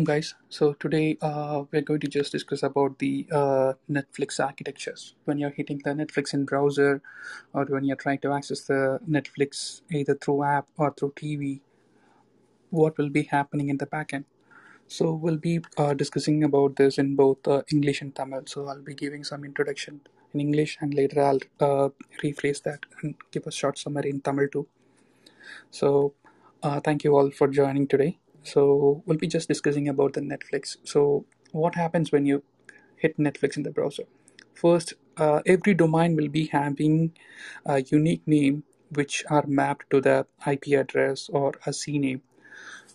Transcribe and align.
Welcome, 0.00 0.14
guys. 0.14 0.34
So 0.48 0.72
today 0.72 1.18
uh, 1.20 1.64
we're 1.70 1.82
going 1.82 2.00
to 2.00 2.08
just 2.08 2.32
discuss 2.32 2.62
about 2.62 2.98
the 3.00 3.26
uh, 3.30 3.74
Netflix 3.90 4.40
architectures. 4.42 5.14
When 5.26 5.36
you're 5.36 5.50
hitting 5.50 5.82
the 5.84 5.90
Netflix 5.90 6.32
in 6.32 6.46
browser, 6.46 7.02
or 7.52 7.66
when 7.66 7.84
you're 7.84 7.96
trying 7.96 8.20
to 8.20 8.32
access 8.32 8.62
the 8.62 8.98
Netflix 9.06 9.82
either 9.92 10.14
through 10.14 10.44
app 10.44 10.68
or 10.78 10.94
through 10.98 11.12
TV, 11.16 11.60
what 12.70 12.96
will 12.96 13.10
be 13.10 13.24
happening 13.24 13.68
in 13.68 13.76
the 13.76 13.84
backend? 13.84 14.24
So 14.88 15.12
we'll 15.12 15.36
be 15.36 15.60
uh, 15.76 15.92
discussing 15.92 16.44
about 16.44 16.76
this 16.76 16.96
in 16.96 17.14
both 17.14 17.46
uh, 17.46 17.62
English 17.70 18.00
and 18.00 18.14
Tamil. 18.14 18.44
So 18.46 18.68
I'll 18.68 18.80
be 18.80 18.94
giving 18.94 19.22
some 19.22 19.44
introduction 19.44 20.00
in 20.32 20.40
English, 20.40 20.78
and 20.80 20.94
later 20.94 21.20
I'll 21.20 21.40
uh, 21.60 21.90
rephrase 22.24 22.62
that 22.62 22.86
and 23.02 23.16
give 23.32 23.46
a 23.46 23.52
short 23.52 23.76
summary 23.76 24.08
in 24.08 24.22
Tamil 24.22 24.48
too. 24.48 24.66
So, 25.70 26.14
uh, 26.62 26.80
thank 26.80 27.04
you 27.04 27.14
all 27.14 27.30
for 27.30 27.48
joining 27.48 27.86
today. 27.86 28.18
So, 28.42 29.02
we'll 29.06 29.18
be 29.18 29.26
just 29.26 29.48
discussing 29.48 29.88
about 29.88 30.14
the 30.14 30.20
Netflix. 30.20 30.76
So, 30.84 31.24
what 31.52 31.74
happens 31.74 32.12
when 32.12 32.26
you 32.26 32.42
hit 32.96 33.18
Netflix 33.18 33.56
in 33.56 33.62
the 33.62 33.70
browser? 33.70 34.04
First, 34.54 34.94
uh, 35.16 35.40
every 35.46 35.74
domain 35.74 36.16
will 36.16 36.28
be 36.28 36.46
having 36.46 37.12
a 37.64 37.82
unique 37.82 38.26
name 38.26 38.64
which 38.90 39.24
are 39.30 39.44
mapped 39.46 39.90
to 39.90 40.00
the 40.00 40.26
IP 40.46 40.72
address 40.72 41.28
or 41.32 41.50
a 41.66 41.70
CNAME. 41.70 42.20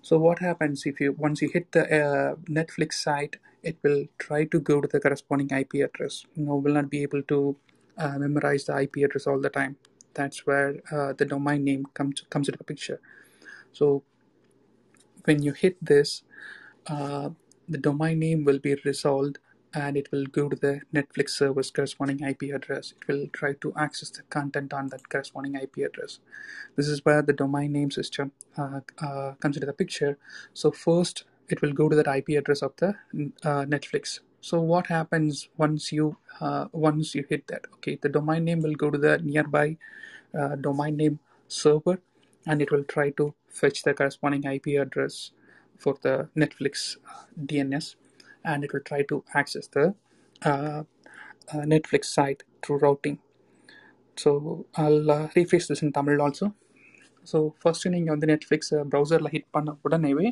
So, 0.02 0.18
what 0.18 0.40
happens 0.40 0.86
if 0.86 1.00
you 1.00 1.14
once 1.14 1.42
you 1.42 1.50
hit 1.50 1.72
the 1.72 1.84
uh, 1.86 2.36
Netflix 2.50 2.94
site, 2.94 3.38
it 3.64 3.78
will 3.84 4.06
try 4.20 4.46
to 4.46 4.60
go 4.60 4.82
to 4.82 4.88
the 4.88 5.00
corresponding 5.00 5.50
IP 5.52 5.76
address. 5.76 6.26
You 6.36 6.46
know, 6.46 6.56
will 6.56 6.74
not 6.74 6.90
be 6.90 7.02
able 7.04 7.24
to 7.24 7.56
uh, 7.98 8.18
memorize 8.20 8.66
the 8.66 8.76
IP 8.76 8.98
address 8.98 9.28
all 9.28 9.40
the 9.40 9.50
time. 9.50 9.78
That's 10.14 10.46
where 10.46 10.76
uh, 10.92 11.14
the 11.14 11.26
domain 11.26 11.64
name 11.64 11.86
comes 11.94 12.22
comes 12.30 12.48
into 12.48 12.58
the 12.60 12.64
picture. 12.64 13.00
So 13.74 14.04
when 15.26 15.44
you 15.44 15.54
hit 15.54 15.78
this, 15.84 16.24
uh, 16.88 17.30
the 17.68 17.78
domain 17.78 18.20
name 18.20 18.46
will 18.46 18.60
be 18.60 18.76
resolved 18.86 19.40
and 19.74 19.98
it 19.98 20.10
will 20.12 20.26
go 20.26 20.48
to 20.48 20.56
the 20.56 20.82
Netflix 20.94 21.32
server's 21.32 21.70
corresponding 21.70 22.22
IP 22.22 22.44
address. 22.54 22.94
It 22.94 23.12
will 23.12 23.28
try 23.34 23.54
to 23.62 23.74
access 23.76 24.10
the 24.10 24.24
content 24.24 24.74
on 24.74 24.88
that 24.90 25.10
corresponding 25.10 25.56
IP 25.56 25.78
address. 25.78 26.20
This 26.76 26.88
is 26.88 27.04
where 27.04 27.22
the 27.22 27.34
domain 27.34 27.74
name 27.74 27.92
system 27.92 28.32
uh, 28.58 28.80
uh, 29.00 29.34
comes 29.42 29.58
into 29.58 29.66
the 29.66 29.74
picture. 29.74 30.18
So 30.54 30.72
first, 30.72 31.26
it 31.50 31.62
will 31.62 31.74
go 31.74 31.90
to 31.90 31.96
that 31.96 32.08
IP 32.08 32.30
address 32.38 32.62
of 32.62 32.74
the 32.78 32.90
uh, 33.44 33.66
Netflix. 33.66 34.20
So 34.40 34.62
what 34.62 34.88
happens 34.88 35.50
once 35.58 35.92
you 35.92 36.18
uh, 36.40 36.68
once 36.72 37.16
you 37.16 37.26
hit 37.28 37.48
that? 37.48 37.66
Okay, 37.76 37.98
the 38.02 38.10
domain 38.10 38.46
name 38.46 38.62
will 38.62 38.76
go 38.76 38.92
to 38.92 38.98
the 38.98 39.18
nearby 39.18 39.78
uh, 40.38 40.56
domain 40.56 40.98
name 40.98 41.20
server, 41.48 42.00
and 42.46 42.62
it 42.62 42.72
will 42.72 42.84
try 42.84 43.10
to 43.12 43.34
fetch 43.56 43.80
the 43.84 43.94
corresponding 43.94 44.44
IP 44.46 44.68
address 44.78 45.16
for 45.82 45.94
the 46.02 46.16
Netflix 46.36 46.98
uh, 47.06 47.24
DNS, 47.42 47.88
and 48.46 48.64
it 48.64 48.72
will 48.74 48.82
try 48.84 49.02
to 49.04 49.24
access 49.34 49.68
the 49.70 49.86
uh, 50.42 50.84
uh, 51.54 51.64
Netflix 51.74 52.06
site 52.08 52.44
through 52.64 52.80
routing. 52.80 53.18
So 54.18 54.32
I'll 54.76 55.12
uh, 55.12 55.28
rephrase 55.30 55.68
this 55.68 55.82
in 55.82 55.92
Tamil 55.92 56.22
also. 56.22 56.48
So 57.28 57.38
first 57.62 57.88
நீங்கள் 57.94 58.14
வந்து 58.14 58.28
Netflix 58.32 58.74
ப்ரௌசரில் 58.92 59.32
hit 59.36 59.48
பண்ண 59.56 59.70
உடனேவே 59.86 60.28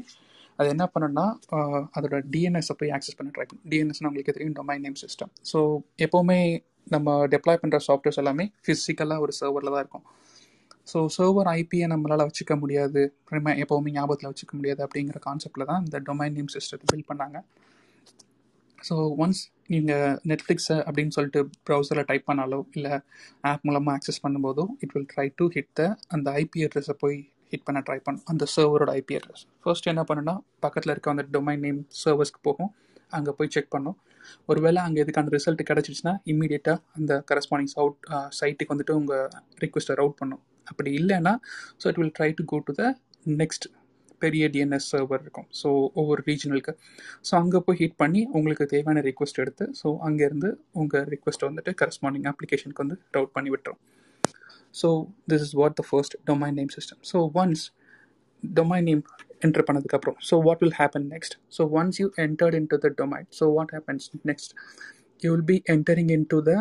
அது 0.59 0.67
என்ன 0.73 0.85
பண்ணுன்னா 0.93 1.23
uh, 1.57 1.79
அதோட 1.95 2.15
டிஎன்எஸை 2.33 2.73
போய் 2.79 2.91
ஆக்சஸ் 2.97 3.17
பண்ண 3.19 3.29
ட்ரை 3.35 3.45
பண்ணும் 3.49 3.69
டிஎன்எஸ்னு 3.71 4.09
உங்களுக்கு 4.09 4.35
தெரியும் 4.37 4.57
டொமைன் 4.59 4.83
நேம் 4.85 4.97
சிஸ்டம் 5.03 5.31
ஸோ 5.51 5.59
எப்போவுமே 6.05 6.37
நம்ம 6.95 7.15
டெப்ளாய் 7.33 7.59
பண்ணுற 7.61 7.77
சாஃப்ட்வேர்ஸ் 7.87 8.19
எல்லாமே 8.23 8.45
ஃபிசிக்கலாக 8.65 9.25
ஒரு 9.25 9.33
சர்வரில் 9.39 9.73
தான் 9.75 9.83
இருக்கும் 9.83 10.05
ஸோ 10.91 10.99
சர்வர் 11.15 11.49
ஐபியை 11.57 11.87
நம்மளால் 11.93 12.25
வச்சுக்க 12.29 12.53
முடியாது. 12.63 13.01
எப்போவுமே 13.63 13.91
ஞாபகத்தில் 13.97 14.31
வச்சுக்க 14.31 14.53
முடியாது 14.59 14.81
அப்படிங்கிற 14.85 15.19
கான்செப்டில் 15.27 15.69
தான் 15.71 15.83
இந்த 15.85 15.99
டொமைன் 16.07 16.35
நேம் 16.37 16.51
சிஸ்டத்தை 16.55 16.87
பில்ட் 16.91 17.09
பண்ணாங்க. 17.11 17.37
ஸோ 18.87 18.95
ஒன்ஸ் 19.23 19.41
நீங்கள் 19.73 20.15
நெட்ஃப்ளிக்ஸை 20.29 20.77
அப்படின்னு 20.85 21.15
சொல்லிட்டு 21.17 21.41
ப்ரௌசரில் 21.67 22.07
டைப் 22.09 22.25
பண்ணாலோ 22.29 22.59
இல்லை 22.77 22.93
ஆப் 23.51 23.63
மூலமாக 23.67 23.93
access 23.97 24.23
பண்ணும்போதோ 24.25 24.65
it 24.83 24.93
will 24.95 25.09
try 25.13 25.27
to 25.41 25.45
hit 25.55 25.73
the 25.79 25.83
அந்த 26.15 26.27
ஐபி 26.41 26.61
அட்ரஸை 26.67 26.95
போய் 27.03 27.17
ஹிட் 27.51 27.65
பண்ண 27.67 27.79
ட்ரை 27.87 27.97
பண்ணும். 28.05 28.25
அந்த 28.31 28.43
சர்வரோட 28.55 28.91
ஐபி 28.99 29.15
அட்ரஸ் 29.19 29.43
ஃபர்ஸ்ட் 29.63 29.89
என்ன 29.93 30.03
பண்ணுன்னா 30.09 30.35
பக்கத்தில் 30.65 30.93
இருக்க 30.93 31.15
அந்த 31.15 31.25
டொமைன் 31.35 31.63
நேம் 31.65 31.81
சர்வர்ஸ்க்கு 32.03 32.41
போகும். 32.47 32.71
அங்கே 33.17 33.31
போய் 33.37 33.53
செக் 33.55 33.73
பண்ணும். 33.75 33.97
ஒருவேளை 34.51 34.79
அங்கே 34.87 34.99
இதுக்கு 35.03 35.21
அந்த 35.21 35.31
ரிசல்ட் 35.37 35.61
கிடச்சிச்சுன்னா 35.69 36.13
இம்மீடியட்டாக 36.31 36.77
அந்த 36.97 37.13
கரஸ்பாண்டிங் 37.29 37.71
சவுட் 37.75 37.97
சைட்டுக்கு 38.39 38.73
வந்துட்டு 38.73 38.95
உங்கள் 39.01 39.29
ரிக்வெஸ்ட்டை 39.63 39.97
ரவுட் 40.01 40.19
பண்ணும். 40.21 40.41
அப்படி 40.71 40.91
இல்லைன்னா 40.99 41.33
so 41.81 41.87
it 41.91 41.99
will 42.01 42.15
try 42.19 42.29
to 42.39 42.45
go 42.51 42.59
to 42.67 42.73
the 42.81 42.85
next 43.41 43.67
பெரிய 44.23 44.43
டிஎன்எஸ் 44.53 44.85
சர்வர் 44.91 45.21
இருக்கும். 45.23 45.47
ஸோ 45.61 45.69
ஒவ்வொரு 45.99 46.21
ரீஜனலுக்கு 46.27 46.73
ஸோ 47.27 47.33
அங்கே 47.41 47.59
போய் 47.65 47.77
ஹீட் 47.81 47.97
பண்ணி 48.03 48.21
உங்களுக்கு 48.37 48.65
தேவையான 48.73 49.01
ரிக்வஸ்ட் 49.09 49.39
எடுத்து 49.43 49.65
ஸோ 49.79 49.87
அங்கேருந்து 50.07 50.49
உங்கள் 50.81 51.07
ரிக்வஸ்ட்டை 51.13 51.47
வந்துட்டு 51.49 51.73
கரஸ்பாண்டிங் 51.81 52.27
அப்ளிகேஷனுக்கு 52.31 52.83
வந்து 52.85 52.97
ரவுட் 53.15 53.33
பண்ணி 53.37 53.51
விட்டுரும். 53.55 53.81
So 54.81 54.89
this 55.31 55.43
is 55.47 55.55
what 55.61 55.75
the 55.79 55.83
first 55.89 56.15
domain 56.29 56.57
name 56.59 56.71
system 56.77 57.01
so 57.11 57.17
once 57.41 57.65
domain 58.43 58.87
name 58.89 59.03
enter 59.45 59.65
பண்ணதுக்கப்புறம் 59.67 60.17
so 60.29 60.35
what 60.47 60.61
will 60.63 60.77
happen 60.79 61.07
next 61.13 61.35
so 61.57 61.61
once 61.79 61.99
you 62.01 62.07
entered 62.25 62.55
into 62.73 62.77
the 62.85 62.89
domain 63.01 63.27
so 63.39 63.45
what 63.57 63.73
happens 63.75 64.07
next 64.31 64.53
you 65.23 65.29
will 65.33 65.47
be 65.51 65.57
entering 65.75 66.11
into 66.33 66.39
the 66.49 66.53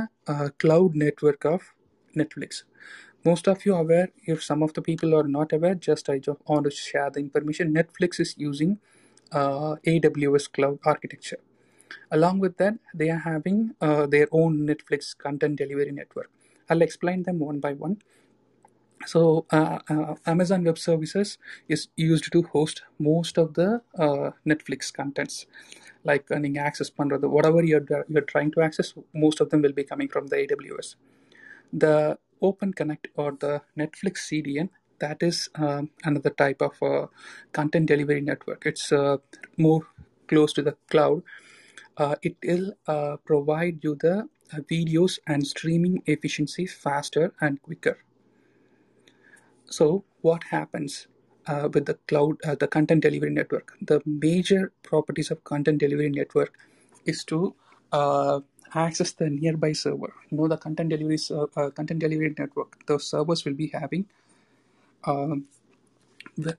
cloud 0.65 0.97
network 1.05 1.47
of 1.55 1.67
Netflix 2.15 2.61
Most 3.26 3.48
of 3.48 3.66
you 3.66 3.76
are 3.76 3.82
aware, 3.82 4.10
if 4.26 4.44
some 4.44 4.64
of 4.64 4.74
the 4.74 4.82
people 4.82 5.16
are 5.16 5.28
not 5.28 5.52
aware, 5.52 5.76
just 5.76 6.10
I 6.10 6.20
just 6.20 6.40
want 6.48 6.66
to 6.66 6.72
share 6.72 7.10
the 7.10 7.20
information. 7.20 7.74
Netflix 7.74 8.20
is 8.20 8.36
using 8.38 8.80
uh, 9.32 9.76
AWS 9.86 10.52
cloud 10.52 10.80
architecture. 10.86 11.40
Along 12.12 12.40
with 12.40 12.58
that, 12.58 12.76
they 12.94 13.10
are 13.10 13.20
having 13.20 13.76
uh, 13.82 14.06
their 14.08 14.28
own 14.32 14.60
Netflix 14.66 15.18
content 15.18 15.58
delivery 15.58 15.92
network. 15.92 16.30
I'll 16.70 16.82
explain 16.82 17.24
them 17.24 17.40
one 17.40 17.60
by 17.60 17.74
one. 17.74 17.98
So, 19.06 19.46
uh, 19.52 19.80
uh, 19.90 20.16
Amazon 20.26 20.64
Web 20.64 20.78
Services 20.78 21.38
is 21.68 21.88
used 21.96 22.32
to 22.32 22.44
host 22.44 22.84
most 23.00 23.38
of 23.38 23.54
the 23.54 23.82
uh, 23.98 24.32
Netflix 24.46 24.92
contents. 24.92 25.46
Like 26.04 26.26
uh, 26.32 26.40
நீங்க 26.44 26.60
access 26.68 26.90
பண்றது 27.00 27.26
whatever 27.36 27.62
you're 27.70 27.88
you're 28.14 28.30
trying 28.34 28.52
to 28.56 28.62
access, 28.68 28.90
most 29.14 29.38
of 29.42 29.50
them 29.50 29.62
will 29.66 29.78
be 29.82 29.86
coming 29.92 30.10
from 30.14 30.28
the 30.32 30.38
AWS. 30.44 30.90
The 31.84 31.96
Open 32.43 32.73
Connect 32.73 33.09
or 33.17 33.33
the 33.33 33.63
Netflix 33.79 34.19
CDN 34.29 34.69
that 35.03 35.23
is 35.23 35.49
um, 35.57 35.91
another 36.05 36.31
type 36.31 36.63
of 36.63 36.81
uh, 36.83 37.07
content 37.53 37.87
delivery 37.87 38.21
network. 38.21 38.63
It's 38.65 38.93
uh, 38.93 39.17
more 39.59 39.81
close 40.29 40.53
to 40.55 40.63
the 40.63 40.77
cloud. 40.91 41.23
Uh, 41.97 42.15
it 42.23 42.37
will 42.45 42.73
uh, 42.87 43.17
provide 43.25 43.81
you 43.83 43.97
the 43.97 44.29
videos 44.71 45.19
and 45.27 45.47
streaming 45.47 46.03
efficiency 46.07 46.67
faster 46.67 47.35
and 47.41 47.61
quicker. 47.63 47.99
So, 49.67 50.05
what 50.21 50.45
happens 50.45 51.09
uh, 51.47 51.69
with 51.73 51.87
the 51.87 51.95
cloud, 52.07 52.37
uh, 52.45 52.55
the 52.55 52.69
content 52.69 53.03
delivery 53.03 53.31
network? 53.31 53.73
The 53.83 54.01
major 54.07 54.73
properties 54.83 55.31
of 55.31 55.43
content 55.45 55.79
delivery 55.79 56.11
network 56.11 56.59
is 57.07 57.25
to 57.25 57.55
access 58.75 59.13
the 59.13 59.31
nearby 59.31 59.73
server. 59.73 60.13
You 60.31 60.39
know, 60.39 60.49
the 60.49 60.57
content 60.57 60.91
delivery 60.91 61.19
ser- 61.19 61.49
uh, 61.57 61.71
content 61.71 62.01
delivery 62.01 62.35
network. 62.39 62.87
Those 62.87 63.07
servers 63.07 63.45
will 63.45 63.55
be 63.55 63.69
having 63.69 64.07
um, 65.05 65.47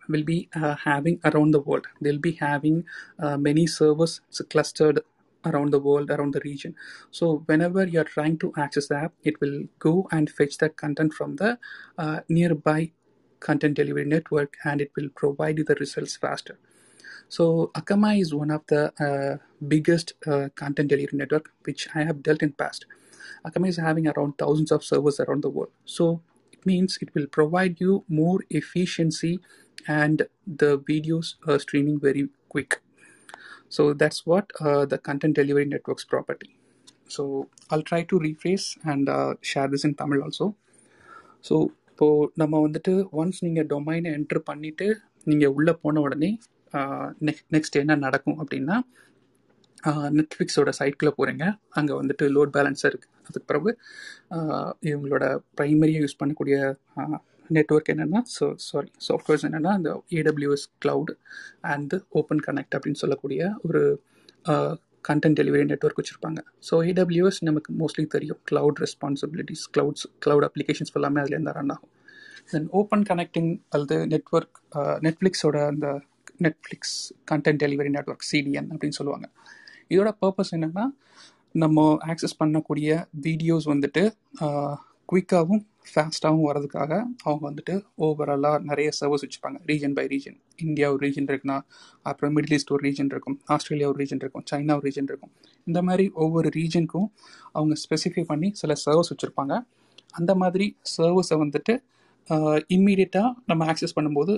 will 0.07 0.23
be 0.23 0.49
uh, 0.55 0.75
having 0.75 1.19
around 1.25 1.51
the 1.51 1.59
world. 1.59 1.87
They'll 2.01 2.19
be 2.19 2.33
having 2.33 2.85
uh, 3.19 3.37
many 3.37 3.67
servers 3.67 4.21
clustered 4.49 4.99
around 5.45 5.71
the 5.71 5.79
world, 5.79 6.09
around 6.09 6.33
the 6.33 6.41
region. 6.45 6.75
So 7.11 7.43
whenever 7.47 7.85
you're 7.85 8.03
trying 8.05 8.37
to 8.39 8.53
access 8.57 8.87
the 8.87 8.95
app, 8.97 9.13
it 9.23 9.39
will 9.41 9.63
go 9.79 10.07
and 10.11 10.29
fetch 10.29 10.57
that 10.59 10.77
content 10.77 11.13
from 11.13 11.35
the 11.37 11.59
uh, 11.97 12.21
nearby 12.29 12.91
content 13.39 13.75
delivery 13.75 14.05
network, 14.05 14.55
and 14.63 14.79
it 14.79 14.91
will 14.95 15.09
provide 15.15 15.57
you 15.57 15.65
the 15.65 15.75
results 15.75 16.15
faster. 16.15 16.57
So 17.28 17.70
Akamai 17.74 18.20
is 18.20 18.34
one 18.34 18.50
of 18.50 18.62
the 18.66 18.82
uh, 19.06 19.36
biggest 19.66 20.14
uh, 20.26 20.48
content 20.54 20.88
delivery 20.88 21.18
network 21.18 21.50
which 21.64 21.88
I 21.94 22.04
have 22.04 22.22
dealt 22.22 22.42
in 22.42 22.52
past. 22.52 22.86
Akamai 23.46 23.68
is 23.68 23.76
having 23.76 24.08
around 24.08 24.38
thousands 24.38 24.72
of 24.72 24.84
servers 24.84 25.20
around 25.20 25.42
the 25.42 25.50
world. 25.50 25.72
So 25.84 26.22
it 26.52 26.64
means 26.64 26.98
it 27.00 27.10
will 27.14 27.26
provide 27.26 27.80
you 27.80 28.04
more 28.08 28.40
efficiency 28.50 29.40
and 29.86 30.26
the 30.46 30.78
videos 30.78 31.34
are 31.46 31.58
streaming 31.58 31.98
very 32.00 32.28
quick. 32.48 32.80
So 33.68 33.92
that's 33.92 34.24
what 34.26 34.50
uh, 34.60 34.86
the 34.86 34.98
content 34.98 35.34
delivery 35.34 35.66
network's 35.66 36.04
property. 36.04 36.56
So 37.08 37.48
I'll 37.70 37.82
try 37.82 38.02
to 38.04 38.18
rephrase 38.18 38.78
and 38.84 39.08
uh, 39.08 39.34
share 39.42 39.68
this 39.68 39.84
in 39.84 39.94
Tamil 39.94 40.22
also. 40.28 40.46
So 41.48 41.56
இப்போது 41.90 42.30
நம்ம 42.40 42.60
வந்துட்டு 42.64 42.92
once 43.20 43.38
நீங்கள் 43.44 43.68
டொமைனை 43.72 44.10
enter 44.18 44.40
பண்ணிவிட்டு 44.48 44.86
நீங்கள் 45.30 45.52
உள்ளே 45.56 45.72
போன 45.82 46.00
உடனே 46.06 46.30
நெக்ஸ்ட் 47.27 47.47
நெக்ஸ்ட் 47.55 47.79
என்ன 47.81 47.97
நடக்கும் 48.05 48.39
அப்படின்னா 48.43 48.77
நெட்ஃப்ளிக்ஸோட 50.17 50.71
சைட்குள்ளே 50.79 51.13
போகிறீங்க 51.17 51.45
அங்கே 51.79 51.93
வந்துட்டு 52.01 52.25
லோட் 52.35 52.53
பேலன்ஸாக 52.57 52.91
இருக்குது 52.91 53.13
அதுக்கு 53.27 53.47
பிறகு 53.51 53.71
இவங்களோட 54.91 55.25
ப்ரைமரியாக 55.59 56.03
யூஸ் 56.05 56.19
பண்ணக்கூடிய 56.21 56.57
நெட்ஒர்க் 57.57 57.91
என்னென்னா 57.93 58.19
ஸோ 58.35 58.45
சாரி 58.67 58.89
சாஃப்ட்வேர்ஸ் 59.07 59.45
என்னென்னா 59.47 59.71
இந்த 59.79 59.91
AWS 60.19 60.65
cloud 60.85 61.11
and 61.73 61.95
open 62.19 62.43
connect 62.47 62.75
அப்படின்னு 62.77 63.01
சொல்லக்கூடிய 63.03 63.51
ஒரு 63.67 63.81
கண்டென்ட் 65.09 65.37
டெலிவரி 65.39 65.63
நெட்ஒர்க் 65.71 65.99
வச்சுருப்பாங்க. 65.99 66.39
ஸோ 66.67 66.73
ஏடபிள்யூஎஸ் 66.89 67.39
நமக்கு 67.47 67.69
மோஸ்ட்லி 67.81 68.05
தெரியும். 68.15 68.39
Cloud 68.49 68.79
responsibilities 68.83 69.63
clouds 69.73 70.05
cloud 70.25 70.45
applications 70.49 70.93
எல்லாமே 70.99 71.21
அதுலேருந்து 71.23 71.55
ரன் 71.57 71.73
ஆகும். 71.75 71.91
தென் 72.51 72.67
ஓப்பன் 72.79 73.05
கனெக்டிங் 73.09 73.51
அல்லது 73.75 73.97
நெட்ஒர்க் 74.13 74.57
நெட்ஃப்ளிக்ஸோட 75.05 75.57
அந்த 75.73 75.87
Netflix 76.45 76.95
content 77.31 77.61
delivery 77.63 77.91
network 77.97 78.27
CDN 78.31 78.69
அப்படின்னு 78.73 78.97
சொல்லுவாங்க. 78.99 79.27
இதோட 79.93 80.11
பர்பஸ் 80.23 80.53
என்னென்னா 80.57 80.85
நம்ம 81.63 81.81
ஆக்சஸ் 82.11 82.39
பண்ணக்கூடிய 82.41 82.89
வீடியோஸ் 83.27 83.67
வந்துட்டு 83.73 84.03
குயிக்காகவும் 85.11 85.63
ஃபாஸ்ட்டாகவும் 85.89 86.45
வரதுக்காக 86.49 86.91
அவங்க 87.25 87.43
வந்துட்டு 87.49 87.73
ஓவராலாக 88.05 88.59
நிறைய 88.69 88.89
சர்வர்ஸ் 88.99 89.23
வச்சுப்பாங்க. 89.25 89.57
ரீஜன் 89.69 89.95
பை 89.97 90.05
ரீஜன் 90.13 90.37
இந்தியா 90.65 90.87
ஒரு 90.93 91.01
ரீஜன் 91.05 91.27
இருக்குன்னா 91.31 91.57
அப்புறம் 92.09 92.31
மிடில் 92.35 92.53
ஈஸ்ட் 92.57 92.71
ஒரு 92.75 92.83
ரீஜன் 92.87 93.09
இருக்கும். 93.13 93.37
ஆஸ்திரேலியா 93.55 93.87
ஒரு 93.91 93.99
ரீஜன் 94.01 94.21
இருக்கும். 94.23 94.45
சைனா 94.51 94.75
ஒரு 94.79 94.85
ரீஜன் 94.89 95.09
இருக்கும். 95.11 95.33
இந்த 95.67 95.79
மாதிரி 95.87 96.05
ஒவ்வொரு 96.23 96.49
ரீஜனுக்கும் 96.57 97.09
அவங்க 97.57 97.75
ஸ்பெசிஃபை 97.83 98.23
பண்ணி 98.31 98.49
சில 98.61 98.75
சர்வர்ஸ் 98.85 99.11
வச்சுருப்பாங்க. 99.13 99.53
அந்த 100.19 100.31
மாதிரி 100.43 100.67
சர்வீஸை 100.95 101.37
வந்துட்டு 101.43 101.75
இம்மீடியட்டாக 102.75 103.29
நம்ம 103.49 103.61
ஆக்சஸ் 103.71 103.95
பண்ணும்போது 103.97 104.33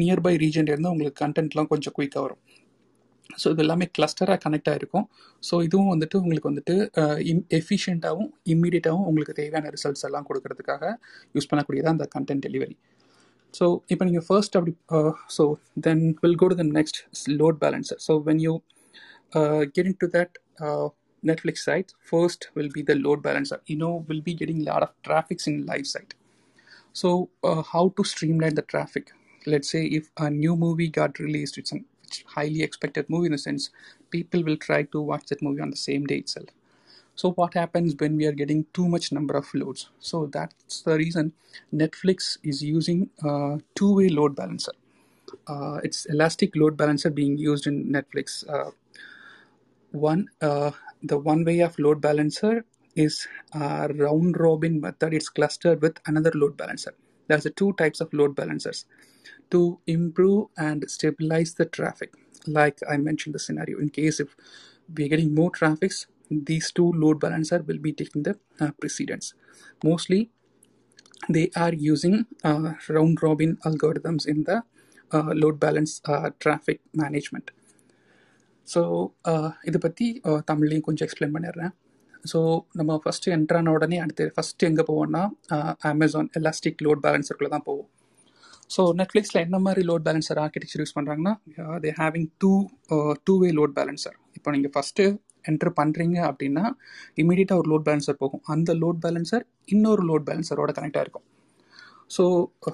நியர்பை 0.00 0.32
ரீஜன்லேருந்து 0.44 0.92
உங்களுக்கு 0.94 1.18
கண்டென்ட்லாம் 1.24 1.70
கொஞ்சம் 1.72 1.94
குயிக்காக 1.96 2.22
வரும் 2.26 2.42
ஸோ 3.42 3.46
இது 3.54 3.62
எல்லாமே 3.64 3.86
கிளஸ்டராக 3.96 4.38
கனெக்ட் 4.44 4.70
ஆகிருக்கும் 4.72 5.06
ஸோ 5.48 5.54
இதுவும் 5.66 5.90
வந்துட்டு 5.94 6.16
உங்களுக்கு 6.22 6.50
வந்துட்டு 6.50 6.74
இம் 7.32 7.42
எஃபிஷியண்ட்டாகவும் 7.58 8.30
இம்மீடியட்டாகவும் 8.52 9.08
உங்களுக்கு 9.10 9.34
தேவையான 9.40 9.70
ரிசல்ட்ஸ் 9.76 10.04
எல்லாம் 10.08 10.26
கொடுக்கறதுக்காக 10.28 10.92
யூஸ் 11.36 11.50
பண்ணக்கூடியதான் 11.52 11.96
அந்த 11.96 12.06
கண்டென்ட் 12.14 12.44
டெலிவரி 12.46 12.76
ஸோ 13.54 13.66
இப்போ 13.94 14.04
நீங்கள் 14.08 14.26
ஃபர்ஸ்ட் 14.28 14.56
அப்படி 14.58 14.74
so 15.36 15.44
then 15.86 16.04
will 16.22 16.38
go 16.42 16.48
to 16.52 16.58
the 16.62 16.66
next 16.78 17.00
load 17.42 17.58
balancer 17.64 18.00
so 18.06 18.14
when 18.28 18.42
you 18.46 18.54
get 19.76 19.88
into 20.04 20.08
that 20.16 20.34
Netflix 21.22 21.64
site, 21.64 21.92
first 22.00 22.50
will 22.54 22.68
be 22.68 22.82
the 22.82 22.94
load 22.94 23.22
balancer. 23.22 23.60
You 23.66 23.76
know, 23.76 24.04
we'll 24.06 24.20
be 24.20 24.34
getting 24.34 24.60
a 24.60 24.64
lot 24.64 24.82
of 24.82 24.90
traffics 25.02 25.46
in 25.46 25.66
live 25.66 25.86
site. 25.86 26.14
So, 26.94 27.30
uh, 27.42 27.62
how 27.62 27.92
to 27.96 28.04
streamline 28.04 28.54
the 28.54 28.62
traffic? 28.62 29.12
Let's 29.46 29.70
say 29.70 29.86
if 29.86 30.10
a 30.18 30.30
new 30.30 30.56
movie 30.56 30.88
got 30.88 31.18
released, 31.18 31.58
it's 31.58 31.72
a 31.72 31.80
highly 32.26 32.62
expected 32.62 33.08
movie 33.08 33.26
in 33.26 33.32
the 33.32 33.38
sense 33.38 33.70
people 34.10 34.42
will 34.44 34.56
try 34.56 34.82
to 34.84 35.00
watch 35.00 35.26
that 35.26 35.42
movie 35.42 35.60
on 35.60 35.70
the 35.70 35.76
same 35.76 36.04
day 36.06 36.16
itself. 36.18 36.48
So, 37.14 37.32
what 37.32 37.54
happens 37.54 37.94
when 37.98 38.16
we 38.16 38.26
are 38.26 38.32
getting 38.32 38.66
too 38.74 38.88
much 38.88 39.12
number 39.12 39.34
of 39.34 39.46
loads? 39.54 39.88
So, 40.00 40.26
that's 40.26 40.82
the 40.82 40.96
reason 40.96 41.32
Netflix 41.74 42.38
is 42.42 42.62
using 42.62 43.10
uh, 43.24 43.58
two-way 43.74 44.08
load 44.10 44.36
balancer. 44.36 44.72
Uh, 45.46 45.80
it's 45.82 46.04
elastic 46.06 46.54
load 46.56 46.76
balancer 46.76 47.10
being 47.10 47.38
used 47.38 47.66
in 47.66 47.90
Netflix. 47.90 48.48
Uh, 48.48 48.70
one, 49.92 50.28
uh, 50.42 50.72
the 51.02 51.18
one 51.18 51.44
way 51.44 51.60
of 51.60 51.78
load 51.78 52.00
balancer 52.00 52.64
is 52.94 53.26
a 53.54 53.88
round 53.94 54.38
robin 54.38 54.80
method. 54.80 55.14
It's 55.14 55.28
clustered 55.28 55.80
with 55.82 55.98
another 56.06 56.32
load 56.34 56.56
balancer. 56.56 56.94
There's 57.28 57.46
a 57.46 57.50
two 57.50 57.72
types 57.74 58.00
of 58.00 58.12
load 58.12 58.34
balancers 58.36 58.84
to 59.51 59.61
improve 59.87 60.47
and 60.57 60.89
stabilize 60.89 61.53
the 61.53 61.65
traffic. 61.67 62.11
Like 62.47 62.79
I 62.89 62.97
mentioned 62.97 63.35
the 63.35 63.39
scenario, 63.39 63.79
in 63.79 63.89
case 63.89 64.19
if 64.19 64.35
we're 64.89 65.07
getting 65.07 65.33
more 65.35 65.51
traffics, 65.51 66.07
these 66.31 66.71
two 66.71 66.91
load 66.93 67.19
balancer 67.19 67.59
will 67.61 67.77
be 67.79 67.93
taking 67.93 68.23
the 68.23 68.37
uh, 68.59 68.71
precedence. 68.79 69.33
Mostly, 69.83 70.31
they 71.29 71.51
are 71.55 71.73
using 71.73 72.25
uh, 72.43 72.73
round 72.89 73.21
robin 73.21 73.57
algorithms 73.65 74.25
in 74.25 74.43
the 74.43 74.63
uh, 75.11 75.33
load 75.35 75.59
balance 75.59 76.01
uh, 76.05 76.29
traffic 76.39 76.79
management. 76.95 77.49
So 78.67 78.81
இதை 79.67 79.79
பற்றி 79.85 80.05
தமிழ்லையும் 80.49 80.83
கொஞ்சம் 80.87 81.05
explain 81.07 81.33
பண்ணிடுறேன் 81.35 81.71
so 82.31 82.39
நம்ம 82.79 82.97
first 83.03 83.31
என்ட்ரான 83.35 83.71
உடனே 83.75 83.97
அடுத்து 84.03 84.25
first 84.35 84.67
எங்கே 84.69 84.83
போவோம்னா 84.89 85.23
அமேசான் 85.91 86.29
எலாஸ்டிக் 86.39 86.83
லோட் 86.85 87.01
பேலன்சருக்குள்ளே 87.05 87.51
தான் 87.55 87.65
போவோம் 87.69 87.87
ஸோ 88.70 88.82
நெட்ஃப்ளிக்ஸில் 89.00 89.42
என்ன 89.44 89.58
மாதிரி 89.66 89.82
லோட் 89.90 90.04
பேலன்சர் 90.06 90.38
ஆர்கிடெக்சர் 90.44 90.80
யூஸ் 90.82 90.96
பண்ணுறாங்கன்னா 90.96 91.34
they 91.84 91.92
having 92.00 92.28
to 92.42 92.52
two 93.26 93.34
way 93.42 93.50
load 93.58 93.74
balancer 93.78 94.16
இப்போ 94.38 94.50
நீங்கள் 94.56 94.72
ஃபஸ்ட்டு 94.76 95.04
என்ட்ரு 95.50 95.70
பண்ணுறீங்க 95.80 96.16
அப்படின்னா 96.28 96.64
இமீடியட்டாக 97.22 97.60
ஒரு 97.62 97.68
லோட் 97.72 97.86
பேலன்சர் 97.88 98.20
போகும். 98.22 98.42
அந்த 98.54 98.70
லோட் 98.82 99.00
பேலன்சர் 99.04 99.44
இன்னொரு 99.74 100.02
லோட் 100.10 100.24
பேலன்சரோட 100.28 100.70
கனெக்டாக 100.78 101.04
இருக்கும். 101.06 101.26
ஸோ 102.14 102.24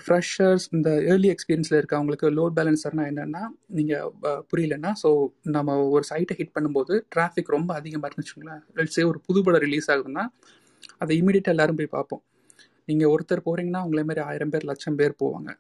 ஃப்ரெஷர்ஸ் 0.04 0.66
இந்த 0.76 0.88
ஏர்லி 1.10 1.28
எக்ஸ்பீரியன்ஸில் 1.34 1.76
இருக்கவங்களுக்கு 1.80 2.28
லோட் 2.38 2.54
பேலன்சர்னால் 2.58 3.08
என்னென்னா 3.10 3.42
நீங்கள் 3.78 4.08
புரியலன்னா 4.50 4.90
ஸோ 5.02 5.10
நம்ம 5.56 5.76
ஒரு 5.94 6.04
சைட்டை 6.10 6.34
ஹிட் 6.40 6.54
பண்ணும்போது 6.56 6.96
டிராஃபிக் 7.14 7.54
ரொம்ப 7.56 7.70
அதிகமாக 7.80 8.10
இருந்துச்சுங்களேன் 8.10 8.62
வச்சுக்கோங்களேன். 8.78 9.10
ஒரு 9.12 9.20
புது 9.28 9.42
படம் 9.46 9.64
ரிலீஸ் 9.66 9.88
ஆகுதுன்னா 9.94 10.24
அதை 11.02 11.12
இமீடியட்டாக 11.20 11.56
எல்லோரும் 11.56 11.78
போய் 11.80 11.94
பார்ப்போம். 11.96 12.22
நீங்கள் 12.90 13.12
ஒருத்தர் 13.14 13.46
போகிறீங்கன்னா 13.48 13.82
உங்களே 13.86 14.04
மாதிரி 14.08 14.22
ஆயிரம் 14.30 14.52
பேர் 14.54 14.68
லட்சம் 14.70 14.98
பேர் 15.00 15.14
போவாங்க. 15.22 15.50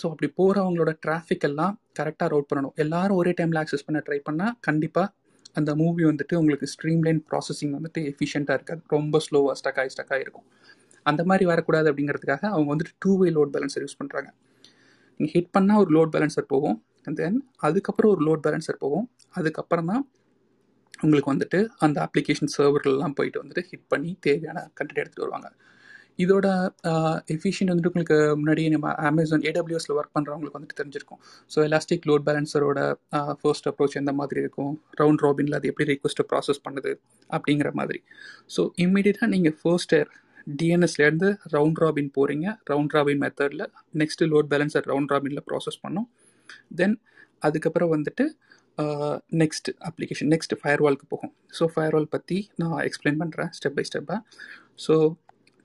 ஸோ 0.00 0.04
அப்படி 0.12 0.28
போகிறவங்களோட 0.40 0.92
டிராஃபிக் 1.04 1.46
எல்லாம் 1.48 1.74
கரெக்டாக 1.98 2.28
ரோட் 2.34 2.48
பண்ணணும். 2.50 2.74
எல்லாரும் 2.84 3.18
ஒரே 3.20 3.32
டைமில் 3.38 3.60
ஆக்சஸ் 3.62 3.86
பண்ண 3.86 4.00
ட்ரை 4.06 4.18
பண்ணால் 4.28 4.54
கண்டிப்பாக 4.66 5.08
அந்த 5.58 5.70
மூவி 5.82 6.02
வந்துட்டு 6.10 6.34
உங்களுக்கு 6.40 6.66
ஸ்ட்ரீம்லைன் 6.72 7.20
ப்ராசஸிங் 7.30 7.74
வந்துட்டு 7.76 8.00
எஃபிஷியண்ட்டாக 8.10 8.58
இருக்காது. 8.58 8.82
ரொம்ப 8.96 9.20
ஸ்லோவாக 9.26 9.54
ஸ்டக்காகி 9.60 9.92
ஸ்டக்காக 9.94 10.20
இருக்கும் 10.24 10.46
அந்த 11.10 11.22
மாதிரி 11.30 11.44
வரக்கூடாது 11.52 11.88
அப்படிங்கிறதுக்காக 11.90 12.44
அவங்க 12.54 12.68
வந்துட்டு 12.74 12.94
two 13.04 13.12
way 13.20 13.28
load 13.36 13.52
balancer 13.54 13.84
use 13.84 13.98
பண்ணுறாங்க 14.00 14.28
நீங்கள் 15.20 15.34
ஹிட் 15.36 15.52
பண்ணால் 15.56 15.80
ஒரு 15.82 15.90
லோட் 15.96 16.12
பேலன்சர் 16.14 16.48
போகும். 16.54 16.76
அண்ட் 17.06 17.18
தென் 17.20 17.38
அதுக்கப்புறம் 17.66 18.12
ஒரு 18.14 18.22
லோட் 18.28 18.42
பேலன்சர் 18.46 18.82
போகும். 18.84 19.06
அதுக்கப்புறம் 19.38 19.90
தான் 19.92 20.02
உங்களுக்கு 21.04 21.30
வந்துட்டு 21.32 21.58
அந்த 21.84 21.98
அப்ளிகேஷன் 22.06 22.52
சர்வர்லாம் 22.56 23.14
போயிட்டு 23.18 23.40
வந்துட்டு 23.42 23.64
ஹிட் 23.70 23.88
பண்ணி 23.92 24.10
தேவையான 24.26 24.58
கண்டென்ட் 24.78 25.00
எடுத்துகிட்டு 25.02 25.26
வருவாங்க. 25.26 25.48
இதோட 26.24 26.46
எஃபிஷியன்ட் 27.34 27.70
வந்துட்டு 27.72 27.90
உங்களுக்கு 27.92 28.16
முன்னாடியே 28.40 28.68
நம்ம 28.74 28.92
அமேசான் 29.10 29.44
ஏடபிள்யூஎஸில் 29.50 29.94
ஒர்க் 29.98 30.14
பண்ணுறவங்களுக்கு 30.16 30.58
வந்துட்டு 30.58 30.78
தெரிஞ்சிருக்கும். 30.80 31.20
ஸோ 31.52 31.58
எலாஸ்டிக் 31.68 32.06
லோட் 32.10 32.24
பேலன்சரோட 32.28 32.80
ஃபர்ஸ்ட் 33.40 33.68
அப்ரோச் 33.70 33.96
எந்த 34.02 34.14
மாதிரி 34.20 34.40
இருக்கும்? 34.44 34.72
ரவுண்ட் 35.02 35.24
ராபினில் 35.26 35.58
அது 35.58 35.70
எப்படி 35.72 35.86
ரிக்வஸ்ட்டை 35.92 36.26
ப்ராசஸ் 36.32 36.62
பண்ணுது? 36.68 36.92
அப்படிங்கிற 37.30 37.72
மாதிரி. 37.80 38.00
ஸோ 38.56 38.62
இம்மிடியட்டாக 38.86 39.28
நீங்கள் 39.34 39.56
ஃபர்ஸ்ட் 39.60 39.94
இயர் 39.96 40.10
டிஎன்எஸ்லேருந்து 40.60 41.28
ரவுண்ட் 41.56 41.80
ராபின் 41.84 42.10
போகிறீங்க 42.16 42.46
ரவுண்ட் 42.72 42.94
ராபின் 42.96 43.22
மெத்தடில் 43.24 43.64
நெக்ஸ்ட்டு 44.02 44.30
லோட் 44.32 44.48
பேலன்ஸர் 44.52 44.88
ரவுண்ட் 44.92 45.12
ராபினில் 45.14 45.44
ப்ராசஸ் 45.50 45.78
பண்ணோம். 45.84 46.08
தென் 46.80 46.96
அதுக்கப்புறம் 47.46 47.92
வந்துட்டு 47.94 48.24
நெக்ஸ்ட் 49.42 49.68
அப்ளிகேஷன் 49.88 50.30
நெக்ஸ்ட் 50.32 50.54
ஃபயர்வால்க்கு 50.60 51.06
போகும். 51.12 51.32
ஸோ 51.58 51.64
ஃபயர்வால் 51.74 52.08
பற்றி 52.14 52.38
நான் 52.62 52.80
எக்ஸ்பிளைன் 52.88 53.20
பண்ணுறேன் 53.22 53.50
ஸ்டெப் 53.58 53.76
பை 53.78 53.84
ஸ்டெப்பாக 53.88 54.20
so 54.84 54.94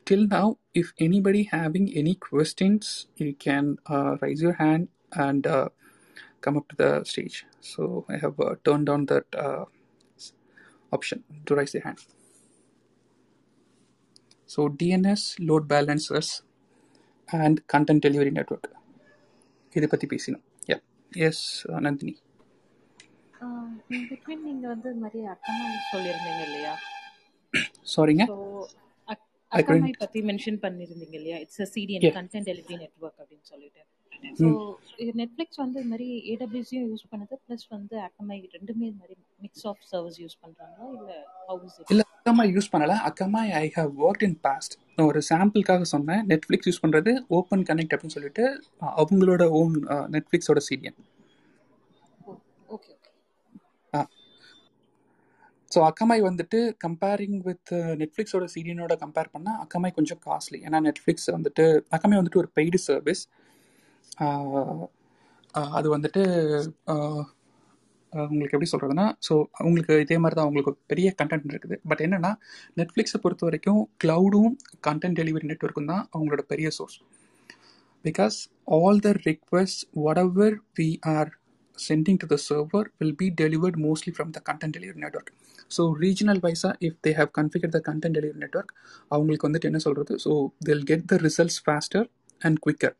till 0.07 0.25
now 0.29 0.47
if 0.81 0.89
anybody 0.99 1.43
having 1.53 1.87
any 1.95 2.15
questions 2.29 2.83
you 3.23 3.31
can 3.47 3.65
uh, 3.95 4.13
raise 4.23 4.41
your 4.47 4.55
hand 4.55 4.85
and 5.27 5.47
uh, 5.47 5.69
come 6.41 6.57
up 6.61 6.67
to 6.69 6.77
the 6.77 6.91
stage 7.05 7.39
so 7.73 7.83
i 8.09 8.19
have 8.25 8.37
uh, 8.41 8.55
turned 8.67 8.89
on 8.89 9.07
that 9.13 9.27
option 10.93 11.19
to 11.47 11.55
raise 11.61 11.73
the 11.73 11.83
hand 11.87 12.01
so 14.49 14.69
dns 14.83 15.23
load 15.49 15.65
balancers 15.75 16.29
and 17.29 17.67
content 17.75 18.03
delivery 18.09 18.35
network 18.41 18.67
இதை 19.73 19.87
பற்றி 19.93 20.07
பேசினோம் 20.13 20.45
யா 20.71 20.77
S 21.27 21.43
Nandini 21.87 22.13
between 24.11 24.45
நீங்க 24.47 24.65
வந்து 24.73 24.89
இது 24.93 25.01
மாதிரி 25.03 25.21
அக்கமாய் 25.33 25.75
சொல்லியிருந்தீங்க 25.91 26.43
இல்லையா 26.49 26.75
சாரிங்க 27.95 28.25
ஸோ 29.52 29.58
அக்கமாய் 29.60 29.96
பத்தி 30.02 30.20
மென்ஷன் 30.30 30.60
பண்ணிருந்தீங்க 30.64 31.16
இல்லையா? 31.20 31.38
It's 31.44 31.62
a 31.64 31.70
CDN 31.74 32.06
content 32.18 32.48
delivery 32.50 32.78
network 32.84 33.20
அப்படின்னு 33.22 33.48
சொல்லிட்டு. 33.52 33.82
ஸோ 34.40 34.48
நெட்ஃப்ளிக்ஸ் 35.20 35.60
வந்து 35.62 35.78
இது 35.82 35.90
மாதிரி 35.92 36.08
ஏடபிள்யூஸையும் 36.34 36.88
யூஸ் 36.90 37.06
பண்ணுது 37.12 37.36
ப்ளஸ் 37.46 37.66
வந்து 37.76 37.96
அக்கமாய் 38.08 38.42
ரெண்டுமே 38.56 38.86
இது 38.90 39.00
மாதிரி 39.02 39.16
மிக்ஸ் 39.46 39.66
ஆஃப் 39.72 39.84
சர்வீஸ் 39.92 40.20
யூஸ் 40.24 40.38
பண்றாங்களா? 40.44 40.88
இல்ல 40.98 41.12
ஹவுஸ் 41.50 41.78
இல்லை 41.92 42.06
அக்கமாய் 42.12 42.54
யூஸ் 42.56 42.72
பண்ணல. 42.74 42.96
Akamai 43.10 43.52
I 43.62 43.68
have 43.78 43.94
work 44.08 44.26
in 44.28 44.38
past 44.46 44.76
நான் 44.94 45.10
ஒரு 45.12 45.22
சாம்பிளுக்காக 45.32 45.86
சொன்னேன். 45.94 46.24
நெட்ஃப்ளிக்ஸ் 46.32 46.70
யூஸ் 46.70 46.84
பண்ணுறது 46.84 47.14
ஓப்பன் 47.40 47.66
கனெக்ட் 47.70 47.96
அப்படின்னு 47.96 48.18
சொல்லிட்டு 48.18 48.46
அவங்களோட 49.02 49.44
ஓன் 49.60 49.76
நெட்ஃப்ளிக்ஸோட 50.16 50.62
சீரியன் 50.68 50.98
okay 52.70 52.92
okay 52.96 53.12
ah 53.94 54.02
so 55.76 55.80
Akamai 55.80 56.22
வந்துட்டு 56.22 56.60
கம்பேரிங் 56.88 57.38
வித் 57.42 57.72
நெட்ஃப்ளிக்ஸோட 58.00 58.46
சீரியனோட 58.56 58.94
கம்பேர் 59.04 59.30
பண்ணால் 59.34 59.60
அக்கமாய் 59.60 59.92
கொஞ்சம் 59.92 60.22
காஸ்ட்லி 60.26 60.60
ஏன்னா 60.64 60.80
நெட்ஃப்ளிக்ஸ் 60.82 61.30
வந்துட்டு 61.32 61.66
அக்கமாய் 61.90 62.22
வந்துட்டு 62.22 62.38
ஒரு 62.38 62.52
பெய்டு 62.56 62.76
சர்வீஸ் 62.76 63.24
அது 65.54 65.98
வந்துட்டு 65.98 66.22
உங்களுக்கு 68.14 68.56
எப்படி 68.58 68.70
சொல்கிறதுனா 68.72 69.06
ஸோ 69.30 69.34
அவங்களுக்கு 69.52 70.00
இதே 70.00 70.18
மாதிரி 70.18 70.36
தான் 70.36 70.46
அவங்களுக்கு 70.46 70.78
பெரிய 70.88 71.16
கண்டென்ட் 71.22 71.52
இருக்குது. 71.52 71.76
பட் 71.88 72.00
என்னென்னா 72.00 72.32
நெட்ஃப்ளிக்ஸை 72.78 73.20
பொறுத்த 73.22 73.46
வரைக்கும் 73.46 73.90
க்ளவுடும் 74.04 74.54
கண்டென்ட் 74.88 75.20
டெலிவரி 75.20 75.48
நெட்ஒர்க்கும் 75.52 75.86
தான் 75.86 76.10
அவங்களோட 76.14 76.42
பெரிய 76.42 76.70
source 76.70 76.98
because 78.06 78.38
all 78.66 79.00
the 79.00 79.10
the 79.10 79.22
requests 79.22 79.80
ever 80.24 80.58
we 80.80 81.00
are 81.02 81.41
sending 81.78 82.18
to 82.18 82.26
the 82.26 82.38
server 82.40 82.84
will 83.00 83.14
be 83.14 83.30
delivered 83.34 83.78
mostly 83.80 84.14
from 84.14 84.32
the 84.32 84.42
content 84.42 84.74
delivery 84.78 85.02
network 85.02 85.30
so 85.72 85.84
regional 86.02 86.42
வைஸாக 86.46 86.74
if 86.82 86.98
they 87.06 87.12
have 87.18 87.30
configure 87.38 87.72
the 87.76 87.80
content 87.86 88.16
delivery 88.18 88.40
network 88.42 88.72
அவங்களுக்கு 89.12 89.48
வந்துட்டு 89.48 89.70
என்ன 89.70 89.80
சொல்கிறது 89.86 90.16
so 90.24 90.32
they'll 90.68 90.84
get 90.90 91.06
the 91.12 91.18
results 91.26 91.60
faster 91.66 92.08
and 92.42 92.58
quicker 92.60 92.96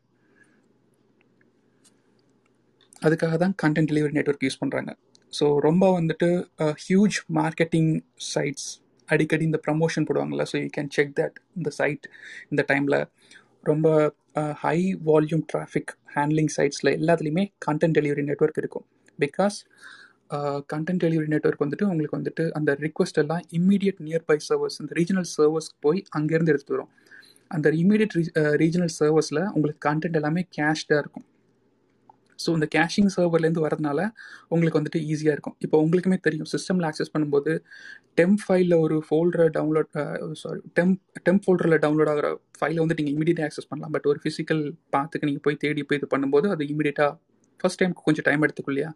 அதுக்காக 3.02 3.36
தான் 3.36 3.54
content 3.62 3.90
delivery 3.92 4.14
network 4.18 4.44
use 4.46 4.60
பண்ணுறாங்க 4.62 4.90
so 5.32 5.46
ரொம்ப 5.60 5.84
வந்துட்டு 5.98 6.28
ஹியூஜ் 6.86 7.18
மார்க்கெட்டிங் 7.40 7.92
சைட்ஸ் 8.32 8.68
அடிக்கடி 9.08 9.44
இந்த 9.50 9.60
promotion 9.66 10.06
போடுவாங்கள்ல 10.08 10.44
so 10.50 10.56
you 10.62 10.70
can 10.76 10.90
check 10.96 11.12
that 11.20 11.36
இந்த 11.56 11.70
சைட் 11.80 12.06
இந்த 12.52 12.64
டைமில் 12.68 12.98
ரொம்ப 13.70 13.88
ஹை 14.62 14.78
வால்யூம் 15.08 15.44
டிராஃபிக் 15.52 15.92
ஹேண்ட்லிங் 16.14 16.52
சைட்ஸில் 16.56 16.90
எல்லாத்துலேயுமே 16.98 17.44
கண்டென்ட் 17.66 17.96
டெலிவரி 17.98 18.24
நெட்ஒர்க் 18.30 18.60
இருக்கும். 18.62 18.86
பிகாஸ் 19.18 19.56
கண்டென்ட் 20.72 21.02
டெலிவரி 21.04 21.28
நெட்ஒர்க் 21.34 21.62
வந்துட்டு 21.64 21.86
உங்களுக்கு 21.90 22.18
வந்துட்டு 22.18 22.44
அந்த 22.58 22.70
ரிக்வஸ்ட் 22.84 23.20
எல்லாம் 23.22 23.42
இம்மீடியட் 23.58 24.00
நியர்பை 24.08 24.36
சர்வர்ஸ் 24.48 24.78
இந்த 24.82 24.92
ரீஜனல் 25.00 25.28
சர்வர்ஸ்க்கு 25.36 25.78
போய் 25.86 26.00
அங்கேருந்து 26.18 26.52
எடுத்துகிட்டு 26.52 26.76
வரும். 26.76 26.92
அந்த 27.54 27.70
இம்மீடியட் 27.80 28.14
ரீஜனல் 28.62 28.94
சர்வர்ஸில் 29.00 29.42
உங்களுக்கு 29.54 29.82
கண்டென்ட் 29.88 30.18
எல்லாமே 30.20 30.44
கேஷ்டாக 30.58 31.02
இருக்கும். 31.02 31.26
ஸோ 32.44 32.50
இந்த 32.58 32.66
கேஷிங் 32.76 33.10
சர்வர்லேருந்து 33.16 33.64
வரதுனால 33.66 34.00
உங்களுக்கு 34.54 34.78
வந்துட்டு 34.80 35.00
ஈஸியாக 35.12 35.34
இருக்கும். 35.36 35.56
இப்போ 35.66 35.76
உங்களுக்குமே 35.84 36.18
தெரியும் 36.26 36.48
சிஸ்டமில் 36.54 36.86
ஆக்சஸ் 36.90 37.12
பண்ணும்போது 37.14 37.52
டெம்ப் 38.20 38.42
ஃபைலில் 38.44 38.76
ஒரு 38.84 38.96
ஃபோல்டரை 39.08 39.48
டவுன்லோட் 39.58 39.90
சாரி 40.42 40.62
டெம்ப் 40.78 40.98
டெம்ப் 41.26 41.44
ஃபோல்டரில் 41.46 41.78
டவுன்லோட் 41.84 42.12
ஆகிற 42.14 42.30
ஃபைலை 42.60 42.80
வந்துட்டு 42.84 43.02
நீங்கள் 43.02 43.16
இமீடியட்டாக 43.18 43.48
ஆக்சஸ் 43.50 43.70
பண்ணலாம். 43.72 43.92
பட் 43.96 44.08
ஒரு 44.12 44.20
ஃபிசிக்கல் 44.24 44.62
பார்த்துக்கு 44.96 45.28
நீங்கள் 45.30 45.44
போய் 45.48 45.60
தேடி 45.64 45.84
போய் 45.90 46.00
இது 46.00 46.08
பண்ணும்போது 46.14 46.48
அது 46.54 46.70
இமீடியட்டாக 46.74 47.12
ஃபஸ்ட் 47.60 47.80
டைம் 47.82 47.94
கொஞ்சம் 48.06 48.26
டைம் 48.30 48.44
எடுத்துக்கும் 48.46 48.74
இல்லையா? 48.74 48.90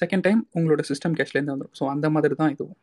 செகண்ட் 0.00 0.26
டைம் 0.28 0.42
உங்களோட 0.58 0.82
சிஸ்டம் 0.90 1.16
கேஷ்லேருந்து 1.20 1.54
வந்துடும் 1.54 1.76
ஸோ 1.80 1.84
அந்த 1.94 2.06
மாதிரி 2.16 2.36
தான் 2.42 2.52
இதுவும். 2.56 2.78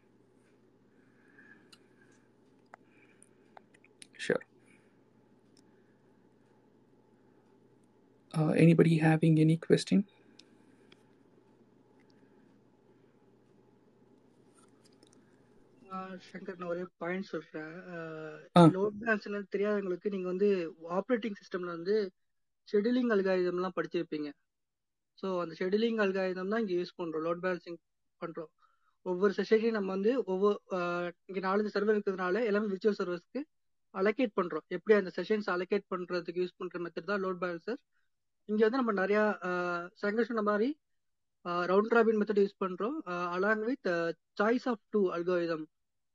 Sure 4.26 4.44
Uh, 8.34 8.52
anybody 8.64 8.94
having 8.98 9.36
any 9.46 9.56
question? 9.68 10.00
Shankar 16.28 16.58
நான் 16.60 16.72
ஒரே 16.74 16.84
பாயிண்ட் 17.02 17.28
சொல்றேன். 17.32 17.74
லோட் 18.76 18.96
பேலன்ஸ்ல 19.02 19.40
தெரியாதவங்களுக்கு 19.54 20.12
நீங்க 20.14 20.28
வந்து 20.32 20.48
ஆப்ரேட்டிங் 20.98 21.38
சிஸ்டம்ல 21.40 21.70
வந்து 21.78 21.96
ஷெடியூலிங் 22.72 23.12
அல்காரிதம் 23.16 23.60
எல்லாம் 23.60 23.76
படிச்சிருப்பீங்க. 23.78 24.30
ஸோ 25.20 25.28
அந்த 25.44 25.54
ஷெடியூலிங் 25.62 26.02
அல்காரிதம் 26.06 26.52
தான் 26.54 26.62
இங்க 26.64 26.74
யூஸ் 26.80 26.98
பண்றோம் 27.02 27.26
லோட் 27.28 27.44
பேலன்சிங் 27.46 27.80
பண்றோம். 28.22 28.52
ஒவ்வொரு 29.06 29.34
செஷனையும் 29.40 29.78
நம்ம 29.78 29.92
வந்து 29.98 30.12
ஒவ்வொரு 30.34 30.58
இங்க 31.30 31.40
நாலஞ்சு 31.48 31.74
சர்வர் 31.76 31.96
இருக்கிறதுனால 31.98 32.46
எல்லாமே 32.52 32.72
விர்ச்சுவல் 32.74 33.00
சர்வர்ஸ்க்கு 33.02 33.42
அலோகேட் 33.96 34.38
பண்றோம். 34.40 34.66
எப்படி 34.78 34.96
அந்த 35.02 35.14
செஷன்ஸ் 35.20 35.50
அலோகேட் 35.56 35.92
பண்றதுக்கு 35.94 36.44
யூஸ் 36.44 36.60
பண்ற 36.62 36.80
மெத்தட் 36.86 37.12
தான் 37.12 37.24
லோட் 37.26 37.42
பேலன்சர் 37.44 37.80
இங்க 38.50 38.62
வந்து 38.66 38.82
நம்ம 38.82 38.94
நிறைய 39.02 39.20
சங்கர் 40.02 40.30
சொன்ன 40.30 40.44
மாதிரி 40.50 40.70
ரவுண்ட் 41.72 41.94
ராபின் 41.96 42.20
மெத்தட் 42.20 42.42
யூஸ் 42.44 42.62
பண்றோம். 42.64 42.98
Along 43.36 43.64
with 43.70 43.90
choice 44.40 44.68
of 44.72 44.84
two 44.94 45.02
algorithm 45.16 45.66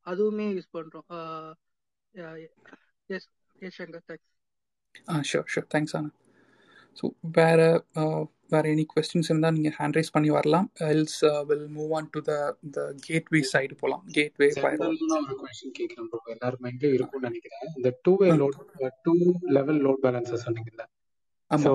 அதுவுமே 0.07 0.47
யூஸ் 0.57 0.69
பண்றோம். 0.77 1.07
Yes 3.09 3.27
yes 3.67 3.77
Shankar 3.79 4.05
thanks 4.09 4.27
ah 5.13 5.15
sure 5.31 5.49
sure 5.53 5.69
thanks 5.73 5.95
ஆனா 5.99 6.09
ஸோ 6.97 7.07
வேறு 7.37 7.67
வேறு 8.53 8.67
எனி 8.75 8.85
கொஸ்டின்ஸ் 8.93 9.29
இருந்தால் 9.29 9.55
நீங்கள் 9.57 9.75
ஹேண்ட் 9.79 9.97
ரைஸ் 9.97 10.13
பண்ணி 10.13 10.29
வரலாம். 10.37 10.67
Else 10.91 11.19
will 11.49 11.67
move 11.75 11.91
on 11.97 12.07
to 12.15 12.19
the 12.29 12.33
the 12.75 12.85
gateway 13.07 13.41
side 13.51 13.73
போகலாம் 13.81 14.03
கேட்வே 14.17 14.47
ஒரு 15.17 15.35
கொஸ்டின் 15.41 15.75
கேட்கிறேன் 15.79 16.07
ப்ரோ 16.13 16.21
எல்லாரும் 16.35 16.63
மைண்ட்லயும் 16.65 16.95
இருக்கும்னு 16.97 17.29
நினைக்கிறேன். 17.29 17.67
இந்த 17.77 17.91
two 18.05 18.13
way 18.21 18.29
load 18.41 18.57
two 19.07 19.13
level 19.57 19.81
load 19.87 20.01
balancer 20.05 20.45
சொன்னீங்கல்ல. 20.47 20.85
ஸோ 21.51 21.71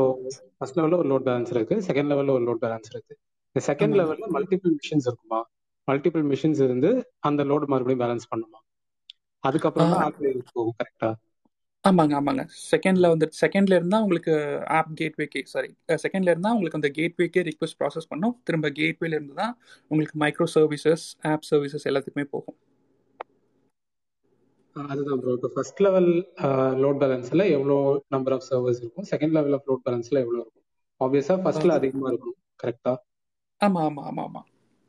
ஃபர்ஸ்ட் 0.59 0.77
லெவல்ல 0.79 0.99
ஒரு 0.99 1.09
லோட் 1.13 1.27
பேலன்ஸ் 1.29 1.53
இருக்கு. 1.55 1.77
செகண்ட் 1.89 2.11
லெவல்ல 2.13 2.35
ஒரு 2.39 2.45
லோட் 2.49 2.63
பேலன்ஸ் 2.65 2.91
இருக்கு. 2.93 3.15
இந்த 3.57 3.63
செகண்ட். 3.69 3.95
லெவல்ல 4.01 4.29
மல்டிபிள் 4.37 4.73
மிஷின்ஸ் 4.79 5.09
இருக்குமா? 5.11 5.41
மல்டிபிள் 5.89 6.25
மிஷின்ஸ் 6.31 6.63
இருந்து 6.67 6.91
அந்த 7.29 7.41
லோட் 7.45 7.67
மறுபடியும் 7.73 8.03
பேலன்ஸ் 8.05 8.31
பண்ணுமா? 8.33 8.59
அதுக்கப்புறம் 9.45 9.93
போகும் 10.53 10.77
கரெக்டா 10.81 11.11
ஆமாங்க 11.85 12.15
ஆமாங்க. 12.19 12.43
செகண்டில் 12.71 13.11
வந்து 13.13 13.27
செகண்ட்ல 13.41 13.79
இருந்தால் 13.79 14.03
உங்களுக்கு 14.03 14.35
ஆப் 14.77 14.93
கேட்வேக்கே 15.01 15.41
சாரி 15.45 15.71
செகண்ட்ல 16.05 16.33
இருந்தால் 16.33 16.55
உங்களுக்கு 16.55 16.79
அந்த 16.81 16.91
கேட்வேக்கே 16.99 17.43
ரிக்வஸ்ட் 17.51 17.79
ப்ராசஸ் 17.81 18.09
பண்ணும். 18.13 18.35
திரும்ப 18.45 18.69
கேட்வேல 18.79 19.17
இருந்து 19.19 19.35
தான் 19.35 19.53
உங்களுக்கு 19.91 20.17
மைக்ரோ 20.23 20.47
சர்வீசஸ் 20.55 21.05
ஆப் 21.33 21.47
சர்வீசஸ் 21.51 21.87
எல்லாத்துக்குமே 21.91 22.27
போகும். 22.35 22.57
அதுதான் 24.77 25.21
ப்ரோ 25.21 25.35
இப்போ 25.37 25.51
ஃபர்ஸ்ட் 25.55 25.81
லெவல் 25.87 26.09
லோட் 26.83 27.01
பேலன்ஸ்ல 27.03 27.43
எவ்வளோ 27.57 27.77
நம்பர் 28.15 28.35
ஆஃப் 28.37 28.47
சர்வர்ஸ் 28.49 28.81
இருக்கும்? 28.83 29.07
செகண்ட் 29.13 29.37
லெவல் 29.39 29.57
ஆஃப் 29.59 29.69
லோட் 29.71 29.85
பேலன்ஸ்ல 29.87 30.23
எவ்வளோ 30.25 30.41
இருக்கும்? 30.41 30.65
ஆப்வியஸா 31.01 31.37
ஃபர்ஸ்ட்ல 31.43 31.77
அதிகமா 31.81 32.09
இருக்கும் 32.13 32.37
கரெக்டா 32.63 32.93
ஆமாம் 33.61 33.85
ஆமாம் 33.89 34.07
ஆமாம் 34.11 34.27
ஆமாம் 34.29 34.47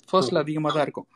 ஃபர்ஸ்டில் 0.09 0.41
அதிகமாக 0.41 0.73
தான் 0.75 0.85
இருக்கும். 0.87 1.07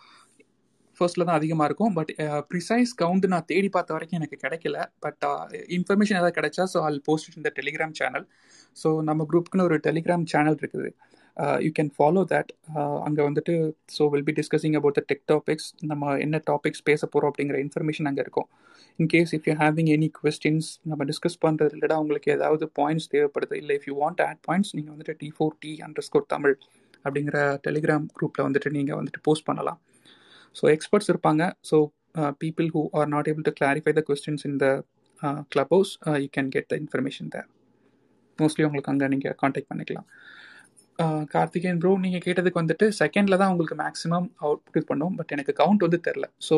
ஃபர்ஸ்டில் 0.98 1.26
தான் 1.28 1.38
அதிகமாக 1.40 1.68
இருக்கும். 1.70 1.94
பட் 1.98 2.12
ப்ரிசைஸ் 2.52 2.92
கவுண்ட் 3.02 3.26
நான் 3.34 3.48
தேடி 3.52 3.70
பார்த்த 3.76 3.96
வரைக்கும் 3.96 4.20
எனக்கு 4.20 4.38
கிடைக்கல. 4.44 4.78
பட் 5.06 5.24
இன்ஃபர்மேஷன் 5.78 6.20
ஏதாவது 6.20 6.38
கிடைச்சா 6.40 6.66
ஸோ 6.74 6.80
ஆல் 6.88 7.00
போஸ்ட் 7.08 7.38
இந்த 7.40 7.52
டெலிகிராம் 7.60 7.96
சேனல் 8.00 8.26
ஸோ 8.78 8.90
நம்ம 9.10 9.26
குரூப்புக்குன்னு 9.32 9.68
ஒரு 9.70 9.78
டெலிகிராம் 9.88 10.26
சேனல் 10.34 10.60
இருக்குது. 10.62 10.90
யூ 11.66 11.70
கேன் 11.78 11.92
ஃபாலோ 11.98 12.22
தட் 12.34 12.50
அங்கே 13.08 13.22
வந்துட்டு 13.28 13.54
so 13.98 14.06
we'll 14.14 14.26
be 14.30 14.34
discussing 14.40 14.76
about 14.80 14.98
the 15.00 15.04
tech 15.12 15.24
topics 15.32 15.68
நம்ம 15.92 16.14
என்ன 16.26 16.42
டாபிக்ஸ் 16.50 16.84
பேச 16.90 17.02
போகிறோம் 17.14 17.32
அப்படிங்கிற 17.32 17.60
இன்ஃபர்மேஷன் 17.66 18.10
அங்கே 18.12 18.24
இருக்கும். 18.26 18.48
In case 19.00 19.32
if 19.38 19.48
you 19.50 19.56
having 19.64 19.92
any 19.96 20.10
questions 20.20 20.70
நம்ம 20.92 21.06
டிஸ்கஸ் 21.12 21.40
பண்ணுறது 21.46 21.74
ரிலேட்டாக 21.78 22.04
உங்களுக்கு 22.04 22.32
ஏதாவது 22.38 22.68
பாயிண்ட்ஸ் 22.80 23.10
தேவைப்படுது. 23.14 23.56
இல்லை 23.62 23.76
if 23.80 23.88
you 23.90 23.96
want 24.04 24.24
add 24.28 24.42
points 24.50 24.74
நீங்கள் 24.78 24.94
வந்துட்டு 24.96 25.16
T 25.22 25.30
four 25.38 25.56
T 25.66 25.74
underscore 26.10 26.28
Tamil 26.36 26.56
அப்படிங்கிற 27.06 27.38
டெலிகிராம் 27.68 28.08
குரூப்பில் 28.18 28.46
வந்துட்டு 28.48 28.72
நீங்கள் 28.78 29.00
வந்துட்டு 29.02 29.22
போஸ்ட் 29.28 29.48
பண்ணலாம். 29.50 29.80
ஸோ 30.60 30.66
எக்ஸ்பர்ட்ஸ் 30.76 31.12
இருப்பாங்க. 31.14 31.44
So 31.70 31.78
people 32.44 32.68
who 32.76 32.82
are 33.00 33.10
not 33.16 33.28
able 33.32 33.46
to 33.50 33.54
clarify 33.60 33.94
the 34.00 34.02
questions 34.10 34.46
in 34.50 34.60
the 34.64 34.68
Clubhouse 35.76 35.92
you 36.24 36.28
can 36.38 36.52
get 36.56 36.70
the 36.72 36.76
information 36.84 37.30
there 37.36 37.48
mostly 38.40 38.64
உங்களுக்கு 38.68 38.92
அங்கே 38.94 39.08
நீங்கள் 39.14 39.36
காண்டாக்ட் 39.42 39.70
பண்ணிக்கலாம். 39.72 40.08
கார்த்திகேயன் 41.34 41.80
ப்ரோ 41.82 41.92
நீங்கள் 41.98 42.24
கேட்டதுக்கு 42.26 42.62
வந்துட்டு 42.62 42.86
செகண்டில் 42.98 43.40
தான் 43.42 43.52
உங்களுக்கு 43.52 43.76
மேக்ஸிமம் 43.82 44.28
அவுட்புட் 44.42 44.78
இது 44.78 44.88
பண்ணும். 44.90 45.14
பட் 45.20 45.32
எனக்கு 45.36 45.54
கவுண்ட் 45.60 45.86
வந்து 45.86 46.00
தெரில 46.08 46.26
ஸோ 46.48 46.56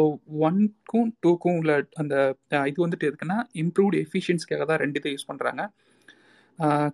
ஒன்க்கும் 0.47 1.11
டூக்கும் 1.23 1.57
உள்ள 1.59 1.73
அந்த 2.01 2.15
இது 2.67 2.79
வந்துட்டு 2.85 3.09
இருக்குன்னா 3.09 3.37
இம்ப்ரூவ்ட் 3.63 3.97
எஃபிஷியன்ஸ்க்காக 4.01 4.65
தான் 4.65 4.81
ரெண்டு 4.83 5.01
இதை 5.01 5.11
யூஸ் 5.11 5.29
பண்ணுறாங்க 5.29 5.63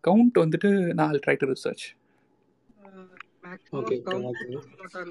கவுண்ட் 0.04 0.38
வந்துட்டு 0.44 0.72
நான் 0.94 1.22
ட்ரை 1.26 1.36
டு 1.40 1.50
ரிசர்ச் 1.54 1.86
ஓகே 3.78 3.96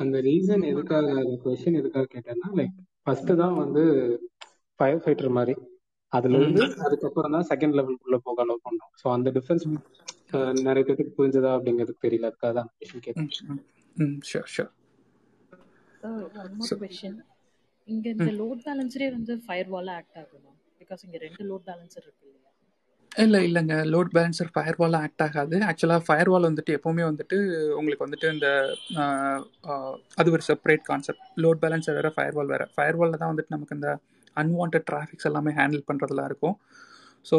அந்த 0.01 0.17
ரீசன் 0.27 0.65
எதுக்காக 0.73 1.07
அந்த 1.21 1.37
கொஸ்டின் 1.45 1.79
எதுக்காக 1.81 2.07
கேட்டேன்னா 2.15 2.51
லைக் 2.59 2.75
ஃபர்ஸ்ட் 3.03 3.33
தான் 3.43 3.57
வந்து 3.63 3.83
ஃபயர் 4.81 5.03
ஃபைட்டர் 5.03 5.37
மாதிரி 5.39 5.55
அதுல 6.17 6.39
இருந்து 6.41 6.65
அதுக்கப்புறம் 6.87 7.35
தான் 7.37 7.49
செகண்ட் 7.51 7.77
லெவலுக்குள்ள 7.79 8.19
போக 8.27 8.45
அலோவ் 8.45 8.65
பண்ணோம். 8.67 8.93
ஸோ 9.03 9.07
அந்த 9.17 9.31
டிஃபரன்ஸ் 9.37 9.67
நிறைய 10.69 10.83
பேருக்கு 10.87 11.17
புரிஞ்சதா 11.19 11.53
அப்படிங்கிறது 11.57 11.95
தெரியல. 12.07 12.29
அதுக்காக 12.31 12.53
தான் 12.61 12.71
கொஸ்டின் 12.79 13.05
கேட்டேன். 13.07 13.31
ம் 13.97 14.19
ஷூர் 14.31 14.51
ஷூர் 14.55 14.73
இங்க 17.89 18.07
இந்த 18.15 18.31
லோட் 18.41 18.61
பேலன்சரே 18.67 19.09
வந்து 19.17 19.33
ஃபயர் 19.45 19.69
வால்ல 19.73 19.91
ஆக்ட் 20.01 20.19
ஆகுமா? 20.21 20.53
பிகாஸ் 20.81 21.03
இங்க 21.07 21.19
ரெண்டு 21.25 21.43
லோட் 21.51 21.65
பேலன்சர் 21.69 22.05
இருக்கு 22.07 22.25
இல்லையா? 22.27 22.43
இல்லை 23.25 23.41
இல்லைங்க. 23.49 23.75
லோட் 23.93 24.11
பேலன்சர் 24.15 24.51
ஃபயர் 24.55 24.79
வால் 24.81 24.97
ஆக்ட் 25.03 25.23
ஆகாது. 25.27 25.57
ஆக்சுவலாக 25.69 26.03
ஃபயர் 26.07 26.31
வால் 26.33 26.49
வந்துட்டு 26.49 26.75
எப்போவுமே 26.79 27.05
வந்துட்டு 27.11 27.37
உங்களுக்கு 27.79 28.07
வந்துட்டு 28.07 28.29
இந்த 28.35 28.49
அது 30.21 30.35
ஒரு 30.37 30.45
செப்பரேட் 30.49 30.85
கான்செப்ட் 30.91 31.25
லோட் 31.45 31.63
பேலன்சர் 31.63 31.97
வேறு 31.99 32.11
ஃபயர் 32.17 32.37
வால் 32.39 32.53
வேறு. 32.55 32.67
ஃபயர் 32.77 32.99
வாலில் 33.01 33.21
தான் 33.23 33.33
வந்துட்டு 33.33 33.55
நமக்கு 33.57 33.77
இந்த 33.79 33.91
அன்வான்ட் 34.43 34.79
டிராஃபிக்ஸ் 34.91 35.29
எல்லாமே 35.31 35.53
ஹேண்டில் 35.61 35.87
பண்ணுறதுலாம் 35.89 36.29
இருக்கும். 36.31 36.57
ஸோ 37.27 37.37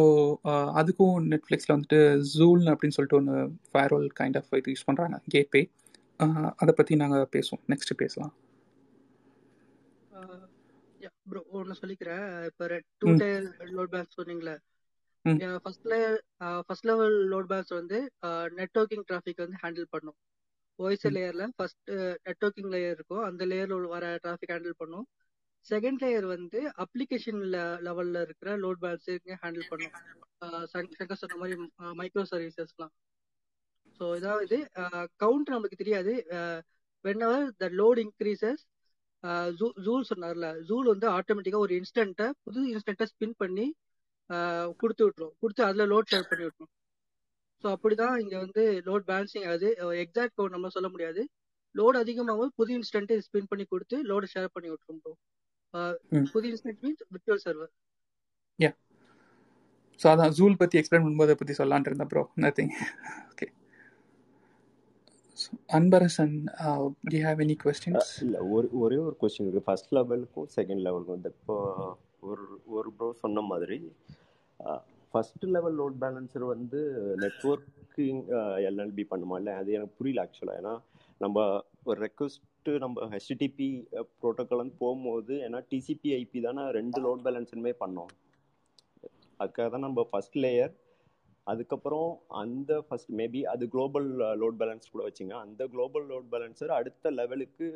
அதுக்கும் 0.80 1.18
நெட்ஃப்ளிக்ஸில் 1.34 1.76
வந்துட்டு 1.76 2.00
ஜூல் 2.36 2.64
அப்படின்னு 2.72 2.96
சொல்லிட்டு 2.98 3.20
ஒன்று 3.20 3.36
ஃபயர் 3.72 3.94
வால் 3.96 4.10
கைண்ட் 4.20 4.40
ஆஃப் 4.40 4.58
இது 4.60 4.74
யூஸ் 4.74 4.88
பண்ணுறாங்க 4.90 5.18
கேட்வே 5.36 5.62
அதை 6.62 6.72
பற்றி 6.80 6.94
நாங்கள் 7.04 7.32
பேசுவோம். 7.36 7.64
நெக்ஸ்ட் 7.74 8.02
பேசலாம். 8.04 8.34
ப்ரோ 11.32 11.42
ஒன்னு 11.58 11.76
சொல்லிக்கிறேன். 11.82 12.26
இப்ப 12.50 12.68
டூ. 13.02 13.08
டயர் 13.22 13.46
லோட் 13.78 13.92
பேலன்ஸ் 13.94 14.18
சொன்னீங்களே. 14.20 14.56
First 15.64 15.88
layer 15.92 16.16
first 16.68 16.88
level 16.90 17.16
load 17.34 17.50
balance 17.52 17.74
வந்து 17.80 17.98
நெட்வொர்க்கிங் 18.60 19.06
டிராஃபிக் 19.10 19.44
வந்து 19.44 19.60
ஹேண்டில் 19.64 19.88
பண்ணும். 19.96 20.18
ஓஎஸ்ஏ 20.80 21.10
லேயர்ல 21.18 21.46
ஃபர்ஸ்ட் 21.58 21.92
நெட்வொர்க்கிங் 22.28 22.72
லேயர் 22.76 22.96
இருக்கும். 22.98 23.24
அந்த 23.30 23.46
லேயர்ல 23.52 23.78
வர 23.96 24.06
டிராஃபிக் 24.26 24.54
ஹேண்டில் 24.56 24.80
பண்ணும். 24.82 25.06
செகண்ட் 25.72 26.02
லேயர் 26.04 26.28
வந்து 26.36 26.60
அப்ளிகேஷன் 26.84 27.42
லெவல்ல 27.88 28.22
இருக்கிற 28.26 28.50
லோட் 28.64 28.82
பேலன்ஸிங்க 28.84 29.36
ஹேண்டில் 29.44 29.70
பண்ணும். 29.72 29.96
சங்கர் 30.74 31.22
சொன்ன 31.22 31.38
மாதிரி 31.42 31.56
மைக்ரோ 32.00 32.24
சர்வீசஸ்லாம் 32.32 32.94
ஸோ 34.00 34.06
இதாவது 34.20 34.58
கவுண்ட் 35.24 35.54
நமக்கு 35.56 35.82
தெரியாது. 35.82 36.14
Whenever 37.28 37.46
the 37.62 37.70
load 37.82 38.00
increases 38.06 38.64
Zuul 39.86 40.10
சொன்னார்ல 40.12 40.48
ஜூல் 40.70 40.88
வந்து 40.94 41.08
ஆட்டோமேட்டிக்கா 41.18 41.62
ஒரு 41.66 41.74
இன்ஸ்டன்ட்டை 41.80 42.28
புது 42.46 42.62
இன்ஸ்டன்ட்டை 42.74 43.08
ஸ்பின் 43.14 43.38
பண்ணி 43.44 43.66
கொடுத்து 44.82 45.04
விட்டுரும். 45.06 45.34
கொடுத்து 45.42 45.64
அதுல 45.70 45.86
லோட் 45.94 46.12
ஷேர் 46.14 46.30
பண்ணி 46.32 46.46
விட்டுரும். 46.48 46.72
ஸோ 47.64 47.68
அப்படிதான் 47.76 48.16
இங்க 48.24 48.36
வந்து 48.46 48.64
லோட் 48.88 49.06
பேலன்சிங் 49.10 49.48
ஆகுது 49.52 49.70
எக்ஸாக்ட் 50.04 50.36
கவுண்ட் 50.38 50.56
நம்ம 50.56 50.72
சொல்ல 50.76 50.90
முடியாது. 50.96 51.22
லோட் 51.76 51.98
அதிகமாகும் 52.02 52.54
புது 52.60 52.72
இன்ஸ்டன்ட்டை 52.80 53.18
ஸ்பின் 53.28 53.50
பண்ணி 53.52 53.66
கொடுத்து 53.74 53.98
லோடு 54.12 54.28
ஷேர் 54.34 54.54
பண்ணி 54.56 54.70
விட்டுரும் 54.74 55.02
ப்ரோ 55.06 55.14
புது 56.32 56.48
instant 56.52 56.82
means 56.84 57.04
virtual 57.12 57.44
server 57.46 57.72
yeah 58.60 58.72
so 60.00 60.08
அதான் 60.12 60.36
ஜூல் 60.40 60.60
பற்றி 60.60 60.80
எக்ஸ்பிளைன் 60.80 61.06
பண்ணும்போது 61.06 61.36
பற்றி 61.36 61.54
சொல்லான் 61.54 61.88
இருந்தேன் 61.88 62.12
ப்ரோ 62.12 62.24
நத்திங் 62.38 62.74
ஓகே 63.32 63.48
அன்பரசன் 65.78 66.36
டி 67.10 67.20
ஹேவ் 67.20 67.42
எனி 67.46 67.56
கொஸ்டின்ஸ் 67.64 68.12
இல்லை 68.24 68.40
ஒரு 68.56 68.68
ஒரே 68.80 68.98
ஒரு 68.98 69.16
கொஸ்டின் 69.22 69.46
இருக்குது 69.46 69.68
ஃபர்ஸ்ட் 69.68 69.92
லெவலுக்கும் 69.94 70.50
செகண்ட் 70.58 70.84
லெவலுக்கும் 70.88 71.20
இந்த 71.20 71.32
இப்போ 71.36 71.58
ஒரு 72.24 72.46
ஒரு 72.72 72.90
ப்ரோ 72.96 73.10
சொன்ன 73.22 73.44
மாதிரி 73.50 73.78
ஃபர்ஸ்ட் 75.14 75.46
லெவல் 75.54 75.78
லோட் 75.80 75.98
பேலன்சர் 76.02 76.46
வந்து 76.54 76.80
நெட்ஒர்க்கிங் 77.22 78.22
எல்எல்பி 78.68 79.04
பண்ணுமா? 79.12 79.36
இல்லை 79.38 79.54
அது 79.56 79.76
எனக்கு 79.78 79.98
புரியல 80.00 80.24
ஆக்சுவலாக 80.26 80.60
ஏன்னா 80.62 80.74
நம்ம 81.22 81.38
ஒரு 81.86 82.00
ரெக்வஸ்ட்டு 82.68 82.86
நம்ம 82.86 83.06
ஹெச்டிடிபி 83.14 83.68
ப்ரோட்டோக்கால் 84.22 84.62
வந்து 84.62 84.76
போகும்போது 84.82 85.34
ஏன்னா 85.46 85.60
டிசிபி 85.72 86.10
ஐபி 86.22 86.40
தானே 86.46 86.64
ரெண்டு 86.78 87.00
லோட் 87.06 87.22
பேலன்ஸுமே 87.26 87.72
பண்ணோம். 87.84 88.12
அதுக்காக 89.42 89.68
தான் 89.76 89.86
நம்ம 89.88 90.04
ஃபர்ஸ்ட் 90.10 90.36
லேயர் 90.44 90.74
அதுக்கப்புறம் 91.52 92.10
அந்த 92.42 92.72
ஃபர்ஸ்ட் 92.86 93.12
மேபி 93.20 93.42
அது 93.52 93.64
குளோபல் 93.74 94.08
லோட் 94.42 94.58
பேலன்ஸ் 94.62 94.92
கூட 94.94 95.04
வச்சுங்க. 95.08 95.34
அந்த 95.46 95.62
குளோபல் 95.74 96.08
லோட் 96.12 96.28
பேலன்சர் 96.34 96.74
அடுத்த 96.80 97.12
லெவலுக்கு 97.20 97.68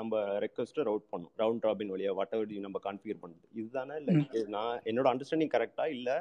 நம்ம 0.00 0.20
ரெக்வஸ்ட்டை 0.44 0.84
ரவுட் 0.90 1.08
பண்ணும். 1.12 1.32
ரவுண்ட் 1.42 1.66
ராபின் 1.68 1.92
வழியாக 1.94 2.18
வாட் 2.18 2.34
எவர் 2.38 2.52
நம்ம 2.66 2.80
கான்ஃபிகர் 2.88 3.22
பண்ணுறது 3.22 3.48
இதுதானே 3.62 3.96
இல்லை 4.02 4.16
நான் 4.56 4.82
என்னோட 4.90 5.08
அண்டர்ஸ்டாண்டிங் 5.12 5.54
கரெக்டாக 5.56 5.96
இல்லை? 5.98 6.18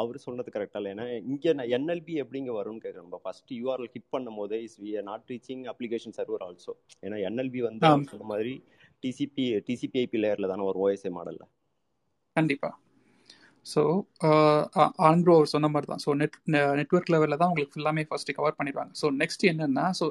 அவர் 0.00 0.18
சொன்னது 0.26 0.54
கரெக்டாக 0.54 0.80
இல்லை. 0.80 0.92
ஏன்னா 0.94 1.06
இங்கே 1.30 1.50
நான் 1.58 1.72
என்எல்பி 1.76 2.14
எப்படிங்க 2.22 2.52
வரும்னு 2.58 2.82
கேட்குறேன் 2.84 3.06
நம்ம 3.06 3.20
ஃபர்ஸ்ட் 3.24 3.52
யூஆர்எல் 3.60 3.90
ஹிட் 3.94 4.12
பண்ணும் 4.14 4.38
போதே 4.40 4.60
is 4.66 4.78
we 4.84 4.92
not 5.10 5.26
reaching 5.32 5.64
application 5.72 6.16
server 6.18 6.44
also 6.48 6.74
ஏன்னா 7.06 7.18
என்எல்பி 7.30 7.62
வந்து 7.68 7.90
சொன்ன 8.12 8.30
மாதிரி 8.32 8.54
டிசிபி 9.04 9.46
டிசிபி 9.68 10.00
ஐபி 10.04 10.20
லேயரில் 10.24 10.50
தானே 10.52 10.64
ஒரு 10.70 10.80
ஓஎஸ்ஏ 10.86 11.12
மாடலில் 11.18 11.46
கண்டிப்பாக 12.36 12.74
ஸோ 13.66 13.82
ஆன்ப்ரோ 15.08 15.34
அவர் 15.36 15.50
சொன்ன 15.52 15.68
மாதிரி 15.74 15.86
தான். 15.90 16.02
ஸோ 16.04 16.10
நெட் 16.20 16.34
நெட்ஒர்க் 16.80 17.12
லெவலில் 17.14 17.38
தான் 17.40 17.50
உங்களுக்கு 17.50 17.74
ஃபுல்லாமே 17.74 18.02
ஃபஸ்ட்டு 18.08 18.34
கவர் 18.38 18.56
பண்ணிடுவாங்க. 18.58 18.92
ஸோ 19.00 19.06
நெக்ஸ்ட் 19.20 19.44
என்னென்னா 19.50 19.84
ஸோ 20.00 20.06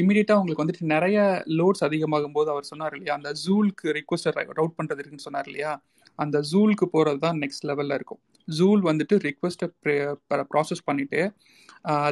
இமீடியட்டாக 0.00 0.40
உங்களுக்கு 0.40 0.64
வந்துட்டு 0.64 0.92
நிறைய 0.94 1.16
லோட்ஸ் 1.60 1.84
அதிகமாகும் 1.88 2.36
போது 2.36 2.48
அவர் 2.54 2.68
சொன்னார் 2.70 2.94
இல்லையா? 2.98 3.16
அந்த 3.18 3.32
ஜூலுக்கு 3.44 3.96
ரிக்வஸ்டர் 3.98 4.38
ரவுட் 4.60 4.78
பண்ணுறது 4.78 5.02
இருக்குன்னு 5.02 5.26
சொன்னார் 5.28 5.50
இல்லையா? 5.50 5.72
அந்த 6.18 6.36
ஜூலுக்கு 6.52 6.86
போகிறது 6.94 7.20
தான் 7.26 7.38
நெக்ஸ்ட் 7.42 7.66
லெவலில் 7.70 7.96
இருக்கும். 7.98 8.20
ஜூல் 8.48 8.80
வந்துட்டு 8.90 9.14
ரிக்வஸ்ட்டை 9.28 9.68
ப்ராசஸ் 10.52 10.86
பண்ணிவிட்டு 10.88 11.20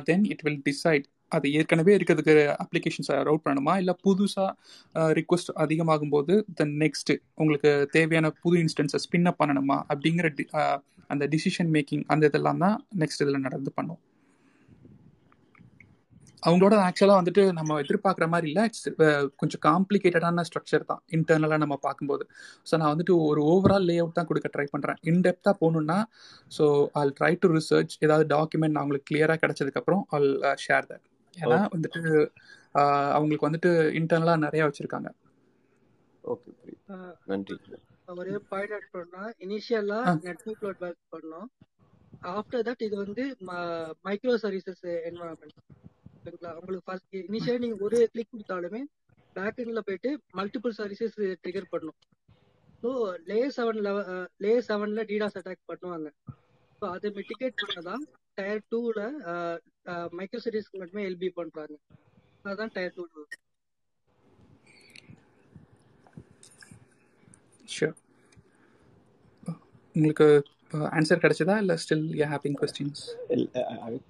தென் 0.09 0.27
இட் 0.33 0.45
வில் 0.47 0.63
டிசைட் 0.69 1.07
அது 1.33 1.47
ஏற்கனவே 1.59 1.93
இருக்கிறதுக்கு 1.97 2.35
அப்ளிகேஷன்ஸை 2.63 3.17
ரவுட் 3.29 3.45
பண்ணணுமா 3.47 3.75
இல்லை 3.81 3.95
புதுசாக 4.07 5.11
ரிக்வஸ்ட் 5.19 5.51
அதிகமாகும் 5.65 6.13
போது 6.15 6.35
தென் 6.61 6.75
நெக்ஸ்ட்டு 6.83 7.15
உங்களுக்கு 7.41 7.73
தேவையான 7.97 8.31
புது 8.43 8.57
இன்ஸ்டன்ஸை 8.65 9.01
ஸ்பின் 9.05 9.29
அப் 9.31 9.41
பண்ணணுமா? 9.43 9.79
அப்படிங்கிற 9.93 10.29
அந்த 11.13 11.25
டிசிஷன் 11.35 11.71
மேக்கிங் 11.77 12.05
அந்த 12.15 12.25
இதெல்லாம் 12.31 12.63
தான் 12.65 12.77
நெக்ஸ்ட் 13.03 13.23
இதில் 13.25 13.45
நடந்து 13.47 13.71
பண்ணும். 13.79 14.01
அவங்களோட 16.47 16.75
ஆக்சுவலாக 16.87 17.21
வந்துட்டு 17.21 17.43
நம்ம 17.59 17.77
எதிர்பார்க்குற 17.83 18.27
மாதிரி 18.35 18.47
இல்லை. 18.51 18.63
இட்ஸ் 18.69 18.87
கொஞ்சம் 19.41 19.63
காம்ப்ளிகேட்டடான 19.69 20.45
ஸ்ட்ரக்சர் 20.49 20.85
தான். 20.91 21.03
இன்டர்னலாக 21.17 21.61
நம்ம 21.65 21.77
பார்க்கும்போது. 21.87 22.25
ஸோ 22.69 22.75
நான் 22.81 22.93
வந்துட்டு 22.95 23.15
ஒரு 23.29 23.43
ஓவரால் 23.53 23.87
லே 23.91 23.97
அவுட் 24.03 24.19
தான் 24.19 24.29
கொடுக்க 24.31 24.51
ட்ரை 24.55 24.67
பண்ணுறேன் 24.75 25.01
இன்டெப்த்தாக 25.13 25.55
போகணுன்னா 25.63 25.99
so 26.59 26.67
I'll 27.01 27.15
try 27.21 27.33
to 27.45 27.51
research 27.59 27.95
ஏதாவது 28.07 28.27
டாக்குமெண்ட் 28.37 28.75
நான் 28.75 28.83
அவங்களுக்கு 28.85 29.11
கிளியராக 29.11 29.41
கிடைச்சதுக்கப்புறம் 29.45 30.03
ஆல் 30.19 30.31
ஷேர் 30.67 30.89
தட் 30.93 31.07
ஏன்னா 31.37 31.61
வந்துட்டு 31.75 32.03
அவங்களுக்கு 33.19 33.49
வந்துட்டு 33.49 33.71
இன்டர்னலாக 34.01 34.45
நிறைய 34.47 34.63
வச்சுருக்காங்க. 34.69 35.11
ஓகே 36.25 36.51
நன்றி. 37.31 37.57
ஒரே 38.21 38.37
பாயிண்ட் 38.53 38.75
அவுட் 38.77 38.93
பண்ணா 38.97 39.25
இனிஷியலா 39.45 40.01
நெட்வொர்க் 40.27 40.65
லோட் 40.67 40.81
பேக் 40.85 40.99
பண்ணோம். 41.15 41.49
ஆஃப்டர் 42.39 42.65
தட் 42.69 42.83
இது 42.87 42.97
வந்து 43.05 43.25
மைக்ரோ 44.07 44.35
சர்வீசஸ் 44.45 44.83
என்வரான்மெண்ட் 45.11 45.59
ஓகேங்களா? 46.21 46.51
உங்களுக்கு 46.61 46.87
ஃபர்ஸ்ட் 46.89 47.15
இனிஷியல் 47.27 47.63
நீங்க 47.63 47.77
ஒரு 47.87 47.99
கிளிக் 48.13 48.33
கொடுத்தாலுமே 48.33 48.81
பேக் 49.37 49.61
எண்ட்ல 49.63 49.81
போயிட்டு 49.87 50.11
மல்டிபிள் 50.39 50.75
சர்வீசஸ் 50.79 51.17
ட்ரிகர் 51.43 51.73
பண்ணும். 51.75 51.99
ஸோ 52.83 52.91
லேயர் 53.31 53.55
செவன் 53.57 53.81
லேயர் 54.45 54.67
செவன்ல 54.69 55.03
டிடாஸ் 55.11 55.39
அட்டாக் 55.41 55.69
பண்ணுவாங்க. 55.71 56.09
ஸோ 56.79 56.85
அதை 56.97 57.09
மிட்டிகேட் 57.19 57.61
பண்ணதான் 57.63 58.05
டயர் 58.39 58.63
டூல 58.73 59.01
மைக்ரோ 60.19 60.41
சர்வீஸ்க்கு 60.47 60.81
மட்டுமே 60.83 61.03
எல்பி 61.11 61.31
பண்றாங்க. 61.41 61.75
அதுதான் 62.45 62.73
டயர் 62.77 62.97
டூ 62.99 63.05
ஷியோர் 67.75 67.99
உங்களுக்கு 69.97 70.29
ஆன்சர் 70.99 71.23
கிடைச்சதா? 71.25 71.57
இல்லை 71.63 71.77
still 71.85 72.07
you 72.21 72.27
having 72.35 72.59
questions 72.61 73.03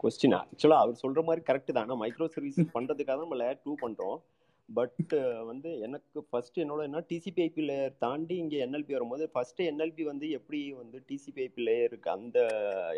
question 0.02 0.36
ஆக்சுவலாக 0.40 0.84
அவர் 0.84 1.00
சொல்கிற 1.04 1.22
மாதிரி 1.28 1.42
கரெக்ட் 1.48 1.72
தான். 1.76 1.84
ஆனால் 1.86 2.02
மைக்ரோ 2.02 2.28
சர்வீஸ் 2.36 2.60
பண்ணுறதுக்காக 2.76 3.22
நம்ம 3.24 3.38
லேயர் 3.42 3.64
டூ 3.66 3.74
பண்ணுறோம் 3.86 4.20
பட் 4.68 5.12
வந்து 5.48 5.70
எனக்கு 5.86 6.20
ஃபர்ஸ்ட் 6.30 6.58
என்னோட 6.64 6.80
என்ன 6.88 7.00
டிசிபிஐபி 7.12 7.62
லேயர் 7.70 7.94
தாண்டி 8.04 8.34
இங்கே 8.42 8.58
என்எல்பி 8.64 8.92
வரும்போது 8.96 9.24
ஃபர்ஸ்ட் 9.32 9.60
என்எல்பி 9.70 10.04
வந்து 10.10 10.26
எப்படி 10.36 10.60
வந்து 10.82 10.98
டிசிபிஐபி 11.08 11.62
லேயருக்கு 11.68 12.10
அந்த 12.16 12.38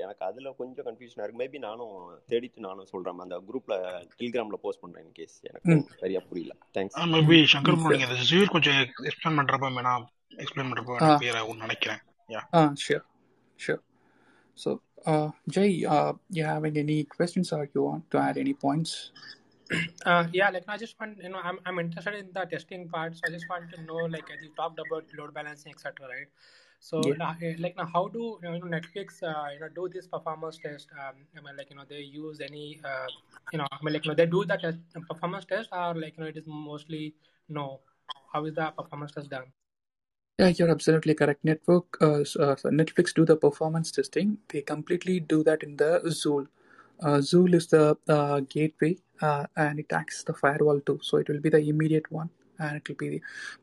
எனக்கு 0.05 0.23
அதில் 0.29 0.57
கொஞ்சம் 0.59 0.87
கன்ஃபியூஷனாக 0.89 1.25
இருக்கு. 1.25 1.41
மேபி 1.43 1.61
நானும் 1.69 1.95
தேடிட்டு 2.33 2.67
நானும் 2.67 2.91
சொல்கிறேன் 2.93 3.23
அந்த 3.27 3.39
குரூப்பில் 3.49 3.79
டெலிகிராமில் 4.19 4.63
போஸ்ட் 4.65 4.83
பண்ணுறேன் 4.83 5.07
இன் 5.07 5.17
கேஸ் 5.21 5.39
எனக்கு 5.51 5.79
சரியா 6.03 6.23
புரியல. 6.33 6.57
தேங்க்ஸ் 6.79 6.99
மேபி 7.15 7.39
சங்கர் 7.55 7.81
நீங்கள் 7.95 8.53
கொஞ்சம் 8.57 8.81
எக்ஸ்பிளைன் 9.11 9.39
பண்ணுறப்ப 9.41 9.73
வேணா 9.79 9.95
எக்ஸ்பிளைன் 10.45 10.71
பண்ணுறப்போ 10.73 11.63
நினைக்கிறேன். 11.65 12.03
ஆ 12.59 12.61
sure 12.85 13.07
sure. 13.63 13.81
So, 14.55 14.83
uh, 15.07 15.31
Jay, 15.49 15.85
uh, 15.85 16.13
you 16.31 16.45
having 16.45 16.77
any 16.77 17.05
questions 17.05 17.53
or 17.53 17.69
you 17.75 17.83
want 17.83 18.11
to 18.11 18.19
add 18.19 18.37
any 18.39 18.55
points? 18.55 19.11
Uh, 20.05 20.27
yeah, 20.33 20.51
like 20.51 20.65
I 20.69 20.77
just 20.77 20.99
want, 21.01 21.23
you 21.23 21.29
know, 21.31 21.41
I'm, 21.43 21.59
I'm 21.65 21.79
interested 21.79 22.15
in 22.15 22.29
the 22.35 22.45
testing 22.45 22.89
part, 22.89 23.17
so 23.17 23.23
I 23.27 23.31
just 23.31 23.49
want 23.49 23.71
to 23.73 23.81
know, 23.83 24.01
like, 24.15 24.29
as 24.35 24.43
you 24.43 24.51
talked 24.57 24.79
about 24.79 25.05
load 25.17 25.33
balancing, 25.33 25.73
etc., 25.73 26.09
right? 26.09 26.27
So, 26.81 27.01
Yeah. 27.07 27.31
uh, 27.31 27.35
like, 27.61 27.77
now, 27.77 27.89
how 27.93 28.09
do 28.09 28.39
you 28.43 28.51
know 28.51 28.67
Netflix, 28.67 29.23
uh, 29.23 29.47
you 29.55 29.61
know, 29.61 29.69
do 29.75 29.89
this 29.95 30.09
performance 30.09 30.59
test? 30.59 30.89
Um, 30.99 31.15
I 31.39 31.41
mean, 31.47 31.57
like, 31.57 31.71
you 31.71 31.77
know, 31.77 31.85
they 31.89 32.01
use 32.01 32.41
any, 32.41 32.81
uh, 32.85 33.07
you 33.53 33.59
know, 33.59 33.69
I 33.71 33.79
mean, 33.85 33.95
like, 33.95 34.05
you 34.05 34.11
know, 34.11 34.17
they 34.17 34.27
do 34.27 34.45
the 34.45 34.57
test, 34.57 34.79
performance 35.09 35.47
test, 35.47 35.69
or 35.73 35.95
like, 35.95 36.19
you 36.19 36.25
know, 36.25 36.29
it 36.29 36.37
is 36.37 36.49
mostly 36.49 37.15
no. 37.49 37.81
How 38.33 38.45
is 38.45 38.55
the 38.55 38.71
performance 38.77 39.13
test 39.13 39.31
done? 39.31 39.47
Yeah, 40.39 40.49
you're 40.49 40.71
absolutely 40.71 41.15
correct. 41.15 41.45
Network, 41.45 41.97
uh, 42.03 42.21
uh, 42.21 42.57
so 42.57 42.71
Netflix 42.71 43.15
do 43.15 43.25
the 43.25 43.37
performance 43.37 43.91
testing. 43.93 44.39
They 44.49 44.63
completely 44.63 45.21
do 45.21 45.43
that 45.45 45.63
in 45.63 45.77
the 45.77 46.01
Zool. 46.07 46.47
Uh, 47.01 47.19
Zool 47.31 47.55
is 47.55 47.67
the 47.69 47.97
uh, 48.09 48.41
gateway, 48.41 48.97
uh, 49.21 49.47
and 49.57 49.79
it 49.79 49.93
acts 49.93 50.25
the 50.25 50.33
firewall 50.35 50.81
too. 50.81 50.99
So 51.03 51.19
it 51.19 51.29
will 51.29 51.41
be 51.41 51.51
the 51.51 51.59
immediate 51.59 52.11
one, 52.11 52.31
and 52.59 52.77
it 52.77 52.89
will 52.89 52.97
be 52.97 53.21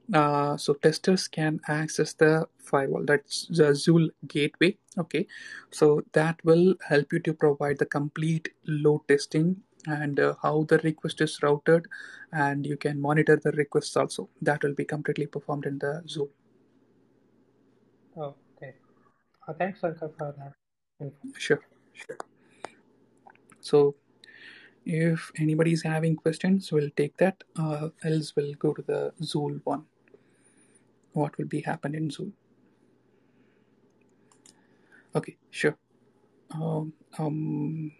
the 0.09 0.19
uh, 0.19 0.57
so 0.57 0.73
testers 0.73 1.27
can 1.27 1.59
access 1.67 2.13
the 2.13 2.47
firewall. 2.59 3.03
That's 3.05 3.47
the 3.47 3.71
Zool 3.85 4.09
gateway. 4.27 4.77
Okay, 4.97 5.27
so 5.71 6.03
that 6.13 6.43
will 6.45 6.75
help 6.87 7.11
you 7.13 7.19
to 7.19 7.33
provide 7.33 7.79
the 7.79 7.85
complete 7.87 8.49
load 8.67 9.07
testing 9.07 9.57
and 9.87 10.19
uh, 10.19 10.35
how 10.43 10.65
the 10.69 10.77
request 10.79 11.21
is 11.21 11.39
routed, 11.43 11.87
and 12.31 12.65
you 12.65 12.77
can 12.77 13.01
monitor 13.01 13.37
the 13.37 13.51
requests 13.53 13.97
also. 13.97 14.29
That 14.41 14.63
will 14.63 14.75
be 14.75 14.85
completely 14.85 15.27
performed 15.27 15.65
in 15.65 15.79
the 15.79 16.03
Zool. 16.07 16.29
Okay. 18.19 18.73
Uh, 19.47 19.53
thanks, 19.53 19.79
Shankar, 19.79 20.11
for 20.17 20.35
that. 20.37 20.53
Sure, 21.37 21.61
sure. 21.93 22.17
So, 23.61 23.95
if 24.85 25.31
anybody 25.37 25.71
is 25.71 25.83
having 25.83 26.15
questions, 26.17 26.71
we'll 26.71 26.89
take 26.97 27.15
that. 27.17 27.43
Uh, 27.55 27.89
else, 28.03 28.35
we'll 28.35 28.53
go 28.55 28.73
to 28.73 28.81
the 28.81 29.13
Zool 29.21 29.61
one. 29.63 29.85
What 31.13 31.37
will 31.37 31.45
be 31.45 31.61
happen 31.61 31.95
in 31.95 32.09
Zool? 32.09 32.31
Okay, 35.15 35.37
sure. 35.51 35.77
Um, 36.51 36.93
um, 37.17 37.91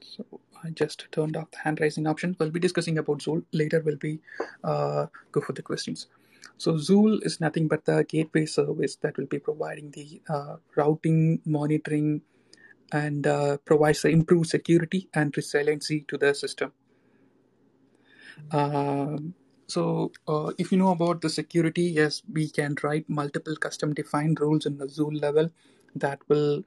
so 0.00 0.24
I 0.64 0.70
just 0.70 1.06
turned 1.12 1.36
off 1.36 1.50
the 1.50 1.58
hand 1.58 1.80
raising 1.80 2.06
option. 2.06 2.36
We'll 2.38 2.50
be 2.50 2.60
discussing 2.60 2.98
about 2.98 3.18
Zool 3.18 3.44
later. 3.52 3.82
We'll 3.84 3.96
be 3.96 4.20
uh, 4.64 5.06
go 5.30 5.40
for 5.40 5.52
the 5.52 5.62
questions. 5.62 6.06
So 6.58 6.74
Zool 6.74 7.24
is 7.24 7.40
nothing 7.40 7.68
but 7.68 7.84
the 7.84 8.04
gateway 8.04 8.46
service 8.46 8.96
that 8.96 9.16
will 9.16 9.26
be 9.26 9.38
providing 9.38 9.90
the 9.90 10.22
uh, 10.28 10.56
routing, 10.76 11.40
monitoring, 11.44 12.22
and 12.92 13.26
uh, 13.26 13.58
provides 13.58 14.02
the 14.02 14.08
improved 14.08 14.48
security 14.48 15.08
and 15.12 15.36
resiliency 15.36 16.04
to 16.08 16.16
the 16.16 16.34
system. 16.34 16.72
Um, 18.52 19.34
so 19.66 20.12
uh, 20.28 20.52
if 20.58 20.70
you 20.70 20.78
know 20.78 20.90
about 20.90 21.20
the 21.20 21.28
security, 21.28 21.82
yes, 21.82 22.22
we 22.32 22.48
can 22.48 22.76
write 22.82 23.08
multiple 23.08 23.56
custom 23.56 23.92
defined 23.94 24.40
rules 24.40 24.66
in 24.66 24.78
the 24.78 24.86
Zool 24.86 25.20
level 25.20 25.50
that 25.96 26.20
will 26.28 26.62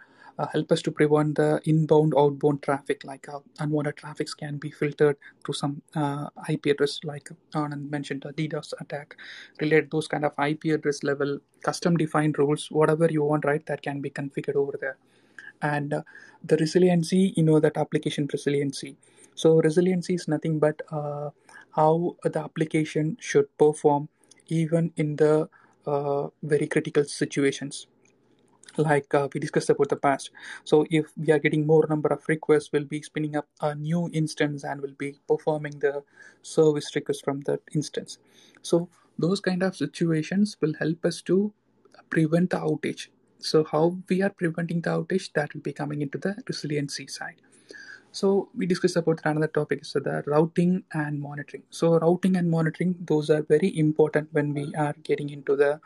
help 0.48 0.72
us 0.72 0.82
to 0.82 0.92
prevent 0.92 1.36
the 1.36 1.62
inbound 1.66 2.14
outbound 2.18 2.62
traffic 2.64 3.04
like 3.04 3.28
uh, 3.30 3.40
unwanted 3.60 3.98
traffics 3.98 4.34
can 4.34 4.58
be 4.58 4.72
filtered 4.72 5.18
through 5.44 5.54
some 5.54 5.82
uh, 5.96 6.28
ip 6.50 6.66
address 6.66 7.00
like 7.04 7.30
anand 7.54 7.90
mentioned 7.90 8.22
the 8.28 8.34
ddos 8.34 8.74
attack 8.80 9.16
related 9.62 9.92
those 9.92 10.08
kind 10.08 10.26
of 10.26 10.34
ip 10.48 10.64
address 10.66 11.04
level 11.04 11.40
custom 11.64 11.98
defined 11.98 12.38
rules 12.38 12.70
whatever 12.72 13.08
you 13.12 13.24
want 13.24 13.46
right 13.46 13.66
that 13.66 13.82
can 13.82 14.02
be 14.02 14.10
configured 14.10 14.56
over 14.56 14.78
there. 14.80 14.98
And 15.62 15.94
uh, 15.94 16.04
the 16.44 16.58
resiliency 16.58 17.34
you 17.36 17.44
know 17.44 17.60
that 17.60 17.78
application 17.78 18.28
resiliency. 18.32 18.96
So 19.36 19.62
resiliency 19.62 20.16
is 20.16 20.28
nothing 20.28 20.60
but 20.60 20.82
uh, 20.92 21.30
how 21.72 22.16
the 22.24 22.40
application 22.40 23.18
should 23.20 23.48
perform 23.58 24.10
even 24.48 24.92
in 24.98 25.16
the 25.18 25.50
uh, 25.86 26.28
very 26.44 26.68
critical 26.68 27.04
situations 27.04 27.88
like 28.78 29.14
uh, 29.14 29.28
we 29.34 29.40
discussed 29.40 29.70
about 29.70 29.90
the 29.90 29.96
past 29.96 30.32
so 30.64 30.86
if 30.90 31.06
we 31.18 31.32
are 31.32 31.40
getting 31.40 31.66
more 31.66 31.86
number 31.90 32.10
of 32.10 32.22
requests 32.28 32.72
we'll 32.72 32.86
be 32.86 33.02
spinning 33.02 33.36
up 33.36 33.48
a 33.62 33.74
new 33.76 34.10
instance 34.14 34.64
and 34.64 34.82
we'll 34.82 35.00
be 35.00 35.16
performing 35.28 35.78
the 35.80 36.04
service 36.42 36.96
request 36.96 37.24
from 37.24 37.42
that 37.42 37.62
instance. 37.74 38.18
So 38.62 38.90
those 39.18 39.40
kind 39.40 39.64
of 39.64 39.76
situations 39.76 40.58
will 40.62 40.74
help 40.80 41.06
us 41.06 41.22
to 41.24 41.54
prevent 42.10 42.52
the 42.52 42.58
outage. 42.58 43.08
So 43.40 43.64
how 43.64 43.98
we 44.10 44.22
are 44.22 44.30
preventing 44.30 44.82
the 44.82 44.92
outage 44.92 45.32
that 45.34 45.54
will 45.54 45.62
be 45.62 45.74
coming 45.74 46.02
into 46.02 46.18
the 46.18 46.36
resiliency 46.48 47.08
side. 47.08 47.36
So 48.12 48.50
we 48.56 48.66
discussed 48.66 48.96
about 48.96 49.22
another 49.24 49.48
topic 49.48 49.86
so 49.86 50.00
the 50.00 50.24
routing 50.26 50.84
and 50.94 51.22
monitoring. 51.22 51.64
So 51.70 52.00
routing 52.00 52.38
and 52.38 52.50
monitoring 52.50 52.96
those 53.00 53.30
are 53.30 53.44
very 53.44 53.78
important 53.78 54.30
when 54.32 54.54
we 54.54 54.74
are 54.76 54.96
getting 55.04 55.30
into 55.30 55.56
the 55.56 55.80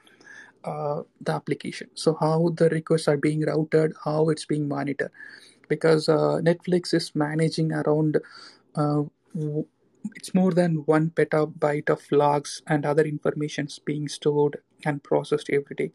uh, 0.63 1.04
the 1.21 1.32
application. 1.32 1.89
So 1.93 2.17
how 2.19 2.49
the 2.56 2.69
requests 2.69 3.08
are 3.08 3.17
being 3.17 3.45
routed 3.45 3.93
how 4.04 4.30
it's 4.30 4.45
being 4.45 4.67
monitored. 4.67 5.12
Because 5.69 6.10
uh, 6.10 6.39
netflix 6.43 6.93
is 6.93 7.15
managing 7.15 7.71
around 7.71 8.17
uh, 8.76 9.04
it's 10.15 10.34
more 10.34 10.52
than 10.52 10.76
one 10.86 11.10
petabyte 11.12 11.89
of 11.89 12.02
logs 12.12 12.62
and 12.67 12.86
other 12.86 13.04
informations 13.04 13.80
being 13.80 14.08
stored 14.08 14.58
and 14.86 15.02
processed 15.02 15.49
every 15.49 15.76
day. 15.76 15.91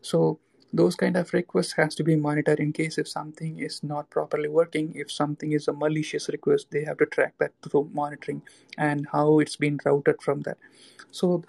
So 0.00 0.40
those 0.72 0.96
kind 0.96 1.16
of 1.16 1.32
requests 1.32 1.72
has 1.72 1.94
to 1.94 2.04
be 2.04 2.16
monitored 2.16 2.58
in 2.58 2.72
case 2.72 2.98
if 2.98 3.06
something 3.06 3.58
is 3.58 3.82
not 3.82 4.08
properly 4.08 4.48
working 4.48 4.92
if 4.94 5.12
something 5.12 5.52
is 5.52 5.68
a 5.68 5.72
malicious 5.72 6.28
request 6.30 6.68
they 6.70 6.82
have 6.84 6.96
to 6.98 7.06
track 7.06 7.34
that 7.38 7.52
through 7.62 7.90
monitoring 7.92 8.40
and 8.78 9.06
how 9.12 9.38
it's 9.38 9.56
been 9.56 9.78
routed 9.84 10.20
from 10.22 10.40
that. 10.42 10.56
So 11.10 11.44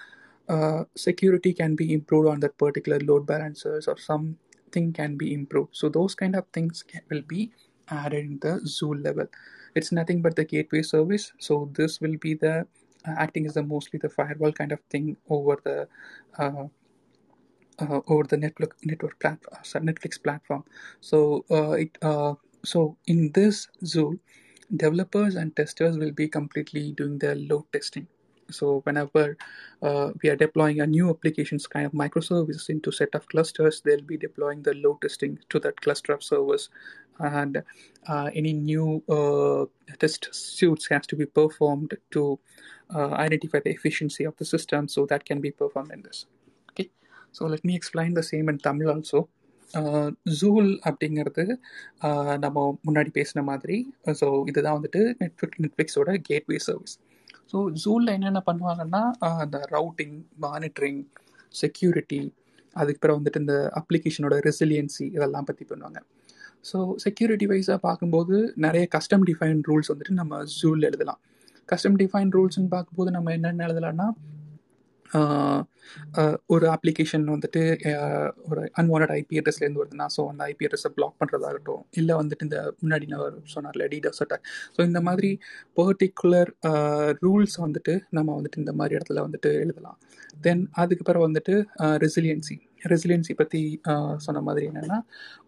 uh, 0.49 0.83
security 0.95 1.53
can 1.53 1.75
be 1.75 1.93
improved 1.93 2.27
on 2.27 2.39
that 2.39 2.57
particular 2.57 2.99
load 2.99 3.25
balancers 3.25 3.87
or 3.87 3.97
something 3.97 4.91
can 4.93 5.15
be 5.15 5.33
improved 5.33 5.69
so 5.71 5.89
those 5.89 6.15
kind 6.15 6.35
of 6.35 6.45
things 6.53 6.83
can, 6.83 7.01
will 7.09 7.21
be 7.21 7.51
added 7.89 8.25
in 8.25 8.39
the 8.39 8.59
Zool 8.65 9.03
level 9.03 9.27
it's 9.75 9.91
nothing 9.91 10.21
but 10.21 10.35
the 10.35 10.45
gateway 10.45 10.81
service 10.81 11.33
so 11.39 11.69
this 11.73 12.01
will 12.01 12.17
be 12.17 12.33
the 12.33 12.67
uh, 13.07 13.15
acting 13.17 13.45
as 13.45 13.55
the 13.55 13.63
mostly 13.63 13.99
the 13.99 14.09
firewall 14.09 14.51
kind 14.51 14.71
of 14.71 14.79
thing 14.89 15.17
over 15.29 15.57
the 15.63 15.87
uh, 16.37 16.67
uh, 17.79 18.01
over 18.07 18.23
the 18.23 18.37
network 18.37 18.75
network 18.85 19.19
platform, 19.19 19.85
Netflix 19.85 20.21
platform. 20.21 20.63
So 21.01 21.45
uh, 21.51 21.71
it 21.71 21.97
uh, 22.01 22.35
so 22.63 22.97
in 23.07 23.31
this 23.33 23.67
Zool, 23.83 24.19
developers 24.75 25.35
and 25.35 25.55
testers 25.55 25.97
will 25.97 26.11
be 26.11 26.27
completely 26.27 26.91
doing 26.91 27.17
their 27.19 27.35
load 27.35 27.65
testing. 27.73 28.07
So 28.48 28.80
whenever 28.84 29.36
uh, 29.82 30.10
we 30.22 30.30
are 30.30 30.36
deploying 30.36 30.80
a 30.80 30.86
new 30.86 31.10
applications 31.10 31.66
kind 31.66 31.86
of 31.86 31.92
microservices 31.92 32.70
into 32.70 32.90
set 32.90 33.14
of 33.14 33.28
clusters, 33.28 33.82
they'll 33.82 34.00
be 34.02 34.16
deploying 34.16 34.62
the 34.62 34.74
load 34.74 35.02
testing 35.02 35.38
to 35.50 35.58
that 35.60 35.80
cluster 35.80 36.14
of 36.14 36.22
servers, 36.22 36.70
and 37.20 37.62
uh, 38.06 38.30
any 38.34 38.52
new 38.70 39.02
uh, 39.10 39.66
test 39.98 40.28
suits 40.32 40.88
has 40.88 41.06
to 41.06 41.16
be 41.16 41.26
performed 41.26 41.94
to 42.10 42.38
identify 43.26 43.60
the 43.60 43.70
efficiency 43.70 44.24
of 44.24 44.34
the 44.38 44.46
system. 44.46 44.88
So 44.88 45.04
that 45.06 45.24
can 45.24 45.40
be 45.40 45.50
performed 45.50 45.92
in 45.92 46.02
this. 46.08 46.20
Okay. 46.70 46.88
So 47.36 47.48
let 47.52 47.66
me 47.68 47.74
explain 47.78 48.14
the 48.18 48.22
same 48.30 48.46
in 48.52 48.62
Tamil 48.68 48.88
also 48.92 49.20
Zuul 50.40 50.68
அப்படிங்கிறது 50.88 51.44
நம்ம 52.44 52.58
முன்னாடி 52.86 53.10
பேசின 53.18 53.42
மாதிரி 53.50 53.76
so 54.20 54.28
இதுதான் 54.50 54.76
வந்துட்டு 54.78 55.02
Netflix 55.22 55.58
நெட்ஃப்ளிக்ஸோட 55.64 56.14
gateway 56.28 56.58
service 56.68 56.94
so 57.53 57.59
ஜூலில் 57.83 58.13
என்னென்ன 58.13 58.39
பண்ணுவாங்கன்னா 58.45 59.01
அந்த 59.43 59.57
ரவுட்டிங் 59.71 60.15
மானிட்டரிங் 60.41 61.01
செக்யூரிட்டி 61.61 62.21
அதுக்கப்புறம் 62.75 63.17
வந்துட்டு 63.19 63.39
இந்த 63.39 63.55
அப்ளிகேஷனோட 63.79 64.35
ரெசிலியன்சி 64.47 65.05
இதெல்லாம் 65.17 65.47
பற்றி 65.49 65.65
பண்ணுவாங்க. 65.71 65.99
ஸோ 66.69 66.77
செக்யூரிட்டி 67.03 67.45
வைஸாக 67.45 67.79
பார்க்கும்போது 67.87 68.35
நிறைய 68.65 68.85
கஸ்டம் 68.95 69.25
டிஃபைன் 69.29 69.61
ரூல்ஸ் 69.69 69.91
வந்துட்டு 69.93 70.13
நம்ம 70.21 70.39
ஜூலில் 70.61 70.87
எழுதலாம். 70.89 71.19
கஸ்டம் 71.69 71.97
டிஃபைன் 71.99 72.31
ரூல்ஸ்னு 72.37 72.71
பார்க்கும்போது 72.75 73.11
நம்ம 73.11 73.31
என்னென்ன 73.31 73.67
எழுதலாம்னா 73.67 74.07
ஒரு 76.47 76.67
அப்ளிகேஷன் 76.67 77.25
வந்துட்டு 77.27 77.61
ஒரு 78.49 78.71
அன்வான்ட் 78.81 79.13
ஐபி 79.13 79.39
அட்ரஸ்லேருந்து 79.39 79.81
வருதுன்னா 79.83 80.05
ஸோ 80.17 80.27
அந்த 80.27 80.43
ஐபி 80.45 80.65
அட்ரஸை 80.65 80.91
பிளாக் 80.95 81.17
பண்ணுறதாகட்டும் 81.19 81.81
இல்லை 81.91 82.15
வந்துட்டு 82.15 82.41
இந்த 82.41 82.73
முன்னாடி 82.83 83.07
நான் 83.07 83.43
சொன்னார்ல 83.55 83.87
டிடோஸ் 83.87 84.21
அட்டாக் 84.23 84.45
ஸோ 84.77 84.83
இந்த 84.83 85.01
மாதிரி 85.01 85.39
பர்டிகுலர் 85.75 86.51
ரூல்ஸ் 87.21 87.57
வந்துட்டு 87.61 88.01
நம்ம 88.09 88.41
வந்துட்டு 88.41 88.57
இந்த 88.57 88.73
மாதிரி 88.73 88.95
இடத்துல 88.95 89.23
வந்துட்டு 89.27 89.51
எழுதலாம். 89.53 89.97
தென் 90.41 90.69
அதுக்கப்புறம் 90.71 91.33
வந்துட்டு 91.33 91.55
ரெசிலியன்சி 91.79 92.57
ரெசிலியன்சி 92.91 93.33
பற்றி 93.41 93.61
சொன்ன 94.25 94.41
மாதிரி 94.47 94.65
என்னென்னா 94.71 94.97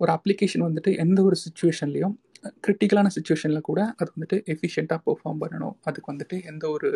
ஒரு 0.02 0.12
அப்ளிகேஷன் 0.18 0.66
வந்துட்டு 0.68 0.92
எந்த 1.04 1.20
ஒரு 1.30 1.38
சுச்சுவேஷன்லேயும் 1.46 2.16
கிரிட்டிக்கலான 2.66 3.10
சுச்சுவேஷனில் 3.16 3.66
கூட 3.68 3.82
அது 4.00 4.10
வந்துட்டு 4.16 4.38
எஃபிஷியண்ட்டாக 4.54 5.00
பெர்ஃபார்ம் 5.06 5.40
பண்ணணும். 5.44 5.76
அதுக்கு 5.88 6.10
வந்துட்டு 6.12 6.36
எந்த 6.52 6.66
ஒரு 6.76 6.90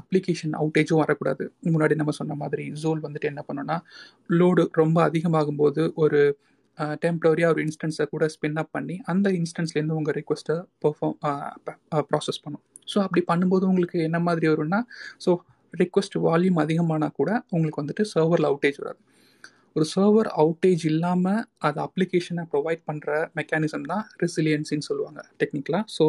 அப்ளிகேஷன் 0.00 0.54
அவுட்டேஜும் 0.60 1.00
வரக்கூடாது. 1.02 1.44
முன்னாடி 1.72 1.96
நம்ம 2.00 2.14
சொன்ன 2.20 2.36
மாதிரி 2.42 2.64
ஜோல் 2.82 3.02
வந்துட்டு 3.06 3.30
என்ன 3.32 3.42
பண்ணோன்னா 3.48 3.76
லோடு 4.40 4.64
ரொம்ப 4.80 4.98
அதிகமாகும்போது 5.08 5.84
ஒரு 6.04 6.20
டெம்பரரியாக 7.04 7.52
ஒரு 7.54 7.60
இன்ஸ்டன்ஸை 7.66 8.06
கூட 8.14 8.24
ஸ்பின் 8.34 8.58
அப் 8.62 8.72
பண்ணி 8.76 8.96
அந்த 9.12 9.28
இன்ஸ்டன்ஸ்லேருந்து 9.40 9.98
உங்கள் 10.00 10.16
ரிக்வஸ்ட்டை 10.18 10.56
பெர்ஃபார்ம் 10.84 11.16
ப்ராசஸ் 12.10 12.42
பண்ணும். 12.44 12.64
ஸோ 12.92 12.98
அப்படி 13.06 13.22
பண்ணும்போது 13.30 13.64
உங்களுக்கு 13.72 13.98
என்ன 14.08 14.18
மாதிரி 14.26 14.48
வரும்னா 14.52 14.80
ஸோ 15.24 15.30
ரிக்வஸ்ட் 15.74 16.16
வால்யூம் 16.26 16.60
அதிகமானால் 16.64 17.16
கூட 17.20 17.30
உங்களுக்கு 17.54 17.82
வந்துட்டு 17.82 18.04
சர்வரில் 18.14 18.48
அவுட்டேஜ் 18.50 18.78
வராது. 18.82 19.00
ஒரு 19.78 19.86
சர்வர் 19.86 20.28
அவுட்டேஜ் 20.42 20.84
இல்லாமல் 20.84 21.40
அது 21.58 21.78
அப்ளிகேஷனை 21.80 22.44
ப்ரொவைட் 22.52 22.82
பண்ணுற 22.86 23.08
மெக்கானிசம் 23.36 23.84
தான் 23.84 24.04
ரெசிலியன்சின்னு 24.22 24.88
சொல்லுவாங்க 24.90 25.20
டெக்னிக்கலாக 25.42 25.84
ஸோ 25.96 26.04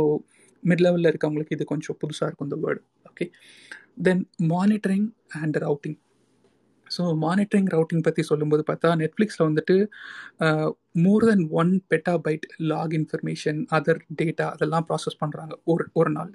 மிட் 0.63 0.84
லெவலில் 0.86 1.10
இருக்கவங்களுக்கு 1.12 1.55
இது 1.58 1.65
கொஞ்சம் 1.65 1.97
புதுசாக 1.99 2.27
இருக்கும் 2.27 2.47
இந்த 2.49 2.60
word 2.65 2.82
okay 3.10 3.25
then 4.01 4.23
monitoring 4.53 5.08
and 5.41 5.58
routing 5.58 5.97
so 6.88 7.03
monitoring 7.23 7.69
routing 7.73 8.05
பற்றி 8.05 8.21
சொல்லும்போது 8.23 8.63
பார்த்தா 8.69 8.95
நெட்ஃப்ளிக்ஸில் 9.01 9.47
வந்துட்டு 9.47 9.75
more 10.99 11.25
than 11.25 11.45
one 11.53 11.73
petabyte 12.25 12.47
log 12.71 12.95
information 12.99 13.60
other 13.77 14.01
data 14.21 14.47
அதெல்லாம் 14.55 14.88
ப்ராசஸ் 14.89 15.21
பண்ணுறாங்க 15.23 15.55
ஒரு 15.65 15.86
ஒரு 15.93 16.12
நாள். 16.12 16.32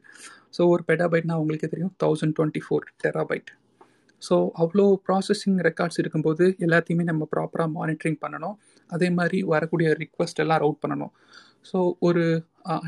ஸோ 0.56 0.62
ஒரு 0.68 0.84
பெட்டா 0.90 1.08
பைட்னா 1.12 1.40
உங்களுக்கு 1.42 1.72
தெரியும் 1.74 1.94
thousand 2.04 2.36
twenty 2.38 2.62
four 2.66 2.86
terabyte 3.04 3.50
so 4.26 4.36
அவ்வளோ 4.62 4.84
ப்ராசஸிங் 5.06 5.58
ரெக்கார்ட்ஸ் 5.68 6.00
இருக்கும்போது 6.02 6.44
எல்லாத்தையுமே 6.66 7.04
நம்ம 7.10 7.28
ப்ராப்பராக 7.34 7.70
மானிட்டரிங் 7.78 8.18
பண்ணணும். 8.24 8.56
அதே 8.90 9.08
மாதிரி 9.18 9.38
வரக்கூடிய 9.54 9.90
ரிக்வஸ்ட் 10.02 10.42
எல்லாம் 10.44 10.60
ரவுட் 10.64 10.82
பண்ணணும். 10.84 11.12
ஸோ 11.70 11.78
ஒரு 12.06 12.24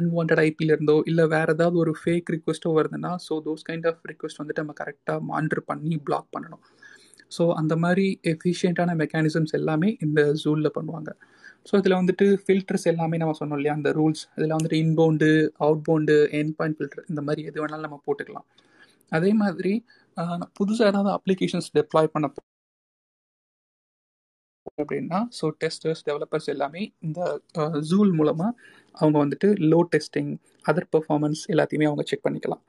அன்வான்ட் 0.00 0.40
ஐபிலேருந்தோ 0.46 0.96
இல்லை 1.10 1.24
வேறு 1.34 1.52
ஏதாவது 1.56 1.76
ஒரு 1.82 1.92
ஃபேக் 2.00 2.30
ரிக்வஸ்ட்டோ 2.34 2.72
வருதுன்னா 2.78 3.12
so 3.26 3.34
those 3.46 3.64
kind 3.68 3.86
of 3.90 4.02
request 4.10 4.40
வந்துட்டு 4.42 4.62
நம்ம 4.64 4.76
கரெக்டாக 4.82 5.20
மானிட்டர் 5.30 5.62
பண்ணி 5.70 5.96
பிளாக் 6.08 6.28
பண்ணணும். 6.36 6.62
ஸோ 7.36 7.44
அந்த 7.60 7.74
மாதிரி 7.84 8.06
எஃபிஷியண்ட்டான 8.32 8.94
மெக்கானிசம்ஸ் 9.02 9.54
எல்லாமே 9.58 9.88
இந்த 10.06 10.20
ஜூலில் 10.42 10.74
பண்ணுவாங்க. 10.76 11.10
ஸோ 11.68 11.72
இதில் 11.80 11.98
வந்துட்டு 12.00 12.26
ஃபில்டர்ஸ் 12.42 12.86
எல்லாமே 12.90 13.16
நம்ம 13.22 13.34
சொன்னோம் 13.38 13.58
இல்லையா? 13.60 13.74
அந்த 13.78 13.90
ரூல்ஸ் 13.98 14.22
இதில் 14.36 14.54
வந்துட்டு 14.56 14.78
இன்பவுண்டு 14.84 15.30
அவுட்பவுண்டு 15.66 16.16
என் 16.40 16.52
பாயிண்ட் 16.58 16.76
ஃபில்டர் 16.78 17.06
இந்த 17.12 17.20
மாதிரி 17.28 17.42
எது 17.48 17.58
வேணாலும் 17.62 17.86
நம்ம 17.86 17.98
போட்டுக்கலாம். 18.06 18.46
அதே 19.12 19.30
மாதிரி 19.42 19.72
புதுசாக 20.58 20.88
ஏதாவது 20.88 21.10
அப்ளிகேஷன்ஸ் 21.18 21.70
டெப்ளாய் 21.78 22.12
பண்ண 22.14 22.28
அப்படின்னா 24.80 25.18
ஸோ 25.38 25.46
டெஸ்டர்ஸ் 25.62 26.02
டெவலப்பர்ஸ் 26.06 26.48
எல்லாமே 26.48 26.92
இந்த 27.00 27.20
ஜூல் 27.80 28.12
மூலமாக 28.12 28.50
அவங்க 28.94 29.16
வந்துட்டு 29.24 29.48
லோ 29.72 29.88
டெஸ்டிங் 29.94 30.38
அதர் 30.64 30.88
பெர்ஃபார்மன்ஸ் 30.94 31.42
எல்லாத்தையுமே 31.46 31.86
அவங்க 31.86 32.02
செக் 32.02 32.26
பண்ணிக்கலாம். 32.26 32.62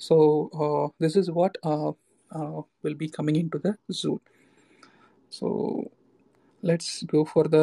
So 0.00 0.16
this 1.00 1.16
is 1.16 1.30
what 1.30 1.56
will 2.84 2.96
be 2.96 3.08
coming 3.18 3.36
in 3.36 3.48
to 3.48 3.58
the 3.58 3.78
Zuul 4.02 4.20
so 5.32 5.46
let's 6.62 7.04
go 7.04 7.22
for 7.32 7.48
the 7.48 7.60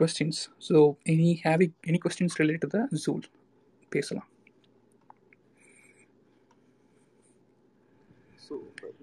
questions 0.00 0.40
so 0.68 0.76
any 1.06 1.32
have 1.44 1.72
any 1.86 1.98
questions 1.98 2.38
related 2.40 2.62
to 2.64 2.70
the 2.76 2.82
பேசலாம் 3.92 4.28
ஸோ 8.38 8.54
இந்த 8.62 8.82
ரெசிலிஷன் 8.82 9.01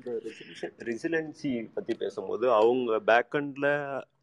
ரெசிலன்சி 0.90 1.52
பற்றி 1.76 1.94
பேசும்போது 2.04 2.46
அவங்க 2.60 3.00
பேக்கண்டில் 3.10 3.70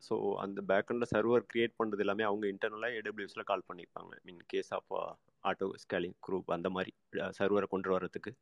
ஸோ 0.09 0.15
அந்த 0.45 0.59
பேக்கெண்டில் 0.71 1.11
சர்வர் 1.13 1.49
கிரியேட் 1.53 1.79
பண்ணுறது 1.81 2.05
எல்லாமே 2.05 2.25
அவங்க 2.31 2.45
இன்டர்னலாக 2.53 2.97
ஏடபிள்யூஎஸில் 2.99 3.49
கால் 3.51 3.69
பண்ணிப்பாங்க. 3.71 4.13
Mean 4.27 4.43
case 4.55 4.71
of 4.79 4.93
auto 5.45 5.67
scaling 5.85 6.19
group 6.27 6.55
அந்த 6.57 6.69
மாதிரி 6.77 6.93
uh, 7.23 7.31
சர்வரை 7.39 7.67
கொண்டு 7.75 7.91
வரதுக்கு 7.95 8.33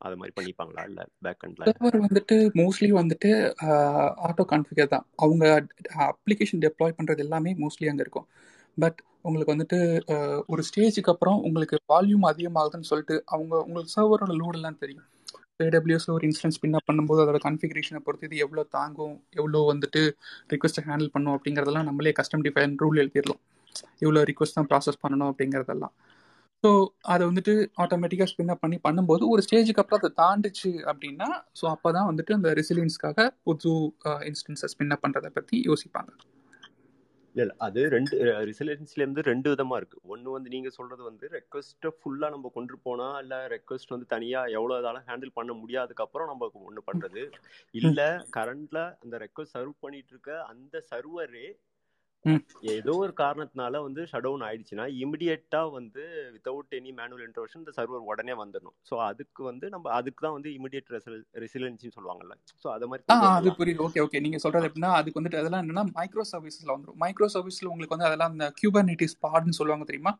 அது 0.00 0.16
மாதிரி 0.20 0.34
பண்ணிப்பாங்களா? 0.38 0.82
இல்லை 0.90 1.04
பேக்கெண்டில் 1.26 1.68
சர்வர் 1.68 1.98
வந்துட்டு 2.06 2.36
மோஸ்ட்லி 2.60 2.90
வந்துட்டு 3.00 3.30
uh, 3.68 4.08
ஆட்டோ 4.28 4.44
கான்ஃபிகர் 4.52 4.92
தான். 4.94 5.06
அவங்க 5.24 5.44
அப்ளிகேஷன் 6.10 6.62
டெப்ளாய் 6.66 6.98
பண்ணுறது 6.98 7.24
எல்லாமே 7.26 7.52
மோஸ்ட்லி 7.64 7.90
அங்கே 7.92 8.04
இருக்கும். 8.06 8.28
பட் 8.76 9.00
உங்களுக்கு 9.22 9.54
வந்துட்டு 9.54 9.78
uh, 10.14 10.38
ஒரு 10.52 10.62
ஸ்டேஜுக்கு 10.70 11.12
அப்புறம் 11.14 11.40
உங்களுக்கு 11.48 11.76
வால்யூம் 11.92 12.26
அதிகமாகுதுன்னு 12.32 12.90
சொல்லிட்டு 12.92 13.18
அவங்க 13.34 13.54
உங்களுக்கு 13.66 13.96
சர்வரோட 13.98 14.34
லோடெல்லாம் 14.42 14.82
தெரியும். 14.84 15.08
ஏடபிள்யூஎஸ்ல 15.60 16.12
ஒரு 16.16 16.24
இன்ஸ்டன்ஸ் 16.28 16.60
பின் 16.62 16.76
பண்ணும்போது 16.88 17.20
அதோட 17.24 17.38
கன்ஃபிகரேஷனை 17.46 18.00
பொறுத்து 18.06 18.26
இது 18.28 18.40
எவ்வளோ 18.44 18.62
தாங்கும் 18.76 19.14
எவ்வளோ 19.38 19.60
வந்துட்டு 19.72 20.00
ரிக்வஸ்ட்டை 20.52 20.82
ஹேண்டில் 20.88 21.12
பண்ணும் 21.14 21.34
அப்படிங்கிறதெல்லாம் 21.36 21.88
நம்மளே 21.88 22.12
கஸ்டம் 22.18 22.44
டிஃபைன் 22.46 22.74
ரூல் 22.82 23.00
எழுதிடலாம். 23.02 23.40
இவ்வளோ 24.04 24.22
ரிக்வஸ்ட் 24.30 24.58
தான் 24.58 24.68
ப்ராசஸ் 24.72 25.00
பண்ணணும் 25.04 25.30
அப்படிங்கிறதெல்லாம். 25.30 25.94
ஸோ 26.64 26.70
அதை 27.12 27.22
வந்துட்டு 27.30 27.54
ஆட்டோமேட்டிக்காக 27.84 28.28
ஸ்பின் 28.32 28.52
அப் 28.52 28.62
பண்ணி 28.64 28.76
பண்ணும்போது 28.86 29.24
ஒரு 29.32 29.40
ஸ்டேஜுக்கு 29.46 29.82
அப்புறம் 29.82 30.00
அதை 30.02 30.10
தாண்டிச்சு 30.22 30.70
அப்படின்னா 30.90 31.28
ஸோ 31.60 31.64
அப்போ 31.74 31.88
தான் 31.96 32.08
வந்துட்டு 32.10 32.36
அந்த 32.38 32.50
ரெசிலியன்ஸ்க்காக 32.60 33.26
புது 33.48 33.72
இன்ஸ்டன்ஸை 34.30 34.70
ஸ்பின்அப் 34.74 35.04
பண்ணுறதை 35.04 35.30
பற்றி 35.38 35.56
யோசிப்பாங்க. 35.70 36.10
இல்லை 37.34 37.54
அது 37.58 37.80
ரெண்டு 37.88 38.16
ரிசலன்ஸ்லேருந்து 38.44 39.22
ரெண்டு 39.22 39.48
விதமாக 39.50 39.78
இருக்குது 39.80 40.04
ஒன்று 40.06 40.34
வந்து 40.34 40.52
நீங்கள் 40.52 40.74
சொல்கிறது 40.76 41.02
வந்து 41.02 41.26
ரெக்வஸ்ட்டை 41.28 41.90
ஃபுல்லாக 41.96 42.30
நம்ம 42.30 42.50
கொண்டு 42.54 42.76
போனால் 42.82 43.16
இல்லை 43.22 43.38
ரெக்வஸ்ட் 43.54 43.94
வந்து 43.94 44.06
தனியாக 44.06 44.52
எவ்வளோ 44.52 44.76
இதாலும் 44.80 45.06
ஹேண்டில் 45.08 45.34
பண்ண 45.34 45.52
முடியாதுக்கப்புறம் 45.54 46.30
நம்ம 46.30 46.50
ஒன்று 46.62 46.82
பண்ணுறது 46.82 47.24
இல்லை 47.74 48.08
கரண்டில் 48.36 48.82
அந்த 49.02 49.18
ரெக்வஸ்ட் 49.18 49.56
சர்வ் 49.56 49.74
பண்ணிட்டு 49.80 50.14
இருக்க 50.14 50.32
அந்த 50.44 50.84
சர்வரே 50.90 51.46
ஏதோ 52.74 52.92
ஒரு 53.04 53.12
காரணத்தினால 53.22 53.80
வந்து 53.86 54.02
ஷட் 54.10 54.24
டவுன் 54.26 54.44
ஆயிடுச்சுன்னா 54.46 54.84
இமிடியட்டா 55.04 55.60
வந்து 55.76 56.02
வித்தவுட் 56.34 56.76
எனி 56.78 56.92
மேனுவல் 56.98 57.24
இன்ட்ரோஷன் 57.26 57.60
இந்த 57.62 57.72
சர்வர் 57.78 58.08
உடனே 58.12 58.34
வந்துடணும். 58.42 58.76
ஸோ 58.90 58.94
அதுக்கு 59.08 59.42
வந்து 59.50 59.68
நம்ம 59.74 59.90
அதுக்கு 59.98 60.22
தான் 60.26 60.36
வந்து 60.36 60.52
இமிடியட் 60.58 60.92
ரெசிலன்சின்னு 61.44 61.96
சொல்லுவாங்கல்ல. 61.98 62.36
ஸோ 62.62 62.68
அது 62.76 62.88
மாதிரி 62.90 63.18
அது 63.38 63.52
புரியுது. 63.60 63.82
ஓகே 63.88 64.02
ஓகே 64.06 64.22
நீங்க 64.26 64.40
சொல்றது 64.44 64.68
எப்படின்னா 64.70 64.92
அதுக்கு 65.00 65.20
வந்துட்டு 65.20 65.40
அதெல்லாம் 65.42 65.64
என்னன்னா 65.64 65.84
மைக்ரோ 65.98 66.26
சர்வீஸ்ல 66.32 66.72
வந்துடும் 66.74 67.00
மைக்ரோ 67.04 67.28
சர்வீஸ்ல 67.36 67.70
உங்களுக்கு 67.72 67.96
வந்து 67.96 68.08
அதெல்லாம் 68.10 68.32
அந்த 68.34 68.48
கியூபர்நெட்டிஸ் 68.60 69.16
பாடுன்னு 69.26 69.58
சொல்லுவாங்க 69.60 69.86
தெரியுமா? 69.90 70.14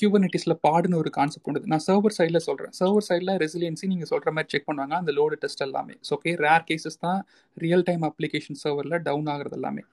கியூபர்நெட்டிஸில் 0.00 0.60
பாடுன்னு 0.64 0.98
ஒரு 1.02 1.10
கான்செப்ட் 1.16 1.46
உண்டு. 1.50 1.68
நான் 1.72 1.84
சர்வர் 1.86 2.14
சைடில் 2.16 2.44
சொல்கிறேன் 2.46 2.72
சர்வர் 2.78 3.06
சைடில் 3.06 3.32
ரெசிலியன்சி 3.42 3.86
நீங்கள் 3.92 4.10
சொல்கிற 4.10 4.30
மாதிரி 4.36 4.50
செக் 4.54 4.66
பண்ணுவாங்க. 4.68 4.94
அந்த 5.02 5.12
லோடு 5.18 5.36
டெஸ்ட் 5.44 5.62
எல்லாமே. 5.66 5.94
ஸோ 6.06 6.12
ஓகே 6.16 6.32
ரேர் 6.46 6.66
கேசஸ் 6.70 6.98
தான் 7.06 7.20
ரியல் 7.56 7.84
டைம் 7.88 8.04
அப்ளிகேஷன் 8.10 8.60
சர்வரில் 8.64 8.98
டவுன் 9.08 9.30
ஆகுறது 9.34 9.56
எல்லாமே. 9.60 9.84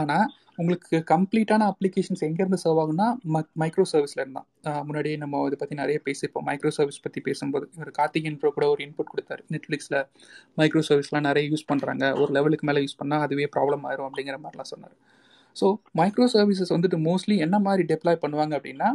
ஆனால் 0.00 0.26
உங்களுக்கு 0.60 0.96
கம்ப்ளீட்டான 1.10 1.66
அப்ளிகேஷன்ஸ் 1.72 2.22
எங்கேருந்து 2.26 2.58
சர்வ் 2.62 2.80
ஆகுனா 2.82 3.06
மைக்ரோ 3.62 3.84
சர்வீஸில் 3.92 4.22
இருந்தால் 4.24 4.46
முன்னாடியே 4.88 5.16
நம்ம 5.22 5.42
இதை 5.48 5.58
பற்றி 5.60 5.76
நிறைய 5.82 5.98
பேசியிருப்போம். 6.06 6.46
மைக்ரோ 6.48 6.72
சர்வீஸ் 6.78 7.02
பற்றி 7.06 7.20
பேசும்போது 7.28 7.66
இவர் 7.76 7.92
கார்த்திகேயன் 7.98 8.38
ப்ரோ 8.40 8.50
கூட 8.56 8.66
ஒரு 8.74 8.82
இன்புட் 8.86 9.12
கொடுத்தாரு. 9.12 9.42
நெட்ஃப்ளிக்ஸில் 9.54 9.98
மைக்ரோ 10.60 10.82
சர்வீஸ்லாம் 10.88 11.26
நிறைய 11.30 11.44
யூஸ் 11.52 11.68
பண்ணுறாங்க 11.70 12.04
ஒரு 12.22 12.30
லெவலுக்கு 12.38 12.68
மேலே 12.70 12.82
யூஸ் 12.86 12.98
பண்ணால் 13.02 13.24
அதுவே 13.26 13.46
ப்ராப்ளம் 13.56 13.86
ஆயிரும் 13.90 14.08
அப்படிங்கிற 14.08 14.38
மாதிரிலாம் 14.44 14.72
சொன்னார். 14.74 14.96
ஸோ 15.56 15.68
மைக்ரோ 16.00 16.26
சர்வீசஸ் 16.36 16.74
வந்துட்டு 16.76 16.98
மோஸ்ட்லி 17.08 17.38
என்ன 17.46 17.56
மாதிரி 17.68 17.84
டெப்ளாய் 17.92 18.22
பண்ணுவாங்க 18.24 18.54
அப்படின்னா 18.60 18.90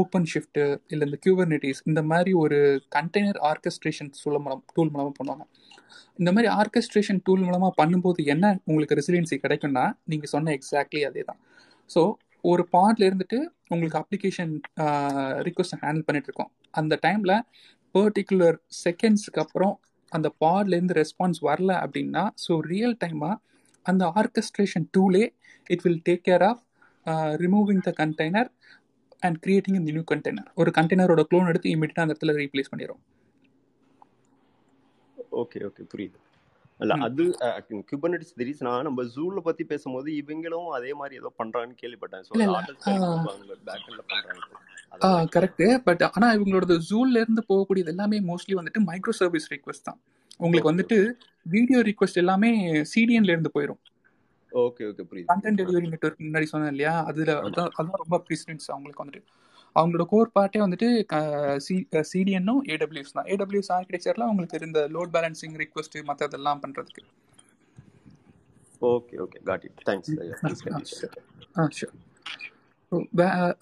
ஓப்பன் 0.00 0.28
ஷிஃப்ட்டு 0.32 0.62
இல்லை 0.92 1.04
இந்த 1.08 1.18
கியூபர்னெட்டிஸ் 1.24 1.80
இந்த 1.90 2.00
மாதிரி 2.10 2.30
ஒரு 2.42 2.58
கண்டெய்னர் 2.94 3.38
ஆர்கஸ்ட்ரேஷன் 3.48 4.08
சொல்ல 4.22 4.38
மூலம் 4.44 4.62
டூல் 4.76 4.92
மூலமாக 4.94 5.12
பண்ணுவாங்க. 5.18 5.44
இந்த 6.18 6.30
மாதிரி 6.32 6.48
ஆர்கஸ்ட்ரேஷன் 6.56 7.20
டூல் 7.24 7.44
மூலமாக 7.44 7.72
பண்ணும்போது 7.80 8.20
என்ன 8.26 8.46
உங்களுக்கு 8.64 8.98
ரெசிலியன்சி 9.00 9.38
கிடைக்கும்னா 9.44 9.84
நீங்கள் 10.04 10.32
சொன்ன 10.34 10.52
எக்ஸாக்ட்லி 10.52 11.02
அதே 11.04 11.22
தான் 11.22 11.40
ஸோ 11.90 12.02
ஒரு 12.44 12.62
பாட்ல 12.72 13.02
இருந்துட்டு 13.08 13.38
உங்களுக்கு 13.68 13.98
அப்ளிகேஷன் 14.00 14.52
ரிக்வஸ்ட் 15.48 15.76
ஹேண்டில் 15.82 16.06
பண்ணிட்டு 16.06 16.28
இருக்கோம் 16.30 16.50
அந்த 16.74 16.94
டைமில் 17.02 17.36
பர்டிகுலர் 17.94 18.58
செகண்ட்ஸ்க்கு 18.84 19.40
அப்புறம் 19.40 19.74
அந்த 20.12 20.28
பாட்லேருந்து 20.42 20.96
ரெஸ்பான்ஸ் 20.96 21.40
வரல 21.48 21.72
அப்படின்னா 21.82 22.22
ஸோ 22.44 22.54
ரியல் 22.70 22.96
டைமாக 23.00 23.36
அந்த 23.86 24.04
orchestration 24.16 24.86
டூலே 24.96 25.24
it 25.70 25.82
will 25.82 26.02
take 26.06 26.24
care 26.24 26.44
of 26.50 26.62
removing 27.36 27.82
the 27.86 27.92
container 28.00 28.50
and 29.22 29.38
creating 29.38 29.78
இந்த 29.78 29.90
நியூ 29.90 30.04
கண்டெய்னர் 30.10 30.48
ஒரு 30.54 30.70
கண்டெய்னரோட 30.76 31.22
க்ளோன் 31.30 31.48
எடுத்து 31.48 31.68
இமீடியட்டாக 31.70 32.04
அந்த 32.04 32.14
இடத்துல 32.14 32.34
ரீப்ளேஸ் 32.36 32.70
பண்ணிடும் 32.70 33.00
ஓகே 35.32 35.60
ஓகே 35.68 35.82
புரியுது. 35.92 36.18
இல்ல 36.80 36.94
அது 37.06 37.24
தெரியுது 38.36 38.62
நான் 38.66 38.86
நம்ம 38.88 39.02
ஜூல 39.14 39.40
பத்தி 39.48 39.64
பேசும்போது 39.64 40.08
இவங்களும் 40.20 40.68
அதே 40.76 40.92
மாதிரி 40.94 41.14
ஏதோ 41.20 41.30
பண்றாங்கன்னு 41.40 41.76
கேள்விப்பட்டேன். 41.82 42.22
பண்றாங்க 44.92 45.26
கரெக்ட் 45.34 45.64
பட் 45.88 46.02
ஆனா 46.10 46.28
இவங்களோட 46.36 46.76
ஜூல்ல 46.90 47.22
இருந்து 47.24 47.42
போகக்கூடியது 47.50 47.92
எல்லாமே 47.94 48.20
மோஸ்ட்லி 48.30 48.56
வந்துட்டு 48.60 48.82
மைக்ரோ 48.88 49.14
சர்வீஸ் 49.20 49.50
ரிக்வஸ்ட் 49.54 49.86
தான். 49.88 50.00
உங்களுக்கு 50.40 50.70
வந்துட்டு 50.72 50.98
வீடியோ 51.46 51.80
ரிக்வஸ்ட் 51.90 52.20
எல்லாமே 52.22 52.50
சிடிஎன்ல 52.92 53.34
இருந்து 53.34 53.54
போயிடும் 53.56 53.80
ஓகே 54.52 54.82
ஓகே 54.90 55.02
புரியுது 55.10 55.28
கண்டென்ட் 55.32 55.60
டெலிவரி 55.60 55.88
நெட்வொர்க் 55.92 56.24
முன்னாடி 56.26 56.46
சொன்னேன் 56.52 56.72
இல்லையா? 56.74 56.94
அதுல 57.10 57.34
அதான் 57.48 57.70
ரொம்ப 58.02 58.18
ப்ரிசிடென்ஸ் 58.28 58.66
அவங்களுக்கு 58.74 59.02
வந்துட்டு. 59.04 59.22
அவங்களோட 59.76 60.04
கோர் 60.12 60.34
பார்ட்டே 60.36 60.60
வந்துட்டு 60.64 60.88
சி 61.66 61.74
சிடிஎன்னும் 62.10 62.62
ஏடபிள்யூஎஸ் 62.74 63.16
தான். 63.16 63.28
ஏடபிள்யூஎஸ் 63.34 63.72
ஆர்கிடெக்சரில் 63.76 64.26
அவங்களுக்கு 64.26 64.58
இருந்த 64.60 64.80
லோட் 64.96 65.12
பேலன்சிங் 65.16 65.56
ரிக்வஸ்ட் 65.64 65.96
மற்றதெல்லாம் 66.10 66.62
பண்ணுறதுக்கு 66.64 67.02
okay 68.92 69.16
okay 69.24 69.40
got 69.48 69.66
it 69.68 69.82
thanks 69.88 71.02
ah 71.58 71.66
sure 71.80 71.96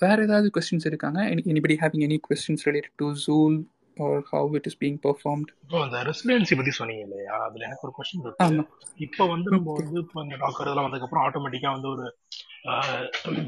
வேற 0.02 0.18
ஏதாவது 0.26 0.48
கொஸ்டின்ஸ் 0.56 0.86
இருக்காங்க? 0.90 1.20
Anybody 1.52 1.74
having 1.82 2.04
any 2.06 2.18
questions 2.26 2.64
related 2.68 2.96
to 3.02 3.06
Zuul 3.24 3.56
or 3.96 4.22
how 4.30 4.54
it 4.58 4.68
is 4.70 4.78
being 4.82 4.98
performed 5.06 5.50
இப்போ 5.64 5.78
அந்த 5.86 5.98
ரெசிடென்சி 6.08 6.56
பத்தி 6.60 6.72
சொன்னீங்க 6.78 7.02
இல்லையா? 7.06 7.34
அதுல 7.46 7.66
எனக்கு 7.68 7.84
ஒரு 7.86 7.94
கொஸ்டின் 7.98 8.22
இருக்கு. 8.24 8.64
இப்போ 9.06 9.24
வந்து 9.32 9.48
நம்ம 9.54 9.74
வந்து 9.80 9.98
இப்போ 10.04 10.22
இந்த 10.26 10.36
டாக்கர் 10.44 10.68
இதெல்லாம் 10.68 10.86
வந்ததுக்கப்புறம் 10.88 11.24
ஆட்டோமேட்டிக்கா 11.26 11.72
வந்து 11.76 11.90
ஒரு 11.94 12.06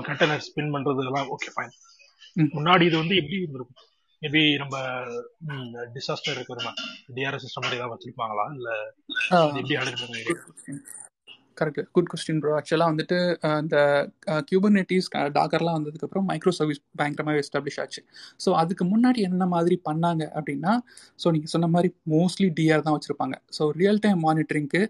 கண்டெய்னர் 0.08 0.44
ஸ்பின் 0.48 0.72
பண்றது 0.76 1.06
எல்லாம் 1.10 1.30
ஓகே 1.36 1.50
ஃபைன் 1.56 1.72
முன்னாடி 2.36 2.82
இது 2.82 2.96
வந்து 2.96 3.16
எப்படி 3.16 3.36
இருந்திருக்கும்? 3.36 3.86
மேபி 4.22 4.56
நம்ம 4.58 4.76
டிசாஸ்டர் 5.94 6.34
இருக்கிற 6.34 6.72
டிஆர்எஸ் 7.14 7.44
சிஸ்டம் 7.46 7.62
மாதிரி 7.62 7.80
ஏதாவது 7.80 7.94
வச்சிருப்பாங்களா? 7.96 8.54
இல்ல 8.54 8.68
எப்படி 9.54 10.34
கரெக்ட் 11.58 11.88
குட் 11.96 12.08
கொஸ்டின் 12.12 12.40
ப்ரோ 12.42 12.52
ஆக்சுவலாக 12.58 12.90
வந்துட்டு 12.92 13.16
அந்த 13.58 13.76
கியூபர்னெட்டிஸ் 14.48 15.08
டாக்கர்லாம் 15.38 15.76
வந்ததுக்கப்புறம் 15.78 16.26
மைக்ரோ 16.30 16.52
சர்வீஸ் 16.58 16.80
பயங்கரமாக 17.00 17.42
எஸ்டாப்ளிஷ் 17.42 17.78
ஆச்சு. 17.82 18.00
ஸோ 18.44 18.50
அதுக்கு 18.62 18.84
முன்னாடி 18.92 19.20
என்ன 19.28 19.46
மாதிரி 19.54 19.76
பண்ணாங்க 19.88 20.22
அப்படின்னா 20.38 20.72
ஸோ 21.22 21.30
நீங்கள் 21.36 21.52
சொன்ன 21.54 21.70
மாதிரி 21.74 21.90
மோஸ்ட்லி 22.14 22.48
டிஆர் 22.58 22.84
தான் 22.86 22.96
வச்சுருப்பாங்க. 22.96 23.36
So 23.58 23.62
real 23.80 24.02
time 24.06 24.20
மானிட்டரிங்க்கு 24.28 24.82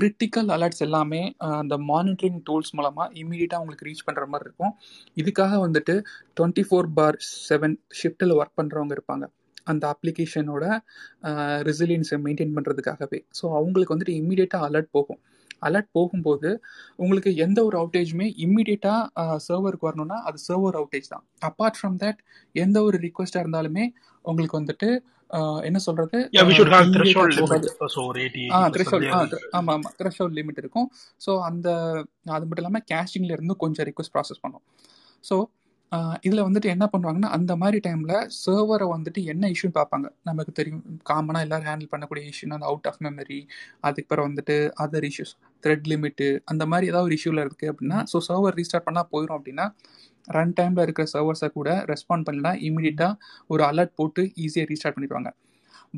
critical 0.00 0.50
alerts 0.56 0.84
எல்லாமே 0.88 1.22
அந்த 1.62 1.76
மானிட்டரிங் 1.92 2.40
டூல்ஸ் 2.48 2.74
மூலமாக 2.78 3.08
இமீடியட்டாக 3.22 3.62
உங்களுக்கு 3.64 3.88
ரீச் 3.90 4.06
பண்ணுற 4.08 4.26
மாதிரி 4.34 4.48
இருக்கும். 4.48 4.74
இதுக்காக 5.22 5.60
வந்துட்டு 5.66 5.96
டுவெண்ட்டி 6.38 6.64
ஃபோர் 6.68 6.90
பார் 6.98 7.18
செவன் 7.48 7.76
ஷிஃப்ட்டில் 8.00 8.34
ஒர்க் 8.40 8.58
பண்ணுறவங்க 8.60 8.94
இருப்பாங்க. 8.98 9.26
அந்த 9.72 9.84
அப்ளிகேஷனோட 9.94 10.64
ரெசிலியன்ஸை 11.68 12.16
மெயின்டைன் 12.24 12.56
பண்ணுறதுக்காகவே 12.56 13.18
ஸோ 13.38 13.44
அவங்களுக்கு 13.58 13.94
வந்துட்டு 13.94 14.16
இம்மீடியட்டாக 14.20 14.66
அலர்ட் 14.68 14.90
போகும். 14.96 15.20
அலர்ட் 15.68 15.90
போகும்போது 15.92 16.50
உங்களுக்கு 17.02 17.30
எந்த 17.36 17.58
ஒரு 17.64 17.76
அவுட்டேஜுமே 17.80 18.26
இம்மிடியட்டாக 18.44 19.36
சர்வருக்கு 19.48 19.88
வரணும்னா 19.88 20.18
அது 20.28 20.38
சர்வர் 20.48 20.78
அவுட்டேஜ் 20.80 21.08
தான். 21.08 21.24
அப்பார்ட் 21.48 21.78
ஃப்ரம் 21.80 21.96
தட் 22.04 22.20
எந்த 22.64 22.78
ஒரு 22.82 22.98
ரிக்வஸ்டாக 23.06 23.44
இருந்தாலுமே 23.44 23.86
உங்களுக்கு 24.24 24.60
வந்துட்டு 24.60 24.90
என்ன 25.68 25.78
சொல்றது? 25.78 26.18
ஆமா 29.58 29.72
ஆமா. 29.76 29.90
த்ரெஷோல்ட் 30.00 30.36
லிமிட் 30.38 30.60
இருக்கும். 30.62 30.88
ஸோ 31.26 31.32
அந்த 31.48 31.68
அது 32.36 32.44
மட்டும் 32.46 32.64
இல்லாமல் 32.64 32.86
கேஷிங்ல 32.92 33.36
இருந்து 33.36 33.56
கொஞ்சம் 33.56 33.86
ரிக்வஸ்ட் 33.90 34.14
ப்ராசஸ் 34.16 34.42
பண்ணும். 34.44 34.64
ஸோ 35.24 35.36
இதில் 36.26 36.44
வந்துட்டு 36.46 36.68
என்ன 36.74 36.84
பண்ணுவாங்கன்னா 36.92 37.28
அந்த 37.36 37.52
மாதிரி 37.62 37.78
டைமில் 37.86 38.14
சர்வரை 38.44 38.86
வந்துட்டு 38.92 39.20
என்ன 39.32 39.50
இஷ்யூன்னு 39.54 39.76
பார்ப்பாங்க. 39.78 40.06
நமக்கு 40.28 40.52
தெரியும் 40.58 40.82
காமனாக 41.10 41.44
எல்லோரும் 41.46 41.68
ஹேண்டில் 41.70 41.90
பண்ணக்கூடிய 41.92 42.22
இஷ்யூனா 42.32 42.56
அந்த 42.58 42.68
அவுட் 42.70 42.88
ஆஃப் 42.90 43.00
மெமரி 43.06 43.38
அதுக்கப்புறம் 43.88 44.26
வந்துட்டு 44.28 44.56
அதர் 44.84 45.06
இஷ்யூஸ் 45.10 45.34
த்ரெட் 45.64 45.86
லிமிட்டு 45.92 46.28
அந்த 46.52 46.64
மாதிரி 46.72 46.88
ஏதாவது 46.92 47.08
ஒரு 47.08 47.16
இஷ்யூவில் 47.18 47.42
இருக்குது 47.44 47.70
அப்படின்னா 47.72 48.00
ஸோ 48.12 48.18
சர்வர் 48.28 48.58
ரீஸ்டார்ட் 48.60 48.86
பண்ணால் 48.88 49.08
போயிடும் 49.12 49.36
அப்படின்னா 49.38 49.66
ரன் 50.28 50.54
டைமில் 50.58 50.84
இருக்கிற 50.86 51.06
சர்வர்ஸை 51.14 51.50
கூட 51.58 51.70
ரெஸ்பாண்ட் 51.92 52.26
பண்ணலாம் 52.28 52.58
இமீடியட்டாக 52.68 53.14
ஒரு 53.54 53.64
அலர்ட் 53.70 53.94
போட்டு 54.00 54.22
ஈஸியாக 54.44 54.68
ரீஸ்டார்ட் 54.72 54.96
பண்ணிடுவாங்க. 54.98 55.30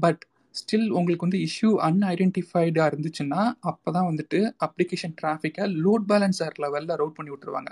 பட் 0.04 0.22
ஸ்டில் 0.54 0.88
உங்களுக்கு 0.98 1.26
வந்து 1.26 1.40
இஷ்யூ 1.48 1.70
அன்ஐடென்டிஃபைடாக 1.88 2.90
இருந்துச்சுன்னா 2.90 3.42
அப்போ 3.70 3.88
தான் 3.96 4.08
வந்துட்டு 4.10 4.38
அப்ளிகேஷன் 4.66 5.16
டிராஃபிக்கை 5.20 5.64
லோட் 5.84 6.06
பேலன்சர் 6.12 6.56
லெவலில் 6.64 6.96
ரவுட் 7.00 7.18
பண்ணி 7.18 7.32
விட்டுருவாங்க. 7.34 7.70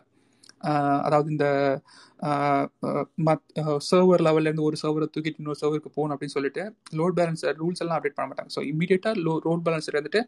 அதாவது 1.07 1.29
இந்த 1.35 1.46
மத் 3.29 3.46
சர்வர் 3.88 4.24
லெவல்லேருந்து 4.27 4.66
ஒரு 4.68 4.77
சர்வரை 4.83 5.09
தூக்கிட்டு 5.14 5.40
இன்னொரு 5.42 5.61
சர்வருக்கு 5.62 5.90
போகணும் 5.96 6.14
அப்படின்னு 6.16 6.37
சொல்லிட்டு 6.38 6.62
லோட் 7.00 7.16
பேலன்சர் 7.18 7.59
ரூல்ஸ் 7.62 7.83
எல்லாம் 7.85 7.98
அப்டேட் 7.98 8.16
பண்ண 8.18 8.29
மாட்டாங்க. 8.31 8.53
ஸோ 8.57 8.62
இமீடியட்டாக 8.72 9.22
லோ 9.27 9.35
லோட் 9.48 9.64
பேலன்சர் 9.68 9.98
வந்துட்டு 10.00 10.22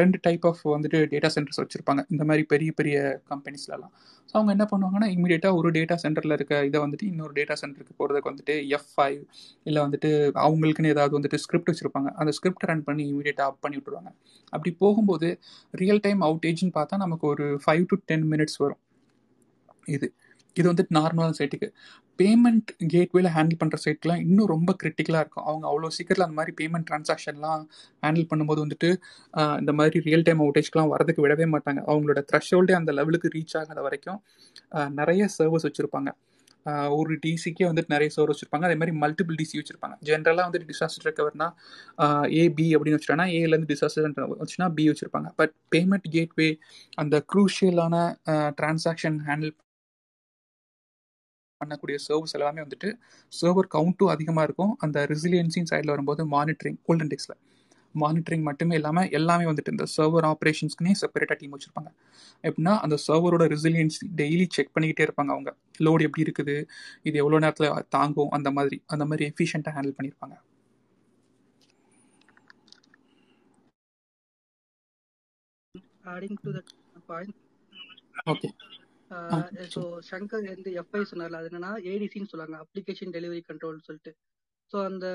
ரெண்டு 0.00 0.16
டைப் 0.24 0.44
ஆஃப் 0.48 0.60
வந்துட்டு 0.74 0.98
டேட்டா 1.12 1.28
சென்டர்ஸ் 1.34 1.60
வச்சுருப்பாங்க. 1.60 2.00
இந்த 2.12 2.22
மாதிரி 2.28 2.42
பெரிய 2.52 2.70
பெரிய 2.80 2.96
கம்பெனிஸ்லலாம் 3.30 3.92
ஸோ 4.28 4.34
அவங்க 4.38 4.50
என்ன 4.56 4.64
பண்ணுவாங்கன்னா 4.72 5.08
இமீடியட்டாக 5.14 5.58
ஒரு 5.60 5.68
டேட்டா 5.76 5.96
சென்டரில் 6.02 6.34
இருக்க 6.36 6.56
இதை 6.68 6.78
வந்துட்டு 6.82 7.06
இன்னொரு 7.12 7.32
டேட்டா 7.38 7.54
சென்டருக்கு 7.62 7.94
போகிறதுக்கு 8.00 8.30
வந்துட்டு 8.32 8.54
எஃப் 8.76 8.90
ஃபைவ் 8.92 9.18
இல்லை 9.68 9.80
வந்துட்டு 9.86 10.10
அவங்களுக்குன்னு 10.44 10.92
ஏதாவது 10.94 11.16
வந்துட்டு 11.18 11.40
ஸ்கிரிப்ட் 11.44 11.70
வச்சுருப்பாங்க. 11.70 12.10
அந்த 12.20 12.32
ஸ்கிரிப்ட் 12.38 12.68
ரன் 12.70 12.84
பண்ணி 12.88 13.04
இமீடியட்டாக 13.12 13.50
அப் 13.52 13.62
பண்ணி 13.64 13.78
விட்டுருவாங்க. 13.78 14.12
அப்படி 14.52 14.72
போகும்போது 14.84 15.30
ரியல் 15.74 16.04
டைம் 16.06 16.22
அவுட்டேஜ்னு 16.28 16.72
பார்த்தா 16.78 17.02
நமக்கு 17.04 17.26
ஒரு 17.32 17.46
ஃபைவ் 17.64 17.84
டு 17.92 17.98
டென் 18.12 18.28
மினிட்ஸ் 18.34 18.60
வரும். 18.64 18.80
இது 19.86 20.06
இது 20.56 20.66
வந்துட்டு 20.72 20.94
நார்மலான 20.96 21.34
சைட்டுக்கு 21.38 21.68
பேமெண்ட் 22.18 22.70
கேட்வேல 22.94 23.28
ஹேண்டில் 23.36 23.58
பண்ணுற 23.60 23.76
சைட்லாம் 23.84 24.22
இன்னும் 24.24 24.46
ரொம்ப 24.46 24.70
கிரிட்டிக்கலாக 24.82 25.22
இருக்கும். 25.24 25.44
அவங்க 25.44 25.64
அவ்வளோ 25.70 25.90
சீக்கிரத்தில் 25.96 26.26
அந்த 26.26 26.36
மாதிரி 26.38 26.52
பேமெண்ட் 26.60 26.86
ட்ரான்சாக்ஷன்லாம் 26.90 27.62
ஹேண்டில் 28.04 28.26
பண்ணும்போது 28.30 28.60
வந்துட்டு 28.64 28.90
இந்த 29.60 29.72
மாதிரி 29.78 30.00
ரியல் 30.08 30.26
டைம் 30.28 30.42
அவுட்டேஜ்க்கெலாம் 30.44 30.90
வரதுக்கு 30.94 31.24
விடவே 31.26 31.46
மாட்டாங்க. 31.54 31.80
அவங்களோட 31.90 32.22
த்ரெஷ்ஹோல்டே 32.32 32.76
அந்த 32.80 32.92
லெவலுக்கு 32.98 33.30
ரீச் 33.36 33.56
ஆகாத 33.60 33.80
வரைக்கும் 33.86 34.20
நிறைய 35.00 35.28
சர்வஸ் 35.38 35.66
வச்சுருப்பாங்க. 35.68 36.12
ஒரு 36.98 37.12
டிசிக்கே 37.24 37.64
வந்துட்டு 37.68 37.92
நிறைய 37.94 38.10
சர்வர் 38.16 38.32
வச்சுருப்பாங்க. 38.32 38.64
அதே 38.68 38.76
மாதிரி 38.80 38.92
மல்டிபிள் 39.02 39.38
டிசி 39.40 39.56
வச்சுருப்பாங்க. 39.60 39.94
ஜென்ரலாக 40.08 40.46
வந்துட்டு 40.48 40.68
டிசாஸ்டர் 40.72 41.06
ரெக்கவர்னா 41.08 41.48
ஏ 42.40 42.42
பி 42.58 42.66
அப்படின்னு 42.76 42.98
வச்சுட்டோன்னா 42.98 43.28
ஏலேருந்து 43.40 43.70
டிசாஸ்டர் 43.72 44.28
வச்சுன்னா 44.42 44.68
பி 44.78 44.84
வச்சுருப்பாங்க. 44.90 45.30
பட் 45.40 45.54
பேமெண்ட் 45.74 46.08
கேட்வே 46.16 46.50
அந்த 47.02 47.24
க்ரூஷியலான 47.32 47.96
டிரான்சாக்ஷன் 48.60 49.18
ஹேண்டில் 49.30 49.54
பண்ணக்கூடிய 51.60 51.96
சர்வர்ஸ் 52.06 52.34
எல்லாமே 52.36 52.60
வந்துட்டு 52.64 52.88
சர்வர் 53.40 53.68
கவுண்ட்டும் 53.74 54.12
அதிகமாக 54.14 54.44
இருக்கும். 54.48 54.72
அந்த 54.84 54.98
ரெசிலியன்சின் 55.12 55.70
சைடில் 55.70 55.92
வரும்போது 55.94 56.22
மானிட்டரிங் 56.36 56.78
கோல்டன் 56.88 57.10
டெக்ஸில் 57.12 57.38
மானிட்டரிங் 58.02 58.44
மட்டுமே 58.48 58.74
இல்லாமல் 58.80 59.08
எல்லாமே 59.18 59.44
வந்துட்டு 59.50 59.72
இந்த 59.74 59.86
சர்வர் 59.96 60.26
ஆப்ரேஷன்ஸ்க்குனே 60.32 60.92
செப்பரேட்டாக 61.00 61.36
டீம் 61.40 61.54
வச்சுருப்பாங்க. 61.56 61.90
எப்படின்னா 62.48 62.74
அந்த 62.84 62.96
சர்வரோட 63.06 63.46
ரெசிலியன்சி 63.54 64.04
டெய்லி 64.20 64.46
செக் 64.56 64.74
பண்ணிக்கிட்டே 64.76 65.06
இருப்பாங்க 65.08 65.32
அவங்க. 65.36 65.52
லோடு 65.86 66.06
எப்படி 66.08 66.24
இருக்குது 66.26 66.56
இது 67.08 67.16
எவ்வளோ 67.24 67.40
நேரத்தில் 67.46 67.86
தாங்கும் 67.96 68.32
அந்த 68.38 68.50
மாதிரி. 68.58 68.78
அந்த 68.94 69.06
மாதிரி 69.10 69.26
எஃபிஷியண்ட்டாக 69.32 69.76
ஹேண்டில் 69.78 69.98
பண்ணியிருப்பாங்க 69.98 70.36
adding 76.12 76.36
to 76.44 76.50
that 76.54 76.68
point. 77.08 77.34
Okay 78.32 78.48
so 79.74 79.80
Shankar 80.10 80.44
வந்து 80.54 80.70
எஃப்ஐ 80.82 81.00
சொன்னார்ல 81.10 81.38
அது 81.40 81.48
என்னன்னா 81.50 81.72
ஏடிசின்னு 81.92 82.30
சொல்லுவாங்க 82.32 82.58
அப்ளிகேஷன் 82.64 83.14
டெலிவரி 83.16 83.42
கண்ட்ரோல் 83.48 83.86
சொல்லிட்டு. 83.88 84.12
ஸோ 84.72 84.76
அந்த 84.88 85.06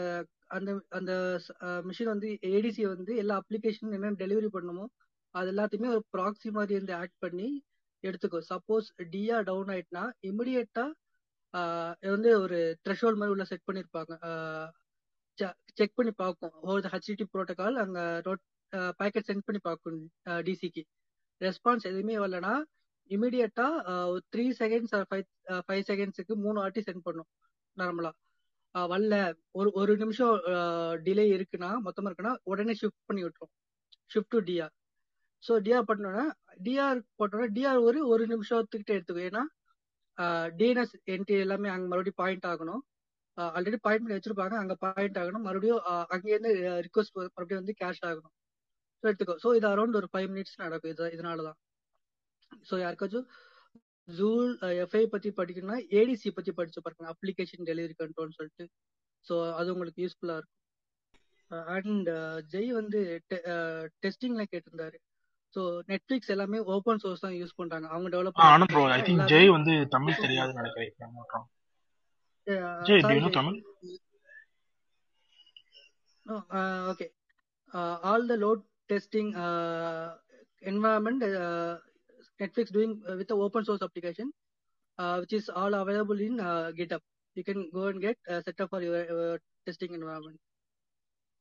அந்த 0.47 0.71
அந்த 0.89 1.12
மிஷின் 1.89 2.13
வந்து 2.13 2.29
ஏடிசி 2.51 2.84
வந்து 2.93 3.12
எல்லா 3.23 3.36
அப்ளிகேஷன் 3.41 3.95
என்ன 3.97 4.12
டெலிவரி 4.23 4.49
பண்ணுமோ 4.58 4.86
அது 5.36 5.49
எல்லாத்தையுமே 5.53 5.89
ஒரு 5.95 6.03
ப்ராக்சி 6.15 6.49
மாதிரி 6.58 6.73
வந்து 6.79 6.93
ஆக்ட் 7.01 7.21
பண்ணி 7.25 7.47
எடுத்துக்கும் 8.03 8.47
சப்போஸ் 8.51 8.88
டிஆ 9.13 9.38
டவுன் 9.49 9.71
ஆயிட்டுனா 9.73 10.03
இமிடியட்டா 10.29 10.86
வந்து 12.15 12.29
ஒரு 12.39 12.58
த்ரெஷோல்ட் 12.86 13.19
மாதிரி 13.19 13.34
உள்ள 13.36 13.45
செட் 13.51 13.67
பண்ணியிருப்பாங்க 13.67 14.13
செக் 15.77 15.97
பண்ணி 15.97 16.12
பார்க்கும். 16.23 16.55
ஒரு 16.71 16.89
ஹச்டிடி 16.93 17.25
ப்ரோட்டோகால் 17.34 17.77
அங்கே 17.84 18.03
பேக்கெட் 18.99 19.27
சென்ட் 19.29 19.45
பண்ணி 19.47 19.62
பார்க்கும் 19.63 19.99
டிசிக்கு 20.47 20.84
ரெஸ்பான்ஸ் 21.41 21.88
எதுவுமே 21.89 22.15
வரலனா 22.23 22.53
இமிடியட்டா 23.11 23.67
த்ரீ 24.33 24.45
செகண்ட்ஸ் 24.61 24.93
ஃபைவ் 25.09 25.25
ஃபைவ் 25.67 25.83
செகண்ட்ஸுக்கு 25.89 26.33
மூணு 26.45 26.57
வாட்டி 26.63 26.81
சென்ட் 26.87 27.05
பண்ணும் 27.07 27.29
நார்மலா 27.77 28.11
வரல 28.75 29.17
ஒரு 29.59 29.69
ஒரு 29.81 29.93
நிமிஷம் 30.01 30.33
டிலே 31.05 31.25
இருக்குன்னா 31.35 31.69
மொத்தமா 31.85 32.09
இருக்குன்னா 32.09 32.33
உடனே 32.51 32.73
ஷிஃப்ட் 32.81 33.05
பண்ணி 33.09 33.21
விட்டுரும். 33.25 33.51
Shift 34.11 34.33
to 34.35 34.39
DR 34.49 34.73
so 35.43 35.53
DR 35.65 35.87
பண்ணோன்னா 35.91 36.25
டிஆர் 36.65 36.99
போட்டோன்னா 37.19 37.47
டிஆர் 37.57 37.79
ஒரு 37.87 37.99
ஒரு 38.13 38.23
நிமிஷத்துக்கிட்ட 38.33 38.91
எடுத்துக்கும். 38.97 39.27
ஏன்னா 39.29 39.43
டிஎன்எஸ் 40.59 40.95
என்ட்ரி 41.13 41.37
எல்லாமே 41.45 41.69
அங்கே 41.75 41.87
மறுபடியும் 41.91 42.19
பாயிண்ட் 42.21 42.47
ஆகணும். 42.51 42.81
ஆல்ரெடி 43.37 43.77
பாயிண்ட் 43.85 44.03
பண்ணி 44.03 44.17
வச்சிருப்பாங்க 44.17 44.55
அங்கே 44.61 44.75
பாயிண்ட் 44.85 45.19
ஆகணும். 45.21 45.45
மறுபடியும் 45.47 45.81
அங்கேருந்து 46.15 46.51
ரிக்வஸ்ட் 46.87 47.15
மறுபடியும் 47.17 47.61
வந்து 47.61 47.75
கேஷ் 47.81 48.03
ஆகணும். 48.09 48.33
ஸோ 48.99 49.05
எடுத்துக்கோ. 49.09 49.35
ஸோ 49.43 49.49
இது 49.59 49.67
அரௌண்ட் 49.73 49.99
ஒரு 50.01 50.09
ஃபைவ் 50.13 50.29
மினிட்ஸ் 50.33 50.57
நடக்கும் 50.63 50.93
இது 50.95 51.11
இதனால 51.15 51.43
தான் 51.49 51.57
ஸோ 52.69 52.75
யாருக்காச்சும் 52.84 53.27
ஜூல் 54.08 54.51
எஃப்ஐ 54.84 55.03
பத்தி 55.13 55.29
படிக்கணும்னா 55.29 55.77
ஏடிசி 55.99 56.29
பத்தி 56.31 56.51
படிச்சு 56.51 56.81
பாருங்க. 56.81 57.13
அப்ளிகேஷன் 57.13 57.67
டெலிவரி 57.69 57.95
கண்ட்ரோல்னு 58.01 58.38
சொல்லிட்டு. 58.39 58.65
ஸோ 59.27 59.36
அது 59.53 59.73
உங்களுக்கு 59.73 60.03
யூஸ்ஃபுல்லா 60.05 60.36
இருக்கும். 60.38 60.62
அண்ட் 61.75 62.10
ஜெய் 62.53 62.71
வந்து 62.71 62.99
டெஸ்டிங்ல 64.03 64.45
கேட்டிருந்தாரு. 64.53 64.97
ஸோ 65.55 65.62
நெட்ஃபிளிக்ஸ் 65.91 66.31
எல்லாமே 66.36 66.60
ஓப்பன் 66.60 67.01
சோர்ஸ் 67.03 67.23
தான் 67.25 67.38
யூஸ் 67.41 67.55
பண்றாங்க. 67.55 67.88
அவங்க 67.88 68.10
டெவலப் 68.15 68.41
ஆனா 68.47 68.65
ப்ரோ 68.65 68.84
ஐ 68.97 69.01
திங்க் 69.01 69.27
ஜெய் 69.34 69.49
வந்து 69.58 69.75
தமிழ் 69.95 70.21
தெரியாதுன்னு 70.25 70.62
நினைக்கிறேன். 70.62 71.47
Jay 72.88 73.05
Tamil? 73.39 73.60
Okay 76.91 77.08
all 78.12 78.27
the 78.31 78.36
load 78.36 78.63
environment 80.71 81.23
uh, 81.23 81.77
netflix 82.42 82.72
doing 82.76 82.92
uh, 83.08 83.16
with 83.18 83.28
the 83.28 83.38
open 83.46 83.64
source 83.64 83.82
application 83.82 84.28
which 85.22 85.32
is 85.32 85.48
all 85.60 85.74
available 85.74 86.20
in 86.20 86.36
github 86.78 87.02
you 87.36 87.44
can 87.44 87.60
go 87.72 87.84
and 87.90 88.00
get 88.00 88.16
set 88.46 88.60
up 88.60 88.70
for 88.70 88.80
your 88.82 89.38
testing 89.66 89.92
environment 89.94 90.38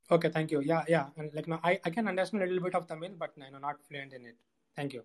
okay 0.10 0.30
thank 0.30 0.52
you 0.54 0.62
yeah 0.62 0.84
yeah 0.88 1.06
and 1.18 1.34
like 1.34 1.48
no 1.48 1.60
i, 1.64 1.80
I 1.88 1.90
can 1.90 2.08
understand 2.08 2.44
a 2.44 2.46
little 2.46 2.64
bit 2.64 2.76
of 2.76 2.88
tamil 2.88 3.14
but 3.24 3.32
no, 3.38 3.60
not 3.68 3.78
fluent 3.88 4.14
in 4.14 4.26
it 4.26 4.38
thank 4.78 4.94
you 4.94 5.04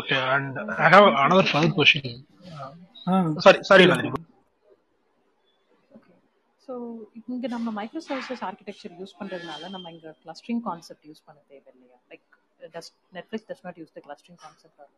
okay 0.00 0.20
and 0.36 0.54
i 0.84 0.88
have 0.88 1.06
another 1.24 1.46
further 1.54 1.72
question 1.80 2.06
sorry 3.46 3.60
sorry 3.64 3.86
Landry. 3.86 4.12
So 6.68 6.74
இங்கே 7.30 7.48
நம்ம 7.52 7.72
micro 7.76 8.00
services 8.06 8.40
architecture 8.46 8.94
use 9.00 9.12
பண்ணுறதுனால 9.18 9.68
நம்ம 9.74 9.90
இங்கே 9.94 10.10
clustering 10.22 10.62
concept 10.68 11.04
use 11.08 11.22
பண்ண 11.26 11.38
தேவை 11.50 11.72
இல்லையா 12.61 12.67
like 12.67 12.75
does 12.75 12.91
Netflix 13.13 13.47
does 13.49 13.63
not 13.65 13.79
use 13.79 13.93
the 13.93 14.01
clustering 14.05 14.39
concept 14.43 14.89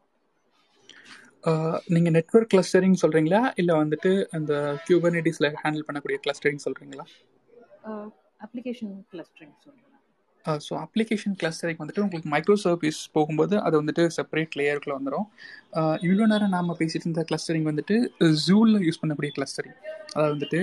நீங்கள் 1.90 2.14
network 2.14 2.52
clustering 2.54 2.98
சொல்கிறீங்களா 3.02 3.42
இல்லை 3.58 3.76
வந்துட்டு 3.76 4.12
அந்த 4.32 4.54
கியூபர்னேட்டிஸில் 4.88 5.50
ஹேண்டில் 5.64 5.88
பண்ணக்கூடிய 5.88 6.20
கிளஸ்டரிங் 6.24 6.62
சொல்கிறீங்களா 6.68 7.08
அப்ளிகேஷன் 8.40 8.94
கிளஸ்டரிங் 9.12 9.58
சொல்கிறேன் 9.60 9.90
ஸோ 10.46 10.74
அப்ளிகேஷன் 10.76 11.36
கிளஸ்டரிங் 11.42 11.80
வந்துட்டு 11.82 12.02
உங்களுக்கு 12.02 12.30
மைக்ரோ 12.30 12.56
சர்வீஸ் 12.64 13.00
போகும்போது 13.12 13.56
அது 13.62 13.76
வந்துட்டு 13.82 14.04
செப்பரேட் 14.08 14.56
லேயருக்குள்ள 14.56 14.96
வந்துடும் 14.98 15.28
இவ்வளோ 16.04 16.26
நேரம் 16.26 16.50
நாம் 16.50 16.72
பேசிட்டு 16.80 17.06
இருந்த 17.06 17.24
கிளஸ்டரிங் 17.24 17.68
வந்துட்டு 17.72 17.98
ஜூலில் 18.48 18.84
யூஸ் 18.84 19.02
பண்ணக்கூடிய 19.02 19.32
கிளஸ்டரிங் 19.32 19.78
அதாவது 20.16 20.34
வந்துட்டு 20.34 20.62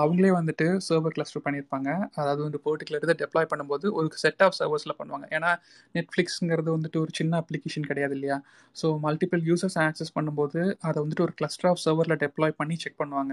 அவங்களே 0.00 0.30
வந்துட்டு 0.36 0.66
சர்வர் 0.86 1.14
கிளஸ்டர் 1.16 1.44
பண்ணியிருப்பாங்க. 1.46 1.88
அதாவது 2.20 2.40
வந்து 2.46 2.60
பர்டிகுலர் 2.66 3.04
இதை 3.06 3.14
டெப்ளாய் 3.22 3.48
பண்ணும்போது 3.52 3.86
ஒரு 3.98 4.08
செட் 4.22 4.42
ஆஃப் 4.46 4.56
சர்வர்ஸில் 4.60 4.96
பண்ணுவாங்க. 5.00 5.26
ஏன்னா 5.36 5.50
நெட்ஃப்ளிக்ஸுங்கிறது 5.94 6.70
வந்துட்டு 6.76 6.98
ஒரு 7.04 7.12
சின்ன 7.20 7.42
அப்ளிகேஷன் 7.42 7.88
கிடையாது 7.90 8.16
இல்லையா? 8.18 8.38
ஸோ 8.76 8.88
மல்டிபிள் 9.06 9.42
யூசர்ஸ் 9.50 9.78
ஆக்சஸ் 9.86 10.14
பண்ணும்போது 10.18 10.60
அதை 10.88 10.98
வந்துட்டு 11.04 11.24
ஒரு 11.26 11.34
கிளஸ்டர் 11.40 11.70
ஆஃப் 11.70 11.82
சர்வரில் 11.86 12.20
டெப்ளாய் 12.24 12.58
பண்ணி 12.60 12.76
செக் 12.84 13.00
பண்ணுவாங்க. 13.02 13.32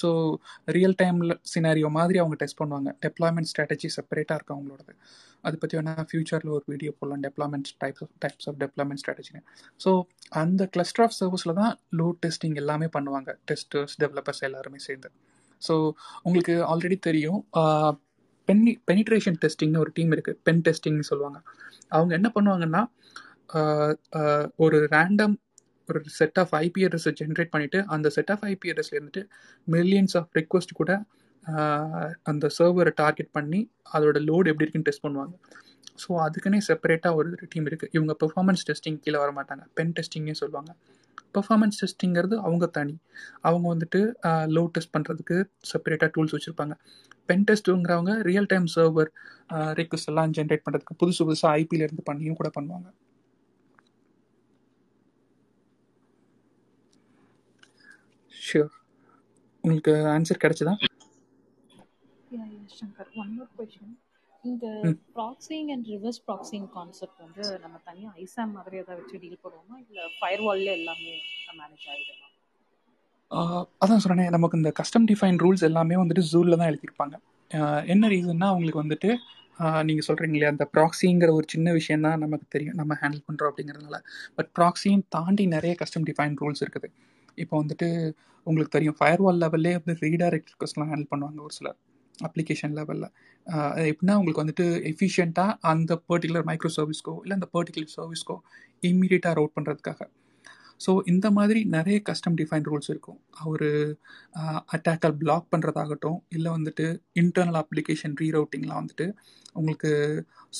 ஸோ 0.00 0.08
ரியல் 0.76 0.98
டைமில் 1.02 1.34
சினாரியோ 1.54 1.90
மாதிரி 1.98 2.18
அவங்க 2.24 2.38
டெஸ்ட் 2.44 2.60
பண்ணுவாங்க. 2.62 2.90
டெப்ளாய்மெண்ட் 3.06 3.50
ஸ்ட்ராட்டஜி 3.52 3.90
செப்பரேட்டாக 3.96 4.38
இருக்கும் 4.38 4.58
அவங்களோடது. 4.58 4.94
அதை 5.46 5.56
பற்றி 5.62 5.74
வேணால் 5.78 6.06
ஃபியூச்சரில் 6.10 6.54
ஒரு 6.56 6.64
வீடியோ 6.72 6.92
போடலாம். 6.98 7.22
Deployment 7.26 7.68
types 7.82 8.02
of 8.04 8.14
types 8.24 8.48
of 8.50 8.58
deployment 8.64 9.00
ஸ்ட்ராட்டஜின்னு 9.02 9.42
so 9.84 9.90
அந்த 10.42 10.62
கிளஸ்டர் 10.74 11.04
ஆஃப் 11.06 11.16
சர்வீஸில் 11.20 11.58
தான் 11.62 11.72
லோட் 12.00 12.18
டெஸ்டிங் 12.26 12.56
எல்லாமே 12.62 12.88
பண்ணுவாங்க. 12.96 13.32
டெஸ்டர்ஸ் 13.50 13.96
டெவலப்பர்ஸ் 14.04 14.42
எல்லாருமே 14.48 14.80
சேர்ந்து. 14.88 15.10
ஸோ 15.66 15.74
உங்களுக்கு 16.26 16.54
ஆல்ரெடி 16.72 16.98
தெரியும். 17.08 17.40
பென்னி 18.48 18.72
பெனிட்ரேஷன் 18.90 19.38
டெஸ்டிங்னு 19.42 19.82
ஒரு 19.84 19.90
டீம் 19.96 20.12
இருக்குது 20.16 20.38
பென் 20.46 20.62
டெஸ்டிங்னு 20.68 21.08
சொல்லுவாங்க. 21.10 21.38
அவங்க 21.96 22.12
என்ன 22.18 22.28
பண்ணுவாங்கன்னா 22.36 22.82
ஒரு 24.64 24.78
ரேண்டம் 24.94 25.36
ஒரு 25.88 26.00
செட் 26.18 26.38
ஆஃப் 26.42 26.52
ஐபி 26.64 26.80
ஜென்ரேட் 27.20 27.52
பண்ணிவிட்டு 27.54 27.78
அந்த 27.94 28.08
செட் 28.16 28.32
ஆஃப் 28.34 28.44
ஐபிஆர்எஸ்ல 28.52 28.96
இருந்துட்டு 28.98 29.22
மில்லியன்ஸ் 29.74 30.16
ஆஃப் 30.20 30.30
ரிக்வஸ்ட் 30.40 30.74
கூட 30.80 30.92
அந்த 32.30 32.46
சர்வரை 32.58 32.92
டார்கெட் 33.02 33.30
பண்ணி 33.36 33.60
அதோட 33.96 34.18
லோடு 34.28 34.50
எப்படி 34.52 34.64
இருக்குன்னு 34.64 34.88
டெஸ்ட் 34.88 35.04
பண்ணுவாங்க. 35.06 35.34
ஸோ 36.02 36.08
அதுக்குன்னே 36.24 36.58
செப்பரேட்டாக 36.68 37.18
ஒரு 37.20 37.48
டீம் 37.52 37.68
இருக்குது 37.70 37.92
இவங்க 37.96 38.12
பெர்ஃபார்மன்ஸ் 38.22 38.64
டெஸ்டிங் 38.68 38.98
கீழே 39.04 39.18
வர 39.22 39.30
மாட்டாங்க 39.38 39.64
பென் 39.78 39.94
டெஸ்டிங்கே 39.98 40.34
சொல்லுவாங்க. 40.42 40.70
பெர்ஃபார்மன்ஸ் 41.36 41.78
டெஸ்டிங்கிறது 41.80 42.36
அவங்க 42.46 42.66
தனி. 42.78 42.94
அவங்க 43.48 43.66
வந்துட்டு 43.74 44.00
லோ 44.56 44.62
டெஸ்ட் 44.76 44.94
பண்ணுறதுக்கு 44.96 45.36
செப்பரேட்டாக 45.72 46.10
டூல்ஸ் 46.16 46.36
வச்சுருப்பாங்க. 46.36 46.76
பென் 47.30 47.46
டெஸ்ட்டுங்கிறவங்க 47.48 48.12
ரியல் 48.28 48.50
டைம் 48.52 48.66
சர்வர் 48.76 49.10
ரிக்வஸ்ட் 49.80 50.10
எல்லாம் 50.12 50.32
ஜென்ரேட் 50.38 50.64
பண்ணுறதுக்கு 50.66 50.98
புதுசு 51.02 51.22
புதுசாக 51.28 51.56
ஐபிலேருந்து 51.60 51.86
இருந்து 51.88 52.08
பண்ணியும் 52.10 52.38
கூட 52.40 52.50
பண்ணுவாங்க. 52.56 52.88
ஷியோர் 58.32 58.74
உங்களுக்கு 59.64 59.94
ஆன்சர் 60.16 60.42
கிடைச்சதா? 60.44 60.74
ஒன் 63.22 63.32
மோர் 63.38 63.50
கொஷின் 63.56 63.96
இந்த 64.44 64.66
proxying 65.16 65.68
and 65.74 65.86
reverse 65.92 66.20
proxying 66.26 66.66
concept 66.76 67.20
வந்து 67.24 67.44
நம்ம 67.64 67.76
தனியாக 67.88 68.12
ஐசாம் 68.24 68.52
மாதிரி 68.56 68.76
ஏதாவது 68.82 69.00
வச்சு 69.00 69.20
டீல் 69.22 69.42
பண்ணுவோமா? 69.44 69.76
இல்லை 69.84 70.04
ஃபயர் 70.18 70.42
வால்ல 70.46 70.68
எல்லாமே 70.80 71.14
மேனேஜ் 71.60 71.86
ஆகிடுமா 71.92 72.26
அதான் 73.84 74.02
சொல்கிறேன் 74.02 74.36
நமக்கு 74.36 74.58
இந்த 74.60 74.70
கஸ்டம் 74.78 75.08
டிஃபைன் 75.08 75.40
ரூல்ஸ் 75.44 75.64
எல்லாமே 75.68 75.96
வந்துட்டு 76.02 76.22
ஜூலில் 76.30 76.58
தான் 76.60 76.70
எழுதியிருப்பாங்க. 76.70 77.16
என்ன 77.92 78.08
ரீசன்னா 78.12 78.46
அவங்களுக்கு 78.52 78.82
வந்துட்டு 78.84 79.10
நீங்கள் 79.88 80.06
சொல்கிறீங்க 80.06 80.34
இல்லையா 80.36 80.52
அந்த 80.54 80.64
ப்ராக்சிங்கிற 80.74 81.30
ஒரு 81.38 81.46
சின்ன 81.52 81.68
விஷயம் 81.78 82.04
தான் 82.06 82.22
நமக்கு 82.24 82.46
தெரியும் 82.54 82.78
நம்ம 82.80 82.96
ஹேண்டில் 83.00 83.24
பண்ணுறோம் 83.28 83.50
அப்படிங்கிறதுனால. 83.50 83.98
பட் 84.36 84.50
ப்ராக்சியும் 84.58 85.04
தாண்டி 85.16 85.44
நிறைய 85.56 85.72
கஸ்டம் 85.82 86.06
டிஃபைன் 86.10 86.36
ரூல்ஸ் 86.42 86.62
இருக்குது. 86.64 86.88
இப்போ 87.42 87.54
வந்துட்டு 87.62 87.88
உங்களுக்கு 88.46 88.74
தெரியும் 88.76 88.98
ஃபயர் 89.00 89.22
வால் 89.24 89.40
லெவல்லே 89.44 89.72
வந்து 89.78 89.94
ரீடைரக்ட் 90.06 90.52
ரிக்வஸ்ட்லாம் 90.52 90.90
ஹேண்டில் 90.92 91.10
பண்ணுவாங்க 91.12 91.40
ஒரு 91.48 91.56
சிலர். 91.58 91.78
அப்ளிகேஷன் 92.24 92.74
லெவலில் 92.74 93.08
எப்படின்னா 93.90 94.14
உங்களுக்கு 94.14 94.42
வந்துட்டு 94.44 94.66
எஃபிஷியண்ட்டாக 94.92 95.56
அந்த 95.62 95.92
பர்டிகுலர் 96.08 96.46
மைக்ரோ 96.46 96.70
சர்வீஸ்க்கோ 96.76 97.14
இல்லை 97.22 97.36
அந்த 97.36 97.48
பர்டிகுலர் 97.54 97.92
சர்வீஸ்க்கோ 97.96 98.36
இம்மீடியட்டாக 98.82 99.34
ரவுட் 99.34 99.56
பண்ணுறதுக்காக 99.56 100.00
ஸோ 100.84 100.90
இந்த 101.12 101.26
மாதிரி 101.36 101.60
நிறைய 101.74 101.96
கஸ்டம் 102.08 102.36
டிஃபைன் 102.40 102.66
ரூல்ஸ் 102.70 102.90
இருக்கும். 102.92 103.18
ஒரு 103.52 103.68
அட்டாக்கல் 104.74 105.14
பிளாக் 105.22 105.46
பண்ணுறதாகட்டும் 105.52 106.18
இல்லை 106.36 106.50
வந்துட்டு 106.56 106.86
இன்டர்னல் 107.22 107.58
அப்ளிகேஷன் 107.62 108.14
ரீரவுட்டிங்லாம் 108.22 108.80
வந்துட்டு 108.82 109.06
உங்களுக்கு 109.58 109.90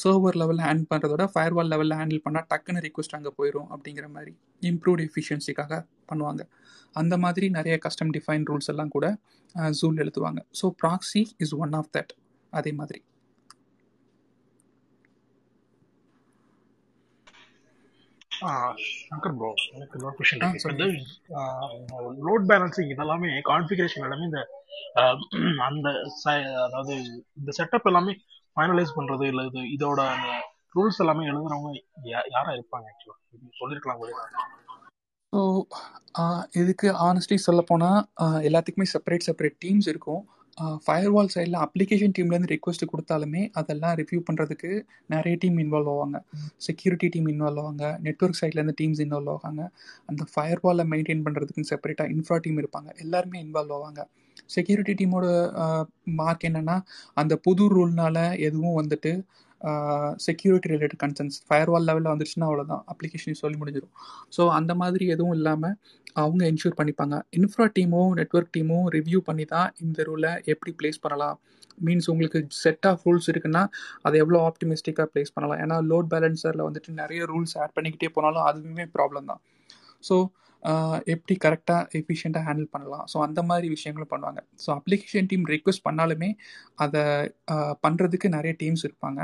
சர்வர் 0.01 0.39
லெவலில் 0.41 0.65
ஹேண்டில் 0.67 0.91
பண்ணுறதோட 0.93 1.25
ஃபயர்வால் 1.35 1.71
லெவலில் 1.73 1.99
ஹேண்டில் 2.01 2.25
பண்ணால் 2.25 2.49
டக்குன்னு 2.53 2.85
ரிக்வஸ்ட் 2.87 3.17
அங்கே 3.19 3.33
போயிடும் 3.39 3.69
அப்படிங்கிற 3.75 4.07
மாதிரி 4.17 4.33
இம்ப்ரூவ்ட் 4.71 5.05
எஃபிஷியன்சிக்காக 5.09 5.81
பண்ணுவாங்க. 6.11 6.43
அந்த 7.01 7.15
மாதிரி 7.25 7.47
நிறைய 7.59 7.75
கஸ்டம் 7.85 8.13
டிஃபைன் 8.17 8.47
ரூல்ஸ் 8.51 8.71
எல்லாம் 8.73 8.93
கூட 8.97 9.07
ஜூல் 9.81 10.03
எழுதுவாங்க. 10.05 10.41
So 10.61 10.69
proxy 10.83 11.23
is 11.45 11.55
one 11.65 11.77
of 11.81 11.93
that 11.99 12.13
அதே 12.53 12.73
மாதிரி. 12.81 13.01
சங்கர் 18.41 19.37
ப்ரோ 19.37 19.51
எனக்கு 19.75 19.97
இன்னொரு 19.99 20.17
கொஸ்டின் 20.17 20.43
இருக்கு. 20.43 21.05
லோட் 22.29 22.45
பேலன்சிங் 22.51 22.93
இதெல்லாமே 22.95 23.31
கான்ஃபிகரேஷன் 23.43 24.05
எல்லாமே 24.05 24.25
இந்த 24.25 24.41
அந்த 25.61 25.89
அதாவது 26.67 26.95
இந்த 27.37 27.53
செட்டப் 27.59 27.87
எல்லாமே 27.87 28.15
ஃபைனலைஸ் 28.57 28.97
பண்றது 28.97 29.27
இல்ல 29.27 29.43
இது 29.43 29.61
இதோட 29.77 30.01
அந்த 30.09 30.29
ரூல்ஸ் 30.75 31.01
எல்லாமே 31.01 31.27
எழுதுறவங்க 31.27 31.71
யாரா 32.31 32.51
இருப்பாங்க 32.53 32.87
ஆக்சுவலா 32.93 33.19
சொல்லிருக்கலாம் 33.61 33.97
கூட 33.97 34.13
ஸோ 35.33 35.41
இதுக்கு 36.53 36.89
ஆனஸ்ட்லி 37.09 37.37
சொல்ல 37.37 37.63
போனால் 37.63 37.99
எல்லாத்துக்குமே 38.43 38.87
செப்பரேட் 38.93 39.27
செப்பரேட் 39.27 39.59
டீம்ஸ் 39.65 39.89
இருக்கும். 39.89 40.23
ஃபயர் 40.85 41.13
வால் 41.15 41.31
சைடில் 41.35 41.59
அப்ளிகேஷன் 41.65 42.15
டீம்லேருந்து 42.17 42.51
ரெக்வஸ்ட் 42.55 42.85
கொடுத்தாலுமே 42.93 43.43
அதெல்லாம் 43.61 43.95
ரிவ்யூ 44.01 44.21
பண்ணுறதுக்கு 44.29 44.71
நிறைய 45.15 45.35
டீம் 45.43 45.59
இன்வால்வ் 45.65 45.91
ஆவாங்க. 45.95 46.19
செக்யூரிட்டி 46.67 47.09
டீம் 47.15 47.29
இன்வால்வ் 47.33 47.61
ஆவாங்க. 47.63 47.85
நெட்ஒர்க் 48.07 48.39
சைட்லேருந்து 48.41 48.77
டீம்ஸ் 48.81 49.03
இன்வால்வ் 49.07 49.33
ஆவாங்க. 49.35 49.65
அந்த 50.11 50.25
ஃபயர் 50.33 50.63
வாலை 50.67 50.87
மெயின்டைன் 50.93 51.25
பண்ணுறதுக்கு 51.27 51.69
செப்பரேட்டாக 51.73 52.15
இன்ஃப்ரா 52.17 52.39
டீம் 52.47 52.61
இருப்பாங்க. 52.63 52.91
எல்லாருமே 53.05 53.41
இன்வால்வ் 53.47 53.75
ஆவாங்க. 53.79 54.03
செக்யூரிட்டி 54.55 54.93
டீமோட 55.01 55.27
மார்க் 56.21 56.47
என்னென்னா 56.49 56.77
அந்த 57.23 57.35
புது 57.47 57.65
ரூல்னால 57.77 58.19
எதுவும் 58.49 58.79
வந்துட்டு 58.81 59.13
security 60.27 60.69
related 60.73 61.01
concerns 61.03 61.39
fire 61.47 61.71
wall 61.73 61.87
லெவலில் 61.89 62.11
வந்துருச்சுன்னா 62.13 62.49
அவ்வளோதான் 62.49 62.83
அப்ளிகேஷன் 62.93 63.41
சொல்லி 63.41 63.57
முடிஞ்சிடும் 63.61 63.95
ஸோ 64.37 64.43
அந்த 64.59 64.73
மாதிரி 64.83 65.05
எதுவும் 65.15 65.37
இல்லாமல் 65.39 65.75
அவங்க 66.23 66.43
என்ஷூர் 66.51 66.79
பண்ணிப்பாங்க. 66.79 67.17
இன்ஃப்ரா 67.39 67.67
டீமோ 67.77 68.03
நெட்ஒர்க் 68.21 68.53
டீமோ 68.57 68.79
ரிவ்யூ 68.97 69.21
பண்ணி 69.29 69.45
தான் 69.55 69.69
இந்த 69.85 70.07
ரூலை 70.09 70.33
எப்படி 70.53 70.73
ப்ளேஸ் 70.81 70.99
பண்ணலாம். 71.05 71.37
மீன்ஸ் 71.87 72.09
உங்களுக்கு 72.13 72.39
செட் 72.63 72.87
ஆஃப் 72.91 73.05
ரூல்ஸ் 73.09 73.29
இருக்குன்னா 73.33 73.63
அதை 74.07 74.17
எவ்வளோ 74.25 74.39
ஆப்டிமிஸ்டிக்காக 74.49 75.07
ப்ளேஸ் 75.13 75.35
பண்ணலாம். 75.37 75.61
ஏன்னா 75.65 75.77
லோட் 75.91 76.09
பேலன்சரில் 76.15 76.67
வந்துட்டு 76.69 76.99
நிறைய 77.03 77.21
ரூல்ஸ் 77.33 77.55
ஆட் 77.63 77.75
பண்ணிக்கிட்டே 77.77 78.11
போனாலும் 78.17 78.47
அதுவுமே 78.51 78.87
ப்ராப்ளம் 78.97 79.31
தான். 79.33 79.43
ஸோ 80.09 80.17
எப்படி 81.13 81.35
கரெக்டாக 81.45 81.83
எஃபிஷியண்ட்டாக 81.99 82.45
ஹேண்டில் 82.47 82.69
பண்ணலாம். 82.75 83.05
ஸோ 83.11 83.17
அந்த 83.27 83.41
மாதிரி 83.51 83.67
விஷயங்களும் 83.75 84.11
பண்ணுவாங்க. 84.13 84.41
ஸோ 84.63 84.69
அப்ளிகேஷன் 84.79 85.29
டீம் 85.31 85.45
ரிக்வெஸ்ட் 85.53 85.85
பண்ணாலுமே 85.89 86.31
அதை 86.85 87.03
பண்ணுறதுக்கு 87.85 88.29
நிறைய 88.37 88.55
டீம்ஸ் 88.63 88.85
இருப்பாங்க. 88.89 89.21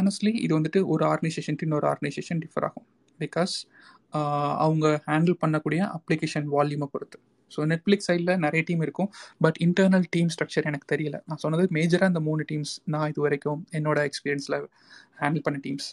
ஆனஸ்ட்லி 0.00 0.32
இது 0.46 0.52
வந்துட்டு 0.58 0.82
ஒரு 0.94 1.04
ஆர்கனைசேஷன் 1.12 1.60
இன்னொரு 1.66 1.88
ஆர்கனைசேஷன் 1.92 2.42
டிஃபர் 2.44 2.66
ஆகும். 2.68 2.86
பிகாஸ் 3.22 3.54
அவங்க 4.64 4.86
ஹேண்டில் 5.08 5.40
பண்ணக்கூடிய 5.42 5.80
அப்ளிகேஷன் 5.96 6.46
வால்யூமை 6.54 6.88
பொறுத்து. 6.94 7.18
ஸோ 7.52 7.60
நெட்ஃப்ளிக்ஸ் 7.72 8.08
சைடில் 8.10 8.32
நிறைய 8.44 8.62
டீம் 8.68 8.82
இருக்கும். 8.86 9.10
பட் 9.44 9.58
இன்டர்னல் 9.66 10.06
டீம் 10.14 10.30
ஸ்ட்ரக்சர் 10.34 10.68
எனக்கு 10.70 10.86
தெரியல. 10.94 11.18
நான் 11.28 11.42
சொன்னது 11.44 11.64
மேஜராக 11.78 12.12
இந்த 12.12 12.22
மூணு 12.28 12.44
டீம்ஸ் 12.50 12.74
நான் 12.94 13.08
இது 13.12 13.22
வரைக்கும் 13.26 13.60
என்னோட 13.78 14.00
எக்ஸ்பீரியன்ஸில் 14.10 14.58
ஹேண்டில் 15.22 15.44
பண்ண 15.48 15.60
டீம்ஸ் 15.66 15.88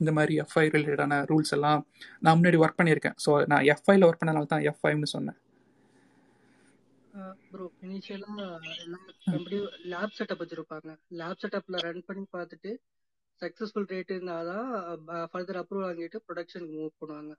இந்த 0.00 0.10
மாதிரி 0.16 0.34
எஃப்ஐ 0.42 0.64
ரிலேட்டடான 0.74 1.14
ரூல்ஸ் 1.30 1.54
எல்லாம் 1.56 1.80
நான் 2.24 2.36
முன்னாடி 2.38 2.58
ஒர்க் 2.64 2.76
பண்ணியிருக்கேன். 2.80 3.16
ஸோ 3.24 3.30
நான் 3.52 3.64
எஃப்ஐல 3.74 4.06
ஒர்க் 4.08 4.20
பண்ணனால 4.22 4.48
தான் 4.52 4.64
எஃப்ஐன்னு 4.70 5.10
சொன்னேன். 5.14 5.38
ப்ரோ 7.50 7.64
இனிஷியலாக 7.86 8.44
எல்லா 8.82 8.98
கம்பெனியும் 9.32 9.72
லேப் 9.92 10.14
செட்டப் 10.18 10.40
வச்சுருப்பாங்க. 10.42 10.90
லேப் 11.20 11.40
செட்டப்பில் 11.42 11.82
ரன் 11.86 12.06
பண்ணி 12.08 12.24
பார்த்துட்டு 12.36 12.72
சக்ஸஸ்ஃபுல் 13.42 13.88
ரேட் 13.92 14.12
இருந்தால் 14.14 14.50
தான் 14.52 14.68
ஃபர்தர் 15.32 15.60
அப்ரூவல் 15.60 15.88
வாங்கிட்டு 15.88 16.18
ப்ரொடக்ஷனுக்கு 16.26 16.76
மூவ் 16.80 16.98
பண்ணுவாங்க. 17.00 17.32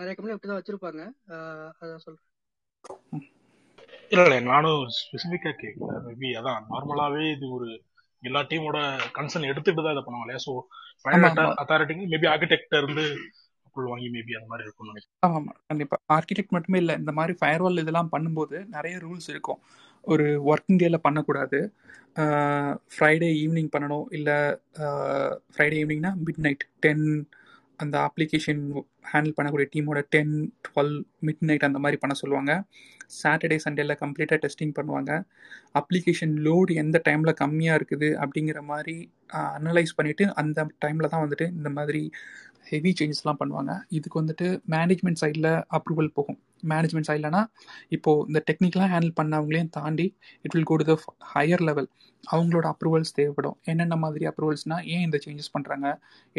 நிறைய 0.00 0.14
கம்பெனி 0.14 0.34
அப்படி 0.34 0.50
தான் 0.50 0.60
வச்சுருப்பாங்க 0.60 1.02
அதான் 1.80 2.04
சொல்கிறேன் 2.06 2.30
இல்லை 4.12 4.24
இல்லை 4.26 4.38
நானும் 4.50 4.82
ஸ்பெசிஃபிக்காக 4.98 5.56
கேட்கல 5.62 5.92
மேபி 6.06 6.28
அதான் 6.40 6.66
நார்மலாகவே 6.72 7.24
இது 7.36 7.46
ஒரு 7.56 7.68
எல்லா 8.22 8.40
டீமோட 8.50 8.78
கன்சர்ன் 9.16 9.50
எடுத்துட்டு 9.52 9.84
தான் 9.84 9.94
இதை 9.94 10.02
பண்ணுவாங்க 10.04 10.26
இல்லையா 10.26 10.42
ஸோ 10.46 10.52
ஃபைனல் 11.02 11.56
அத்தாரிட்டிங்க 11.62 12.04
மேபி 12.12 12.28
ஆர்கிடெக்ட் 12.32 12.78
இருந்து 12.80 13.04
அப்ரூவல் 13.66 13.92
வாங்கி 13.92 14.08
மேபி 14.16 14.36
அந்த 14.38 14.48
மாதிரி 14.50 14.66
இருக்கும்னு 14.66 14.92
நினைக்கிறேன். 14.92 15.16
ஆமாம் 15.26 15.48
கண்டிப்பாக 15.70 16.00
ஆர்கிடெக்ட் 16.16 16.54
மட்டுமே 16.56 16.80
இல்லை 16.82 16.94
இந்த 17.02 17.12
மாதிரி 17.18 17.34
ஃபயர்வால் 17.40 17.82
இதெல்லாம் 17.82 18.12
பண்ணும்போது 18.14 18.56
நிறைய 18.76 18.94
ரூல்ஸ் 19.06 19.28
இருக்கும். 19.34 19.60
ஒரு 20.12 20.26
ஒர்க்கிங் 20.52 20.80
டேல 20.82 20.98
பண்ணக்கூடாது. 21.06 21.58
ஃப்ரைடே 22.94 23.30
ஈவினிங் 23.44 23.70
பண்ணணும். 23.74 24.06
இல்லை 24.18 24.36
ஃப்ரைடே 25.54 25.78
ஈவினிங்னா 25.82 26.12
மிட் 26.26 26.42
நைட் 26.46 26.64
டென் 26.84 27.06
அந்த 27.82 27.96
அப்ளிகேஷன் 28.08 28.60
ஹேண்டில் 29.12 29.34
பண்ணக்கூடிய 29.36 29.66
டீமோட 29.74 30.00
டென் 30.14 30.34
டுவெல் 30.66 30.94
மிட் 31.26 31.42
நைட் 31.48 31.66
அந்த 31.68 31.78
மாதிரி 31.84 31.96
பண்ண 32.02 32.14
சொல்லுவாங்க. 32.20 32.52
சாட்டர்டே 33.20 33.56
சண்டேல 33.64 33.94
கம்ப்ளீட்டாக 34.02 34.38
டெஸ்டிங் 34.44 34.74
பண்ணுவாங்க. 34.78 35.12
அப்ளிகேஷன் 35.80 36.34
லோடு 36.46 36.74
எந்த 36.82 37.00
டைமில் 37.08 37.38
கம்மியாக 37.42 37.78
இருக்குது 37.80 38.10
அப்படிங்கிற 38.24 38.60
மாதிரி 38.72 38.96
அனலைஸ் 39.58 39.96
பண்ணிவிட்டு 39.98 40.26
அந்த 40.42 40.66
டைமில் 40.84 41.12
தான் 41.14 41.24
வந்துட்டு 41.24 41.48
இந்த 41.58 41.70
மாதிரி 41.78 42.02
ஹெவி 42.70 42.92
சேஞ்சஸ்லாம் 43.00 43.40
பண்ணுவாங்க. 43.42 43.72
இதுக்கு 43.98 44.20
வந்துட்டு 44.22 44.46
மேனேஜ்மெண்ட் 44.74 45.22
சைடில் 45.22 45.50
அப்ரூவல் 45.78 46.14
போகும். 46.18 46.40
மேனேஜ்மெண்ட் 46.72 47.08
சைட்லனா 47.10 47.42
இப்போது 47.96 48.24
இந்த 48.28 48.40
டெக்னிக்கலாக 48.48 48.88
ஹேண்டில் 48.94 49.14
பண்ணவங்களையும் 49.20 49.72
தாண்டி 49.78 50.06
it 50.44 50.54
will 50.56 50.68
go 50.70 50.76
to 50.80 50.86
the 50.90 50.94
higher 51.34 51.64
level 51.68 51.88
அவங்களோட 52.24 52.66
அப்ரூவல்ஸ் 52.72 53.14
தேவைப்படும். 53.18 53.56
என்னென்ன 53.70 53.96
மாதிரி 54.04 54.24
அப்ரூவல்ஸ்னால் 54.30 54.84
ஏன் 54.94 55.04
இந்த 55.06 55.18
சேஞ்சஸ் 55.24 55.52
பண்ணுறாங்க 55.56 55.86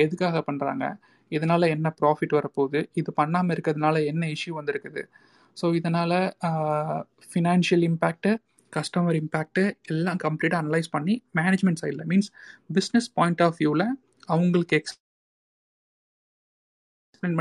எதுக்காக 0.03 0.43
பண்ணுறாங்க 0.49 0.86
இதனால் 1.32 1.71
என்ன 1.76 1.88
ப்ராஃபிட் 1.99 2.36
வரப்போகுது? 2.39 2.80
இது 3.01 3.09
பண்ணாமல் 3.19 3.53
இருக்கிறதுனால 3.55 3.95
என்ன 4.11 4.23
இஷ்யூ 4.36 4.53
வந்திருக்குது? 4.59 5.03
ஸோ 5.57 5.65
இதனால் 5.80 6.17
ஃபினான்ஷியல் 7.32 7.86
இம்பேக்ட்டு 7.89 8.32
கஸ்டமர் 8.73 9.17
இம்பேக்ட்டு 9.21 9.63
எல்லாம் 9.93 10.19
கம்ப்ளீட்டாக 10.26 10.61
அனலைஸ் 10.63 10.89
பண்ணி 10.95 11.13
மேனேஜ்மெண்ட் 11.39 11.82
சைடில் 11.82 12.03
மீன்ஸ் 12.11 12.30
பிஸ்னஸ் 12.78 13.09
பாயிண்ட் 13.19 13.43
ஆஃப் 13.45 13.57
வியூவில் 13.61 13.86
அவங்களுக்கு 14.34 14.76
எக்ஸ்பிளைன் 14.80 15.03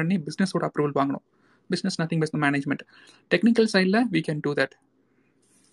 பண்ணி 0.00 0.16
பிஸ்னஸோட 0.26 0.64
அப்ரூவல் 0.68 0.96
வாங்கணும். 1.00 1.24
Business 1.70 1.98
nothing 2.00 2.22
but 2.22 2.34
management 2.46 2.84
technical 3.30 3.68
சைடில் 3.74 4.00
we 4.14 4.22
can 4.28 4.42
do 4.46 4.52
that 4.60 4.74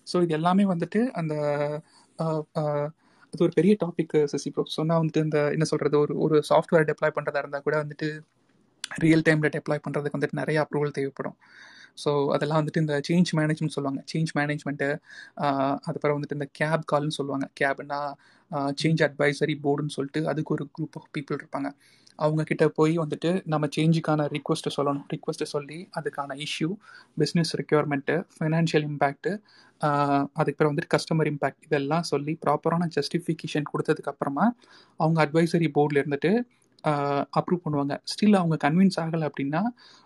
so 0.06 0.18
இது 0.22 0.34
எல்லாமே 0.34 0.64
வந்துட்டு 0.72 1.00
அந்த 1.20 1.34
அது 3.32 3.42
ஒரு 3.44 3.52
பெரிய 3.58 3.72
டாபிக் 3.82 4.14
சசி 4.32 4.48
ப்ரோ 4.50 4.64
சொன்னால் 4.70 5.00
வந்துட்டு 5.00 5.22
இந்த 5.26 5.38
என்ன 5.54 5.66
சொல்கிறது 5.70 5.96
ஒரு 5.98 6.14
ஒரு 6.24 6.36
சாஃப்ட்வேர் 6.50 6.88
டெப்ளாய் 6.90 7.16
பண்ணுறதா 7.16 7.42
இருந்தால் 7.42 7.66
கூட 7.66 7.76
வந்துட்டு 7.82 8.08
ரியல் 9.02 9.24
டைமில் 9.26 9.54
டெப்ளாய் 9.54 9.84
பண்ணுறதுக்கு 9.84 10.18
வந்துட்டு 10.18 10.40
நிறைய 10.40 10.58
அப்ரூவல் 10.64 10.96
தேவைப்படும். 10.98 11.36
ஸோ 12.02 12.10
அதெல்லாம் 12.34 12.60
வந்துட்டு 12.60 12.82
இந்த 12.84 12.94
சேஞ்ச் 13.08 13.30
மேனேஜ்மெண்ட் 13.38 13.74
சொல்லுவாங்க. 13.76 14.00
சேஞ்ச் 14.12 14.30
மேனேஜ்மெண்ட்டு 14.38 14.88
அதுக்கப்புறம் 15.86 16.16
வந்துட்டு 16.18 16.38
இந்த 16.38 16.48
கேப் 16.60 16.84
கால்னு 16.92 17.16
சொல்லுவாங்க. 17.18 17.46
கேப்னா 17.60 18.00
சேஞ்ச் 18.80 19.02
அட்வைசரி 19.08 19.54
போர்டுன்னு 19.64 19.96
சொல்லிட்டு 19.96 20.22
அதுக்கு 20.32 20.54
ஒரு 20.56 20.64
குரூப் 20.76 20.96
ஆஃப் 21.00 21.10
பீப்புள் 21.16 21.38
இருப்பாங்க. 21.40 21.70
அவங்கக்கிட்ட 22.18 22.64
போய் 22.78 22.94
வந்துட்டு 23.02 23.30
நம்ம 23.52 23.68
சேஞ்சுக்கான 23.76 24.26
ரிக்வஸ்ட்டை 24.34 24.72
சொல்லணும். 24.76 25.06
ரிக்வஸ்ட்டை 25.14 25.48
சொல்லி 25.54 25.78
அதுக்கான 25.98 26.36
issue 26.46 26.68
business 27.20 27.52
requirement 27.60 28.16
financial 28.34 28.86
impact 28.90 29.32
அதுக்கப்புறம் 30.40 30.72
வந்துட்டு 30.72 30.92
கஸ்டமர் 30.96 31.30
இம்பேக்ட் 31.32 31.64
இதெல்லாம் 31.68 32.04
சொல்லி 32.12 32.32
ப்ராப்பரான 32.44 32.88
ஜஸ்டிஃபிகேஷன் 32.96 33.66
கொடுத்ததுக்கப்புறமா 33.72 34.46
அவங்க 35.00 35.18
அட்வைசரி 35.26 35.68
போர்டில் 35.78 36.00
இருந்துட்டு 36.02 36.32
அப்ரூவ் 37.38 37.64
பண்ணுவாங்க. 37.64 37.94
ஸ்டில் 38.12 38.38
அவங்க 38.38 38.56
கன்வின்ஸ் 38.66 38.98
ஆகலை 39.02 39.26
அப்படின்னா 39.30 39.62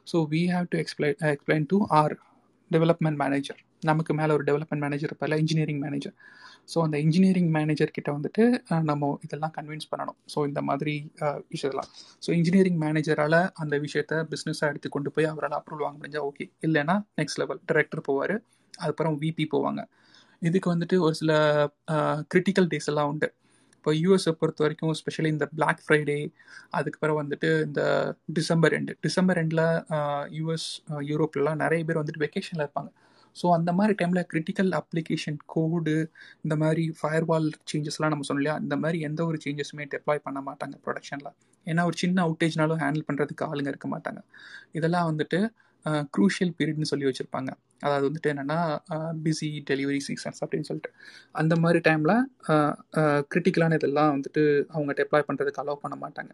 so 0.07 0.17
we 0.33 0.43
have 0.55 0.67
to 0.73 0.79
எக்ஸ்பிளை 0.83 1.11
explain 1.35 1.69
to 1.73 1.79
our 2.01 2.15
development 2.71 3.19
manager 3.23 3.61
நமக்கு 3.91 4.13
மேலே 4.19 4.33
ஒரு 4.37 4.45
டெவலப்மெண்ட் 4.49 4.85
மேனேஜர் 4.85 5.11
இருப்பார்ல 5.11 5.39
இன்ஜினியரிங் 5.43 5.81
மேனேஜர் 5.85 6.15
ஸோ 6.73 6.79
அந்த 6.85 6.97
இன்ஜினியரிங் 7.05 7.51
மேனேஜர் 7.57 7.93
கிட்ட 7.97 8.11
வந்துட்டு 8.17 8.45
நம்ம 8.89 9.11
இதெல்லாம் 9.27 9.53
கன்வின்ஸ் 9.59 9.89
பண்ணணும். 9.91 10.17
ஸோ 10.33 10.39
இந்த 10.49 10.61
மாதிரி 10.69 10.95
விஷயத்தெல்லாம். 11.53 11.91
ஸோ 12.25 12.31
இன்ஜினியரிங் 12.39 12.81
மேனேஜரால் 12.85 13.39
அந்த 13.63 13.75
விஷயத்த 13.85 14.23
பிஸ்னஸாக 14.33 14.71
எடுத்து 14.73 14.89
கொண்டு 14.97 15.11
போய் 15.17 15.31
அவரால் 15.33 15.57
அப்ரூவல் 15.59 15.87
வாங்க 15.87 15.99
முடிஞ்சால் 16.01 16.27
ஓகே 16.31 16.47
இல்லைன்னா 16.69 16.97
நெக்ஸ்ட் 17.21 17.41
லெவல் 17.43 17.61
டைரக்டர் 17.71 18.03
போவார். 18.09 18.35
அதுக்கப்புறம் 18.83 19.17
விபி 19.23 19.47
போவாங்க. 19.55 19.83
இதுக்கு 20.43 20.69
வந்துட்டு 20.75 20.97
ஒரு 21.07 21.15
சில 21.21 21.33
கிரிட்டிக்கல் 22.33 22.69
டேஸ் 22.73 22.91
எல்லாம் 22.93 23.11
உண்டு. 23.13 23.29
இப்போ 23.87 23.99
யூஎஸை 24.05 24.33
பொறுத்த 24.39 24.61
வரைக்கும் 24.65 24.95
ஸ்பெஷலி 25.01 25.29
இந்த 25.33 25.47
பிளாக் 25.57 25.83
ஃப்ரைடே 25.83 26.17
அதுக்கப்புறம் 26.79 27.19
வந்துட்டு 27.21 27.49
இந்த 27.67 27.83
டிசம்பர் 28.39 28.73
ரெண்டு 28.75 28.93
டிசம்பர் 29.05 29.37
ரெண்டில் 29.39 29.63
யூஎஸ் 30.39 30.67
யூரோப்லலாம் 31.11 31.61
நிறைய 31.63 31.81
பேர் 31.89 32.01
வந்துட்டு 32.01 32.23
வெக்கேஷனில் 32.25 32.65
இருப்பாங்க. 32.65 32.91
ஸோ 33.37 33.47
அந்த 33.57 33.73
மாதிரி 33.81 33.95
டைமில் 34.01 34.23
கிரிட்டிக்கல் 34.33 34.73
அப்ளிகேஷன் 34.81 35.39
கோடு 35.55 35.95
இந்த 36.45 36.57
மாதிரி 36.63 36.87
ஃபயர்வால் 37.01 37.47
சேஞ்சஸ்லாம் 37.73 38.13
நம்ம 38.15 38.27
சொன்னோம் 38.29 38.43
இல்லையா? 38.43 38.57
இந்த 38.65 38.79
மாதிரி 38.85 39.01
எந்த 39.11 39.23
ஒரு 39.29 39.41
சேஞ்சஸுமே 39.45 39.87
டெப்ளாய் 39.95 40.25
பண்ண 40.27 40.43
மாட்டாங்க 40.49 40.75
ப்ரொடக்ஷனில் 40.87 41.33
ஏன்னா 41.67 41.85
ஒரு 41.91 41.99
சின்ன 42.03 42.25
அவுட்டேஜ்னாலும் 42.27 42.83
ஹேண்டில் 42.85 43.07
பண்ணுறதுக்கு 43.11 43.47
ஆளுங்க 43.51 43.71
இருக்க 43.75 43.91
மாட்டாங்க. 43.95 44.23
இதெல்லாம் 44.81 45.09
வந்துட்டு 45.13 45.41
க்ரூஷியல் 46.17 46.55
பீரியட்னு 46.59 46.93
சொல்லி 46.93 47.09
வச்சுருப்பாங்க. 47.11 47.53
அதாவது 47.85 48.05
வந்துட்டு 48.09 48.31
என்னென்னா 48.33 48.59
பிஸி 49.25 49.49
டெலிவரி 49.71 50.01
சீசன்ஸ் 50.09 50.41
அப்படின்னு 50.45 50.69
சொல்லிட்டு. 50.69 50.91
அந்த 51.41 51.55
மாதிரி 51.63 51.81
டைமில் 51.89 52.15
கிரிட்டிக்கலான 53.33 53.79
இதெல்லாம் 53.81 54.13
வந்துட்டு 54.17 54.43
அவங்க 54.75 54.93
டெப்ளாய் 55.01 55.27
பண்ணுறதுக்கு 55.29 55.63
அலோவ் 55.65 55.83
பண்ண 55.85 55.99
மாட்டாங்க. 56.05 56.33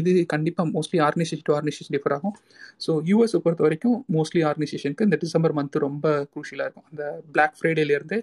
இது 0.00 0.12
கண்டிப்பாக 0.32 0.68
mostly 0.76 0.98
organisation 1.06 1.46
to 1.48 1.54
organisation 1.56 1.94
differ 1.96 2.14
ஆகும். 2.16 2.36
ஸோ 2.84 2.92
யூஎஸை 3.10 3.38
பொறுத்த 3.44 3.62
வரைக்கும் 3.66 3.98
மோஸ்ட்லி 4.16 4.42
ஆர்கனைசேஷனுக்கு 4.48 5.06
இந்த 5.08 5.18
டிசம்பர் 5.24 5.54
மந்த் 5.58 5.76
ரொம்ப 5.86 6.06
குரூஷியலாக 6.32 6.66
இருக்கும். 6.68 6.88
அந்த 6.90 7.04
பிளாக் 7.34 7.56
ஃப்ரைடேலேருந்து 7.58 8.18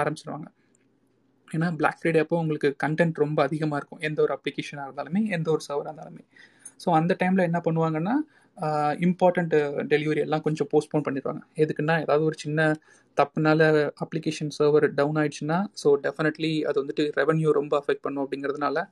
ஆரம்பிச்சிருவாங்க. 0.00 0.48
ஏன்னா 1.48 1.68
பிளாக் 1.80 1.98
ஃப்ரைடே 2.00 2.20
அப்போ 2.24 2.36
உங்களுக்கு 2.42 2.68
கண்டென்ட் 2.84 3.22
ரொம்ப 3.24 3.38
அதிகமாக 3.48 3.78
இருக்கும். 3.80 4.02
எந்த 4.08 4.18
ஒரு 4.26 4.32
அப்ளிகேஷனாக 4.36 4.86
இருந்தாலுமே 4.88 5.20
எந்த 5.36 5.48
ஒரு 5.54 5.62
சர்வராக 5.68 5.90
இருந்தாலுமே. 5.92 6.24
ஸோ 6.82 6.90
அந்த 6.98 7.12
டைமில் 7.20 7.46
என்ன 7.48 7.58
பண்ணுவாங்கன்னா 7.66 8.14
இம்பார்ட்டண்ட் 8.98 9.54
டெலிவரி 9.88 10.20
எல்லாம் 10.20 10.42
கொஞ்சம் 10.42 10.68
போஸ்ட்போன் 10.72 11.04
பண்ணிடுவாங்க 11.06 11.42
எதுக்குன்னா 11.56 11.94
ஏதாவது 12.00 12.24
ஒரு 12.24 12.36
சின்ன 12.38 12.66
தப்புனால 13.16 13.62
அப்ளிகேஷன் 14.04 14.52
சர்வர் 14.56 14.86
டவுன் 14.94 15.18
ஆயிடுச்சுன்னா 15.20 15.58
ஸோ 15.74 15.88
டெஃபினெட்லி 16.04 16.52
அது 16.62 16.76
வந்துட்டு 16.82 17.04
ரெவன்யூ 17.16 17.50
ரொம்ப 17.52 17.72
அஃபெக்ட் 17.80 18.04
பண்ணும் 18.04 18.24
அப்படிங்கிறதுனால 18.24 18.84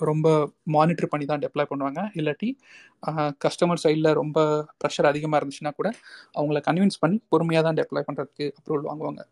ரொம்ப 0.00 0.28
மானிட்டர் 0.68 1.10
பண்ணி 1.10 1.26
தான் 1.26 1.42
டெப்ளாய் 1.44 1.70
பண்ணுவாங்க 1.70 2.02
இல்லாட்டி 2.16 2.48
கஸ்டமர் 3.40 3.82
சைடில் 3.84 4.10
ரொம்ப 4.12 4.38
ப்ரெஷர் 4.80 5.10
அதிகமாக 5.10 5.40
இருந்துச்சுன்னா 5.40 5.72
கூட 5.72 5.90
அவங்கள 6.34 6.60
கன்வின்ஸ் 6.60 7.02
பண்ணி 7.02 7.18
பொறுமையாக 7.28 7.66
தான் 7.66 7.80
டெப்ளாய் 7.80 8.08
பண்ணுறதுக்கு 8.08 8.46
அப்ரூவல் 8.58 8.88
வாங்குவாங்க 8.88 9.24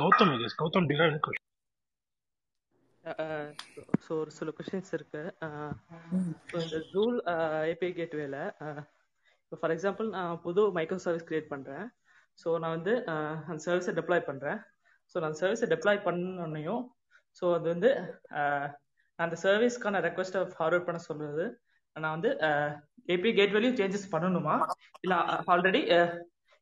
கௌதம் 0.00 0.32
கௌதம் 0.58 1.44
ஸோ 4.04 4.10
ஒரு 4.22 4.30
சில 4.38 4.50
கொஷின்ஸ் 4.58 4.92
இருக்கு. 4.96 5.22
ஸோ 6.50 6.54
இந்த 6.64 6.78
ஜூல் 6.92 7.16
ஏபிஐ 7.72 7.92
கேட்வேல 8.00 8.38
இப்போ 9.42 9.56
ஃபார் 9.60 9.74
எக்ஸாம்பிள் 9.74 10.06
நான் 10.16 10.40
புது 10.46 10.62
மைக்ரோ 10.78 10.98
சர்வீஸ் 11.06 11.26
கிரியேட் 11.28 11.52
பண்ணுறேன் 11.52 11.86
ஸோ 12.38 12.48
நான் 12.62 12.76
வந்து 12.76 12.94
அந்த 13.48 13.58
சர்வீஸை 13.66 13.92
டெப்ளாய் 13.98 14.28
பண்ணுறேன் 14.30 14.60
ஸோ 15.14 15.20
நான் 15.24 15.38
சர்வீஸை 15.42 15.68
டெப்ளாய் 15.74 16.00
பண்ணோன்னையும் 16.06 16.82
ஸோ 17.42 17.44
அது 17.56 17.66
வந்து 17.74 17.90
அந்த 19.18 19.34
சர்வீஸ்க்கான 19.44 20.00
ரெக்வஸ்ட்டை 20.06 20.42
ஃபார்வர்ட் 20.54 20.86
பண்ண 20.88 21.00
சொல்றது 21.08 21.44
நான் 21.96 22.14
வந்து 22.16 22.30
ஏபிஐ 23.14 23.32
கேட்வேலையும் 23.38 23.78
சேஞ்சஸ் 23.80 24.12
பண்ணணுமா? 24.14 24.54
இல்லை 25.04 25.18
ஆல்ரெடி 25.52 25.82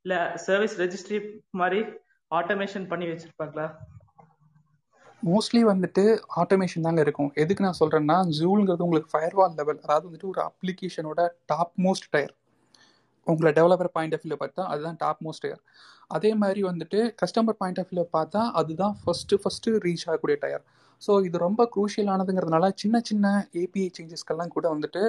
இல்லை 0.04 0.18
சர்வீஸ் 0.46 0.74
ரெஜிஸ்ட்ரி 0.82 1.18
மாதிரி 1.60 1.80
ஆட்டோமேஷன் 2.30 2.86
பண்ணி 2.90 3.06
வச்சிருப்பாங்களா? 3.10 3.66
மோஸ்ட்லி 5.22 5.60
வந்துட்டு 5.70 6.02
ஆட்டோமேஷன் 6.42 6.84
தாங்க 6.86 7.00
இருக்கும். 7.06 7.30
எதுக்கு 7.42 7.64
நான் 7.66 7.78
சொல்கிறேன்னா 7.80 8.16
ஜூலுங்கிறது 8.38 8.84
உங்களுக்கு 8.86 9.10
ஃபயர்வால் 9.14 9.54
லெவல் 9.60 9.80
அதாவது 9.84 10.06
வந்துட்டு 10.08 10.30
ஒரு 10.32 10.40
அப்ளிகேஷனோட 10.48 11.20
டாப் 11.46 11.74
மோஸ்ட் 11.84 12.08
டயர் 12.14 12.32
உங்களை 13.26 13.50
டெவலப்பர் 13.58 13.92
பாயிண்ட் 13.96 14.14
ஆஃப் 14.16 14.22
வியூவில் 14.22 14.40
பார்த்தா 14.40 14.62
அதுதான் 14.72 14.96
டாப் 15.02 15.20
மோஸ்ட் 15.26 15.44
டயர் 15.44 15.60
அதே 16.08 16.30
மாதிரி 16.34 16.60
வந்துட்டு 16.62 17.00
கஸ்டமர் 17.22 17.58
பாயிண்ட் 17.60 17.78
ஆஃப் 17.82 17.90
வியூவில் 17.90 18.10
பார்த்தா 18.16 18.40
அதுதான் 18.60 18.94
ஃபஸ்ட்டு 19.02 19.38
ஃபஸ்ட்டு 19.42 19.74
ரீச் 19.84 20.06
ஆகக்கூடிய 20.08 20.36
டயர் 20.44 20.64
ஸோ 21.02 21.12
இது 21.26 21.36
ரொம்ப 21.38 21.62
குரூஷியலானதுங்கிறதுனால 21.74 22.66
சின்ன 22.82 22.96
சின்ன 23.00 23.26
ஏபிஐ 23.62 23.86
சேஞ்சஸ்க்கெல்லாம் 23.98 24.52
கூட 24.56 24.66
வந்துட்டு 24.74 25.02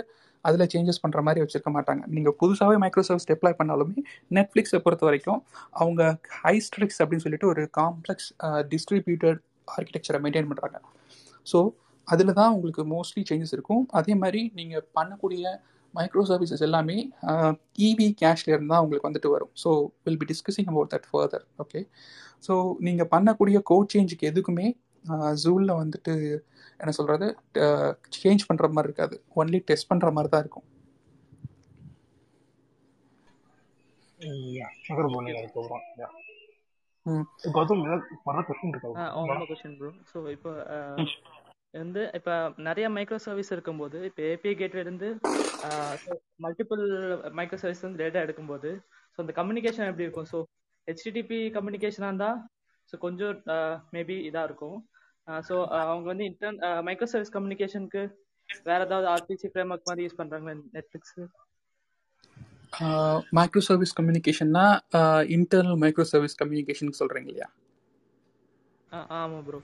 அதில் 0.45 0.69
சேஞ்சஸ் 0.73 1.01
பண்ணுற 1.03 1.19
மாதிரி 1.21 1.41
வச்சிருக்க 1.43 1.71
மாட்டாங்க. 1.75 2.01
நீங்கள் 2.07 2.35
புதுசாகவே 2.41 2.77
மைக்ரோசாஃப்ட் 2.77 3.29
டெப்ளை 3.31 3.51
பண்ணாலுமே 3.59 4.01
நெட்ஃப்ளிக்ஸை 4.31 4.79
பொறுத்த 4.85 5.05
வரைக்கும் 5.05 5.41
அவங்க 5.71 6.01
ஹைஸ்ட்ரிக்ஸ் 6.43 6.99
அப்படின்னு 7.01 7.25
சொல்லிட்டு 7.25 7.47
ஒரு 7.47 7.63
காம்ப்ளெக்ஸ் 7.79 8.29
டிஸ்ட்ரிபியூட்டட் 8.73 9.41
ஆர்கிடெக்சரை 9.75 10.19
மெயின்டைன் 10.25 10.49
பண்ணுறாங்க 10.51 10.79
ஸோ 11.51 11.59
அதில் 12.07 12.37
தான் 12.39 12.53
உங்களுக்கு 12.55 12.83
மோஸ்ட்லி 12.93 13.21
சேஞ்சஸ் 13.29 13.53
இருக்கும். 13.57 13.83
அதே 13.99 14.13
மாதிரி 14.23 14.41
நீங்கள் 14.59 14.85
பண்ணக்கூடிய 14.97 15.43
மைக்ரோ 15.93 16.23
சர்வீசஸ் 16.31 16.63
எல்லாமே 16.67 16.97
இவி 17.87 18.07
கேஷ்லேருந்து 18.21 18.71
தான் 18.73 18.83
உங்களுக்கு 18.85 19.07
வந்துட்டு 19.09 19.29
வரும். 19.35 19.51
So 19.63 19.69
will 20.05 20.19
be 20.21 20.27
discussing 20.31 20.69
about 20.71 20.91
that 20.93 21.07
further 21.11 21.45
okay 21.63 21.81
so 22.47 22.53
நீங்கள் 22.87 23.09
பண்ணக்கூடிய 23.13 23.57
கோட் 23.71 23.91
சேஞ்சுக்கு 23.93 24.29
எதுக்குமே 24.31 24.67
ஜூலில் 25.43 25.79
வந்துட்டு 25.81 26.13
என்ன 26.81 26.91
சொல்கிறது 26.97 27.27
சேஞ்ச் 28.19 28.47
பண்ணுற 28.49 28.67
மாதிரி 28.75 28.89
இருக்காது. 28.89 29.15
ஒன்லி 29.41 29.59
டெஸ்ட் 29.69 29.89
பண்ணுற 29.91 30.11
மாதிரி 30.17 30.31
தான் 30.33 30.43
இருக்கும். 30.45 30.67
இப்போ 35.97 36.09
வந்து 41.79 42.01
இப்போ 42.17 42.33
நிறைய 42.67 42.87
மைக்ரோ 42.95 43.17
சர்வீஸ் 43.25 43.51
இருக்கும்போது 43.55 43.99
இப்போ 44.09 44.21
ஏபிஐ 44.31 44.53
கேட்வே 44.61 44.81
இருந்து 44.85 45.07
மல்டிபிள் 46.45 46.83
மைக்ரோ 47.39 47.57
சர்வீஸ் 47.61 47.85
வந்து 47.85 48.01
டேட்டா 48.03 48.23
எடுக்கும்போது 48.25 48.71
ஸோ 49.13 49.17
அந்த 49.23 49.33
கம்யூனிகேஷன் 49.39 49.89
எப்படி 49.91 50.05
இருக்கும்? 50.07 50.29
ஸோ 50.33 50.37
ஹெச்டிடிபி 50.87 51.39
கம்யூனிகேஷனாக 51.57 52.11
இருந்தால் 52.11 52.39
ஸோ 52.89 52.97
கொஞ்சம் 53.05 53.35
மேபி 53.95 54.17
இதாக 54.29 54.47
இருக்கும். 54.49 54.77
ஸோ 55.47 55.55
அவங்க 55.83 56.07
வந்து 56.11 56.25
இன்டர்ன் 56.31 56.59
மைக்ரோ 56.87 57.07
சர்வீஸ் 57.13 57.35
கம்யூனிகேஷனுக்கு 57.35 58.03
வேற 58.69 58.79
ஏதாவது 58.87 59.07
ஆர்பிசி 59.13 59.49
ஃப்ரேம் 59.51 59.71
ஒர்க் 59.73 59.89
மாதிரி 59.89 60.05
யூஸ் 60.07 60.19
பண்ணுறாங்களா 60.21 60.55
நெட்ஃப்ளிக்ஸு 60.77 61.21
மைக்ரோ 63.37 63.61
சர்வீஸ் 63.69 63.97
கம்யூனிகேஷன்னா 63.99 64.65
இன்டர்னல் 65.35 65.79
மைக்ரோ 65.83 66.05
சர்வீஸ் 66.11 66.39
கம்யூனிகேஷன் 66.41 66.99
சொல்கிறீங்க 66.99 67.29
இல்லையா? 67.33 67.49
ஆமாம் 69.19 69.43
bro 69.47 69.59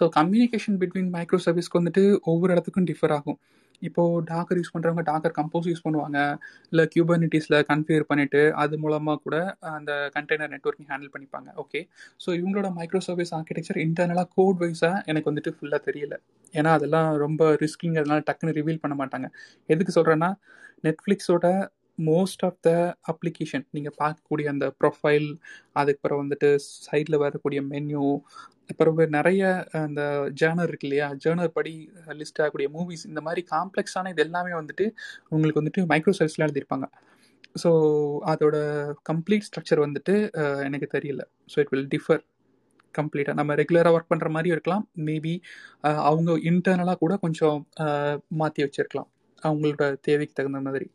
so 0.00 0.06
communication 0.16 0.78
between 0.80 1.12
micro 1.14 1.38
சர்வீஸ்க்கு 1.46 1.80
வந்துட்டு 1.80 2.02
ஒவ்வொரு 2.32 2.50
இடத்துக்கும் 2.54 2.88
டிஃபர் 2.90 3.14
ஆகும். 3.16 3.38
இப்போது 3.86 4.24
டாக்கர் 4.30 4.58
யூஸ் 4.60 4.72
பண்ணுறவங்க 4.74 5.02
டாக்கர் 5.10 5.34
கம்போஸ் 5.38 5.68
யூஸ் 5.70 5.84
பண்ணுவாங்க. 5.86 6.18
இல்லை 6.70 6.84
கியூபர்னிட்டிஸில் 6.94 7.56
கன்ஃபிகர் 7.70 8.06
பண்ணிவிட்டு 8.10 8.40
அது 8.62 8.78
மூலமாக 8.84 9.20
கூட 9.24 9.36
அந்த 9.76 9.92
கண்டெய்னர் 10.16 10.52
நெட்ஒர்க்கிங் 10.54 10.90
ஹேண்டில் 10.92 11.12
பண்ணிப்பாங்க. 11.14 11.48
ஓகே 11.62 11.82
ஸோ 12.24 12.28
இவங்களோட 12.40 12.70
மைக்ரோ 12.78 13.02
சர்வீஸ் 13.08 13.32
ஆர்கிடெக்சர் 13.38 13.80
இன்டர்னலாக 13.86 14.28
கோட் 14.36 14.60
வைஸாக 14.64 15.02
எனக்கு 15.12 15.30
வந்துட்டு 15.30 15.52
ஃபுல்லாக 15.56 15.82
தெரியல. 15.88 16.16
ஏன்னா 16.54 16.72
அதெல்லாம் 16.78 17.08
ரொம்ப 17.24 17.50
ரிஸ்கிங் 17.64 17.98
அதனால 18.02 18.20
டக்குன்னு 18.28 18.56
ரிவீல் 18.60 18.82
பண்ண 18.84 18.96
மாட்டாங்க. 19.02 19.28
எதுக்கு 19.74 19.94
சொல்கிறேன்னா 19.98 20.30
நெட்ஃப்ளிக்ஸோட 20.86 21.46
மோஸ்ட் 22.10 22.42
ஆஃப் 22.48 22.58
த 22.66 22.70
அப்ளிகேஷன் 23.12 23.64
நீங்கள் 23.76 23.96
பார்க்கக்கூடிய 24.02 24.46
அந்த 24.54 24.66
ப்ரொஃபைல் 24.80 25.28
அதுக்கப்புறம் 25.80 26.20
வந்துட்டு 26.22 26.48
சைடில் 26.86 27.22
வரக்கூடிய 27.24 27.60
மென்யூ 27.72 28.04
அப்புறம் 28.72 28.98
நிறைய 29.16 29.42
அந்த 29.84 30.00
ஜேர்னர் 30.40 30.70
இருக்கு 30.70 30.86
இல்லையா? 30.88 31.06
ஜேர்னர் 31.22 31.52
படி 31.58 31.72
லிஸ்ட் 32.20 32.40
ஆகக்கூடிய 32.42 32.68
மூவிஸ் 32.76 33.04
இந்த 33.10 33.20
மாதிரி 33.26 33.42
காம்ப்ளெக்ஸான 33.54 34.10
இது 34.14 34.22
எல்லாமே 34.26 34.52
வந்துட்டு 34.60 34.86
உங்களுக்கு 35.34 35.60
வந்துட்டு 35.62 35.84
மைக்ரோ 35.92 36.14
சர்வீஸில் 36.18 36.46
எழுதியிருப்பாங்க. 36.46 36.88
ஸோ 37.62 37.70
அதோட 38.32 38.56
கம்ப்ளீட் 39.10 39.46
ஸ்ட்ரக்சர் 39.48 39.84
வந்துட்டு 39.86 40.14
எனக்கு 40.66 40.88
தெரியல. 40.96 41.22
ஸோ 41.52 41.56
இட் 41.62 41.72
வில் 41.74 41.88
டிஃபர் 41.94 42.22
கம்ப்ளீட்டாக 42.94 43.38
நம்ம 43.40 43.54
ரெகுலராக 43.60 43.96
ஒர்க் 43.96 44.12
பண்ணுற 44.12 44.28
மாதிரியும் 44.34 44.56
இருக்கலாம். 44.56 44.84
மேபி 45.08 45.34
அவங்க 46.10 46.30
இன்டர்னலாக 46.50 46.98
கூட 47.04 47.16
கொஞ்சம் 47.24 47.58
மாற்றி 48.42 48.62
வச்சிருக்கலாம். 48.66 49.08
அவங்களோட 49.42 49.84
தேவைக்கு 50.06 50.36
தகுந்த 50.38 50.60
மாதிரி. 50.68 50.86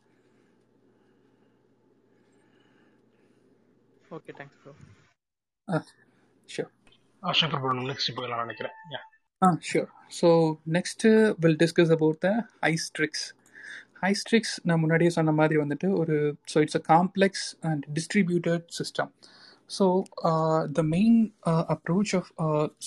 Okay 4.16 4.32
thanks 4.38 4.58
bro 4.62 4.72
sure 6.48 6.72
Shankar 7.40 7.62
bro 7.62 7.72
next 7.92 8.16
போயிடலாம் 8.18 8.44
நினைக்கிறேன் 8.46 8.76
Ah, 9.42 9.56
sure. 9.62 9.88
So 10.10 10.28
next 10.66 11.04
uh, 11.04 11.10
we'll 11.40 11.58
discuss 11.60 11.90
about 11.96 12.16
the 12.20 12.32
Hystrix. 12.64 13.12
Hystrix 14.02 14.44
நான் 14.68 14.80
முன்னாடியே 14.82 15.10
சொன்ன 15.16 15.32
மாதிரி 15.32 15.56
வந்துட்டு 15.60 15.88
ஒரு 16.00 16.16
so 16.52 16.62
it's 16.64 16.78
a 16.78 16.82
complex 16.88 17.44
and 17.68 17.84
distributed 17.96 18.64
system 18.78 19.10
so 19.70 19.86
the 20.72 20.82
main 20.94 21.18
approach 21.74 22.14
of 22.20 22.30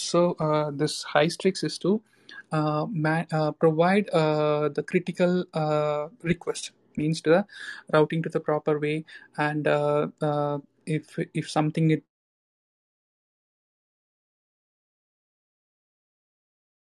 so 0.03 0.21
this 0.81 0.97
Hystrix 1.13 1.63
is 1.69 1.77
to 1.85 1.91
uh, 2.51 2.83
ma- 3.05 3.27
uh, 3.39 3.51
provide 3.63 4.07
uh, 4.13 4.63
the 4.69 4.83
critical 4.83 5.33
uh, 5.53 6.01
request 6.31 6.65
means 6.97 7.19
the 7.29 7.39
routing 7.95 8.23
to 8.27 8.31
the 8.35 8.43
proper 8.49 8.75
way 8.79 8.97
and 9.39 9.65
uh, 9.69 10.01
uh, 10.21 10.57
if 10.86 11.18
if 11.34 11.50
something 11.50 11.90
it 11.90 12.04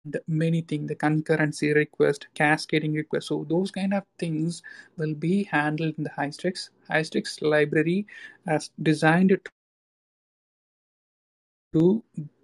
the 0.05 0.23
many 0.27 0.63
things 0.63 0.89
the 0.89 0.95
concurrency 0.97 1.75
request 1.75 2.27
cascading 2.35 2.95
request. 2.95 3.29
So 3.29 3.47
those 3.49 3.71
kind 3.71 3.93
of 3.95 4.05
things 4.19 4.63
will 4.97 5.15
be 5.15 5.45
handled 5.45 5.95
in 5.99 6.05
the 6.05 6.11
hystrix 6.11 6.71
hystrix 6.89 7.41
library 7.43 8.07
as 8.47 8.71
designed 8.83 9.39
to 11.73 12.03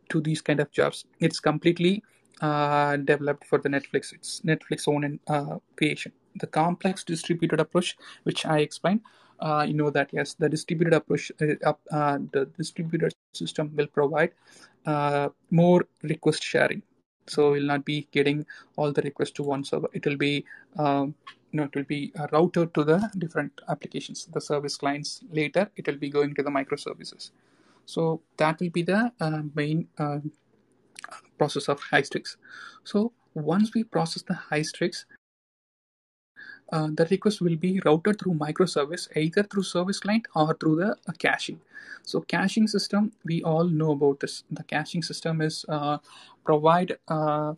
to 0.09 0.21
these 0.21 0.41
kind 0.41 0.61
of 0.61 0.71
jobs. 0.71 1.05
It's 1.21 1.41
completely 1.41 2.03
uh, 2.41 2.97
developed 2.99 3.45
for 3.47 3.59
the 3.59 3.69
netflix. 3.69 4.13
It's 4.13 4.41
netflix 4.43 4.87
own 4.87 5.19
uh, 5.27 5.59
creation. 5.77 6.13
The 6.39 6.47
complex 6.47 7.03
distributed 7.05 7.61
approach 7.61 7.97
which 8.25 8.45
i 8.45 8.59
explained 8.59 9.01
uh, 9.41 9.65
you 9.67 9.75
know 9.75 9.91
that 9.91 10.11
yes 10.13 10.35
the 10.35 10.49
distributed 10.49 10.95
approach 10.95 11.31
uh, 11.41 11.73
uh, 11.93 12.19
the 12.33 12.47
distributed 12.57 13.13
system 13.33 13.71
will 13.75 13.87
provide 13.87 14.33
uh, 14.87 15.29
more 15.51 15.87
request 16.03 16.43
sharing. 16.43 16.83
So 17.29 17.53
we'll 17.53 17.67
not 17.67 17.85
be 17.85 18.07
getting 18.13 18.47
all 18.77 18.93
the 18.93 19.03
requests 19.03 19.33
to 19.33 19.43
one 19.43 19.65
server. 19.65 19.89
It 19.93 20.07
will 20.07 20.17
be 20.17 20.45
um, 20.79 21.15
you 21.51 21.59
know 21.59 21.65
it 21.65 21.75
will 21.75 21.85
be 21.85 22.13
routed 22.33 22.73
to 22.75 22.85
the 22.85 23.11
different 23.19 23.61
applications 23.69 24.27
the 24.33 24.41
service 24.41 24.77
clients 24.77 25.21
later 25.31 25.71
it 25.77 25.87
will 25.87 25.97
be 25.97 26.11
going 26.11 26.35
to 26.35 26.43
the 26.43 26.51
microservices. 26.51 27.31
So 27.85 28.21
that 28.37 28.61
will 28.61 28.71
be 28.71 28.83
the 28.83 29.13
uh, 29.21 29.43
main 29.55 29.89
uh, 29.99 30.19
process 31.39 31.69
of 31.69 31.81
hystrix 31.93 32.37
so 32.85 33.13
once 33.35 33.75
we 33.75 33.85
process 33.85 34.23
the 34.23 34.39
hystrix 34.51 35.05
uh, 36.73 36.89
the 36.93 37.07
request 37.11 37.41
will 37.41 37.57
be 37.57 37.81
routed 37.85 38.19
through 38.19 38.35
microservice 38.35 39.09
either 39.17 39.43
through 39.45 39.63
service 39.63 40.01
client 40.01 40.27
or 40.35 40.55
through 40.55 40.77
the 40.77 40.97
uh, 41.09 41.13
caching. 41.19 41.61
So 42.03 42.21
caching 42.21 42.67
system 42.67 43.13
we 43.25 43.43
all 43.43 43.65
know 43.65 43.93
about 43.93 44.21
this. 44.21 44.45
The 44.51 44.65
caching 44.65 45.03
system 45.03 45.41
is 45.41 45.65
uh, 45.69 45.99
provide 46.45 46.97
uh, 47.09 47.55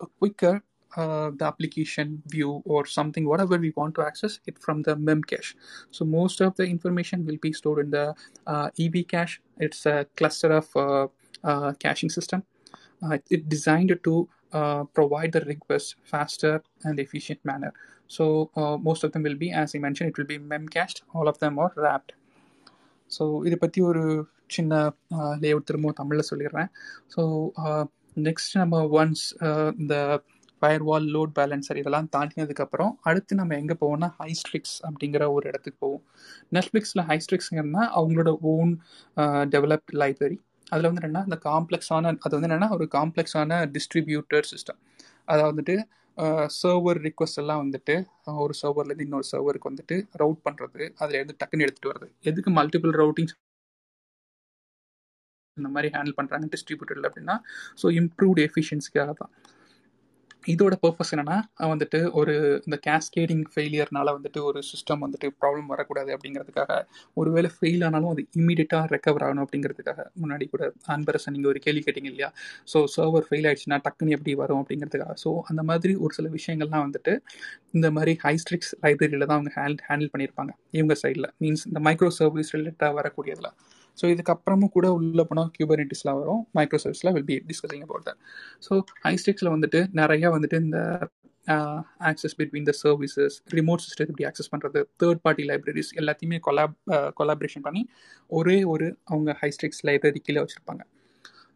a 0.00 0.06
quicker 0.18 0.62
uh, 0.96 1.30
the 1.36 1.46
application 1.46 2.22
view 2.26 2.62
or 2.66 2.84
something 2.84 3.26
whatever 3.26 3.56
we 3.56 3.72
want 3.76 3.94
to 3.94 4.02
access 4.02 4.40
it 4.46 4.58
from 4.58 4.82
the 4.82 4.94
mem 4.94 5.22
cache 5.22 5.56
so 5.90 6.04
most 6.04 6.42
of 6.42 6.54
the 6.56 6.64
information 6.64 7.24
will 7.24 7.38
be 7.40 7.50
stored 7.50 7.78
in 7.86 7.90
the 7.90 8.14
eb 8.78 9.08
cache. 9.08 9.40
It's 9.58 9.86
a 9.86 10.06
cluster 10.16 10.52
of 10.52 11.08
caching 11.78 12.10
system. 12.10 12.44
Uh, 13.02 13.18
it 13.30 13.48
designed 13.48 13.98
to 14.04 14.28
provide 14.92 15.32
the 15.32 15.40
request 15.46 15.96
faster 16.04 16.62
and 16.84 17.00
efficient 17.00 17.42
manner 17.42 17.72
so 18.14 18.24
uh, 18.56 18.76
most 18.88 19.04
of 19.04 19.10
them 19.12 19.22
will 19.22 19.40
be 19.44 19.48
as 19.52 19.74
i 19.76 19.80
mentioned 19.84 20.10
it 20.10 20.18
will 20.18 20.30
be 20.34 20.40
memcached. 20.54 21.00
all 21.14 21.28
of 21.32 21.38
them 21.38 21.56
are 21.64 21.72
wrapped. 21.76 22.12
So 23.10 23.24
இதை 23.46 23.56
பற்றி 23.56 23.80
ஒரு 23.88 24.02
சின்ன 24.46 24.74
uh, 25.18 25.32
layout 25.42 25.66
திரும்பவும் 25.68 25.98
தமிழில் 25.98 26.28
சொல்லிடுறேன். 26.30 26.68
So 27.14 27.22
next 28.16 28.54
uh, 28.54 28.60
நம்ம 28.60 28.76
once 29.00 29.24
uh, 29.48 29.68
இந்த 29.80 29.94
fire 30.62 30.84
வால் 30.88 31.08
load 31.14 31.32
balancer 31.38 31.78
இதெல்லாம் 31.80 32.08
தாண்டினதுக்கப்புறம் 32.16 32.92
அடுத்து 33.08 33.38
நம்ம 33.40 33.56
எங்கே 33.56 33.76
போவோம்னா 33.80 34.08
ஹைஸ்ட்ரிக்ஸ் 34.18 34.76
அப்படிங்கிற 34.88 35.22
ஒரு 35.32 35.44
இடத்துக்கு 35.50 35.78
போவோம். 35.78 36.04
நெட்ஃப்ளிக்ஸில் 36.56 37.04
ஹைஸ்ட்ரிக்ஸ்ங்கன்னா 37.10 37.84
அவங்களோட 37.98 38.32
ஓன் 38.52 38.72
டெவலப்ட் 39.54 39.94
லைப்ரரி 40.02 40.38
அதில் 40.72 40.88
வந்து 40.90 41.02
என்னென்னா 41.02 41.24
இந்த 41.28 41.38
காம்ப்ளெக்ஸான 41.48 42.12
அது 42.24 42.32
வந்து 42.36 42.48
என்னென்னா 42.50 42.70
ஒரு 42.76 42.86
காம்ப்ளெக்ஸான 42.98 43.58
டிஸ்ட்ரிபியூட்டர் 43.76 44.46
சிஸ்டம் 44.52 44.78
அதாவது 45.24 45.50
வந்துட்டு 45.52 45.76
சர்வர் 46.54 46.98
ரிக்வஸ்ட் 47.00 47.38
எல்லாம் 47.38 47.62
வந்துட்டு 47.62 47.94
ஒரு 48.36 48.54
சர்வர்லேருந்து 48.60 49.06
இன்னொரு 49.06 49.26
சர்வருக்கு 49.32 49.70
வந்துட்டு 49.70 49.96
ரவுட் 50.14 50.42
பண்ணுறது 50.44 50.84
அதில் 50.98 51.18
இருந்து 51.18 51.38
டக்குன்னு 51.38 51.66
எடுத்துகிட்டு 51.66 51.92
வருது 51.92 52.08
எதுக்கு 52.22 52.50
மல்டிபிள் 52.50 52.92
ரவுட்டிங்ஸ் 52.96 53.36
இந்த 55.56 55.68
மாதிரி 55.68 55.88
ஹேண்டில் 55.94 56.18
பண்ணுறாங்க 56.18 56.46
டிஸ்ட்ரிபியூட்டரில் 56.52 57.08
அப்படின்னா 57.08 57.36
ஸோ 57.82 57.86
இம்ப்ரூவ்டு 57.94 58.44
எஃபிஷியன்சிக்காக 58.44 59.12
தான் 59.12 59.32
இதோட 60.42 60.74
பர்பஸ் 60.82 61.12
என்னன்னா 61.14 61.36
வந்துட்டு 61.72 61.98
ஒரு 62.20 62.32
இந்த 62.66 62.76
கேஸ்கேடிங் 62.86 63.42
ஃபெயிலியர்னால 63.52 64.08
வந்துட்டு 64.16 64.40
ஒரு 64.48 64.60
சிஸ்டம் 64.70 65.02
வந்துட்டு 65.04 65.28
ப்ராப்ளம் 65.40 65.68
வரக்கூடாது 65.72 66.10
அப்படிங்கிறதுக்காக 66.16 66.72
ஒருவேளை 67.16 67.50
ஃபெயில் 67.56 67.84
ஆனாலும் 67.88 68.12
அது 68.14 68.22
இமீடியட்டாக 68.40 68.90
ரெக்கவர் 68.94 69.24
ஆகணும் 69.26 69.44
அப்படிங்கிறதுக்காக 69.46 70.00
முன்னாடி 70.22 70.46
கூட 70.54 70.62
அன்பரசன் 70.94 71.34
நீங்கள் 71.36 71.52
ஒரு 71.52 71.60
கேள்வி 71.66 71.82
கேட்டிங்க 71.86 72.10
இல்லையா? 72.12 72.30
ஸோ 72.72 72.80
சர்வர் 72.96 73.28
ஃபெயில் 73.28 73.48
ஆயிடுச்சுன்னா 73.50 73.78
டக்குன்னு 73.86 74.16
எப்படி 74.18 74.34
வரும் 74.42 74.62
அப்படிங்கிறதுக்காக. 74.62 75.16
ஸோ 75.24 75.32
அந்த 75.50 75.64
மாதிரி 75.70 75.94
ஒரு 76.04 76.14
சில 76.18 76.28
விஷயங்கள்லாம் 76.38 76.86
வந்துட்டு 76.86 77.14
இந்த 77.74 77.90
மாதிரி 77.98 78.14
ஹைஸ்ட்ரிக்ஸ் 78.24 78.72
லைப்ரரியில் 78.84 79.26
தான் 79.28 79.38
அவங்க 79.38 79.52
ஹேண்ட் 79.58 79.82
ஹேண்டில் 79.88 80.12
பண்ணியிருப்பாங்க. 80.14 80.52
இவங்க 80.78 80.96
சைடில் 81.04 81.30
மீன்ஸ் 81.44 81.66
இந்த 81.70 81.80
மைக்ரோ 81.88 82.10
சர்வீஸ் 82.20 82.54
ரிலேட்டாக 82.56 82.92
வரக்கூடியதில். 83.00 83.50
ஸோ 84.00 84.04
இதுக்கப்புறமும் 84.12 84.72
கூட 84.76 84.86
உள்ளே 84.98 85.24
போனால் 85.30 85.50
கியூபர்னிட்டிஸில் 85.56 86.12
வரும். 86.20 86.42
Micro 86.58 86.78
will 87.16 87.28
be 87.30 87.36
discussing 87.50 87.84
about 87.86 88.06
that 88.08 88.20
so 88.66 88.72
ஹைஸ்டிக்ஸில் 89.06 89.52
வந்துட்டு 89.56 89.80
நிறையா 90.00 90.30
வந்துட்டு 90.36 90.58
இந்த 90.66 90.78
access 92.08 92.34
between 92.38 92.66
the 92.68 92.72
services 92.82 93.36
remote 93.58 93.82
system 93.84 94.10
எப்படி 94.12 94.26
ஆக்சஸ் 94.28 94.50
பண்ணுறது 94.52 94.80
தேர்ட் 95.02 95.20
பார்ட்டி 95.24 95.44
லைப்ரரிஸ் 95.50 95.90
எல்லாத்தையுமே 96.00 96.38
கொலாப் 96.46 96.76
கொலாபரேஷன் 97.20 97.64
பண்ணி 97.66 97.82
ஒரே 98.38 98.58
ஒரு 98.72 98.86
அவங்க 99.04 99.30
ஹைஸ்ட்ரிக்ஸ் 99.40 99.82
லைப்ரரி 99.88 100.20
கீழே 100.26 100.40
வச்சுருப்பாங்க. 100.44 100.82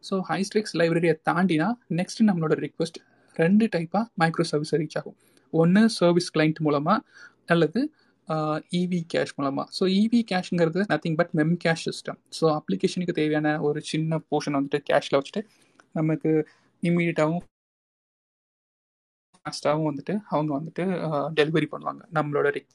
ஸோ 0.08 0.16
ஹைஸ்ட்ரிக்ஸ் 0.30 0.74
லைப்ரரியை 0.80 1.14
தாண்டினா 1.28 1.68
நெக்ஸ்ட் 2.00 2.22
நம்மளோட 2.30 2.56
ரிக்வஸ்ட் 2.66 2.98
ரெண்டு 3.36 3.64
டைப்பாக 3.76 4.04
மைக்ரோ 4.22 4.44
சர்வீஸை 4.52 4.78
ரீச் 4.82 4.98
ஆகும். 5.00 5.16
ஒன்று 5.52 5.82
சர்வீஸ் 6.00 6.30
கிளைண்ட் 6.36 6.60
மூலமாக 6.66 6.98
அல்லது 7.54 7.80
இவி 8.72 9.00
கேஷ் 9.14 9.34
மூலமாக 9.36 9.66
so 9.78 9.84
EV 10.00 10.20
கேஷ்ங்கிறது 10.30 10.80
nothing 10.92 11.18
but 11.20 11.32
mem 11.40 11.56
cache 11.64 11.84
system 11.88 12.18
so 12.38 12.44
அப்ளிகேஷனுக்கு 12.58 13.18
தேவையான 13.20 13.50
ஒரு 13.68 13.80
சின்ன 13.92 14.20
போர்ஷன் 14.30 14.56
வந்துட்டு 14.58 14.80
கேஷில் 14.90 15.18
வச்சுட்டு 15.18 15.42
நமக்கு 15.92 16.30
இம்மீடியட்டாகவும் 16.82 17.44
ஃபாஸ்ட்டாகவும் 19.46 19.88
வந்துட்டு 19.90 20.14
அவங்க 20.30 20.50
வந்துட்டு 20.58 20.84
டெலிவரி 21.38 21.68
பண்ணுவாங்க. 21.72 22.02
நம்மளோட 22.18 22.48
ரிக் 22.56 22.72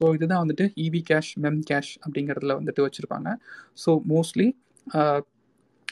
ஸோ 0.00 0.06
இதுதான் 0.16 0.42
வந்துட்டு 0.44 0.64
இவி 0.84 1.00
கேஷ் 1.10 1.30
மெம் 1.44 1.60
கேஷ் 1.70 1.92
அப்படிங்கிறதுல 2.04 2.54
வந்துட்டு 2.60 2.84
வச்சுருப்பாங்க. 2.86 3.28
So 3.82 3.90
mostly 4.12 4.46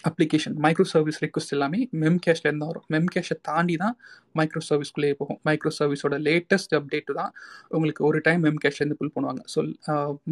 application 0.05 0.57
micro 0.65 0.85
service 0.93 1.19
request 1.25 1.53
எல்லாமே 1.57 1.81
மெம் 2.03 2.19
கேஷ்லேருந்து 2.27 2.67
வரும் 2.71 2.85
மெம் 2.95 3.09
கேஷை 3.15 3.37
தாண்டி 3.49 3.77
தான் 3.83 3.95
மைக்ரோ 4.39 4.61
சர்வீஸ்க்குள்ளேயே 4.69 5.15
போகும். 5.21 5.41
மைக்ரோ 5.49 5.71
சர்வீஸோட 5.79 6.17
லேட்டஸ்ட் 6.29 6.75
அப்டேட் 6.79 7.11
தான் 7.21 7.33
உங்களுக்கு 7.71 8.03
ஒரு 8.11 8.21
டைம் 8.27 8.43
மெம் 8.47 8.61
கேஷ்லேருந்து 8.65 8.99
புல் 9.01 9.15
பண்ணுவாங்க. 9.17 9.43
So 9.55 9.59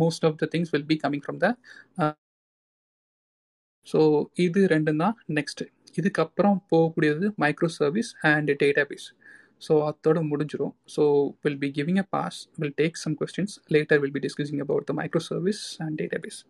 most 0.02 0.26
of 0.28 0.38
the 0.42 0.48
things 0.54 0.72
will 0.74 0.88
be 0.92 0.98
coming 1.04 1.24
from 1.26 1.40
the 1.44 1.48
so 3.86 4.00
இது 4.44 4.60
ரெண்டும் 4.74 5.02
தான் 5.04 5.16
நெக்ஸ்ட் 5.38 5.62
இதுக்கப்புறம் 6.00 6.58
போகக்கூடியது 6.70 7.26
micro 7.44 7.68
service 7.76 8.10
and 8.30 8.50
data 8.62 8.84
base 8.90 9.06
so 9.62 9.74
அதோட 9.90 10.18
முடிஞ்சிடும் 10.30 10.74
so 10.94 11.02
will 11.44 11.60
be 11.64 11.68
giving 11.78 12.00
a 12.04 12.06
pause 12.16 12.40
will 12.60 12.76
take 12.82 12.98
some 13.04 13.14
questions 13.20 13.54
later 13.76 14.00
will 14.02 14.16
be 14.18 14.22
discussing 14.26 14.62
about 14.66 14.88
the 14.90 14.94
micro 15.00 15.22
service 15.30 15.62
and 15.86 15.96
data 16.02 16.20
base 16.26 16.40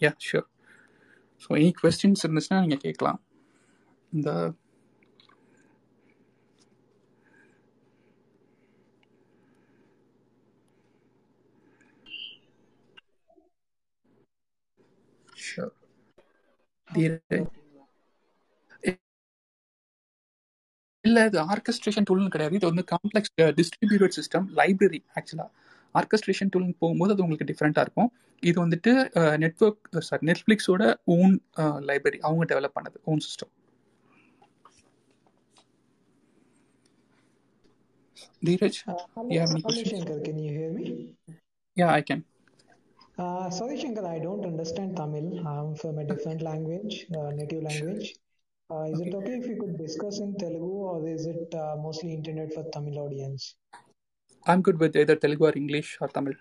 yeah 0.00 0.12
sure 0.26 0.46
so 1.42 1.50
any 1.60 1.72
questions 1.80 2.24
இருந்துச்சுன்னா 2.26 2.60
நீங்கள் 2.64 2.84
கேட்கலாம் 2.86 3.20
இந்த 4.12 4.30
sure 15.46 15.74
இல்லை 21.04 21.22
இது 21.28 21.38
orchestration 21.52 22.06
டூல்னு 22.08 22.32
கிடையாது. 22.34 22.54
இது 22.58 22.66
வந்து 22.70 22.84
காம்ப்ளெக்ஸ் 22.92 23.32
டிஸ்ட்ரிபியூட்டட் 23.60 24.16
சிஸ்டம் 24.18 24.46
லைப்ரரி 24.60 25.00
ஆக்சுவலாக 25.16 25.50
ஆர்கஸ்ட்ரேஷன் 25.95 26.51
டூல்னு 26.55 26.77
போகும்போது 26.79 27.13
அது 27.13 27.23
உங்களுக்கு 27.23 27.49
டிஃப்ரெண்ட்டாக 27.51 27.85
இருக்கும் 27.87 28.11
இது 28.43 28.57
வந்துட்டு 28.65 28.91
நெட்ஒர்க் 29.37 30.01
சாரி 30.09 30.25
நெட்ஃப்ளிக்ஸோட 30.25 30.83
ஓன் 31.15 31.33
லைப்ரரி 31.89 32.19
அவங்க 32.19 32.45
டெவலப் 32.53 32.77
பண்ணது 32.79 32.99
own 33.13 33.23
system 33.27 33.51
Dheeraj, 38.43 38.75
Uh, 38.87 38.93
you 39.29 39.39
have 39.39 39.49
hello, 39.49 39.51
any 39.51 39.61
hello 39.61 39.61
questions? 39.61 39.91
Shankar, 39.93 40.19
can 40.25 40.37
you 40.39 40.51
hear 40.51 40.71
me? 40.71 41.15
Yeah, 41.77 41.91
I 41.91 42.01
can. 42.01 42.23
Uh, 43.17 43.49
sorry, 43.49 43.77
Shankar, 43.77 44.05
I 44.05 44.19
don't 44.19 44.45
understand 44.45 44.95
Tamil. 44.95 45.47
I'm 45.47 45.75
from 45.75 45.99
a 45.99 46.03
different 46.03 46.41
language, 46.41 47.05
uh, 47.15 47.29
native 47.31 47.61
language. 47.61 48.15
Uh, 48.69 48.83
is 48.83 49.01
okay. 49.01 49.09
it 49.09 49.15
okay 49.15 49.33
if 49.33 49.47
we 49.47 49.55
could 49.55 49.77
discuss 49.77 50.19
in 50.19 50.35
Telugu 50.35 50.71
or 50.91 51.07
is 51.07 51.25
it 51.25 51.53
uh, 51.53 51.75
mostly 51.77 52.13
intended 52.13 52.53
for 52.53 52.63
Tamil 52.71 52.97
audience? 52.97 53.55
I'm 54.46 54.62
good 54.62 54.78
with 54.78 54.96
either 54.96 55.16
Telugu 55.16 55.44
or 55.46 55.52
English 55.56 55.98
or 56.00 56.08
Tamil. 56.08 56.34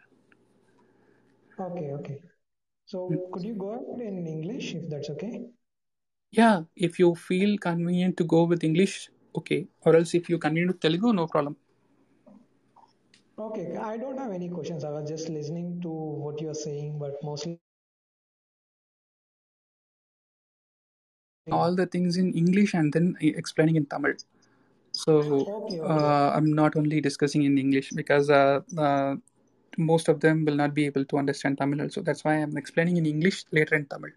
Okay, 1.59 1.91
okay. 1.93 2.21
So 2.85 3.09
mm. 3.09 3.31
could 3.31 3.43
you 3.43 3.55
go 3.55 3.69
ahead 3.71 4.13
in 4.13 4.27
English 4.27 4.75
if 4.75 4.89
that's 4.89 5.09
okay? 5.09 5.45
Yeah, 6.31 6.63
if 6.75 6.99
you 6.99 7.15
feel 7.15 7.57
convenient 7.57 8.17
to 8.17 8.23
go 8.23 8.43
with 8.43 8.63
English, 8.63 9.09
okay. 9.35 9.67
Or 9.81 9.95
else 9.95 10.13
if 10.13 10.29
you 10.29 10.37
convenient 10.37 10.73
with 10.73 10.81
Telugu, 10.81 11.13
no 11.13 11.27
problem. 11.27 11.55
Okay, 13.37 13.75
I 13.75 13.97
don't 13.97 14.17
have 14.17 14.31
any 14.31 14.49
questions. 14.49 14.83
I 14.85 14.91
was 14.91 15.09
just 15.09 15.29
listening 15.29 15.81
to 15.81 15.89
what 15.89 16.39
you're 16.41 16.53
saying, 16.53 16.99
but 16.99 17.15
mostly 17.23 17.59
all 21.51 21.75
the 21.75 21.85
things 21.85 22.17
in 22.17 22.33
English 22.33 22.73
and 22.73 22.91
then 22.93 23.15
explaining 23.21 23.75
in 23.75 23.85
Tamil. 23.85 24.13
So. 25.03 25.45
Uh, 25.85 26.31
I'm 26.35 26.51
not 26.53 26.75
only 26.75 26.99
discussing 27.01 27.43
in 27.43 27.57
English 27.57 27.91
because 27.91 28.29
uh, 28.29 28.61
uh, 28.77 29.15
most 29.77 30.07
of 30.09 30.19
them 30.19 30.45
will 30.45 30.55
not 30.55 30.73
be 30.73 30.85
able 30.85 31.05
to 31.05 31.17
understand 31.17 31.57
Tamil 31.59 31.81
also. 31.81 32.01
That's 32.01 32.23
why 32.23 32.35
I'm 32.41 32.57
explaining 32.57 32.97
in 32.97 33.05
English 33.05 33.45
later 33.51 33.75
in 33.75 33.85
Tamil. 33.85 34.11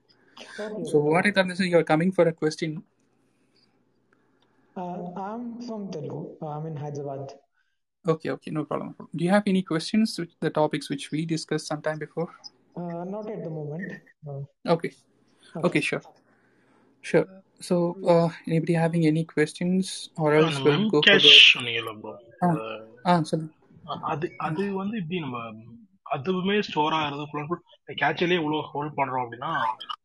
Okay, 0.58 0.84
so 0.84 0.98
what 0.98 1.26
is 1.26 1.60
you're 1.60 1.84
coming 1.84 2.12
for 2.12 2.28
a 2.28 2.32
question. 2.32 2.82
I'm 4.78 5.60
from 5.66 5.90
Telugu. 5.90 6.20
I'm 6.40 6.66
in 6.66 6.76
Hyderabad. 6.76 7.32
Okay, 8.06 8.30
okay, 8.30 8.50
no 8.50 8.64
problem. 8.64 8.94
Do 9.14 9.24
you 9.24 9.30
have 9.30 9.42
any 9.46 9.62
questions 9.62 10.16
with 10.18 10.30
the 10.40 10.50
topics 10.50 10.88
which 10.88 11.10
we 11.10 11.26
discussed 11.26 11.66
sometime 11.66 11.98
before? 11.98 12.28
Uh, 12.76 13.04
not 13.04 13.28
at 13.28 13.42
the 13.42 13.50
moment. 13.50 13.92
Uh, 14.26 14.42
okay. 14.74 14.92
okay. 15.56 15.66
Okay, 15.66 15.80
sure. 15.80 16.02
Sure. 17.02 17.26
So, 17.60 17.76
uh, 18.02 18.28
anybody 18.46 18.74
having 18.74 19.04
any 19.04 19.24
questions 19.36 19.84
or 20.16 20.28
else 20.38 20.58
we'll 20.58 20.88
go 20.88 20.98
for 21.00 21.18
the... 21.18 22.18
ஆ 22.42 22.56
ஆ 23.06 23.22
சொல்லுங்க. 23.22 23.52
அது 23.84 24.34
அது 24.36 24.72
வந்து 24.72 24.96
இப்படி 24.96 25.20
நம்ம 25.20 25.52
அதுவுமே 26.10 26.60
store 26.60 26.92
ஆகிறது 26.92 27.26
கேட்சிலே 27.86 28.36
இவ்வளோ 28.36 28.62
ஹோல்ட் 28.62 28.96
பண்ணுறோம் 28.96 29.24
அப்படின்னா 29.24 29.52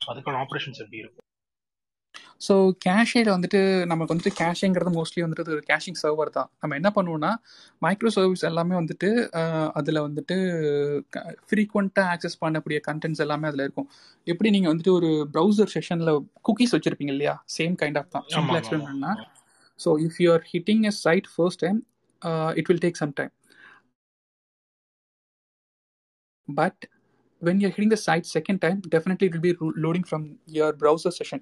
அதுக்கான 0.07 0.39
ஆப்ரேஷன்ஸ் 0.45 0.81
எப்படி 0.83 0.97
இருக்கும்? 0.97 1.22
ஸோ 2.45 2.53
கேஷில் 2.85 3.29
வந்துட்டு 3.33 3.59
நமக்கு 3.91 4.13
வந்துட்டு 4.13 4.33
கேஷிங்கிறது 4.39 4.91
மோஸ்ட்லி 4.97 5.21
வந்துட்டு 5.25 5.53
ஒரு 5.57 5.63
கேஷிங் 5.69 5.99
சர்வர் 6.01 6.31
தான். 6.37 6.49
நம்ம 6.61 6.75
என்ன 6.79 6.89
பண்ணுவோம்னா 6.95 7.31
மைக்ரோ 7.85 8.11
சர்வீஸ் 8.15 8.43
எல்லாமே 8.49 8.75
வந்துட்டு 8.79 9.09
அதில் 9.79 9.99
வந்துட்டு 10.07 10.37
ஃப்ரீக்வெண்ட்டாக 11.51 12.11
ஆக்சஸ் 12.13 12.37
பண்ணக்கூடிய 12.43 12.79
கண்டென்ட்ஸ் 12.89 13.23
எல்லாமே 13.25 13.47
அதில் 13.51 13.65
இருக்கும். 13.67 13.87
எப்படி 14.33 14.51
நீங்கள் 14.55 14.73
வந்துட்டு 14.73 14.93
ஒரு 14.99 15.11
ப்ரௌசர் 15.35 15.71
செஷனில் 15.75 16.13
குக்கீஸ் 16.49 16.75
வச்சுருப்பீங்க 16.77 17.15
இல்லையா? 17.15 17.35
சேம் 17.57 17.77
கைண்ட் 17.83 17.99
ஆஃப் 18.01 18.11
தான். 18.17 18.25
சிம்பிள் 18.35 18.59
எக்ஸ்பிளைன் 18.61 18.85
பண்ணா 18.89 19.13
so 19.79 19.91
if 20.07 20.19
you 20.23 20.29
are 20.35 20.45
hitting 20.53 20.83
a 20.91 20.93
site 21.05 21.29
first 21.35 21.63
time 21.65 21.79
it 22.61 22.69
will 22.71 22.83
take 22.87 23.01
some 23.03 23.15
time 23.21 23.33
but 26.47 26.77
when 27.41 27.57
you're 27.61 27.73
hitting 27.75 27.91
the 27.93 27.99
site 28.05 28.25
second 28.35 28.57
time 28.63 28.79
definitely 28.93 29.27
it 29.29 29.33
will 29.35 29.45
be 29.45 29.53
loading 29.83 30.05
from 30.09 30.23
your 30.57 30.69
browser 30.81 31.11
session. 31.17 31.39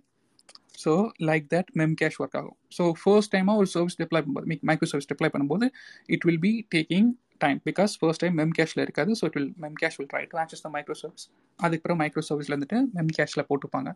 So 0.84 0.94
like 1.30 1.46
that 1.54 1.70
mem 1.82 1.96
cache 2.02 2.18
work 2.24 2.38
ஆகும் 2.42 2.58
so 2.78 2.86
first 3.02 3.32
டைமாக 3.36 3.62
ஒரு 3.62 3.70
service 3.76 3.98
deploy 4.02 4.22
பண்ணும்போது 4.26 4.60
micro 4.70 4.90
service 4.92 5.10
deploy 5.12 5.30
பண்ணும்போது 5.34 5.68
it 6.16 6.26
will 6.30 6.42
be 6.48 6.54
taking 6.76 7.10
time 7.44 7.60
because 7.68 7.92
first 8.00 8.22
time 8.24 8.36
mem 8.40 8.54
கேஷில் 8.58 8.82
இருக்காது. 8.86 9.12
So 9.20 9.24
it 9.30 9.38
will 9.38 9.52
mem 9.64 9.78
cache 9.82 9.96
will 10.00 10.10
try 10.14 10.24
to 10.32 10.38
access 10.42 10.64
the 10.66 10.70
micro 10.76 10.96
service 11.02 11.26
அதுக்கப்புறம் 11.60 12.00
micro 12.04 12.24
சர்வீஸில் 12.30 12.56
வந்துட்டு 12.58 12.80
mem 12.98 13.12
கேஷில் 13.18 13.46
போட்டுப்பாங்க 13.50 13.92